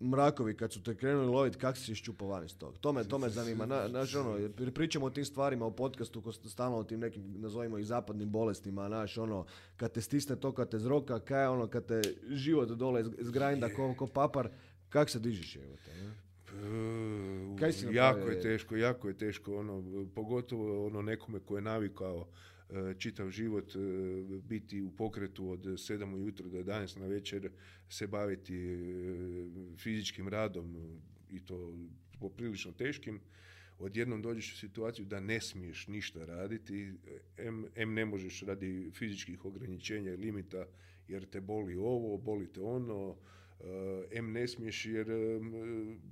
mrakovi, 0.00 0.56
kad 0.56 0.72
su 0.72 0.82
te 0.82 0.96
krenuli 0.96 1.26
loviti, 1.26 1.58
kak 1.58 1.76
si 1.76 1.92
iščupao 1.92 2.28
van 2.28 2.44
iz 2.44 2.56
tog? 2.58 2.78
To 2.78 2.92
me, 2.92 3.04
to 3.04 3.18
me 3.18 3.28
zanima. 3.28 3.66
Na, 3.66 3.88
naš, 3.88 4.14
ono, 4.14 4.38
pričamo 4.74 5.06
o 5.06 5.10
tim 5.10 5.24
stvarima 5.24 5.66
u 5.66 5.76
podcastu, 5.76 6.22
ko 6.22 6.32
stalno 6.32 6.76
o 6.76 6.84
tim 6.84 7.00
nekim, 7.00 7.34
nazovimo 7.40 7.78
ih 7.78 7.86
zapadnim 7.86 8.30
bolestima, 8.30 8.88
naš, 8.88 9.18
ono, 9.18 9.44
kad 9.76 9.92
te 9.92 10.00
stisne 10.00 10.36
to, 10.36 10.52
kad 10.52 10.70
te 10.70 10.78
zroka, 10.78 11.20
kaj 11.20 11.46
ono, 11.46 11.66
kad 11.66 11.86
te 11.86 12.02
život 12.28 12.68
dole 12.68 13.04
zgrinda 13.20 13.68
ko, 13.74 13.94
ko 13.98 14.06
papar, 14.06 14.50
kak 14.88 15.10
se 15.10 15.18
dižiš, 15.18 15.56
evo 15.56 15.76
te, 15.84 16.02
ne? 16.02 16.27
Kaj 17.58 17.72
si 17.72 17.86
jako 17.92 18.28
je 18.28 18.40
teško, 18.40 18.76
jako 18.76 19.08
je 19.08 19.18
teško, 19.18 19.56
ono, 19.56 20.06
pogotovo 20.14 20.86
ono 20.86 21.02
nekome 21.02 21.40
ko 21.40 21.56
je 21.56 21.62
navikao 21.62 22.28
e, 22.70 22.94
čitav 22.98 23.30
život 23.30 23.76
e, 23.76 23.78
biti 24.42 24.82
u 24.82 24.90
pokretu 24.90 25.50
od 25.50 25.60
7 25.60 26.14
ujutro 26.14 26.48
do 26.48 26.58
11 26.58 26.98
na 26.98 27.06
večer, 27.06 27.50
se 27.88 28.06
baviti 28.06 28.56
e, 28.56 28.76
fizičkim 29.76 30.28
radom 30.28 30.98
i 31.30 31.40
to 31.40 31.74
poprilično 32.20 32.72
teškim, 32.72 33.20
odjednom 33.78 34.22
dođeš 34.22 34.52
u 34.52 34.56
situaciju 34.56 35.04
da 35.04 35.20
ne 35.20 35.40
smiješ 35.40 35.86
ništa 35.86 36.24
raditi, 36.24 36.92
em, 37.36 37.66
em 37.74 37.94
ne 37.94 38.04
možeš 38.04 38.42
radi 38.42 38.90
fizičkih 38.94 39.44
ograničenja 39.44 40.12
i 40.12 40.16
limita 40.16 40.66
jer 41.08 41.26
te 41.26 41.40
boli 41.40 41.76
ovo, 41.76 42.18
boli 42.18 42.52
te 42.52 42.60
ono, 42.60 43.16
M 44.10 44.32
ne 44.32 44.48
smiješ 44.48 44.86
jer 44.86 45.06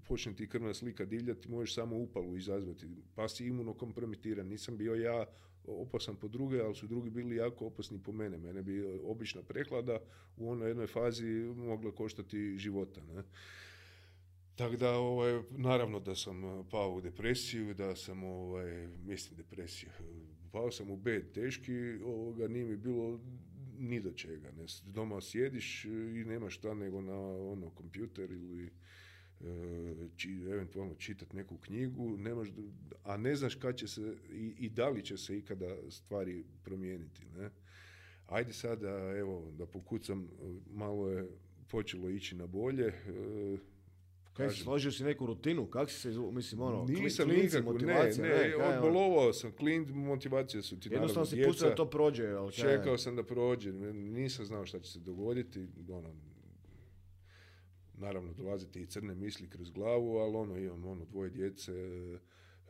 počne 0.08 0.36
ti 0.36 0.48
krvna 0.48 0.74
slika 0.74 1.04
divljati, 1.04 1.50
možeš 1.50 1.74
samo 1.74 1.96
upalu 1.96 2.36
izazvati, 2.36 2.86
pa 3.14 3.28
si 3.28 3.46
imunokompromitiran. 3.46 4.46
Nisam 4.46 4.76
bio 4.76 4.94
ja 4.94 5.26
opasan 5.66 6.16
po 6.16 6.28
druge, 6.28 6.60
ali 6.60 6.74
su 6.74 6.86
drugi 6.86 7.10
bili 7.10 7.36
jako 7.36 7.66
opasni 7.66 8.02
po 8.02 8.12
mene. 8.12 8.38
Mene 8.38 8.62
bi 8.62 9.00
obična 9.04 9.42
preklada 9.42 10.00
u 10.36 10.50
onoj 10.50 10.70
jednoj 10.70 10.86
fazi 10.86 11.26
mogla 11.56 11.92
koštati 11.92 12.58
života. 12.58 13.00
Ne? 13.04 13.22
Tako 14.56 14.76
da, 14.76 14.90
ovaj, 14.90 15.42
naravno 15.50 16.00
da 16.00 16.14
sam 16.14 16.42
pao 16.70 16.94
u 16.94 17.00
depresiju, 17.00 17.74
da 17.74 17.96
sam, 17.96 18.24
ovaj, 18.24 18.88
mislim 19.04 19.36
depresiju, 19.36 19.90
pao 20.52 20.70
sam 20.70 20.90
u 20.90 20.96
bed 20.96 21.32
teški, 21.32 21.72
ovoga, 22.04 22.48
nije 22.48 22.64
mi 22.64 22.76
bilo 22.76 23.20
ni 23.78 24.00
do 24.00 24.12
čega. 24.12 24.50
Ne. 24.52 24.66
Doma 24.84 25.20
sjediš 25.20 25.84
i 25.84 26.24
nemaš 26.26 26.54
šta 26.54 26.74
nego 26.74 27.00
na 27.00 27.18
ono 27.52 27.70
kompjuter 27.70 28.30
ili 28.30 28.70
či, 30.16 30.30
eventualno 30.52 30.94
čitati 30.94 31.36
neku 31.36 31.56
knjigu, 31.56 32.16
nemaš, 32.16 32.48
a 33.04 33.16
ne 33.16 33.36
znaš 33.36 33.54
kad 33.54 33.76
će 33.76 33.88
se 33.88 34.16
i, 34.32 34.54
i 34.58 34.68
da 34.68 34.88
li 34.88 35.04
će 35.04 35.16
se 35.16 35.38
ikada 35.38 35.90
stvari 35.90 36.44
promijeniti. 36.64 37.22
Ne? 37.38 37.50
Ajde 38.26 38.52
sada, 38.52 39.16
evo, 39.16 39.52
da 39.58 39.66
pokucam, 39.66 40.28
malo 40.70 41.10
je 41.10 41.28
počelo 41.68 42.10
ići 42.10 42.34
na 42.34 42.46
bolje. 42.46 42.92
Si 44.36 44.62
složio 44.62 44.92
si 44.92 45.04
neku 45.04 45.26
rutinu? 45.26 45.66
Kako 45.66 45.90
si 45.90 46.00
se, 46.00 46.08
mislim, 46.32 46.60
ono, 46.60 46.84
Nisam 46.88 47.28
klinci, 47.28 47.62
motivacija, 47.62 48.26
ne, 48.26 48.34
ne, 48.34 48.48
ne 48.48 48.56
odbolovao 48.56 49.32
sam, 49.32 49.52
klin, 49.52 49.86
motivacija 49.94 50.62
su 50.62 50.80
ti 50.80 50.88
Jednostavno 50.92 51.26
si 51.26 51.42
pustio 51.46 51.68
da 51.68 51.74
to 51.74 51.90
prođe, 51.90 52.28
ali 52.28 52.52
Čekao 52.52 52.98
sam 52.98 53.16
da 53.16 53.22
prođe, 53.22 53.72
nisam 53.92 54.44
znao 54.44 54.66
šta 54.66 54.80
će 54.80 54.92
se 54.92 54.98
dogoditi, 55.00 55.66
ono, 55.88 56.14
naravno 57.94 58.32
dolaziti 58.32 58.80
i 58.80 58.86
crne 58.86 59.14
misli 59.14 59.50
kroz 59.50 59.70
glavu, 59.70 60.16
ali 60.16 60.36
ono, 60.36 60.58
imam 60.58 60.84
ono, 60.84 61.04
dvoje 61.04 61.30
djece, 61.30 61.72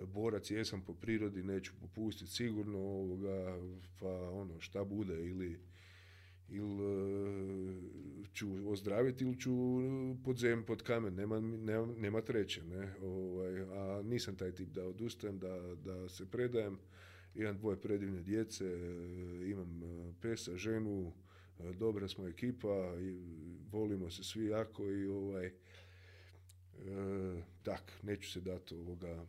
borac 0.01 0.51
jesam 0.51 0.81
po 0.81 0.95
prirodi, 0.95 1.43
neću 1.43 1.73
popustiti 1.81 2.31
sigurno, 2.31 2.79
ovoga, 2.79 3.59
pa 4.01 4.31
ono, 4.31 4.61
šta 4.61 4.85
bude, 4.85 5.27
ili 5.27 5.61
ili 6.49 6.85
e, 6.85 8.27
ću 8.33 8.71
ozdraviti 8.71 9.25
ili 9.25 9.41
ću 9.41 9.53
pod 10.25 10.37
zem, 10.37 10.65
pod 10.65 10.83
kamen, 10.83 11.15
nema, 11.15 11.41
nema, 11.41 11.87
nema 11.99 12.21
treće. 12.21 12.65
Ne? 12.65 12.95
Ovaj, 13.03 13.61
a 13.61 14.03
nisam 14.03 14.37
taj 14.37 14.53
tip 14.53 14.69
da 14.69 14.85
odustajem, 14.85 15.39
da, 15.39 15.75
da 15.85 16.09
se 16.09 16.31
predajem. 16.31 16.79
Imam 17.35 17.57
dvoje 17.57 17.81
predivne 17.81 18.23
djece, 18.23 18.65
e, 18.65 19.51
imam 19.51 19.83
e, 19.83 20.13
pesa, 20.21 20.57
ženu, 20.57 21.13
dobra 21.79 22.09
smo 22.09 22.29
ekipa, 22.29 22.95
volimo 23.73 24.11
se 24.11 24.25
svi 24.25 24.47
jako 24.47 24.91
i 24.91 25.07
ovaj, 25.07 25.53
tak, 27.63 27.93
neću 28.03 28.31
se 28.31 28.41
dati 28.41 28.75
ovoga 28.75 29.27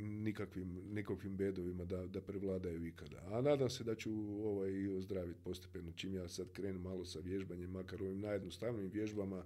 nikakvim, 0.00 0.80
nikakvim 0.92 1.36
bedovima 1.36 1.84
da, 1.84 2.06
da 2.06 2.20
prevladaju 2.20 2.86
ikada. 2.86 3.22
A 3.30 3.40
nadam 3.40 3.70
se 3.70 3.84
da 3.84 3.94
ću 3.94 4.10
ovaj, 4.44 4.70
i 4.70 4.88
ozdraviti 4.88 5.40
postepeno. 5.44 5.92
Čim 5.92 6.14
ja 6.14 6.28
sad 6.28 6.52
krenem 6.52 6.82
malo 6.82 7.04
sa 7.04 7.18
vježbanjem, 7.18 7.70
makar 7.70 8.02
ovim 8.02 8.20
najjednostavnijim 8.20 8.90
vježbama, 8.90 9.44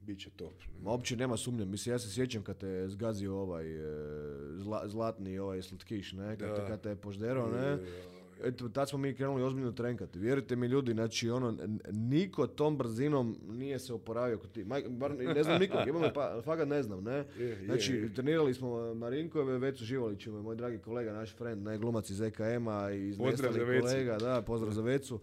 bit 0.00 0.20
će 0.20 0.30
top. 0.30 0.54
Ma 0.82 0.90
uopće 0.90 1.16
nema 1.16 1.36
sumnje. 1.36 1.64
Mislim, 1.64 1.94
ja 1.94 1.98
se 1.98 2.10
sjećam 2.10 2.42
kad 2.42 2.58
te 2.58 2.88
zgazio 2.88 3.36
ovaj 3.36 3.72
e, 3.72 3.82
zla, 4.56 4.88
zlatni 4.88 5.38
ovaj 5.38 5.62
slatkiš, 5.62 6.12
ne? 6.12 6.36
Kad, 6.38 6.56
te, 6.56 6.66
kad 6.68 6.80
te 6.80 6.88
je 6.88 6.96
požderao, 6.96 7.50
ne? 7.50 7.78
Eto, 8.44 8.68
tad 8.68 8.88
smo 8.88 8.98
mi 8.98 9.14
krenuli 9.14 9.42
ozbiljno 9.42 9.72
trenkati. 9.72 10.18
Vjerujte 10.18 10.56
mi 10.56 10.66
ljudi, 10.66 10.92
znači 10.92 11.30
ono, 11.30 11.56
niko 11.90 12.46
tom 12.46 12.76
brzinom 12.76 13.36
nije 13.48 13.78
se 13.78 13.92
oporavio 13.92 14.38
kod 14.38 14.52
ti. 14.52 14.64
Bar, 14.88 15.14
ne 15.34 15.42
znam 15.42 15.60
nikog, 15.60 15.80
imam 15.88 16.10
pa, 16.14 16.40
fakat 16.44 16.68
ne 16.68 16.82
znam, 16.82 17.04
ne? 17.04 17.24
Znači, 17.64 18.08
trenirali 18.14 18.54
smo 18.54 18.94
Marinkove, 18.94 19.58
Vecu 19.58 19.84
Živaliću, 19.84 20.32
moj 20.32 20.56
dragi 20.56 20.78
kolega, 20.78 21.12
naš 21.12 21.36
friend, 21.36 21.62
ne, 21.62 21.78
glumac 21.78 22.10
iz 22.10 22.20
EKM-a, 22.20 22.90
iz 22.90 23.18
Pozdrav 23.18 23.52
kolega, 23.80 24.18
da, 24.18 24.42
pozdrav 24.42 24.72
za 24.72 24.82
Vecu 24.82 25.20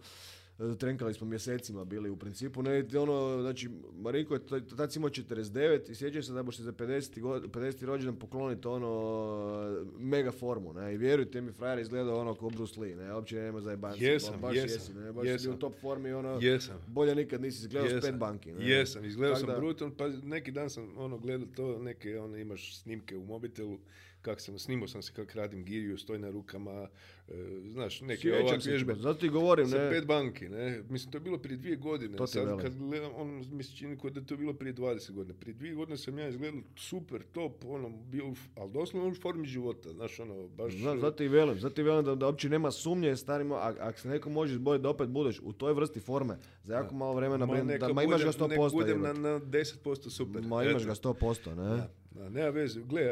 trenkali 0.78 1.14
smo 1.14 1.26
mjesecima 1.26 1.84
bili 1.84 2.10
u 2.10 2.16
principu. 2.16 2.62
Ne, 2.62 2.84
ono, 2.98 3.42
znači, 3.42 3.70
Marinko 3.98 4.34
je 4.34 4.46
tad 4.76 4.96
imao 4.96 5.10
49 5.10 5.90
i 5.90 5.94
sjećam 5.94 6.22
se 6.22 6.32
da 6.32 6.42
boš 6.42 6.58
za 6.58 6.72
50. 6.72 7.20
50. 7.48 7.84
rođendan 7.84 8.16
pokloniti 8.16 8.68
ono 8.68 9.86
mega 9.98 10.32
formu, 10.32 10.72
ne, 10.72 10.94
i 10.94 10.96
vjerujte 10.96 11.40
mi, 11.40 11.52
frajer 11.52 11.78
izgleda 11.78 12.14
ono 12.14 12.34
kao 12.34 12.50
Bruce 12.50 12.80
Lee, 12.80 12.96
ne, 12.96 13.14
uopće 13.14 13.36
nema 13.36 13.60
za 13.60 13.70
jebanci. 13.70 14.04
Jesam, 14.04 14.40
baš 14.40 14.56
jesam, 14.56 14.70
jesi, 14.74 14.94
ne, 14.94 15.12
baš 15.12 15.26
jesam. 15.26 15.54
u 15.54 15.58
top 15.58 15.74
formi, 15.80 16.12
ono, 16.12 16.38
jesam. 16.42 16.76
bolje 16.86 17.14
nikad 17.14 17.42
nisi 17.42 17.60
izgledao 17.60 18.00
s 18.00 18.04
pet 18.04 18.14
banki. 18.14 18.52
Ne. 18.52 18.70
Jesam, 18.70 19.04
izgledao 19.04 19.36
sam 19.36 19.48
brutalno, 19.56 19.94
pa 19.96 20.08
neki 20.08 20.50
dan 20.50 20.70
sam 20.70 20.92
ono 20.96 21.18
gledao 21.18 21.48
to, 21.56 21.78
neke, 21.78 22.20
ono, 22.20 22.36
imaš 22.36 22.80
snimke 22.80 23.16
u 23.16 23.24
mobitelu, 23.24 23.78
kak 24.26 24.40
sam, 24.40 24.58
snimao 24.58 24.88
sam 24.88 25.02
se 25.02 25.12
kak 25.12 25.34
radim 25.34 25.64
giriju, 25.64 25.98
stoj 25.98 26.18
na 26.18 26.30
rukama, 26.30 26.88
e, 27.28 27.34
znaš, 27.68 28.00
neke 28.00 28.32
ovak 28.34 28.64
vježbe. 28.64 28.94
Zato 28.94 29.20
ti 29.20 29.28
govorim, 29.28 29.64
ne? 29.64 29.70
Sa 29.70 29.88
pet 29.90 30.06
banki, 30.06 30.48
ne? 30.48 30.82
Mislim, 30.88 31.12
to 31.12 31.16
je 31.18 31.20
bilo 31.20 31.38
prije 31.38 31.56
dvije 31.56 31.76
godine. 31.76 32.16
To 32.16 32.26
Sad 32.26 32.60
kad 32.60 32.78
gledam, 32.78 33.12
on 33.16 33.44
mi 33.50 33.62
se 33.62 33.76
čini 33.76 33.96
da 33.96 34.20
je 34.20 34.26
to 34.26 34.36
bilo 34.36 34.54
prije 34.54 34.74
20 34.74 35.12
godina. 35.12 35.38
Prije 35.40 35.54
dvije 35.54 35.74
godine 35.74 35.96
sam 35.96 36.18
ja 36.18 36.28
izgledao 36.28 36.60
super, 36.76 37.22
top, 37.32 37.64
ono, 37.64 37.88
bio, 37.88 38.34
ali 38.56 38.72
doslovno 38.72 39.10
u 39.10 39.14
formi 39.14 39.46
života, 39.46 39.92
znaš, 39.92 40.20
ono, 40.20 40.48
baš... 40.48 40.74
Znaš, 40.74 41.00
zato 41.00 41.22
i 41.22 41.28
velim, 41.28 41.58
zato 41.58 41.80
i 41.80 41.84
velim 41.84 42.04
da, 42.04 42.14
da 42.14 42.26
uopće 42.26 42.48
nema 42.48 42.70
sumnje 42.70 43.16
starimo, 43.16 43.54
a 43.54 43.74
ako 43.80 43.98
se 43.98 44.08
neko 44.08 44.30
može 44.30 44.52
izboriti 44.52 44.82
da 44.82 44.88
opet 44.88 45.08
budeš 45.08 45.40
u 45.42 45.52
toj 45.52 45.72
vrsti 45.72 46.00
forme, 46.00 46.38
za 46.64 46.74
jako 46.74 46.94
malo 46.94 47.14
vremena, 47.14 47.46
ma, 47.46 47.62
da, 47.78 47.92
ma 47.92 48.02
imaš 48.02 48.24
ga 48.24 48.32
100%. 48.32 48.48
Nek 48.48 48.72
budem 48.72 49.00
na, 49.00 49.12
na 49.12 49.40
10% 49.40 50.10
super. 50.10 50.42
Ma 50.42 50.64
imaš 50.64 50.84
ga 50.86 50.94
100%, 50.94 51.54
ne? 51.54 51.76
Da, 51.76 51.88
da, 52.10 52.28
nema 52.28 52.48
veze. 52.48 52.80
Gle, 52.80 53.02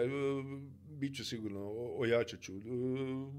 bit 1.05 1.17
ću 1.17 1.25
sigurno, 1.25 1.73
ojačat 1.99 2.41
ću. 2.41 2.53
E, 2.53 2.61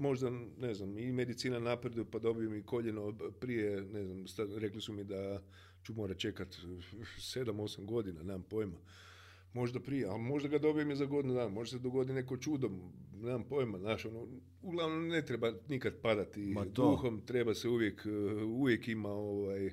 možda, 0.00 0.30
ne 0.58 0.74
znam, 0.74 0.98
i 0.98 1.12
medicina 1.12 1.58
napreduje 1.58 2.04
pa 2.10 2.18
dobijem 2.18 2.54
i 2.54 2.62
koljeno 2.62 3.12
prije, 3.40 3.80
ne 3.80 4.04
znam, 4.04 4.24
rekli 4.58 4.80
su 4.80 4.92
mi 4.92 5.04
da 5.04 5.42
ću 5.84 5.94
morat 5.94 6.18
čekat 6.18 6.48
7-8 7.18 7.84
godina, 7.84 8.22
nemam 8.22 8.42
pojma. 8.42 8.78
Možda 9.52 9.80
prije, 9.80 10.06
ali 10.06 10.22
možda 10.22 10.48
ga 10.48 10.58
dobijem 10.58 10.90
i 10.90 10.96
za 10.96 11.04
godinu 11.04 11.34
dana, 11.34 11.48
možda 11.48 11.78
se 11.78 11.82
dogodi 11.82 12.12
neko 12.12 12.36
čudo, 12.36 12.70
nemam 13.14 13.44
pojma, 13.44 13.78
znaš, 13.78 14.04
ono, 14.04 14.26
uglavnom 14.66 15.08
ne 15.08 15.26
treba 15.26 15.52
nikad 15.68 15.94
padati 16.02 16.40
Ma 16.40 16.64
duhom, 16.64 17.20
treba 17.26 17.54
se 17.54 17.68
uvijek, 17.68 18.06
e, 18.06 18.42
uvijek 18.44 18.88
ima 18.88 19.08
ovaj, 19.08 19.66
e, 19.66 19.72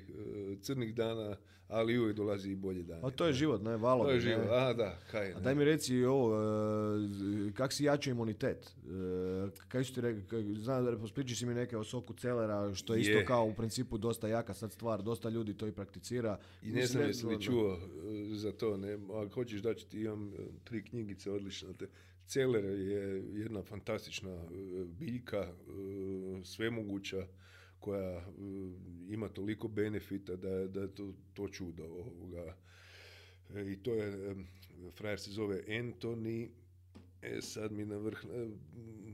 crnih 0.60 0.94
dana, 0.94 1.36
ali 1.68 1.98
uvijek 1.98 2.16
dolazi 2.16 2.50
i 2.50 2.54
bolji 2.54 2.82
dan. 2.82 3.04
A 3.04 3.10
to 3.10 3.26
je 3.26 3.32
život, 3.32 3.62
ne, 3.62 3.76
valo. 3.76 4.04
To 4.04 4.10
je 4.10 4.20
život, 4.20 4.46
a 4.50 4.72
da, 4.72 4.98
kaj. 5.10 5.32
A 5.32 5.40
daj 5.40 5.54
mi 5.54 5.64
reci 5.64 6.04
ovo, 6.04 6.36
e, 6.36 7.52
kak 7.52 7.72
si 7.72 7.84
jačao 7.84 8.10
imunitet? 8.10 8.74
Kaj 9.68 9.84
su 9.84 9.94
ti 9.94 10.00
rekli, 10.00 10.54
znam 10.54 10.84
da 10.84 10.98
pospriči 10.98 11.36
si 11.36 11.46
mi 11.46 11.54
neke 11.54 11.76
o 11.76 11.84
soku 11.84 12.14
celera, 12.14 12.74
što 12.74 12.94
je, 12.94 13.00
isto 13.00 13.26
kao 13.26 13.44
u 13.44 13.54
principu 13.54 13.98
dosta 13.98 14.28
jaka 14.28 14.54
sad 14.54 14.72
stvar, 14.72 15.02
dosta 15.02 15.28
ljudi 15.28 15.54
to 15.54 15.66
i 15.66 15.72
prakticira. 15.72 16.38
I 16.62 16.72
ne 16.72 16.86
znam 16.86 17.06
jesi 17.06 17.26
li 17.26 17.42
čuo 17.42 17.78
za 18.32 18.52
to, 18.52 18.76
ne, 18.76 18.94
ako 18.94 19.34
hoćeš 19.34 19.60
da 19.60 19.74
ću 19.74 19.86
ti 19.86 20.00
imam 20.00 20.32
tri 20.64 20.84
knjigice 20.84 21.30
odlične, 21.30 21.68
Celer 22.26 22.64
je 22.64 23.24
jedna 23.32 23.62
fantastična 23.62 24.30
e, 24.30 24.48
biljka, 24.84 25.38
e, 25.38 25.52
svemoguća, 26.44 27.26
koja 27.78 28.18
e, 28.18 28.24
ima 29.08 29.28
toliko 29.28 29.68
benefita 29.68 30.36
da, 30.36 30.66
da 30.68 30.80
je 30.80 30.94
to, 30.94 31.12
to 31.34 31.48
čudo. 31.48 31.84
Ovoga. 31.84 32.56
I 33.66 33.76
to 33.82 33.94
je, 33.94 34.34
frajer 34.96 35.20
se 35.20 35.30
zove 35.30 35.64
Anthony, 35.68 36.48
e, 37.22 37.40
sad 37.40 37.72
mi 37.72 37.84
na 37.84 37.96
vrh, 37.96 38.24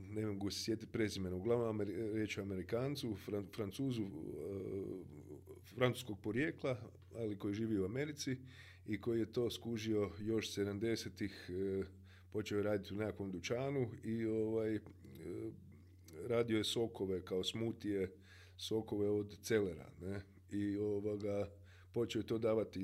ne 0.09 0.25
mogu 0.25 0.51
se 0.51 0.63
sjetiti 0.63 0.91
prezimena, 0.91 1.35
uglavnom 1.35 1.81
riječ 2.13 2.37
o 2.37 2.41
Amerikancu, 2.41 3.17
Francuzu, 3.55 4.07
francuskog 5.75 6.19
porijekla, 6.21 6.77
ali 7.15 7.39
koji 7.39 7.53
živi 7.53 7.79
u 7.79 7.85
Americi 7.85 8.37
i 8.87 9.01
koji 9.01 9.19
je 9.19 9.31
to 9.31 9.49
skužio 9.49 10.11
još 10.19 10.55
70-ih 10.55 11.49
počeo 12.31 12.57
je 12.57 12.63
raditi 12.63 12.93
u 12.93 12.97
nekakvom 12.97 13.31
dućanu 13.31 13.87
i 14.03 14.25
ovaj, 14.25 14.75
e, 14.75 14.81
radio 16.27 16.57
je 16.57 16.63
sokove 16.63 17.25
kao 17.25 17.43
smutije, 17.43 18.11
sokove 18.57 19.09
od 19.09 19.37
celera. 19.41 19.89
Ne? 20.01 20.21
I 20.51 20.77
ovoga, 20.77 21.49
počeo 21.93 22.19
je 22.19 22.27
to 22.27 22.37
davati, 22.37 22.79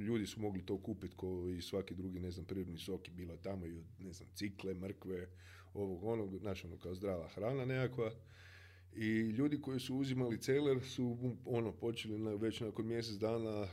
ljudi 0.00 0.26
su 0.26 0.40
mogli 0.40 0.66
to 0.66 0.78
kupiti 0.82 1.16
kao 1.16 1.48
i 1.48 1.62
svaki 1.62 1.94
drugi, 1.94 2.20
ne 2.20 2.30
znam, 2.30 2.46
prirodni 2.46 2.78
sok 2.78 3.08
je 3.08 3.14
bilo 3.14 3.36
tamo 3.36 3.66
i 3.66 3.72
od, 3.72 3.84
ne 3.98 4.12
znam, 4.12 4.28
cikle, 4.34 4.74
mrkve, 4.74 5.28
ovog, 5.74 6.04
onog, 6.04 6.38
znači 6.38 6.66
ono 6.66 6.78
kao 6.78 6.94
zdrava 6.94 7.28
hrana 7.28 7.64
nekakva. 7.64 8.10
I 8.96 9.20
ljudi 9.20 9.60
koji 9.60 9.80
su 9.80 9.96
uzimali 9.96 10.38
celer 10.38 10.80
su 10.80 11.34
ono 11.44 11.72
počeli 11.72 12.18
na, 12.18 12.34
već 12.34 12.60
nakon 12.60 12.86
mjesec 12.86 13.16
dana 13.16 13.62
e, 13.62 13.68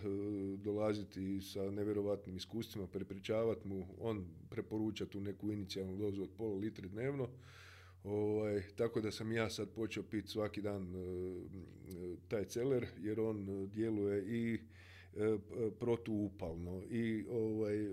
dolaziti 0.58 1.42
sa 1.42 1.72
nevjerojatnim 1.72 2.38
iskustvima, 2.38 2.88
prepričavati 2.88 3.68
mu, 3.68 3.88
on 4.00 4.26
preporuča 4.50 5.06
tu 5.06 5.20
neku 5.20 5.52
inicijalnu 5.52 5.98
dozu 5.98 6.24
od 6.24 6.30
pola 6.38 6.58
litre 6.58 6.88
dnevno. 6.88 7.30
Ovaj, 8.04 8.62
tako 8.76 9.02
da 9.02 9.12
sam 9.12 9.32
ja 9.32 9.50
sad 9.50 9.70
počeo 9.70 10.04
piti 10.04 10.28
svaki 10.28 10.62
dan 10.62 10.96
e, 10.96 10.98
taj 12.28 12.46
celer 12.46 12.88
jer 12.98 13.20
on 13.20 13.70
djeluje 13.74 14.24
i 14.28 14.54
E, 14.54 14.85
protuupalno 15.80 16.84
i 16.90 17.26
ovaj, 17.30 17.78
e, 17.78 17.88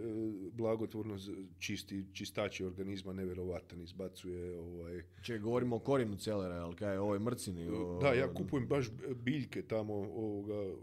blagotvorno 0.53 1.17
čisti, 1.59 2.07
čistači 2.13 2.65
organizma 2.65 3.13
nevjerovatan, 3.13 3.83
izbacuje 3.83 4.59
ovaj... 4.59 5.03
Če 5.23 5.39
govorimo 5.39 5.77
o 5.77 5.79
korijenu 5.79 6.17
celera, 6.17 6.55
jel 6.55 6.75
kaj, 6.75 6.97
ovoj 6.97 7.19
mrcini? 7.19 7.69
O... 7.69 7.99
Da, 8.03 8.13
ja 8.13 8.35
kupujem 8.35 8.67
baš 8.69 8.91
biljke 9.25 9.63
tamo, 9.63 9.95
ovoga, 9.95 10.75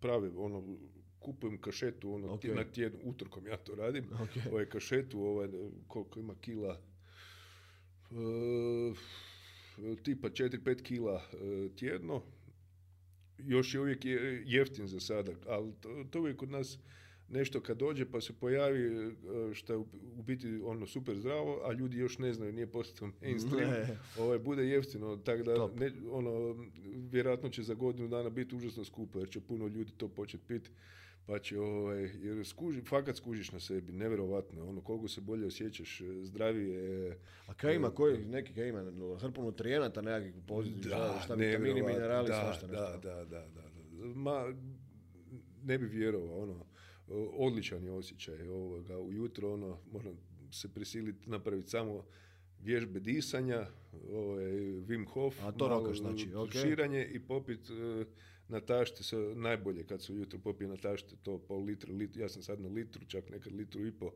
prave, 0.00 0.30
ono, 0.36 0.76
kupujem 1.20 1.60
kašetu, 1.60 2.14
ono, 2.14 2.28
okay. 2.28 2.54
na 2.54 2.64
tjednu, 2.64 2.98
utorkom 3.04 3.46
ja 3.46 3.56
to 3.56 3.74
radim, 3.74 4.04
okay. 4.10 4.52
ovaj 4.52 4.66
kašetu, 4.66 5.20
ovaj, 5.20 5.48
koliko 5.88 6.20
ima 6.20 6.34
kila, 6.40 6.80
e, 8.10 8.94
tipa 10.02 10.28
4-5 10.28 10.82
kila 10.82 11.22
tjedno, 11.76 12.22
još 13.38 13.74
je 13.74 13.80
uvijek 13.80 13.98
jeftin 14.44 14.86
za 14.86 15.00
sada, 15.00 15.32
ali 15.46 15.72
to, 15.80 16.04
to 16.10 16.20
uvijek 16.20 16.36
kod 16.36 16.50
nas 16.50 16.78
nešto 17.28 17.60
kad 17.60 17.78
dođe 17.78 18.04
pa 18.10 18.20
se 18.20 18.32
pojavi 18.32 19.14
što 19.54 19.72
je 19.72 19.76
u 19.76 20.22
biti 20.22 20.60
ono 20.64 20.86
super 20.86 21.16
zdravo, 21.16 21.60
a 21.64 21.72
ljudi 21.72 21.96
još 21.96 22.18
ne 22.18 22.32
znaju, 22.32 22.52
nije 22.52 22.66
postao 22.66 23.08
mainstream, 23.22 23.70
ne. 23.70 23.98
ovaj, 24.18 24.38
bude 24.38 24.66
jeftino, 24.66 25.16
tako 25.16 25.42
da 25.42 25.68
ne, 25.78 25.92
ono, 26.10 26.56
vjerojatno 27.10 27.48
će 27.48 27.62
za 27.62 27.74
godinu 27.74 28.08
dana 28.08 28.30
biti 28.30 28.56
užasno 28.56 28.84
skupo, 28.84 29.18
jer 29.18 29.28
će 29.28 29.40
puno 29.40 29.66
ljudi 29.66 29.92
to 29.96 30.08
početi 30.08 30.44
piti 30.48 30.70
pa 31.26 31.38
će, 31.38 31.60
ovaj, 31.60 32.02
jer 32.02 32.46
skuži, 32.46 32.82
fakat 32.82 33.16
skužiš 33.16 33.52
na 33.52 33.60
sebi, 33.60 33.92
nevjerovatno, 33.92 34.68
ono, 34.68 34.80
koliko 34.80 35.08
se 35.08 35.20
bolje 35.20 35.46
osjećaš, 35.46 36.02
zdravije. 36.22 37.18
A 37.46 37.54
kaj 37.54 37.74
ima, 37.74 37.90
koji, 37.90 38.24
neki 38.24 38.54
kaj 38.54 38.68
ima, 38.68 38.84
hrpu 39.20 39.42
nutrijenata 39.42 40.02
nekakvih 40.02 40.44
pozitivnih, 40.46 40.88
da, 40.88 41.20
šta 41.24 41.34
vitamini, 41.34 41.82
minerali, 41.82 42.28
da, 42.28 42.40
svašta 42.40 42.66
nešto. 42.66 42.98
Da, 43.02 43.14
da, 43.14 43.24
da, 43.24 43.46
da, 43.48 43.62
Ma, 44.14 44.54
ne 45.64 45.78
bi 45.78 45.86
vjerovao, 45.86 46.42
ono, 46.42 46.66
odličan 47.36 47.84
je 47.84 47.92
osjećaj 47.92 48.48
ovoga, 48.48 48.98
ujutro, 48.98 49.52
ono, 49.52 49.78
moram 49.92 50.18
se 50.50 50.74
prisiliti 50.74 51.30
napraviti 51.30 51.70
samo 51.70 52.04
vježbe 52.62 53.00
disanja, 53.00 53.66
ovaj, 54.12 54.44
Wim 54.88 55.08
Hof, 55.08 55.34
A 55.42 55.52
to 55.52 55.68
rokaš, 55.68 55.98
znači, 55.98 56.28
okay. 56.28 56.62
širanje 56.62 57.06
i 57.12 57.20
popit 57.20 57.70
uh, 57.70 58.06
na 58.48 58.60
tašte 58.60 59.02
se 59.02 59.16
najbolje 59.16 59.86
kad 59.86 60.02
se 60.02 60.12
ujutro 60.12 60.38
popije 60.38 60.68
na 60.68 60.76
tašte 60.76 61.16
to 61.22 61.38
pol 61.38 61.64
litra, 61.64 61.92
lit, 61.92 62.16
ja 62.16 62.28
sam 62.28 62.42
sad 62.42 62.60
na 62.60 62.68
litru, 62.68 63.04
čak 63.06 63.30
nekad 63.30 63.52
litru 63.52 63.86
i 63.86 63.92
po 63.92 64.12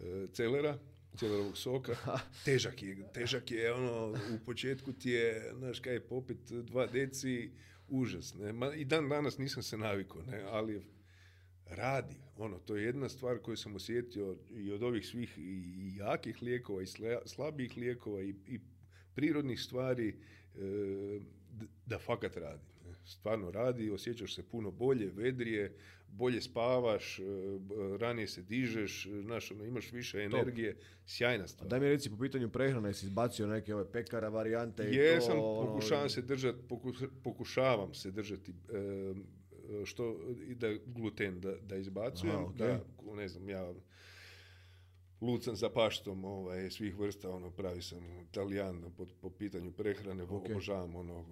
e, 0.00 0.26
celera, 0.32 0.78
celerovog 1.16 1.56
soka. 1.56 1.96
težak 2.44 2.82
je, 2.82 2.96
težak 3.14 3.50
je, 3.50 3.72
ono, 3.72 4.10
u 4.10 4.44
početku 4.46 4.92
ti 4.92 5.10
je, 5.10 5.52
znaš 5.58 5.80
kaj 5.80 5.92
je 5.92 6.00
popit 6.00 6.52
dva 6.52 6.86
deci, 6.86 7.50
užas, 7.88 8.34
ne, 8.34 8.52
Ma, 8.52 8.74
i 8.74 8.84
dan 8.84 9.08
danas 9.08 9.38
nisam 9.38 9.62
se 9.62 9.76
navikao, 9.76 10.22
ne, 10.22 10.42
ali 10.42 10.82
radi, 11.66 12.16
ono, 12.36 12.58
to 12.58 12.76
je 12.76 12.84
jedna 12.84 13.08
stvar 13.08 13.38
koju 13.38 13.56
sam 13.56 13.76
osjetio 13.76 14.36
i 14.50 14.72
od 14.72 14.82
ovih 14.82 15.06
svih 15.06 15.38
i 15.38 15.92
jakih 15.96 16.42
lijekova 16.42 16.82
i 16.82 16.86
slabijih 17.26 17.76
lijekova 17.76 18.22
i, 18.22 18.34
i 18.46 18.60
prirodnih 19.14 19.60
stvari, 19.60 20.08
e, 20.08 21.20
da 21.86 21.98
fakat 21.98 22.36
radi 22.36 22.77
stvarno 23.08 23.50
radi, 23.50 23.90
osjećaš 23.90 24.34
se 24.34 24.42
puno 24.42 24.70
bolje, 24.70 25.10
vedrije, 25.14 25.76
bolje 26.08 26.40
spavaš, 26.40 27.18
e, 27.18 27.22
ranije 27.98 28.26
se 28.26 28.42
dižeš, 28.42 29.08
znaš, 29.22 29.50
ono, 29.50 29.64
imaš 29.64 29.92
više 29.92 30.18
energije, 30.18 30.74
Top. 30.74 30.84
sjajna 31.06 31.46
stvar. 31.46 31.68
daj 31.68 31.80
mi 31.80 31.88
reci 31.88 32.10
po 32.10 32.16
pitanju 32.18 32.48
prehrane, 32.48 32.88
jesi 32.88 33.06
izbacio 33.06 33.46
neke 33.46 33.74
ove 33.74 33.92
pekara 33.92 34.28
varijante 34.28 34.82
Jesam, 34.82 35.36
to, 35.36 35.42
ono, 35.42 35.66
pokušavam 35.66 36.08
se 36.08 36.22
držati, 36.22 36.58
pokušavam 37.22 37.94
se 37.94 38.10
držati 38.10 38.50
e, 38.50 39.14
što, 39.84 40.16
da 40.54 40.74
gluten 40.86 41.40
da, 41.40 41.56
da 41.56 41.76
izbacujem, 41.76 42.36
Aha, 42.36 42.52
da, 42.56 42.80
ne 43.14 43.28
znam, 43.28 43.48
ja 43.48 43.74
lucan 45.20 45.56
za 45.56 45.70
paštom 45.70 46.24
ovaj, 46.24 46.70
svih 46.70 46.98
vrsta, 46.98 47.30
ono, 47.30 47.50
pravi 47.50 47.82
sam 47.82 48.28
talijan 48.32 48.84
po, 48.96 49.06
po 49.20 49.30
pitanju 49.30 49.72
prehrane, 49.72 50.24
okay. 50.24 50.50
obožavam 50.52 50.96
ono, 50.96 51.24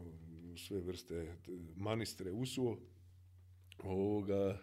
sve 0.57 0.81
vrste 0.81 1.37
manistre 1.77 2.33
usuo, 2.33 2.78
ovoga, 3.85 4.59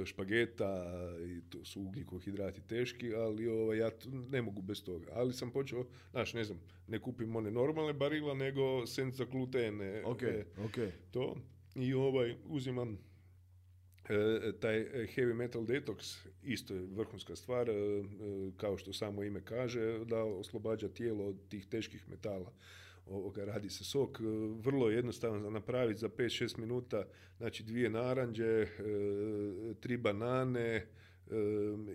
e, 0.00 0.06
špageta 0.06 0.84
i 1.26 1.40
to 1.50 1.64
su 1.64 1.80
ugljikohidrati 1.80 2.60
teški, 2.60 3.14
ali 3.14 3.48
ovaj, 3.48 3.78
ja 3.78 3.90
ne 4.30 4.42
mogu 4.42 4.62
bez 4.62 4.84
toga. 4.84 5.06
Ali 5.12 5.32
sam 5.32 5.50
počeo, 5.50 5.86
znaš, 6.10 6.34
ne 6.34 6.44
znam, 6.44 6.60
ne 6.88 6.98
kupim 6.98 7.36
one 7.36 7.50
normalne 7.50 7.92
barila, 7.92 8.34
nego 8.34 8.86
senza 8.86 9.24
glutene. 9.24 10.02
Ok, 10.04 10.22
e, 10.22 10.44
ok. 10.64 10.78
To. 11.10 11.36
I 11.74 11.94
ovaj, 11.94 12.36
uzimam 12.48 12.98
e, 14.08 14.52
taj 14.60 14.84
heavy 15.06 15.34
metal 15.34 15.62
detox 15.62 16.26
isto 16.42 16.74
je 16.74 16.80
vrhunska 16.80 17.36
stvar, 17.36 17.68
kao 18.56 18.78
što 18.78 18.92
samo 18.92 19.24
ime 19.24 19.44
kaže, 19.44 20.04
da 20.04 20.24
oslobađa 20.24 20.88
tijelo 20.88 21.24
od 21.24 21.48
tih 21.48 21.66
teških 21.66 22.08
metala 22.08 22.52
ovoga, 23.06 23.44
radi 23.44 23.70
se 23.70 23.84
sok, 23.84 24.20
e, 24.20 24.24
vrlo 24.60 24.90
jednostavno 24.90 25.40
za 25.40 25.50
napraviti 25.50 26.00
za 26.00 26.08
5-6 26.08 26.58
minuta, 26.58 27.04
znači 27.36 27.62
dvije 27.62 27.90
naranđe, 27.90 28.44
e, 28.44 28.68
tri 29.80 29.96
banane, 29.96 30.60
e, 30.60 30.86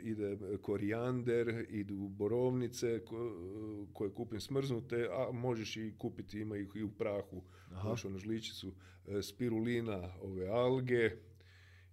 ide 0.02 0.38
korijander, 0.62 1.66
idu 1.70 1.96
borovnice 1.96 3.02
koje 3.94 4.12
kupim 4.12 4.40
smrznute, 4.40 5.08
a 5.12 5.32
možeš 5.32 5.78
i 5.78 5.94
kupiti, 5.98 6.40
ima 6.40 6.58
ih 6.58 6.68
i 6.76 6.84
u 6.84 6.90
prahu, 6.90 7.44
možeš 7.84 8.06
ono 8.06 8.18
žličicu, 8.18 8.74
spirulina, 9.22 10.14
ove 10.22 10.48
alge, 10.48 11.12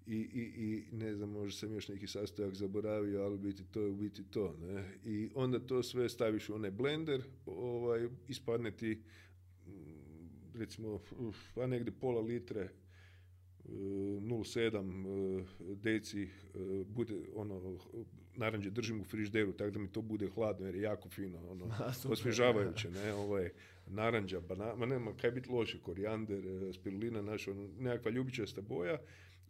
i, 0.07 0.17
i, 0.17 0.53
i 0.57 0.97
ne 0.97 1.15
znam, 1.15 1.31
možda 1.31 1.59
sam 1.59 1.73
još 1.73 1.89
neki 1.89 2.07
sastojak 2.07 2.55
zaboravio, 2.55 3.23
ali 3.23 3.39
biti 3.39 3.65
to 3.65 3.81
je 3.81 3.89
u 3.89 3.97
biti 3.97 4.25
to. 4.31 4.57
Ne? 4.61 4.85
I 5.05 5.31
onda 5.35 5.59
to 5.59 5.83
sve 5.83 6.09
staviš 6.09 6.49
u 6.49 6.55
onaj 6.55 6.71
blender, 6.71 7.23
ovaj, 7.47 8.09
ispadne 8.29 8.71
ti 8.71 9.03
mm, 9.67 10.59
recimo 10.59 11.01
pa 11.55 11.67
negdje 11.67 11.93
pola 11.93 12.21
litre 12.21 12.69
0,7 13.69 15.39
e, 15.39 15.73
e, 15.73 15.75
deci 15.75 16.23
e, 16.23 16.29
bude 16.87 17.15
ono 17.35 17.79
naranđe 18.37 18.71
držim 18.71 19.01
u 19.01 19.05
frižderu 19.05 19.53
tako 19.53 19.71
da 19.71 19.79
mi 19.79 19.93
to 19.93 20.03
bude 20.03 20.29
hladno 20.35 20.67
jer 20.67 20.75
je 20.75 20.83
jako 20.83 21.09
fino 21.09 21.39
ono 21.51 21.75
osvježavajuće 22.13 22.91
ne 22.91 23.13
ovaj 23.13 23.51
naranđa 23.87 24.41
banana 24.41 24.75
ma 24.75 24.87
nema 24.87 25.17
kaj 25.17 25.31
biti 25.31 25.51
loše 25.51 25.79
korijander 25.83 26.45
spirulina 26.75 27.23
naša 27.23 27.51
ono, 27.51 27.69
nekakva 27.79 28.11
ljubičasta 28.11 28.61
boja 28.61 28.99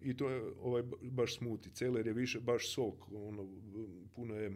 i 0.05 0.17
to 0.17 0.31
je 0.31 0.43
ovaj 0.63 0.83
baš 1.03 1.37
smuti. 1.37 1.71
Celer 1.71 2.07
je 2.07 2.13
više 2.13 2.41
baš 2.41 2.75
sok, 2.75 3.13
ono, 3.13 3.49
puno 4.15 4.35
je 4.35 4.47
e, 4.47 4.53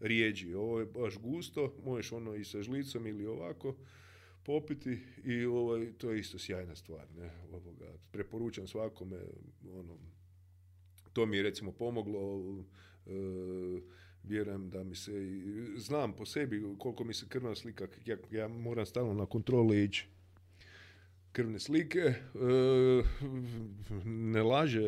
rijeđi. 0.00 0.54
Ovo 0.54 0.80
je 0.80 0.86
baš 0.86 1.18
gusto, 1.18 1.74
možeš 1.84 2.12
ono 2.12 2.34
i 2.34 2.44
sa 2.44 2.62
žlicom 2.62 3.06
ili 3.06 3.26
ovako 3.26 3.76
popiti 4.42 4.98
i 5.24 5.44
ovaj, 5.44 5.92
to 5.98 6.10
je 6.10 6.20
isto 6.20 6.38
sjajna 6.38 6.76
stvar. 6.76 7.06
Ne? 7.18 7.30
Ovoga, 7.52 7.92
preporučam 8.10 8.66
svakome, 8.66 9.18
ono, 9.72 9.98
to 11.12 11.26
mi 11.26 11.36
je 11.36 11.42
recimo 11.42 11.72
pomoglo, 11.72 12.40
e, 13.06 13.10
vjerujem 14.22 14.70
da 14.70 14.84
mi 14.84 14.94
se, 14.94 15.12
znam 15.76 16.12
po 16.16 16.26
sebi 16.26 16.62
koliko 16.78 17.04
mi 17.04 17.14
se 17.14 17.28
krvna 17.28 17.54
slika, 17.54 17.88
ja, 18.06 18.16
ja 18.30 18.48
moram 18.48 18.86
stalno 18.86 19.14
na 19.14 19.26
kontrole 19.26 19.84
ići 19.84 20.08
krvne 21.32 21.58
slike, 21.58 21.98
e, 21.98 22.14
ne 24.04 24.42
laže, 24.42 24.82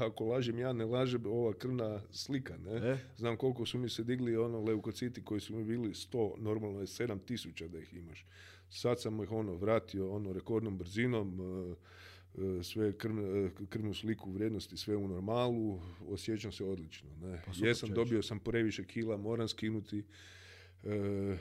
ako 0.00 0.24
lažem 0.24 0.58
ja, 0.58 0.72
ne 0.72 0.84
laže 0.84 1.18
ova 1.24 1.52
krvna 1.52 2.00
slika, 2.10 2.56
ne? 2.56 2.90
E? 2.90 2.98
Znam 3.16 3.36
koliko 3.36 3.66
su 3.66 3.78
mi 3.78 3.88
se 3.88 4.04
digli 4.04 4.36
ono 4.36 4.60
leukociti 4.60 5.24
koji 5.24 5.40
su 5.40 5.56
mi 5.56 5.64
bili 5.64 5.88
100, 5.88 6.38
normalno 6.38 6.80
je 6.80 6.86
7000 6.86 7.68
da 7.68 7.78
ih 7.78 7.94
imaš. 7.94 8.26
Sad 8.70 9.00
sam 9.00 9.22
ih 9.22 9.32
ono 9.32 9.54
vratio 9.54 10.10
ono 10.10 10.32
rekordnom 10.32 10.78
brzinom, 10.78 11.40
e, 11.40 11.74
sve 12.62 12.92
krvnu 13.68 13.94
sliku 13.94 14.30
vrijednosti 14.30 14.76
sve 14.76 14.96
u 14.96 15.08
normalu, 15.08 15.80
osjećam 16.08 16.52
se 16.52 16.64
odlično. 16.64 17.08
Ne? 17.22 17.42
Pa 17.46 17.66
Jesam, 17.66 17.90
dobio 17.90 18.22
sam 18.22 18.38
previše 18.38 18.84
kila, 18.84 19.16
moram 19.16 19.48
skinuti, 19.48 20.04
E, 20.84 20.90
e, 20.90 21.36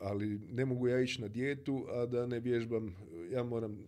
ali 0.00 0.38
ne 0.38 0.64
mogu 0.64 0.88
ja 0.88 1.00
ići 1.00 1.20
na 1.20 1.28
dijetu, 1.28 1.86
a 1.88 2.06
da 2.06 2.26
ne 2.26 2.40
vježbam, 2.40 2.94
ja 3.30 3.42
moram, 3.42 3.78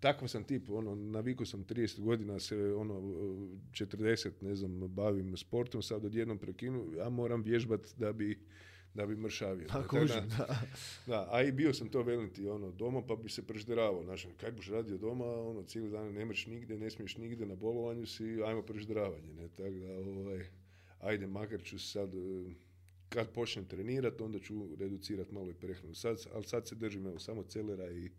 takav 0.00 0.28
sam 0.28 0.44
tip, 0.44 0.70
ono, 0.70 0.94
naviku 0.94 1.44
sam 1.44 1.64
30 1.64 2.00
godina 2.00 2.40
se, 2.40 2.74
ono, 2.74 2.94
40, 2.94 4.30
ne 4.40 4.54
znam, 4.54 4.88
bavim 4.88 5.36
sportom, 5.36 5.82
sad 5.82 6.04
odjednom 6.04 6.38
prekinu, 6.38 6.92
ja 6.96 7.08
moram 7.08 7.42
vježbat 7.42 7.80
da 7.96 8.12
bi 8.12 8.38
da 8.94 9.06
bi 9.06 9.16
mršavio. 9.16 9.66
Pa, 9.68 9.82
da, 10.36 10.66
da. 11.06 11.28
a 11.30 11.42
i 11.42 11.52
bio 11.52 11.74
sam 11.74 11.88
to 11.88 12.02
veliti 12.02 12.48
ono, 12.48 12.70
doma, 12.70 13.02
pa 13.02 13.16
bi 13.16 13.28
se 13.28 13.46
prežderavao. 13.46 14.04
Znaš, 14.04 14.26
kaj 14.36 14.52
buš 14.52 14.68
radio 14.68 14.98
doma, 14.98 15.24
ono, 15.24 15.62
cijeli 15.62 15.90
dan 15.90 16.12
ne 16.12 16.24
mreš 16.24 16.46
nigdje, 16.46 16.78
ne 16.78 16.90
smiješ 16.90 17.16
nigdje, 17.16 17.46
na 17.46 17.54
bolovanju 17.54 18.06
si, 18.06 18.42
ajmo 18.46 18.62
prežderavanje, 18.62 19.32
ne, 19.32 19.48
tako 19.48 19.70
da, 19.70 19.92
ovaj, 19.92 20.44
ajde, 21.00 21.26
makar 21.26 21.62
ću 21.62 21.78
sad, 21.78 22.10
kad 23.08 23.30
počnem 23.30 23.64
trenirati, 23.64 24.22
onda 24.22 24.38
ću 24.38 24.76
reducirati 24.78 25.34
malo 25.34 25.50
i 25.50 25.54
prehranu. 25.54 25.94
Sad, 25.94 26.16
ali 26.34 26.44
sad 26.44 26.68
se 26.68 26.74
držim 26.74 27.06
evo, 27.06 27.18
samo 27.18 27.42
celera 27.42 27.90
i 27.90 28.10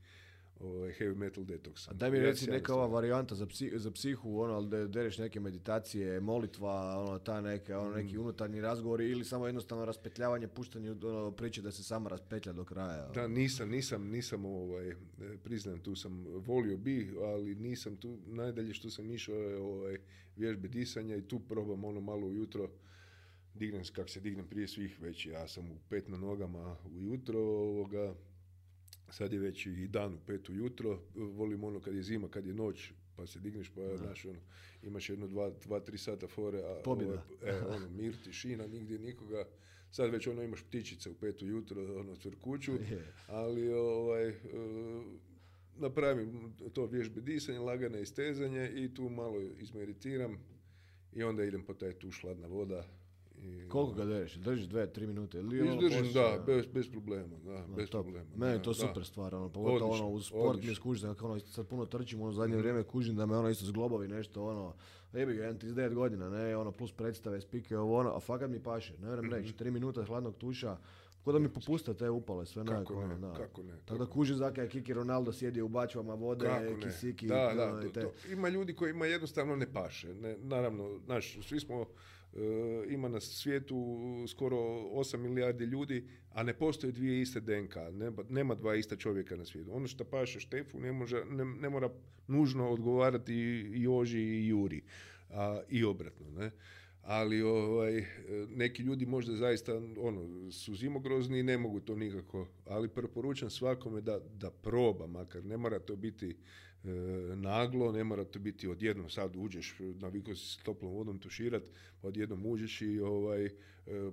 ovaj, 0.59 0.93
heavy 0.99 1.15
metal 1.15 1.43
detox. 1.43 1.89
A 1.89 1.93
daj 1.93 2.11
mi 2.11 2.19
reci 2.19 2.51
neka 2.51 2.73
ova 2.73 2.85
varijanta 2.85 3.35
za, 3.35 3.45
psi, 3.45 3.71
za 3.75 3.91
psihu, 3.91 4.39
ono, 4.39 4.53
ali 4.53 4.69
da 4.69 4.87
dereš 4.87 5.17
neke 5.17 5.39
meditacije, 5.39 6.19
molitva, 6.19 6.99
ono, 6.99 7.19
ta 7.19 7.41
neka, 7.41 7.79
ono, 7.79 7.95
neki 7.95 8.17
mm. 8.17 8.21
unutarnji 8.21 8.61
razgovori 8.61 9.09
ili 9.09 9.25
samo 9.25 9.45
jednostavno 9.45 9.85
raspetljavanje, 9.85 10.47
puštanje 10.47 10.91
ono, 10.91 11.31
priče 11.31 11.61
da 11.61 11.71
se 11.71 11.83
sama 11.83 12.09
raspetlja 12.09 12.53
do 12.53 12.65
kraja. 12.65 13.03
Ono. 13.03 13.13
Da, 13.13 13.27
nisam, 13.27 13.69
nisam, 13.69 14.07
nisam, 14.07 14.45
ovaj, 14.45 14.95
priznam, 15.43 15.79
tu 15.79 15.95
sam 15.95 16.25
volio 16.27 16.77
bi, 16.77 17.11
ali 17.21 17.55
nisam 17.55 17.97
tu, 17.97 18.17
najdalje 18.25 18.73
što 18.73 18.89
sam 18.89 19.11
išao 19.11 19.35
je 19.35 19.57
ovaj, 19.57 19.97
vježbe 20.35 20.67
disanja 20.67 21.15
i 21.15 21.27
tu 21.27 21.39
probam 21.39 21.83
ono 21.83 22.01
malo 22.01 22.27
ujutro 22.27 22.69
dignem 23.55 23.83
kako 23.93 24.09
se 24.09 24.19
dignem 24.19 24.47
prije 24.47 24.67
svih 24.67 25.01
već 25.01 25.25
ja 25.25 25.47
sam 25.47 25.71
u 25.71 25.77
pet 25.89 26.07
na 26.07 26.17
nogama 26.17 26.77
ujutro 26.85 27.39
ovoga 27.39 28.15
sad 29.09 29.33
je 29.33 29.39
već 29.39 29.65
i 29.65 29.87
dan 29.87 30.13
u 30.13 30.17
pet 30.27 30.49
ujutro 30.49 30.99
volim 31.15 31.63
ono 31.63 31.79
kad 31.79 31.95
je 31.95 32.03
zima 32.03 32.27
kad 32.27 32.45
je 32.45 32.53
noć 32.53 32.91
pa 33.15 33.27
se 33.27 33.39
digneš, 33.39 33.71
pa 33.75 33.97
znaš, 33.97 34.25
ono, 34.25 34.39
imaš 34.83 35.09
jedno 35.09 35.27
dva, 35.27 35.51
dva, 35.63 35.79
tri 35.79 35.97
sata 35.97 36.27
fore, 36.27 36.59
a 36.59 36.81
Pobjeda. 36.83 37.25
e, 37.43 37.61
ono, 37.67 37.89
mir, 37.89 38.15
tišina, 38.23 38.67
nigdje 38.67 38.99
nikoga, 38.99 39.45
sad 39.91 40.11
već 40.11 40.27
ono 40.27 40.43
imaš 40.43 40.63
ptičice 40.63 41.09
u 41.09 41.13
pet 41.13 41.41
ujutro, 41.41 41.99
ono, 41.99 42.15
cvrkuću, 42.15 42.73
ali 43.27 43.73
ovaj, 43.73 44.29
e, 44.29 44.35
napravim 45.77 46.53
to 46.73 46.85
vježbe 46.85 47.21
disanja, 47.21 47.61
lagane 47.61 48.01
istezanje 48.01 48.71
i 48.75 48.93
tu 48.93 49.09
malo 49.09 49.41
izmeditiram 49.41 50.37
i 51.13 51.23
onda 51.23 51.43
idem 51.43 51.63
po 51.63 51.73
taj 51.73 51.93
tuš 51.93 52.21
hladna 52.21 52.47
voda. 52.47 52.87
I, 53.45 53.69
Koliko 53.69 53.93
ga 53.93 54.05
držiš? 54.05 54.33
Držiš 54.35 54.65
dve, 54.65 54.87
tri 54.87 55.07
minute? 55.07 55.37
Ili 55.39 55.61
ono 55.61 55.71
Izdržim, 55.73 55.99
poslije- 55.99 56.13
da, 56.37 56.43
bez, 56.45 56.65
bez 56.67 56.89
problema, 56.89 57.37
da, 57.37 57.63
bez 57.75 57.89
Top. 57.89 58.03
problema. 58.03 58.47
Je 58.47 58.57
da, 58.57 58.61
to 58.61 58.69
da. 58.69 58.75
super 58.77 59.05
stvar, 59.05 59.35
ono, 59.35 59.49
pogotovo 59.49 59.91
ono, 59.91 60.07
uz 60.07 60.25
sport 60.25 60.61
mi 60.61 60.67
je 60.67 60.75
skužiti, 60.75 61.07
kako 61.07 61.25
ono, 61.25 61.39
sad 61.41 61.67
puno 61.67 61.85
trčim, 61.85 62.21
ono, 62.21 62.29
u 62.29 62.33
zadnje 62.33 62.57
vrijeme 62.57 62.83
kužim 62.83 63.15
da 63.15 63.25
me 63.25 63.37
ono 63.37 63.49
isto 63.49 63.65
zglobovi 63.65 64.07
nešto, 64.07 64.45
ono, 64.45 64.73
jebi 65.13 65.33
ga, 65.33 65.41
jedan 65.41 65.57
39 65.57 65.93
godina, 65.93 66.29
ne, 66.29 66.57
ono, 66.57 66.71
plus 66.71 66.91
predstave, 66.93 67.41
spike, 67.41 67.77
ovo, 67.77 67.97
ono, 67.97 68.09
a 68.09 68.19
fakat 68.19 68.49
mi 68.49 68.59
paše, 68.59 68.93
ne 68.93 69.07
vjerujem 69.07 69.33
reći, 69.33 69.53
tri 69.53 69.71
minuta 69.71 70.03
hladnog 70.03 70.35
tuša, 70.35 70.77
ko 71.23 71.31
da 71.31 71.39
mi 71.39 71.49
popuste 71.49 71.93
te 71.93 72.09
upale, 72.09 72.45
sve 72.45 72.63
Mhm. 72.63 72.69
Kako 72.69 72.79
nekako, 72.93 73.07
ne, 73.07 73.15
ono, 73.15 73.27
da. 73.27 73.33
kako 73.35 73.63
ne, 73.63 73.73
Tako 73.77 73.97
da 73.97 74.05
kužim 74.07 74.35
zaka 74.35 74.61
je 74.61 74.69
Kiki 74.69 74.93
Ronaldo 74.93 75.33
sjedio 75.33 75.65
u 75.65 75.69
bačvama 75.69 76.13
vode, 76.13 76.45
Kako 76.45 76.63
ne? 76.65 76.79
kisiki, 76.81 77.27
da, 77.27 77.51
da, 77.55 77.81
i 77.81 77.91
to, 77.91 78.01
to. 78.01 78.11
Ima 78.29 78.49
ljudi 78.49 78.73
kojima 78.73 79.05
jednostavno 79.05 79.55
ne 79.55 79.73
paše. 79.73 80.13
Ne, 80.13 80.37
naravno, 80.39 80.99
znaš, 80.99 81.37
svi 81.41 81.59
smo, 81.59 81.85
ima 82.89 83.07
na 83.07 83.19
svijetu 83.19 83.97
skoro 84.27 84.57
8 84.57 85.17
milijardi 85.17 85.65
ljudi, 85.65 86.07
a 86.31 86.43
ne 86.43 86.53
postoje 86.53 86.91
dvije 86.91 87.21
iste 87.21 87.39
DNK. 87.39 87.75
Nema, 88.29 88.55
dva 88.55 88.75
ista 88.75 88.95
čovjeka 88.95 89.35
na 89.35 89.45
svijetu. 89.45 89.75
Ono 89.75 89.87
što 89.87 90.03
paše 90.03 90.39
Štefu 90.39 90.79
ne, 90.79 90.91
može, 90.91 91.25
ne, 91.25 91.45
ne 91.45 91.69
mora 91.69 91.89
nužno 92.27 92.69
odgovarati 92.69 93.33
i 93.33 93.81
Joži 93.81 94.21
i 94.21 94.47
Juri. 94.47 94.81
A, 95.29 95.61
I 95.69 95.83
obratno, 95.83 96.29
ne? 96.31 96.51
Ali 97.01 97.41
ovaj, 97.41 98.05
neki 98.49 98.83
ljudi 98.83 99.05
možda 99.05 99.35
zaista 99.35 99.73
ono, 99.97 100.51
su 100.51 100.75
zimogrozni 100.75 101.39
i 101.39 101.43
ne 101.43 101.57
mogu 101.57 101.79
to 101.79 101.95
nikako, 101.95 102.47
ali 102.65 102.89
preporučam 102.89 103.49
svakome 103.49 104.01
da, 104.01 104.19
da 104.19 104.51
proba, 104.51 105.07
makar 105.07 105.45
ne 105.45 105.57
mora 105.57 105.79
to 105.79 105.95
biti 105.95 106.35
e, 106.85 107.35
naglo, 107.35 107.91
ne 107.91 108.03
mora 108.03 108.23
to 108.23 108.39
biti 108.39 108.67
odjednom 108.67 109.09
sad 109.09 109.35
uđeš, 109.35 109.75
navikao 109.79 110.35
si 110.35 110.45
s 110.45 110.63
toplom 110.63 110.91
vodom 110.93 111.19
tuširat, 111.19 111.63
pa 112.01 112.07
odjednom 112.07 112.45
uđeš 112.45 112.81
i 112.81 112.99
ovaj, 112.99 113.45
e, 113.45 113.51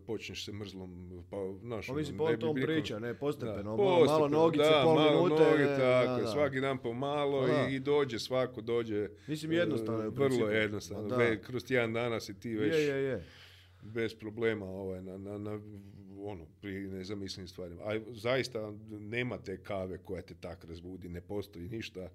počneš 0.06 0.44
se 0.44 0.52
mrzlom, 0.52 1.22
pa 1.30 1.36
znaš, 1.60 1.86
Pa 1.86 1.92
ono, 1.92 1.98
mislim, 1.98 2.18
po 2.18 2.26
bi 2.26 2.38
tom 2.38 2.54
priča, 2.54 2.98
ne, 2.98 3.14
postepeno, 3.14 3.56
da, 3.56 3.62
malo, 3.62 3.84
malo 3.84 4.00
postepeno, 4.00 4.28
nogice, 4.28 4.64
da, 4.64 4.82
pol 4.84 4.94
malo 4.94 5.24
minute, 5.24 5.44
noge, 5.50 5.64
ne, 5.64 5.78
tako, 5.78 6.10
da, 6.10 6.22
da. 6.22 6.26
svaki 6.26 6.60
dan 6.60 6.78
po 6.78 6.92
malo 6.92 7.46
Da. 7.46 7.68
i, 7.70 7.74
i 7.74 7.80
dođe 7.80 8.18
svako, 8.18 8.60
dođe. 8.60 9.08
Mislim, 9.26 9.52
jednostavno 9.52 10.02
je 10.02 10.08
u 10.08 10.12
e, 10.12 10.14
Vrlo 10.14 10.48
jednostavno, 10.48 11.08
Da. 11.08 11.36
Kroz 11.36 11.64
tjedan 11.64 11.92
dana 11.92 12.20
si 12.20 12.40
ti 12.40 12.56
već 12.56 12.74
Je, 12.74 12.80
je, 12.80 13.02
je. 13.02 13.24
bez 13.82 14.14
problema 14.14 14.66
ovaj, 14.66 15.02
na, 15.02 15.18
na, 15.18 15.38
na 15.38 15.60
ono, 16.22 16.46
pri 16.60 16.86
nezamislim 16.86 17.48
stvarima. 17.48 17.82
A 17.82 18.00
zaista 18.10 18.72
nema 18.90 19.38
te 19.38 19.56
kave 19.56 19.98
koja 19.98 20.22
te 20.22 20.34
tak 20.34 20.64
razbudi, 20.64 21.08
ne 21.08 21.20
postoji 21.20 21.68
ništa 21.68 22.00
e, 22.00 22.10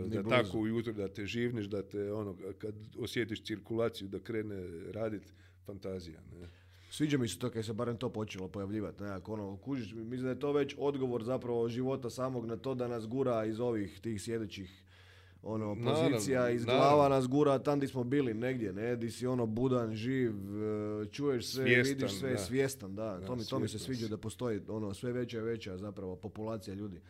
da 0.00 0.22
blizu. 0.22 0.28
tako 0.28 0.58
ujutro 0.58 0.92
da 0.92 1.08
te 1.08 1.26
živniš, 1.26 1.66
da 1.66 1.82
te 1.82 2.12
ono, 2.12 2.36
kad 2.58 2.74
osjetiš 2.98 3.44
cirkulaciju 3.44 4.08
da 4.08 4.18
krene 4.18 4.66
radit, 4.92 5.22
fantazija. 5.66 6.20
Ne? 6.40 6.48
Sviđa 6.90 7.18
mi 7.18 7.28
se 7.28 7.38
to 7.38 7.50
kad 7.50 7.64
se 7.64 7.72
barem 7.72 7.96
to 7.96 8.08
počelo 8.12 8.48
pojavljivati, 8.48 9.02
nekako 9.02 9.32
ono, 9.32 9.56
kužiš, 9.56 9.92
mislim 9.92 10.22
da 10.22 10.28
je 10.28 10.40
to 10.40 10.52
već 10.52 10.74
odgovor 10.78 11.24
zapravo 11.24 11.68
života 11.68 12.10
samog 12.10 12.46
na 12.46 12.56
to 12.56 12.74
da 12.74 12.88
nas 12.88 13.06
gura 13.06 13.44
iz 13.44 13.60
ovih 13.60 14.00
tih 14.00 14.22
sjedećih 14.22 14.84
ono, 15.42 15.74
Naravno, 15.74 16.10
pozicija, 16.10 16.50
iz 16.50 16.66
naravno. 16.66 16.86
glava 16.86 17.08
nas 17.08 17.28
gura 17.28 17.58
tam 17.58 17.78
gdje 17.78 17.88
smo 17.88 18.04
bili 18.04 18.34
negdje, 18.34 18.72
ne, 18.72 18.96
di 18.96 19.10
si 19.10 19.26
ono 19.26 19.46
budan, 19.46 19.94
živ, 19.94 20.32
e, 20.62 21.06
čuješ 21.10 21.46
sve, 21.46 21.64
Svjestan, 21.64 21.94
vidiš 21.94 22.18
sve, 22.18 22.30
da. 22.30 22.38
svjestan, 22.38 22.94
da, 22.94 23.18
Da, 23.18 23.26
to 23.26 23.36
mi, 23.36 23.44
to 23.44 23.58
mi 23.58 23.68
se 23.68 23.78
sviđa 23.78 24.08
da 24.08 24.16
postoji 24.16 24.60
ono, 24.68 24.94
sve 24.94 25.12
veća 25.12 25.38
i 25.38 25.42
veća 25.42 25.76
zapravo 25.76 26.16
populacija 26.16 26.74
ljudi 26.74 27.00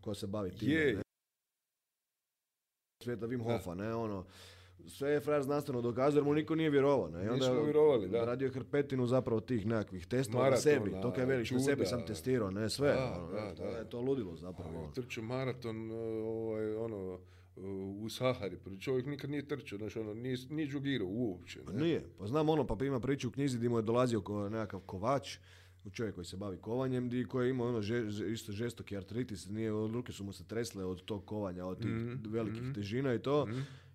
koja 0.00 0.14
se 0.14 0.26
bavi 0.26 0.50
time, 0.50 0.72
Je, 0.72 0.94
ne. 0.96 1.02
Svijeta 3.04 3.26
Wim 3.26 3.42
Hofa, 3.42 3.74
ne, 3.74 3.94
ono, 3.94 4.24
sve 4.86 5.10
je 5.10 5.20
frajer 5.20 5.42
znanstveno 5.42 5.80
dokazao 5.80 6.18
jer 6.18 6.24
mu 6.24 6.34
niko 6.34 6.54
nije 6.54 6.70
vjerovao, 6.70 7.08
ne, 7.08 7.24
i 7.24 7.28
onda 7.28 7.46
Nismo 7.48 7.62
vjerovali, 7.64 8.08
da. 8.08 8.24
radio 8.24 8.46
je 8.46 8.52
hrpetinu 8.52 9.06
zapravo 9.06 9.40
tih 9.40 9.66
nekakvih 9.66 10.06
testova 10.06 10.50
na 10.50 10.56
sebi, 10.56 10.92
to 11.02 11.12
kaj 11.12 11.24
veliš, 11.24 11.50
na 11.50 11.60
sebi 11.60 11.86
sam 11.86 12.06
testirao, 12.06 12.50
ne, 12.50 12.70
sve, 12.70 12.92
Da, 12.92 13.14
ono, 13.18 13.32
da, 13.32 13.54
to, 13.54 13.62
da. 13.62 13.78
je 13.78 13.90
to 13.90 14.00
ludilo 14.00 14.36
zapravo. 14.36 14.90
Trču 14.94 15.22
maraton 15.22 15.90
ovaj, 16.24 16.74
ono, 16.74 17.18
u 17.96 18.08
Sahari, 18.08 18.56
pa 18.56 18.70
čovjek 18.72 19.06
nikad 19.06 19.30
nije 19.30 19.46
trčao, 19.46 19.78
znači 19.78 19.98
ono, 19.98 20.14
nije, 20.14 20.36
nije 20.50 20.68
džugirao 20.68 21.08
uopće. 21.08 21.60
Pa 21.60 21.72
Ne? 21.72 21.78
nije, 21.78 22.04
pa 22.18 22.26
znam 22.26 22.48
ono, 22.48 22.66
pa 22.66 22.84
ima 22.84 23.00
priču 23.00 23.28
u 23.28 23.32
knjizi 23.32 23.56
gdje 23.56 23.68
mu 23.68 23.78
je 23.78 23.82
dolazio 23.82 24.20
ko 24.20 24.48
nekakav 24.48 24.80
kovač, 24.80 25.38
čovjek 25.92 26.14
koji 26.14 26.24
se 26.24 26.36
bavi 26.36 26.56
kovanjem, 26.58 27.08
di 27.08 27.24
koji 27.24 27.46
je 27.46 27.50
imao 27.50 27.68
ono 27.68 27.80
že- 27.80 28.04
isto 28.28 28.52
žestoki 28.52 28.96
artritis, 28.96 29.48
nije, 29.48 29.70
ruke 29.70 30.12
su 30.12 30.24
mu 30.24 30.32
se 30.32 30.44
tresle 30.44 30.84
od 30.84 31.02
tog 31.02 31.24
kovanja, 31.24 31.66
od 31.66 31.78
tih 31.78 31.86
Mhm, 31.86 32.14
velikih 32.26 32.62
težina 32.74 33.14
i 33.14 33.18
to. 33.18 33.48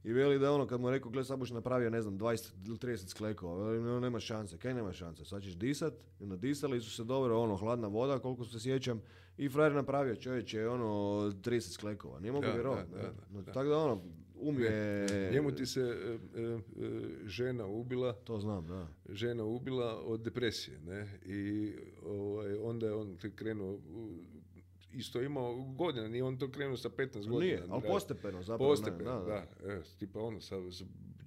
I 0.03 0.13
veli 0.13 0.39
da 0.39 0.51
ono, 0.51 0.67
kad 0.67 0.81
mu 0.81 0.87
je 0.87 0.91
rekao, 0.91 1.11
gle, 1.11 1.23
sad 1.23 1.39
buš 1.39 1.51
napravio, 1.51 1.89
ne 1.89 2.01
znam, 2.01 2.17
20 2.17 2.53
ili 2.65 2.77
30 2.77 3.07
sklekova, 3.07 3.63
veli, 3.63 3.81
no, 3.81 3.99
nema 3.99 4.19
šanse, 4.19 4.57
kaj 4.57 4.73
nema 4.73 4.93
šanse, 4.93 5.25
sad 5.25 5.43
ćeš 5.43 5.53
disat, 5.53 5.93
i 6.19 6.23
onda 6.23 6.35
disali 6.37 6.81
su 6.81 6.91
se 6.91 7.03
dobro, 7.03 7.39
ono, 7.39 7.55
hladna 7.55 7.87
voda, 7.87 8.19
koliko 8.19 8.45
se 8.45 8.59
sjećam, 8.59 9.01
i 9.39 9.49
frajer 9.49 9.73
napravio 9.73 10.15
čovječe, 10.15 10.67
ono, 10.67 10.85
30 10.85 11.59
sklekova, 11.73 12.19
nije 12.19 12.31
mogu 12.31 12.45
Da, 12.45 12.53
vjerovati. 12.53 12.91
da, 12.91 12.97
da, 13.01 13.11
No, 13.31 13.41
da. 13.41 13.51
Tako 13.51 13.69
da 13.69 13.77
ono, 13.77 14.01
um 14.35 14.59
je... 14.59 15.07
Njemu 15.31 15.51
ti 15.51 15.65
se 15.65 15.81
e, 15.81 16.17
e, 16.35 16.41
e, 16.43 16.59
žena 17.25 17.65
ubila, 17.65 18.13
To 18.13 18.39
znam, 18.39 18.67
da. 18.67 18.87
žena 19.09 19.43
ubila 19.43 20.01
od 20.01 20.21
depresije, 20.21 20.79
ne? 20.79 21.19
I 21.25 21.71
ovaj, 22.05 22.53
onda 22.55 22.85
je 22.85 22.93
on 22.93 23.17
krenuo, 23.35 23.79
isto 24.93 25.21
imao 25.21 25.55
godina, 25.63 26.07
nije 26.07 26.23
on 26.23 26.37
to 26.37 26.51
krenuo 26.51 26.77
sa 26.77 26.89
15 26.89 27.13
godina. 27.13 27.39
Nije, 27.39 27.63
ali 27.69 27.81
postepeno 27.87 28.43
zapravo. 28.43 28.63
ne, 28.63 28.75
Postepeno, 28.75 29.25
da, 29.25 29.45
e, 29.65 29.81
tipa 29.99 30.19
ono, 30.19 30.41
sa 30.41 30.55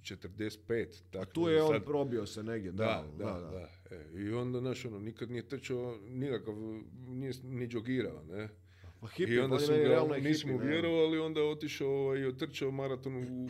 45. 0.03 1.01
Tako, 1.11 1.25
Tu 1.25 1.49
je 1.49 1.63
on 1.63 1.71
sad- 1.71 1.85
probio 1.85 2.25
se 2.25 2.43
negdje, 2.43 2.71
Da, 2.71 3.05
da, 3.17 3.23
da, 3.23 3.39
da. 3.41 3.95
E, 3.95 4.19
I 4.19 4.31
onda, 4.31 4.59
znaš, 4.59 4.85
ono, 4.85 4.99
nikad 4.99 5.31
nije 5.31 5.47
trčao, 5.47 5.97
nikakav, 6.03 6.55
nije 7.07 7.33
ni 7.43 7.67
džogirao, 7.67 8.23
ne? 8.23 8.49
Pa 8.99 9.07
hipi, 9.07 9.33
I 9.33 9.39
onda 9.39 9.55
pa 9.55 9.59
su 9.59 9.71
ga, 9.71 9.77
je 9.77 10.21
nismo 10.21 10.57
vjerovali, 10.59 11.19
onda 11.19 11.43
otišao 11.43 11.89
ovaj, 11.89 12.19
i 12.19 12.25
otrčao 12.25 12.71
maraton 12.71 13.15
u, 13.15 13.47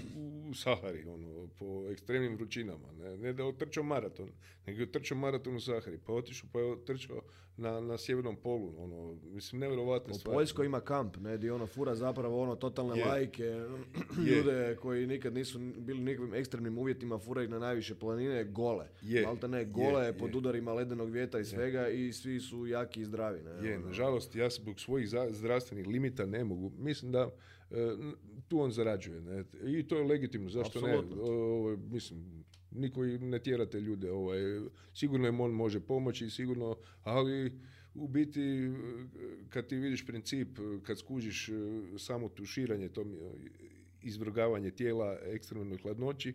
u 0.49 0.53
Sahari, 0.53 1.05
ono, 1.05 1.42
po 1.59 1.87
ekstremnim 1.91 2.35
vrućinama. 2.35 2.91
Ne, 2.99 3.17
ne 3.17 3.33
da 3.33 3.43
je 3.43 3.49
otrčao 3.49 3.83
maraton, 3.83 4.29
nego 4.67 4.79
je 4.79 4.83
otrčao 4.83 5.17
maraton 5.17 5.55
u 5.55 5.59
Sahari, 5.59 5.97
pa 6.05 6.11
je 6.11 6.17
otišao, 6.17 6.49
pa 6.53 6.59
je 6.59 6.71
otrčao 6.71 7.21
na, 7.57 7.81
na 7.81 7.97
sjevernom 7.97 8.35
polu, 8.35 8.73
ono, 8.77 9.17
mislim, 9.23 9.59
nevjerovatne 9.61 10.11
U 10.11 10.15
stvari. 10.15 10.35
Poljskoj 10.35 10.65
ima 10.65 10.79
kamp, 10.79 11.17
ne, 11.17 11.37
di 11.37 11.49
ono 11.49 11.67
fura 11.67 11.95
zapravo 11.95 12.41
ono 12.41 12.55
totalne 12.55 12.99
Je. 12.99 13.05
lajke, 13.05 13.43
ljude 14.27 14.75
koji 14.81 15.07
nikad 15.07 15.33
nisu 15.33 15.59
bili 15.59 15.99
u 15.99 16.03
nikakvim 16.03 16.33
ekstremnim 16.33 16.77
uvjetima, 16.77 17.19
fura 17.19 17.43
ih 17.43 17.49
na 17.49 17.59
najviše 17.59 17.95
planine, 17.95 18.43
gole. 18.43 18.87
Je, 19.01 19.21
Malte 19.23 19.47
ne, 19.47 19.57
je, 19.59 19.65
gole 19.65 20.05
je. 20.05 20.17
pod 20.17 20.35
udarima 20.35 20.73
ledenog 20.73 21.09
vjetra 21.09 21.39
i 21.39 21.45
svega 21.45 21.87
i 21.89 22.13
svi 22.13 22.39
su 22.39 22.67
jaki 22.67 23.01
i 23.01 23.05
zdravi. 23.05 23.41
Ne, 23.41 23.69
Je, 23.69 23.77
ono. 23.77 23.87
nažalost, 23.87 24.35
ja 24.35 24.49
zbog 24.49 24.79
svojih 24.79 25.09
zdravstvenih 25.29 25.87
limita 25.87 26.25
ne 26.25 26.43
mogu. 26.43 26.71
Mislim 26.77 27.11
da 27.11 27.29
e, 27.71 27.95
tu 28.53 28.59
on 28.59 28.71
zarađuje. 28.71 29.21
Ne? 29.21 29.43
I 29.79 29.83
to 29.87 29.97
je 29.97 30.03
legitimno, 30.03 30.49
zašto 30.49 30.79
Apsolutno. 30.79 31.15
ne? 31.15 31.21
O, 31.21 31.77
mislim, 31.91 32.43
niko 32.71 33.03
ne 33.03 33.39
tjera 33.39 33.65
te 33.65 33.81
ljude. 33.81 34.11
Ovaj, 34.11 34.39
sigurno 34.93 35.27
im 35.27 35.39
on 35.39 35.51
može 35.51 35.79
pomoći, 35.79 36.29
sigurno, 36.29 36.77
ali 37.03 37.51
u 37.95 38.07
biti, 38.07 38.69
kad 39.49 39.67
ti 39.67 39.75
vidiš 39.75 40.05
princip, 40.05 40.59
kad 40.83 40.99
skužiš 40.99 41.49
e, 41.49 41.53
samo 41.97 42.29
tuširanje, 42.29 42.89
to 42.89 43.05
izvrgavanje 44.01 44.71
tijela 44.71 45.17
ekstremnoj 45.23 45.77
hladnoći, 45.77 46.33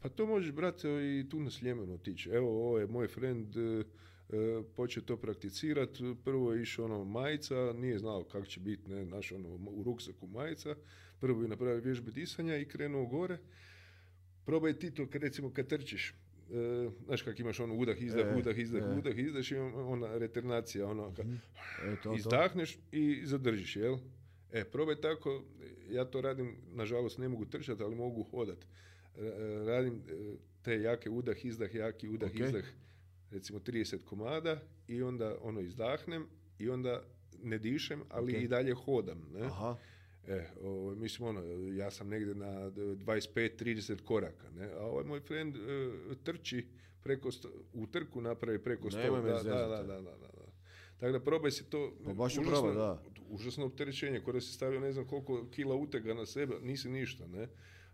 pa 0.00 0.08
to 0.08 0.26
možeš, 0.26 0.52
brate, 0.52 0.88
i 0.88 1.28
tu 1.30 1.40
na 1.40 1.50
Sljemenu 1.50 1.94
otići. 1.94 2.30
Evo, 2.30 2.48
ovo 2.48 2.78
je 2.78 2.86
moj 2.86 3.08
friend, 3.08 3.56
e, 3.56 3.60
e, 3.60 3.84
počeo 4.76 5.02
to 5.02 5.16
prakticirati. 5.16 6.14
Prvo 6.24 6.52
je 6.52 6.62
išao 6.62 6.84
ono 6.84 7.04
majica, 7.04 7.72
nije 7.76 7.98
znao 7.98 8.24
kako 8.24 8.46
će 8.46 8.60
biti, 8.60 8.90
ne, 8.90 9.04
naš 9.06 9.32
ono 9.32 9.48
u 9.48 9.82
ruksaku 9.82 10.26
majica. 10.26 10.74
Prvo 11.24 11.42
je 11.42 11.48
napravio 11.48 11.80
vježbe 11.80 12.10
disanja 12.10 12.56
i 12.56 12.64
krenuo 12.66 13.06
gore. 13.06 13.38
Probaj 14.44 14.72
ti 14.74 14.90
to, 14.90 15.06
kad 15.06 15.22
recimo 15.22 15.50
kad 15.50 15.66
trčiš, 15.66 16.10
e, 16.10 16.14
znaš 17.06 17.22
kak 17.22 17.40
imaš 17.40 17.60
ono 17.60 17.74
udah, 17.74 18.02
izdah, 18.02 18.26
E, 18.26 18.36
udah, 18.36 18.58
izdah, 18.58 18.82
e. 18.84 18.98
udah, 18.98 19.18
izdaš 19.18 19.50
i 19.50 19.56
on- 19.56 19.74
ona 19.74 20.18
reternacija, 20.18 20.86
ono, 20.86 21.14
kad 21.14 21.26
E, 21.26 21.36
to, 21.92 22.02
to. 22.02 22.14
izdahneš 22.14 22.78
i 22.92 23.22
zadržiš, 23.24 23.76
jel? 23.76 23.96
E, 24.52 24.64
probaj 24.66 24.96
tako, 24.96 25.44
ja 25.90 26.04
to 26.04 26.20
radim, 26.20 26.56
nažalost 26.74 27.18
ne 27.18 27.28
mogu 27.28 27.44
trčati, 27.46 27.82
ali 27.82 27.96
mogu 27.96 28.22
hodat. 28.24 28.66
Radim 29.66 30.02
te 30.62 30.74
jake 30.74 31.10
udah, 31.10 31.44
izdah, 31.44 31.74
jaki 31.74 32.08
udah, 32.08 32.30
izdah, 32.36 32.64
recimo 33.30 33.58
30 33.60 33.98
komada 34.00 34.58
i 34.88 35.02
onda 35.02 35.36
ono 35.42 35.60
izdahnem 35.60 36.26
i 36.58 36.68
onda 36.68 37.02
ne 37.42 37.58
dišem, 37.58 38.02
ali 38.08 38.32
i 38.34 38.48
dalje 38.48 38.74
hodam. 38.74 39.28
Ne? 39.32 39.40
Aha. 39.42 39.76
E, 40.28 40.46
o, 40.62 40.94
mislim, 40.96 41.28
ono, 41.28 41.42
ja 41.72 41.90
sam 41.90 42.08
negdje 42.08 42.34
na 42.34 42.70
25-30 42.70 44.02
koraka, 44.04 44.50
ne? 44.50 44.70
A 44.72 44.86
ovaj 44.86 45.04
moj 45.04 45.20
friend 45.20 45.56
e, 45.56 45.60
trči 46.24 46.66
preko, 47.02 47.32
sto, 47.32 47.48
u 47.72 47.86
trku 47.86 48.20
napravi 48.20 48.58
preko 48.58 48.88
100. 48.90 49.22
Da, 49.22 49.32
da, 49.32 49.42
da, 49.42 49.82
da, 49.82 50.00
da, 50.00 50.00
da. 50.00 50.34
Tako 50.98 51.12
da 51.12 51.20
probaj 51.20 51.50
si 51.50 51.70
to, 51.70 51.92
pa 52.04 52.12
baš 52.12 52.38
užasno, 52.38 52.72
da. 52.72 53.02
užasno 53.28 53.66
opterećenje, 53.66 54.20
kada 54.24 54.40
si 54.40 54.52
stavio 54.52 54.80
ne 54.80 54.92
znam 54.92 55.06
koliko 55.06 55.46
kila 55.50 55.74
utega 55.74 56.14
na 56.14 56.26
sebe, 56.26 56.54
nisi 56.62 56.88
ništa, 56.88 57.26
ne? 57.26 57.48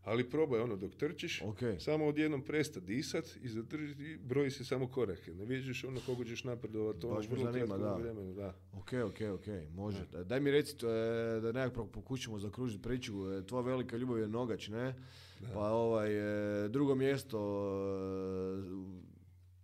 Ali 0.05 0.31
probaj 0.31 0.61
ono 0.61 0.77
dok 0.77 0.95
trčiš, 0.95 1.43
okay. 1.43 1.79
samo 1.79 2.07
odjednom 2.07 2.43
presta 2.43 2.81
disat 2.81 3.25
i 3.43 3.49
zadrži, 3.49 4.19
broji 4.19 4.51
se 4.51 4.65
samo 4.65 4.89
korake. 4.89 5.35
Ne 5.35 5.45
vidiš 5.45 5.85
ono 5.85 6.01
koliko 6.07 6.25
ćeš 6.25 6.45
napredovati. 6.45 7.07
Ono, 7.07 7.21
me 7.31 7.39
zanima, 7.39 7.79
da. 7.79 7.95
Vremenu, 7.95 8.35
da. 8.35 8.55
Ok, 8.73 8.93
ok, 9.07 9.21
ok, 9.35 9.47
može. 9.75 10.07
Da. 10.13 10.25
Daj 10.25 10.41
mi 10.41 10.51
reci, 10.51 10.87
je, 10.87 11.41
da 11.41 11.53
nekako 11.53 11.87
pokušamo 11.87 12.39
zakružiti 12.39 12.83
priču. 12.83 13.33
E, 13.33 13.47
tvoja 13.47 13.63
velika 13.63 13.97
ljubav 13.97 14.19
je 14.19 14.29
nogač, 14.29 14.69
ne? 14.69 14.95
Da. 15.41 15.49
Pa 15.55 15.71
ovaj, 15.71 16.65
e, 16.65 16.69
drugo 16.69 16.95
mjesto... 16.95 17.39
E, 18.97 19.11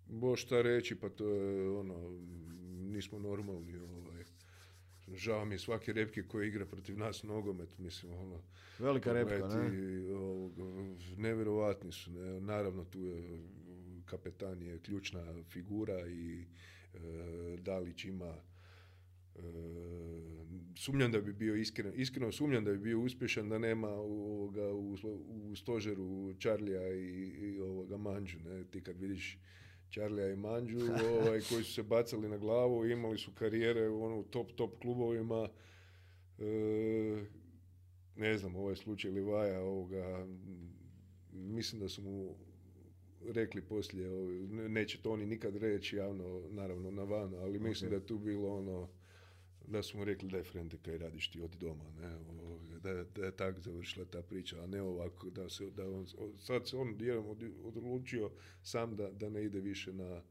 Bo 0.08 0.36
šta 0.36 0.62
reći, 0.62 0.94
pa 0.94 1.08
to 1.08 1.28
je 1.28 1.70
ono, 1.70 1.94
nismo 2.78 3.18
normalni. 3.18 3.78
Ovaj. 3.78 3.95
Žao 5.14 5.44
mi 5.44 5.54
je 5.54 5.58
svake 5.58 5.92
repke 5.92 6.22
koji 6.22 6.48
igra 6.48 6.66
protiv 6.66 6.98
nas 6.98 7.22
nogomet, 7.22 7.78
mislim, 7.78 8.12
ono, 8.12 8.42
Velika 8.78 9.12
repka, 9.12 9.48
ne? 9.48 9.70
Nevjerovatni 11.16 11.92
su. 11.92 12.10
Ne? 12.12 12.40
Naravno, 12.40 12.84
tu 12.84 13.00
je 13.00 13.40
kapetan 14.06 14.62
je 14.62 14.78
ključna 14.78 15.42
figura 15.50 16.06
i 16.06 16.44
e, 16.94 16.98
Dalić 17.58 18.04
ima 18.04 18.34
e, 18.34 19.40
sumnjam 20.76 21.12
da 21.12 21.20
bi 21.20 21.32
bio 21.32 21.54
iskreno, 21.54 21.94
iskreno 21.94 22.32
sumnjam 22.32 22.64
da 22.64 22.72
bi 22.72 22.78
bio 22.78 23.00
uspješan 23.00 23.48
da 23.48 23.58
nema 23.58 23.88
ovoga, 23.88 24.72
u, 24.72 24.96
u 25.50 25.56
stožeru 25.56 26.34
Čarlija 26.38 26.94
i, 26.94 27.26
i 27.26 27.60
ovoga 27.60 27.96
Manđu. 27.96 28.38
Ne? 28.38 28.64
Ti 28.64 28.80
kad 28.80 29.00
vidiš 29.00 29.38
Čarlija 29.90 30.30
i 30.30 30.36
Manđu 30.36 30.78
ovaj, 31.20 31.40
koji 31.40 31.64
su 31.64 31.72
se 31.72 31.82
bacali 31.82 32.28
na 32.28 32.38
glavu, 32.38 32.86
imali 32.86 33.18
su 33.18 33.30
karijere 33.34 33.88
u 33.88 34.04
ono, 34.04 34.22
top, 34.22 34.52
top 34.52 34.78
klubovima. 34.82 35.48
E, 36.38 37.24
ne 38.16 38.38
znam, 38.38 38.56
ovaj 38.56 38.76
slučaj 38.76 39.10
Livaja, 39.10 39.60
ovoga, 39.60 40.26
mislim 41.32 41.80
da 41.80 41.88
su 41.88 42.02
mu 42.02 42.34
rekli 43.28 43.62
poslije, 43.62 44.08
neće 44.48 45.02
to 45.02 45.12
oni 45.12 45.26
nikad 45.26 45.56
reći 45.56 45.96
javno, 45.96 46.42
naravno 46.50 46.90
na 46.90 47.02
van, 47.02 47.34
ali 47.34 47.58
mislim 47.58 47.90
da 47.90 47.96
je 47.96 48.06
tu 48.06 48.18
bilo 48.18 48.56
ono, 48.56 48.88
da 49.66 49.82
su 49.82 49.98
mu 49.98 50.04
rekli 50.04 50.28
da 50.28 50.36
je 50.36 50.44
frente 50.44 50.76
kaj 50.84 50.98
radiš 50.98 51.30
ti 51.30 51.40
od 51.40 51.56
doma, 51.60 51.84
ne, 52.00 52.18
da, 52.80 53.04
da 53.04 53.26
je 53.26 53.36
tako 53.36 53.60
završila 53.60 54.06
ta 54.06 54.22
priča, 54.22 54.62
a 54.62 54.66
ne 54.66 54.82
ovako, 54.82 55.30
da 55.30 55.48
se, 55.48 55.70
da 55.70 55.90
on, 55.90 56.06
sad 56.38 56.68
se 56.68 56.76
on 56.76 56.96
odlučio 57.64 58.30
sam 58.62 58.96
da, 58.96 59.10
da 59.10 59.28
ne 59.28 59.44
ide 59.44 59.60
više 59.60 59.92
na, 59.92 60.22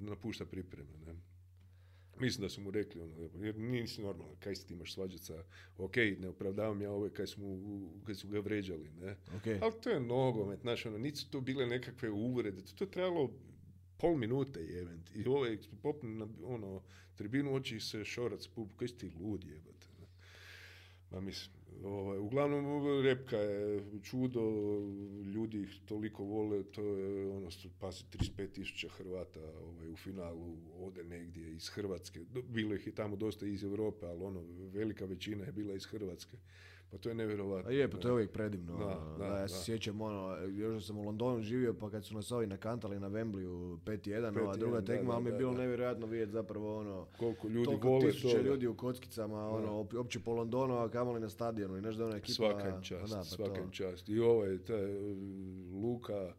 napušta 0.00 0.44
pripreme, 0.46 0.90
ne. 1.06 1.14
Mislim 2.20 2.42
da 2.42 2.48
su 2.48 2.60
mu 2.60 2.70
rekli, 2.70 3.00
ono, 3.00 3.30
jer 3.40 3.58
nisi 3.58 4.02
normalno, 4.02 4.36
kaj 4.40 4.54
si 4.54 4.66
ti 4.66 4.74
imaš 4.74 4.94
svađati 4.94 5.24
sa, 5.24 5.44
ok, 5.78 5.96
ne 5.96 6.28
opravdavam 6.28 6.82
ja 6.82 6.90
ove 6.90 7.10
kaj, 7.10 7.26
smo, 7.26 7.46
kaj 8.06 8.14
su 8.14 8.28
ga 8.28 8.40
vređali, 8.40 8.90
ne. 9.00 9.16
Okay. 9.36 9.58
Ali 9.62 9.72
to 9.82 9.90
je 9.90 10.00
nogomet, 10.00 10.60
znaš, 10.60 10.86
ono, 10.86 10.98
nisu 10.98 11.30
to 11.30 11.40
bile 11.40 11.66
nekakve 11.66 12.10
uvrede, 12.10 12.62
to 12.78 12.84
je 12.84 12.90
trebalo 12.90 13.30
pol 14.02 14.16
minute 14.18 14.60
jebent. 14.60 15.10
I 15.14 15.24
ovaj 15.26 15.58
popne 15.82 16.10
na 16.10 16.26
ono, 16.44 16.82
tribinu 17.14 17.54
oči 17.54 17.80
se 17.80 18.04
šorac 18.04 18.46
pup, 18.54 18.74
kaj 18.76 18.88
si 18.88 18.98
ti 18.98 19.10
lud 19.20 19.44
jebate. 19.44 19.86
Ma 21.12 21.20
mislim, 21.20 21.62
ovaj, 21.84 22.18
uglavnom 22.18 23.02
repka 23.02 23.36
je 23.36 23.82
čudo, 24.02 24.40
ljudi 25.34 25.62
ih 25.62 25.80
toliko 25.84 26.24
vole, 26.24 26.62
to 26.62 26.82
je 26.82 27.30
ono, 27.30 27.48
pasi 27.80 28.04
35 28.12 28.52
tisuća 28.52 28.88
Hrvata 28.88 29.40
ovaj, 29.40 29.88
u 29.88 29.96
finalu 29.96 30.56
ode 30.80 31.04
negdje 31.04 31.52
iz 31.52 31.68
Hrvatske. 31.68 32.20
Bilo 32.48 32.74
ih 32.74 32.86
je 32.86 32.94
tamo 32.94 33.16
dosta 33.16 33.46
iz 33.46 33.64
Europe, 33.64 34.06
ali 34.06 34.24
ono, 34.24 34.42
velika 34.72 35.04
većina 35.04 35.44
je 35.44 35.52
bila 35.52 35.74
iz 35.74 35.86
Hrvatske. 35.86 36.36
Pa 36.92 36.98
to 36.98 37.08
je 37.08 37.14
nevjerovatno. 37.14 37.70
A 37.70 37.72
je, 37.72 37.90
pa 37.90 37.98
to 37.98 38.08
je 38.08 38.12
uvijek 38.12 38.30
predivno. 38.30 38.78
Da, 38.78 38.84
ono, 38.84 39.18
da, 39.18 39.28
da, 39.28 39.38
ja 39.38 39.48
se 39.48 39.64
sjećam, 39.64 40.00
ono, 40.00 40.36
još 40.46 40.86
sam 40.86 40.98
u 40.98 41.02
Londonu 41.02 41.42
živio, 41.42 41.74
pa 41.74 41.90
kad 41.90 42.04
su 42.04 42.14
nas 42.14 42.32
ovi 42.32 42.46
nakantali 42.46 43.00
na 43.00 43.10
Wembleyu 43.10 43.78
5-1, 43.78 44.42
ova 44.42 44.56
druga 44.56 44.80
tekma, 44.80 45.14
ali 45.14 45.24
mi 45.24 45.30
je 45.30 45.36
bilo 45.36 45.52
nevjerojatno 45.52 46.06
vidjeti 46.06 46.32
zapravo 46.32 46.78
ono... 46.78 47.06
Koliko 47.18 47.48
ljudi 47.48 47.78
vole 47.82 48.12
to. 48.22 48.42
ljudi 48.42 48.66
u 48.66 48.74
kockicama, 48.74 49.48
ono, 49.48 49.86
opće 49.98 50.20
po 50.20 50.32
Londonu, 50.32 50.76
a 50.76 50.88
kamoli 50.88 51.20
na 51.20 51.28
stadionu 51.28 51.76
i 51.76 51.80
nešto 51.80 51.98
da 51.98 52.06
ona 52.06 52.16
ekipa... 52.16 52.34
Svaka 52.34 52.68
im 52.68 52.82
čast, 52.82 53.14
pa 53.14 53.24
svaka 53.24 53.60
im 53.60 53.70
čast. 53.70 54.08
I 54.08 54.18
ovaj, 54.18 54.58
taj 54.58 54.84
Luka, 55.82 56.32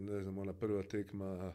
ne 0.00 0.22
znam, 0.22 0.38
ona 0.38 0.52
prva 0.52 0.82
tekma, 0.82 1.52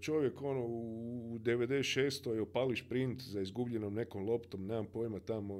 čovjek 0.00 0.42
ono 0.42 0.66
u 0.66 1.38
96. 1.38 2.34
je 2.34 2.40
opali 2.40 2.76
šprint 2.76 3.22
za 3.22 3.40
izgubljenom 3.40 3.94
nekom 3.94 4.24
loptom, 4.24 4.66
nemam 4.66 4.86
pojma 4.92 5.20
tamo, 5.20 5.54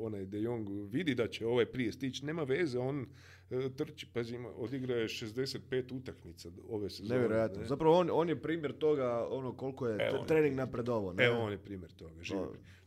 onaj 0.00 0.24
De 0.24 0.40
Jong 0.40 0.68
vidi 0.92 1.14
da 1.14 1.28
će 1.28 1.46
ovaj 1.46 1.66
prije 1.66 1.92
stići, 1.92 2.26
nema 2.26 2.42
veze, 2.42 2.78
on 2.78 3.00
e, 3.00 3.06
trči, 3.76 4.06
pazi, 4.12 4.38
odigra 4.56 4.94
je 4.94 5.08
65 5.08 5.92
utakmica 5.92 6.48
ove 6.68 6.90
sezone. 6.90 7.14
Nevjerojatno. 7.14 7.60
Ne? 7.60 7.66
Zapravo 7.66 7.98
on, 7.98 8.10
on 8.12 8.28
je 8.28 8.42
primjer 8.42 8.72
toga 8.72 9.26
ono 9.30 9.56
koliko 9.56 9.88
je 9.88 9.96
e, 9.96 10.26
trening 10.26 10.56
napredovo. 10.56 11.12
Ne? 11.12 11.24
Evo 11.24 11.38
on 11.38 11.52
je 11.52 11.58
primjer 11.58 11.92
toga. 11.92 12.22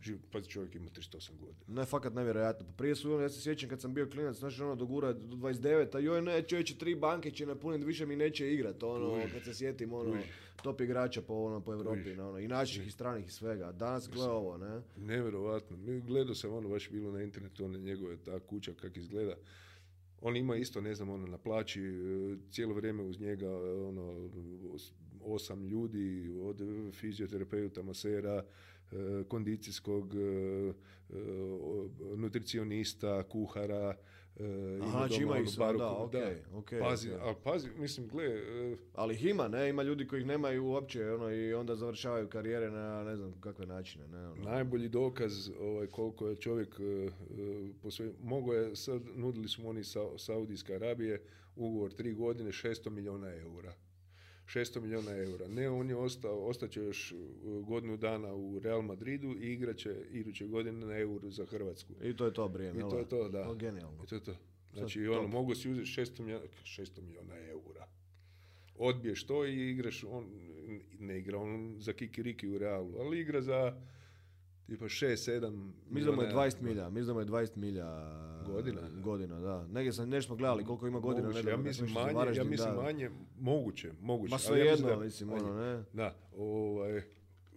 Živ, 0.01 0.17
pazi 0.31 0.49
čovjek 0.49 0.75
ima 0.75 0.89
38 0.89 1.31
godina. 1.39 1.63
Ne, 1.67 1.85
fakat 1.85 2.13
nevjerojatno. 2.13 2.65
Pa 2.65 2.73
prije 2.73 2.95
su, 2.95 3.11
ja 3.11 3.29
se 3.29 3.41
sjećam 3.41 3.69
kad 3.69 3.81
sam 3.81 3.93
bio 3.93 4.09
klinac, 4.09 4.35
znači 4.35 4.61
ono 4.61 4.75
dogura 4.75 5.13
do 5.13 5.35
29, 5.35 5.95
a 5.95 5.99
joj 5.99 6.21
ne, 6.21 6.41
čovječe 6.41 6.77
tri 6.77 6.95
banke 6.95 7.31
će 7.31 7.45
napuniti, 7.45 7.85
više 7.85 8.05
mi 8.05 8.15
neće 8.15 8.53
igrat, 8.53 8.83
ono, 8.83 9.21
kad 9.33 9.43
se 9.43 9.53
sjetim, 9.53 9.93
ono, 9.93 10.11
Uj. 10.11 10.21
top 10.63 10.81
igrača 10.81 11.21
po, 11.21 11.33
ono, 11.33 11.61
po 11.61 11.73
Europi, 11.73 12.19
ono, 12.19 12.39
i 12.39 12.47
naših 12.47 12.87
i 12.87 12.91
stranih 12.91 13.27
i 13.27 13.31
svega. 13.31 13.71
Danas 13.71 14.09
gleda 14.09 14.31
ovo, 14.31 14.57
ne? 14.57 14.81
Nevjerovatno. 14.97 15.77
Mi 15.77 16.01
gledao 16.01 16.35
sam, 16.35 16.53
ono, 16.53 16.69
baš 16.69 16.89
bilo 16.89 17.11
na 17.11 17.23
internetu, 17.23 17.65
one 17.65 17.79
njegove, 17.79 18.17
ta 18.17 18.39
kuća, 18.39 18.73
kak 18.73 18.97
izgleda. 18.97 19.35
On 20.21 20.35
ima 20.35 20.55
isto, 20.55 20.81
ne 20.81 20.95
znam, 20.95 21.09
ono, 21.09 21.27
na 21.27 21.37
plaći, 21.37 21.81
e, 21.81 22.37
cijelo 22.51 22.73
vrijeme 22.73 23.03
uz 23.03 23.19
njega, 23.19 23.49
ono, 23.87 24.29
osam 25.21 25.65
ljudi, 25.65 26.37
od 26.41 26.61
fizioterapeuta, 26.93 27.83
masera, 27.83 28.43
e, 28.91 29.23
kondicijskog, 29.27 30.13
e, 30.15 30.73
nutricionista, 32.15 33.23
kuhara, 33.23 33.95
Uh, 33.97 34.16
Aha, 34.81 35.07
znači 35.07 35.21
ima 35.23 35.37
ih 35.37 35.57
da, 35.57 35.65
okay, 35.65 36.35
okay, 36.53 36.79
pazi, 36.79 37.09
okay. 37.09 37.19
ali 37.21 37.35
pazi, 37.43 37.69
mislim, 37.77 38.07
gle... 38.07 38.25
Uh, 38.27 38.77
ali 38.93 39.13
ih 39.13 39.25
ima, 39.25 39.47
ne, 39.47 39.69
ima 39.69 39.83
ljudi 39.83 40.07
koji 40.07 40.19
ih 40.19 40.25
nemaju 40.25 40.65
uopće, 40.65 41.11
ono, 41.11 41.31
i 41.31 41.53
onda 41.53 41.75
završavaju 41.75 42.27
karijere 42.27 42.71
na 42.71 43.03
ne 43.03 43.15
znam 43.15 43.33
kakve 43.41 43.65
načine, 43.65 44.07
ne, 44.07 44.27
ono. 44.27 44.43
Najbolji 44.43 44.89
dokaz 44.89 45.49
ovaj, 45.61 45.87
koliko 45.87 46.27
je 46.27 46.35
čovjek 46.35 46.79
uh, 46.79 47.11
posve, 47.81 48.11
mogo 48.23 48.53
je, 48.53 48.75
sad 48.75 49.01
nudili 49.15 49.47
su 49.47 49.69
oni 49.69 49.83
sa, 49.83 49.99
Saudijske 50.17 50.75
Arabije 50.75 51.21
ugovor 51.55 51.91
tri 51.93 52.13
godine, 52.13 52.51
600 52.51 52.89
milijuna 52.89 53.33
eura. 53.33 53.73
600 54.47 54.81
milijuna 54.81 55.11
eura. 55.11 55.47
Ne, 55.47 55.69
on 55.69 55.89
je 55.89 55.95
ostao, 55.95 56.45
ostaće 56.45 56.81
još 56.81 57.13
godinu 57.43 57.97
dana 57.97 58.33
u 58.33 58.59
Real 58.59 58.81
Madridu 58.81 59.35
i 59.41 59.53
igraće 59.53 59.95
iduće 60.11 60.45
godine 60.45 60.85
na 60.85 60.97
euru 60.97 61.31
za 61.31 61.45
Hrvatsku. 61.45 61.93
I 62.03 62.15
to 62.17 62.25
je 62.25 62.33
to 62.33 62.47
brijem, 62.47 62.77
I 62.77 62.79
to 62.79 62.99
je 62.99 63.09
to, 63.09 63.29
da. 63.29 63.49
O, 63.49 63.55
genijalno. 63.55 64.03
I 64.03 64.07
to 64.07 64.15
je 64.15 64.23
to. 64.23 64.35
Znači, 64.73 65.07
ono, 65.07 65.27
mogu 65.27 65.55
si 65.55 65.69
uzeti 65.69 65.87
600 65.87 66.21
milijuna, 66.21 66.45
600 66.63 67.01
milijuna 67.01 67.37
eura. 67.37 67.87
Odbiješ 68.77 69.23
to 69.23 69.45
i 69.45 69.69
igraš, 69.69 70.03
on 70.03 70.25
ne 70.99 71.19
igra 71.19 71.39
on 71.39 71.75
za 71.79 71.93
kikiriki 71.93 72.47
u 72.47 72.57
Realu, 72.57 72.93
ali 72.99 73.19
igra 73.19 73.41
za 73.41 73.81
tipa 74.67 74.85
6-7 74.85 75.71
Mislim 75.89 76.15
da 76.15 76.23
je 76.23 76.33
20 76.33 76.61
milja, 76.61 76.89
mislim 76.89 77.15
da 77.15 77.21
je 77.21 77.27
20 77.27 77.57
milja 77.57 77.85
godina. 78.47 78.81
Godina, 79.03 79.39
da. 79.39 79.67
Negdje 79.67 79.93
sam 79.93 80.09
nešto 80.09 80.35
gledali 80.35 80.65
koliko 80.65 80.87
ima 80.87 80.99
godina. 80.99 81.27
Moguće, 81.27 81.49
ja 81.49 81.57
mislim 81.57 81.91
manje, 81.91 82.37
ja 82.37 82.43
mislim 82.43 82.75
manje, 82.75 83.09
moguće, 83.39 83.91
moguće. 84.01 84.31
Ma 84.31 84.37
sve 84.37 84.59
jedno, 84.59 84.87
da, 84.87 84.99
mislim, 84.99 85.31
ono, 85.33 85.53
ne. 85.59 85.83
Da, 85.93 86.15
ovaj, 86.37 87.01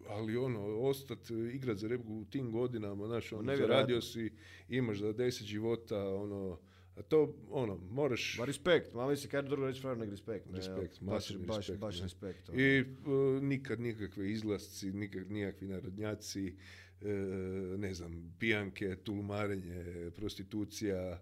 ali 0.09 0.37
ono, 0.37 0.78
ostat, 0.78 1.19
igrat 1.53 1.78
za 1.78 1.89
repu 1.89 2.15
u 2.15 2.24
tim 2.24 2.53
godinama, 2.53 3.07
znaš, 3.07 3.32
ono, 3.32 3.57
zaradio 3.57 4.01
si, 4.01 4.32
imaš 4.69 4.99
za 4.99 5.12
deset 5.12 5.47
života, 5.47 6.09
ono, 6.15 6.59
a 6.97 7.03
to, 7.03 7.35
ono, 7.51 7.78
moraš... 7.91 8.37
Ba 8.39 8.45
respekt, 8.45 8.95
malo 8.95 9.16
se 9.16 9.28
kaj 9.28 9.43
drugo 9.43 9.66
reći, 9.66 9.87
nek 9.87 10.11
respekt. 10.11 10.51
Ne, 10.51 10.57
respekt, 10.57 11.01
baš, 11.01 11.37
baš, 11.37 11.57
respekt. 11.57 11.81
Baš 11.81 12.01
respekt 12.01 12.49
ono. 12.49 12.61
I 12.61 12.81
uh, 12.81 13.43
nikad 13.43 13.81
nikakve 13.81 14.31
izlasci, 14.31 14.93
nikad 14.93 15.31
nikakvi 15.31 15.69
narodnjaci, 15.69 16.55
ne 17.78 17.94
znam, 17.94 18.35
pijanke, 18.39 18.97
tulumarenje, 18.97 20.10
prostitucija, 20.16 21.20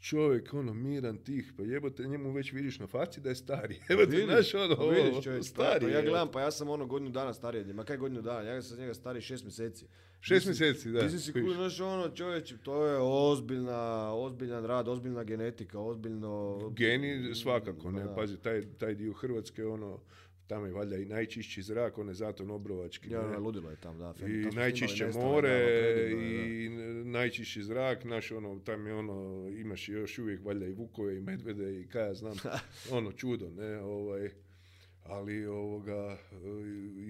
čovjek, 0.00 0.54
ono, 0.54 0.74
miran, 0.74 1.18
tih, 1.18 1.52
pa 1.56 1.62
jebote, 1.62 2.02
njemu 2.02 2.32
već 2.32 2.52
vidiš 2.52 2.78
na 2.78 2.86
faci 2.86 3.20
da 3.20 3.28
je 3.28 3.34
stari. 3.34 3.80
Jebote, 3.88 4.22
znaš, 4.26 4.54
ono, 4.54 4.76
pa 4.76 4.84
vidiš, 4.84 5.24
čovjek, 5.24 5.44
stari. 5.44 5.86
Pa, 5.86 5.92
ja 5.92 6.02
gledam, 6.02 6.30
pa 6.32 6.40
ja 6.40 6.50
sam 6.50 6.68
ono 6.68 6.86
godinu 6.86 7.10
dana 7.10 7.34
stariji, 7.34 7.72
ma 7.72 7.84
kaj 7.84 7.96
godinu 7.96 8.22
dana, 8.22 8.40
ja 8.40 8.62
sam 8.62 8.78
njega 8.78 8.94
stari 8.94 9.20
šest 9.20 9.44
mjeseci. 9.44 9.86
Šest 10.20 10.46
mjeseci, 10.46 10.90
da. 10.90 11.08
Ti 11.08 11.18
si 11.18 11.32
kuži, 11.32 11.54
znaš, 11.54 11.80
ono, 11.80 12.08
čovječ, 12.08 12.54
to 12.62 12.86
je 12.86 12.98
ozbiljna, 12.98 14.12
ozbiljan 14.14 14.64
rad, 14.64 14.88
ozbiljna 14.88 15.24
genetika, 15.24 15.78
ozbiljno... 15.78 16.58
Geni 16.76 17.34
svakako, 17.34 17.90
ne, 17.90 18.14
pazi, 18.14 18.36
taj, 18.36 18.62
taj 18.78 18.94
dio 18.94 19.12
Hrvatske, 19.12 19.66
ono, 19.66 20.00
tamo 20.50 20.66
je 20.66 20.72
valjda 20.72 20.96
i 20.96 21.04
najčišći 21.04 21.62
zrak, 21.62 21.98
on 21.98 22.08
je 22.08 22.14
zato 22.14 22.44
Nobrovački. 22.44 23.10
Ja, 23.10 23.30
ne, 23.30 23.38
ludilo 23.38 23.70
je 23.70 23.76
tam, 23.76 23.98
da. 23.98 24.14
I 24.26 24.54
najčišće 24.54 25.10
more 25.14 26.10
i 26.12 26.68
najčišći 27.04 27.62
zrak, 27.62 28.04
naš 28.04 28.32
ono, 28.32 28.58
tam 28.58 28.86
je 28.86 28.94
ono, 28.94 29.48
imaš 29.48 29.88
još 29.88 30.18
uvijek 30.18 30.44
valjda 30.44 30.66
i 30.66 30.72
vukove 30.72 31.16
i 31.16 31.20
medvede 31.20 31.80
i 31.80 31.86
kaj 31.86 32.06
ja 32.06 32.14
znam, 32.14 32.36
ono 32.98 33.12
čudo, 33.12 33.50
ne, 33.50 33.78
ovaj, 33.78 34.30
ali 35.02 35.46
ovoga, 35.46 36.18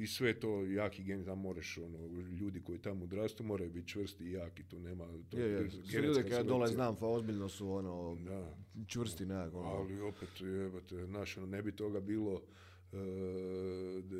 i 0.02 0.06
sve 0.06 0.40
to 0.40 0.64
jaki 0.64 1.02
gen, 1.02 1.24
tam 1.24 1.40
moraš, 1.40 1.78
ono, 1.78 2.22
ljudi 2.40 2.62
koji 2.62 2.78
tamo 2.78 3.04
odrastu 3.04 3.44
moraju 3.44 3.70
biti 3.70 3.88
čvrsti 3.88 4.24
i 4.24 4.32
jaki, 4.32 4.62
tu 4.62 4.80
nema, 4.80 5.06
to 5.30 5.38
je, 5.38 5.50
je. 5.50 5.70
Svi 5.70 5.98
ljudi 5.98 6.30
kada 6.30 6.42
dole 6.42 6.66
znam, 6.66 6.96
fa 6.96 7.06
ozbiljno 7.06 7.48
su, 7.48 7.70
ono, 7.72 8.16
da. 8.28 8.56
čvrsti 8.86 9.26
nekako. 9.26 9.58
Ono. 9.58 9.68
Ali 9.68 10.00
opet, 10.00 10.40
jebate, 10.40 10.94
naš, 10.94 11.36
ono, 11.36 11.46
ne 11.46 11.62
bi 11.62 11.72
toga 11.72 12.00
bilo, 12.00 12.42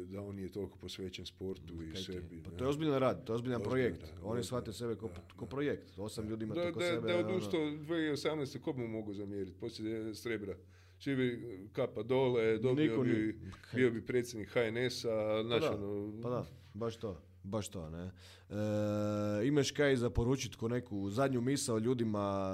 da 0.07 0.23
on 0.23 0.39
je 0.39 0.49
toliko 0.49 0.79
posvećen 0.79 1.27
sportu 1.27 1.83
i 1.83 1.97
sebi. 1.97 2.43
Pa 2.45 2.51
to 2.51 2.65
je 2.65 2.69
ozbiljan 2.69 2.99
rad, 2.99 3.25
to 3.25 3.33
je 3.33 3.35
ozbiljan 3.35 3.63
projekt. 3.63 4.05
Oni 4.23 4.45
shvate 4.45 4.73
sebe 4.73 4.95
ko, 5.37 5.47
projekt. 5.47 5.99
Osam 5.99 6.29
ljudi 6.29 6.45
ima 6.45 6.55
to 6.55 6.73
ko 6.73 6.81
sebe. 6.81 7.01
Da 7.01 7.13
je 7.13 7.27
odustao 7.27 7.61
2018. 7.61 8.61
ko 8.61 8.73
mu 8.73 8.89
mogu 8.89 9.15
zamjeriti? 9.15 9.57
Poslije 9.61 10.15
Srebra. 10.15 10.55
Svi 10.99 11.17
bi 11.17 11.59
kapa 11.73 12.03
dole, 12.03 12.59
dobio 12.59 13.03
bi, 13.03 13.41
bio 13.75 13.91
bi 13.91 14.07
predsjednik 14.07 14.49
HNS-a. 14.49 15.09
Pa, 15.51 15.59
da, 15.59 15.75
ono, 15.75 16.21
pa 16.23 16.31
da, 16.31 16.47
baš 16.75 16.97
to. 16.97 17.23
Baš 17.43 17.69
to, 17.69 17.91
ne. 17.91 18.11
E, 18.51 19.47
imaš 19.47 19.71
kaj 19.71 19.97
za 19.97 20.11
poručiti 20.11 20.57
ko 20.57 20.69
neku 20.69 21.11
zadnju 21.11 21.41
misao 21.41 21.79
ljudima, 21.79 22.53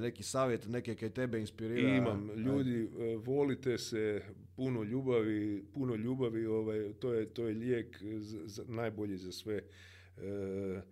neki 0.00 0.22
savjet, 0.22 0.68
neke 0.68 0.94
kaj 0.94 1.10
tebe 1.10 1.40
inspirira? 1.40 1.96
Imam. 1.96 2.30
Ljudi, 2.36 2.90
e, 2.98 3.16
volite 3.16 3.78
se, 3.78 4.22
puno 4.56 4.82
ljubavi, 4.82 5.64
puno 5.74 5.94
ljubavi, 5.94 6.46
ovaj, 6.46 6.92
to, 6.92 7.12
je, 7.12 7.26
to 7.26 7.46
je 7.46 7.54
lijek 7.54 8.02
za, 8.44 8.64
najbolji 8.68 9.16
za 9.16 9.32
sve. 9.32 9.56
E, 9.56 10.82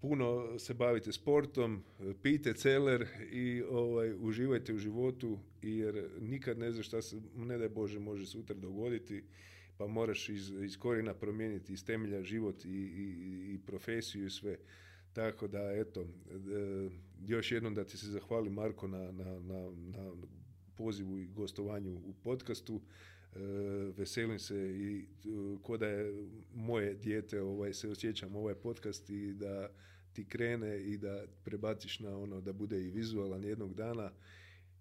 puno 0.00 0.58
se 0.58 0.74
bavite 0.74 1.12
sportom, 1.12 1.82
pijte 2.22 2.54
celer 2.54 3.06
i 3.30 3.62
ovaj, 3.62 4.14
uživajte 4.20 4.74
u 4.74 4.78
životu 4.78 5.38
jer 5.62 6.10
nikad 6.20 6.58
ne 6.58 6.72
znaš 6.72 6.86
šta 6.86 7.02
se, 7.02 7.20
ne 7.36 7.58
daj 7.58 7.68
Bože, 7.68 7.98
može 7.98 8.26
sutra 8.26 8.56
dogoditi 8.56 9.24
pa 9.78 9.86
moraš 9.86 10.28
iz, 10.28 10.50
iz 10.50 10.78
korijena 10.78 11.14
promijeniti 11.14 11.72
iz 11.72 11.84
temelja 11.84 12.22
život 12.22 12.64
i, 12.64 12.68
i, 12.68 13.54
i 13.54 13.58
profesiju 13.66 14.26
i 14.26 14.30
sve. 14.30 14.56
Tako 15.12 15.48
da, 15.48 15.72
eto, 15.72 16.00
e, 16.00 16.06
još 17.26 17.52
jednom 17.52 17.74
da 17.74 17.84
ti 17.84 17.98
se 17.98 18.06
zahvali 18.06 18.50
Marko 18.50 18.88
na, 18.88 19.12
na, 19.12 19.40
na, 19.40 19.70
na 19.70 20.12
pozivu 20.76 21.18
i 21.18 21.26
gostovanju 21.26 21.94
u 21.94 22.14
podcastu. 22.24 22.80
E, 23.34 23.38
veselim 23.96 24.38
se 24.38 24.56
i 24.56 24.98
e, 24.98 25.04
ko 25.62 25.76
da 25.76 25.86
je 25.86 26.28
moje 26.54 26.94
dijete 26.94 27.40
ovaj, 27.40 27.72
se 27.72 27.88
osjećam 27.88 28.36
ovaj 28.36 28.54
podcast 28.54 29.10
i 29.10 29.32
da 29.32 29.70
ti 30.12 30.24
krene 30.24 30.80
i 30.80 30.96
da 30.98 31.24
prebaciš 31.44 32.00
na 32.00 32.18
ono 32.18 32.40
da 32.40 32.52
bude 32.52 32.84
i 32.84 32.90
vizualan 32.90 33.44
jednog 33.44 33.74
dana 33.74 34.12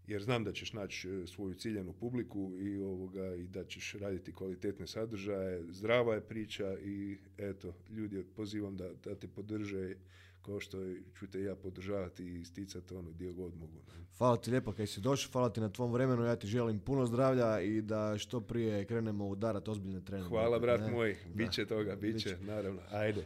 jer 0.08 0.24
znam 0.24 0.44
da 0.44 0.52
ćeš 0.52 0.74
naći 0.74 1.10
e, 1.10 1.28
svoju 1.28 1.54
ciljanu 1.54 1.94
publiku 1.94 2.52
i 2.58 2.80
ovoga 2.80 3.36
i 3.36 3.48
da 3.48 3.64
ćeš 3.64 3.94
raditi 3.94 4.34
kvalitetne 4.34 4.88
sadržaje, 4.88 5.64
zdrava 5.70 6.16
je 6.16 6.22
priča 6.22 6.78
i 6.80 7.18
eto, 7.38 7.74
ljudi 7.90 8.24
pozivam 8.36 8.78
da, 8.78 8.90
da 9.04 9.16
te 9.16 9.28
podrže 9.28 9.96
kao 10.42 10.60
što 10.60 10.78
ću 11.20 11.28
te 11.28 11.42
ja 11.42 11.56
podržavati 11.56 12.24
i 12.24 12.40
isticati 12.40 12.94
ono 12.94 13.10
gdje 13.10 13.34
god 13.34 13.56
mogu. 13.56 13.74
Hvala 14.18 14.38
ti 14.38 14.52
lijepo 14.52 14.72
kaj 14.72 14.88
si 14.88 15.02
došao, 15.02 15.32
hvala 15.32 15.50
ti 15.50 15.62
na 15.62 15.70
tvom 15.70 15.94
vremenu, 15.94 16.24
ja 16.24 16.36
ti 16.36 16.48
želim 16.48 16.80
puno 16.80 17.06
zdravlja 17.06 17.62
i 17.62 17.82
da 17.82 18.18
što 18.18 18.42
prije 18.42 18.86
krenemo 18.86 19.28
udarati 19.28 19.70
ozbiljne 19.70 20.06
trenere. 20.06 20.30
Hvala 20.30 20.60
brat 20.60 20.82
ne? 20.82 20.92
moj, 20.92 21.18
bit 21.34 21.52
će 21.52 21.66
toga, 21.66 21.96
bit 21.96 22.22
će, 22.22 22.38
naravno. 22.42 22.82
Ajde. 22.92 23.26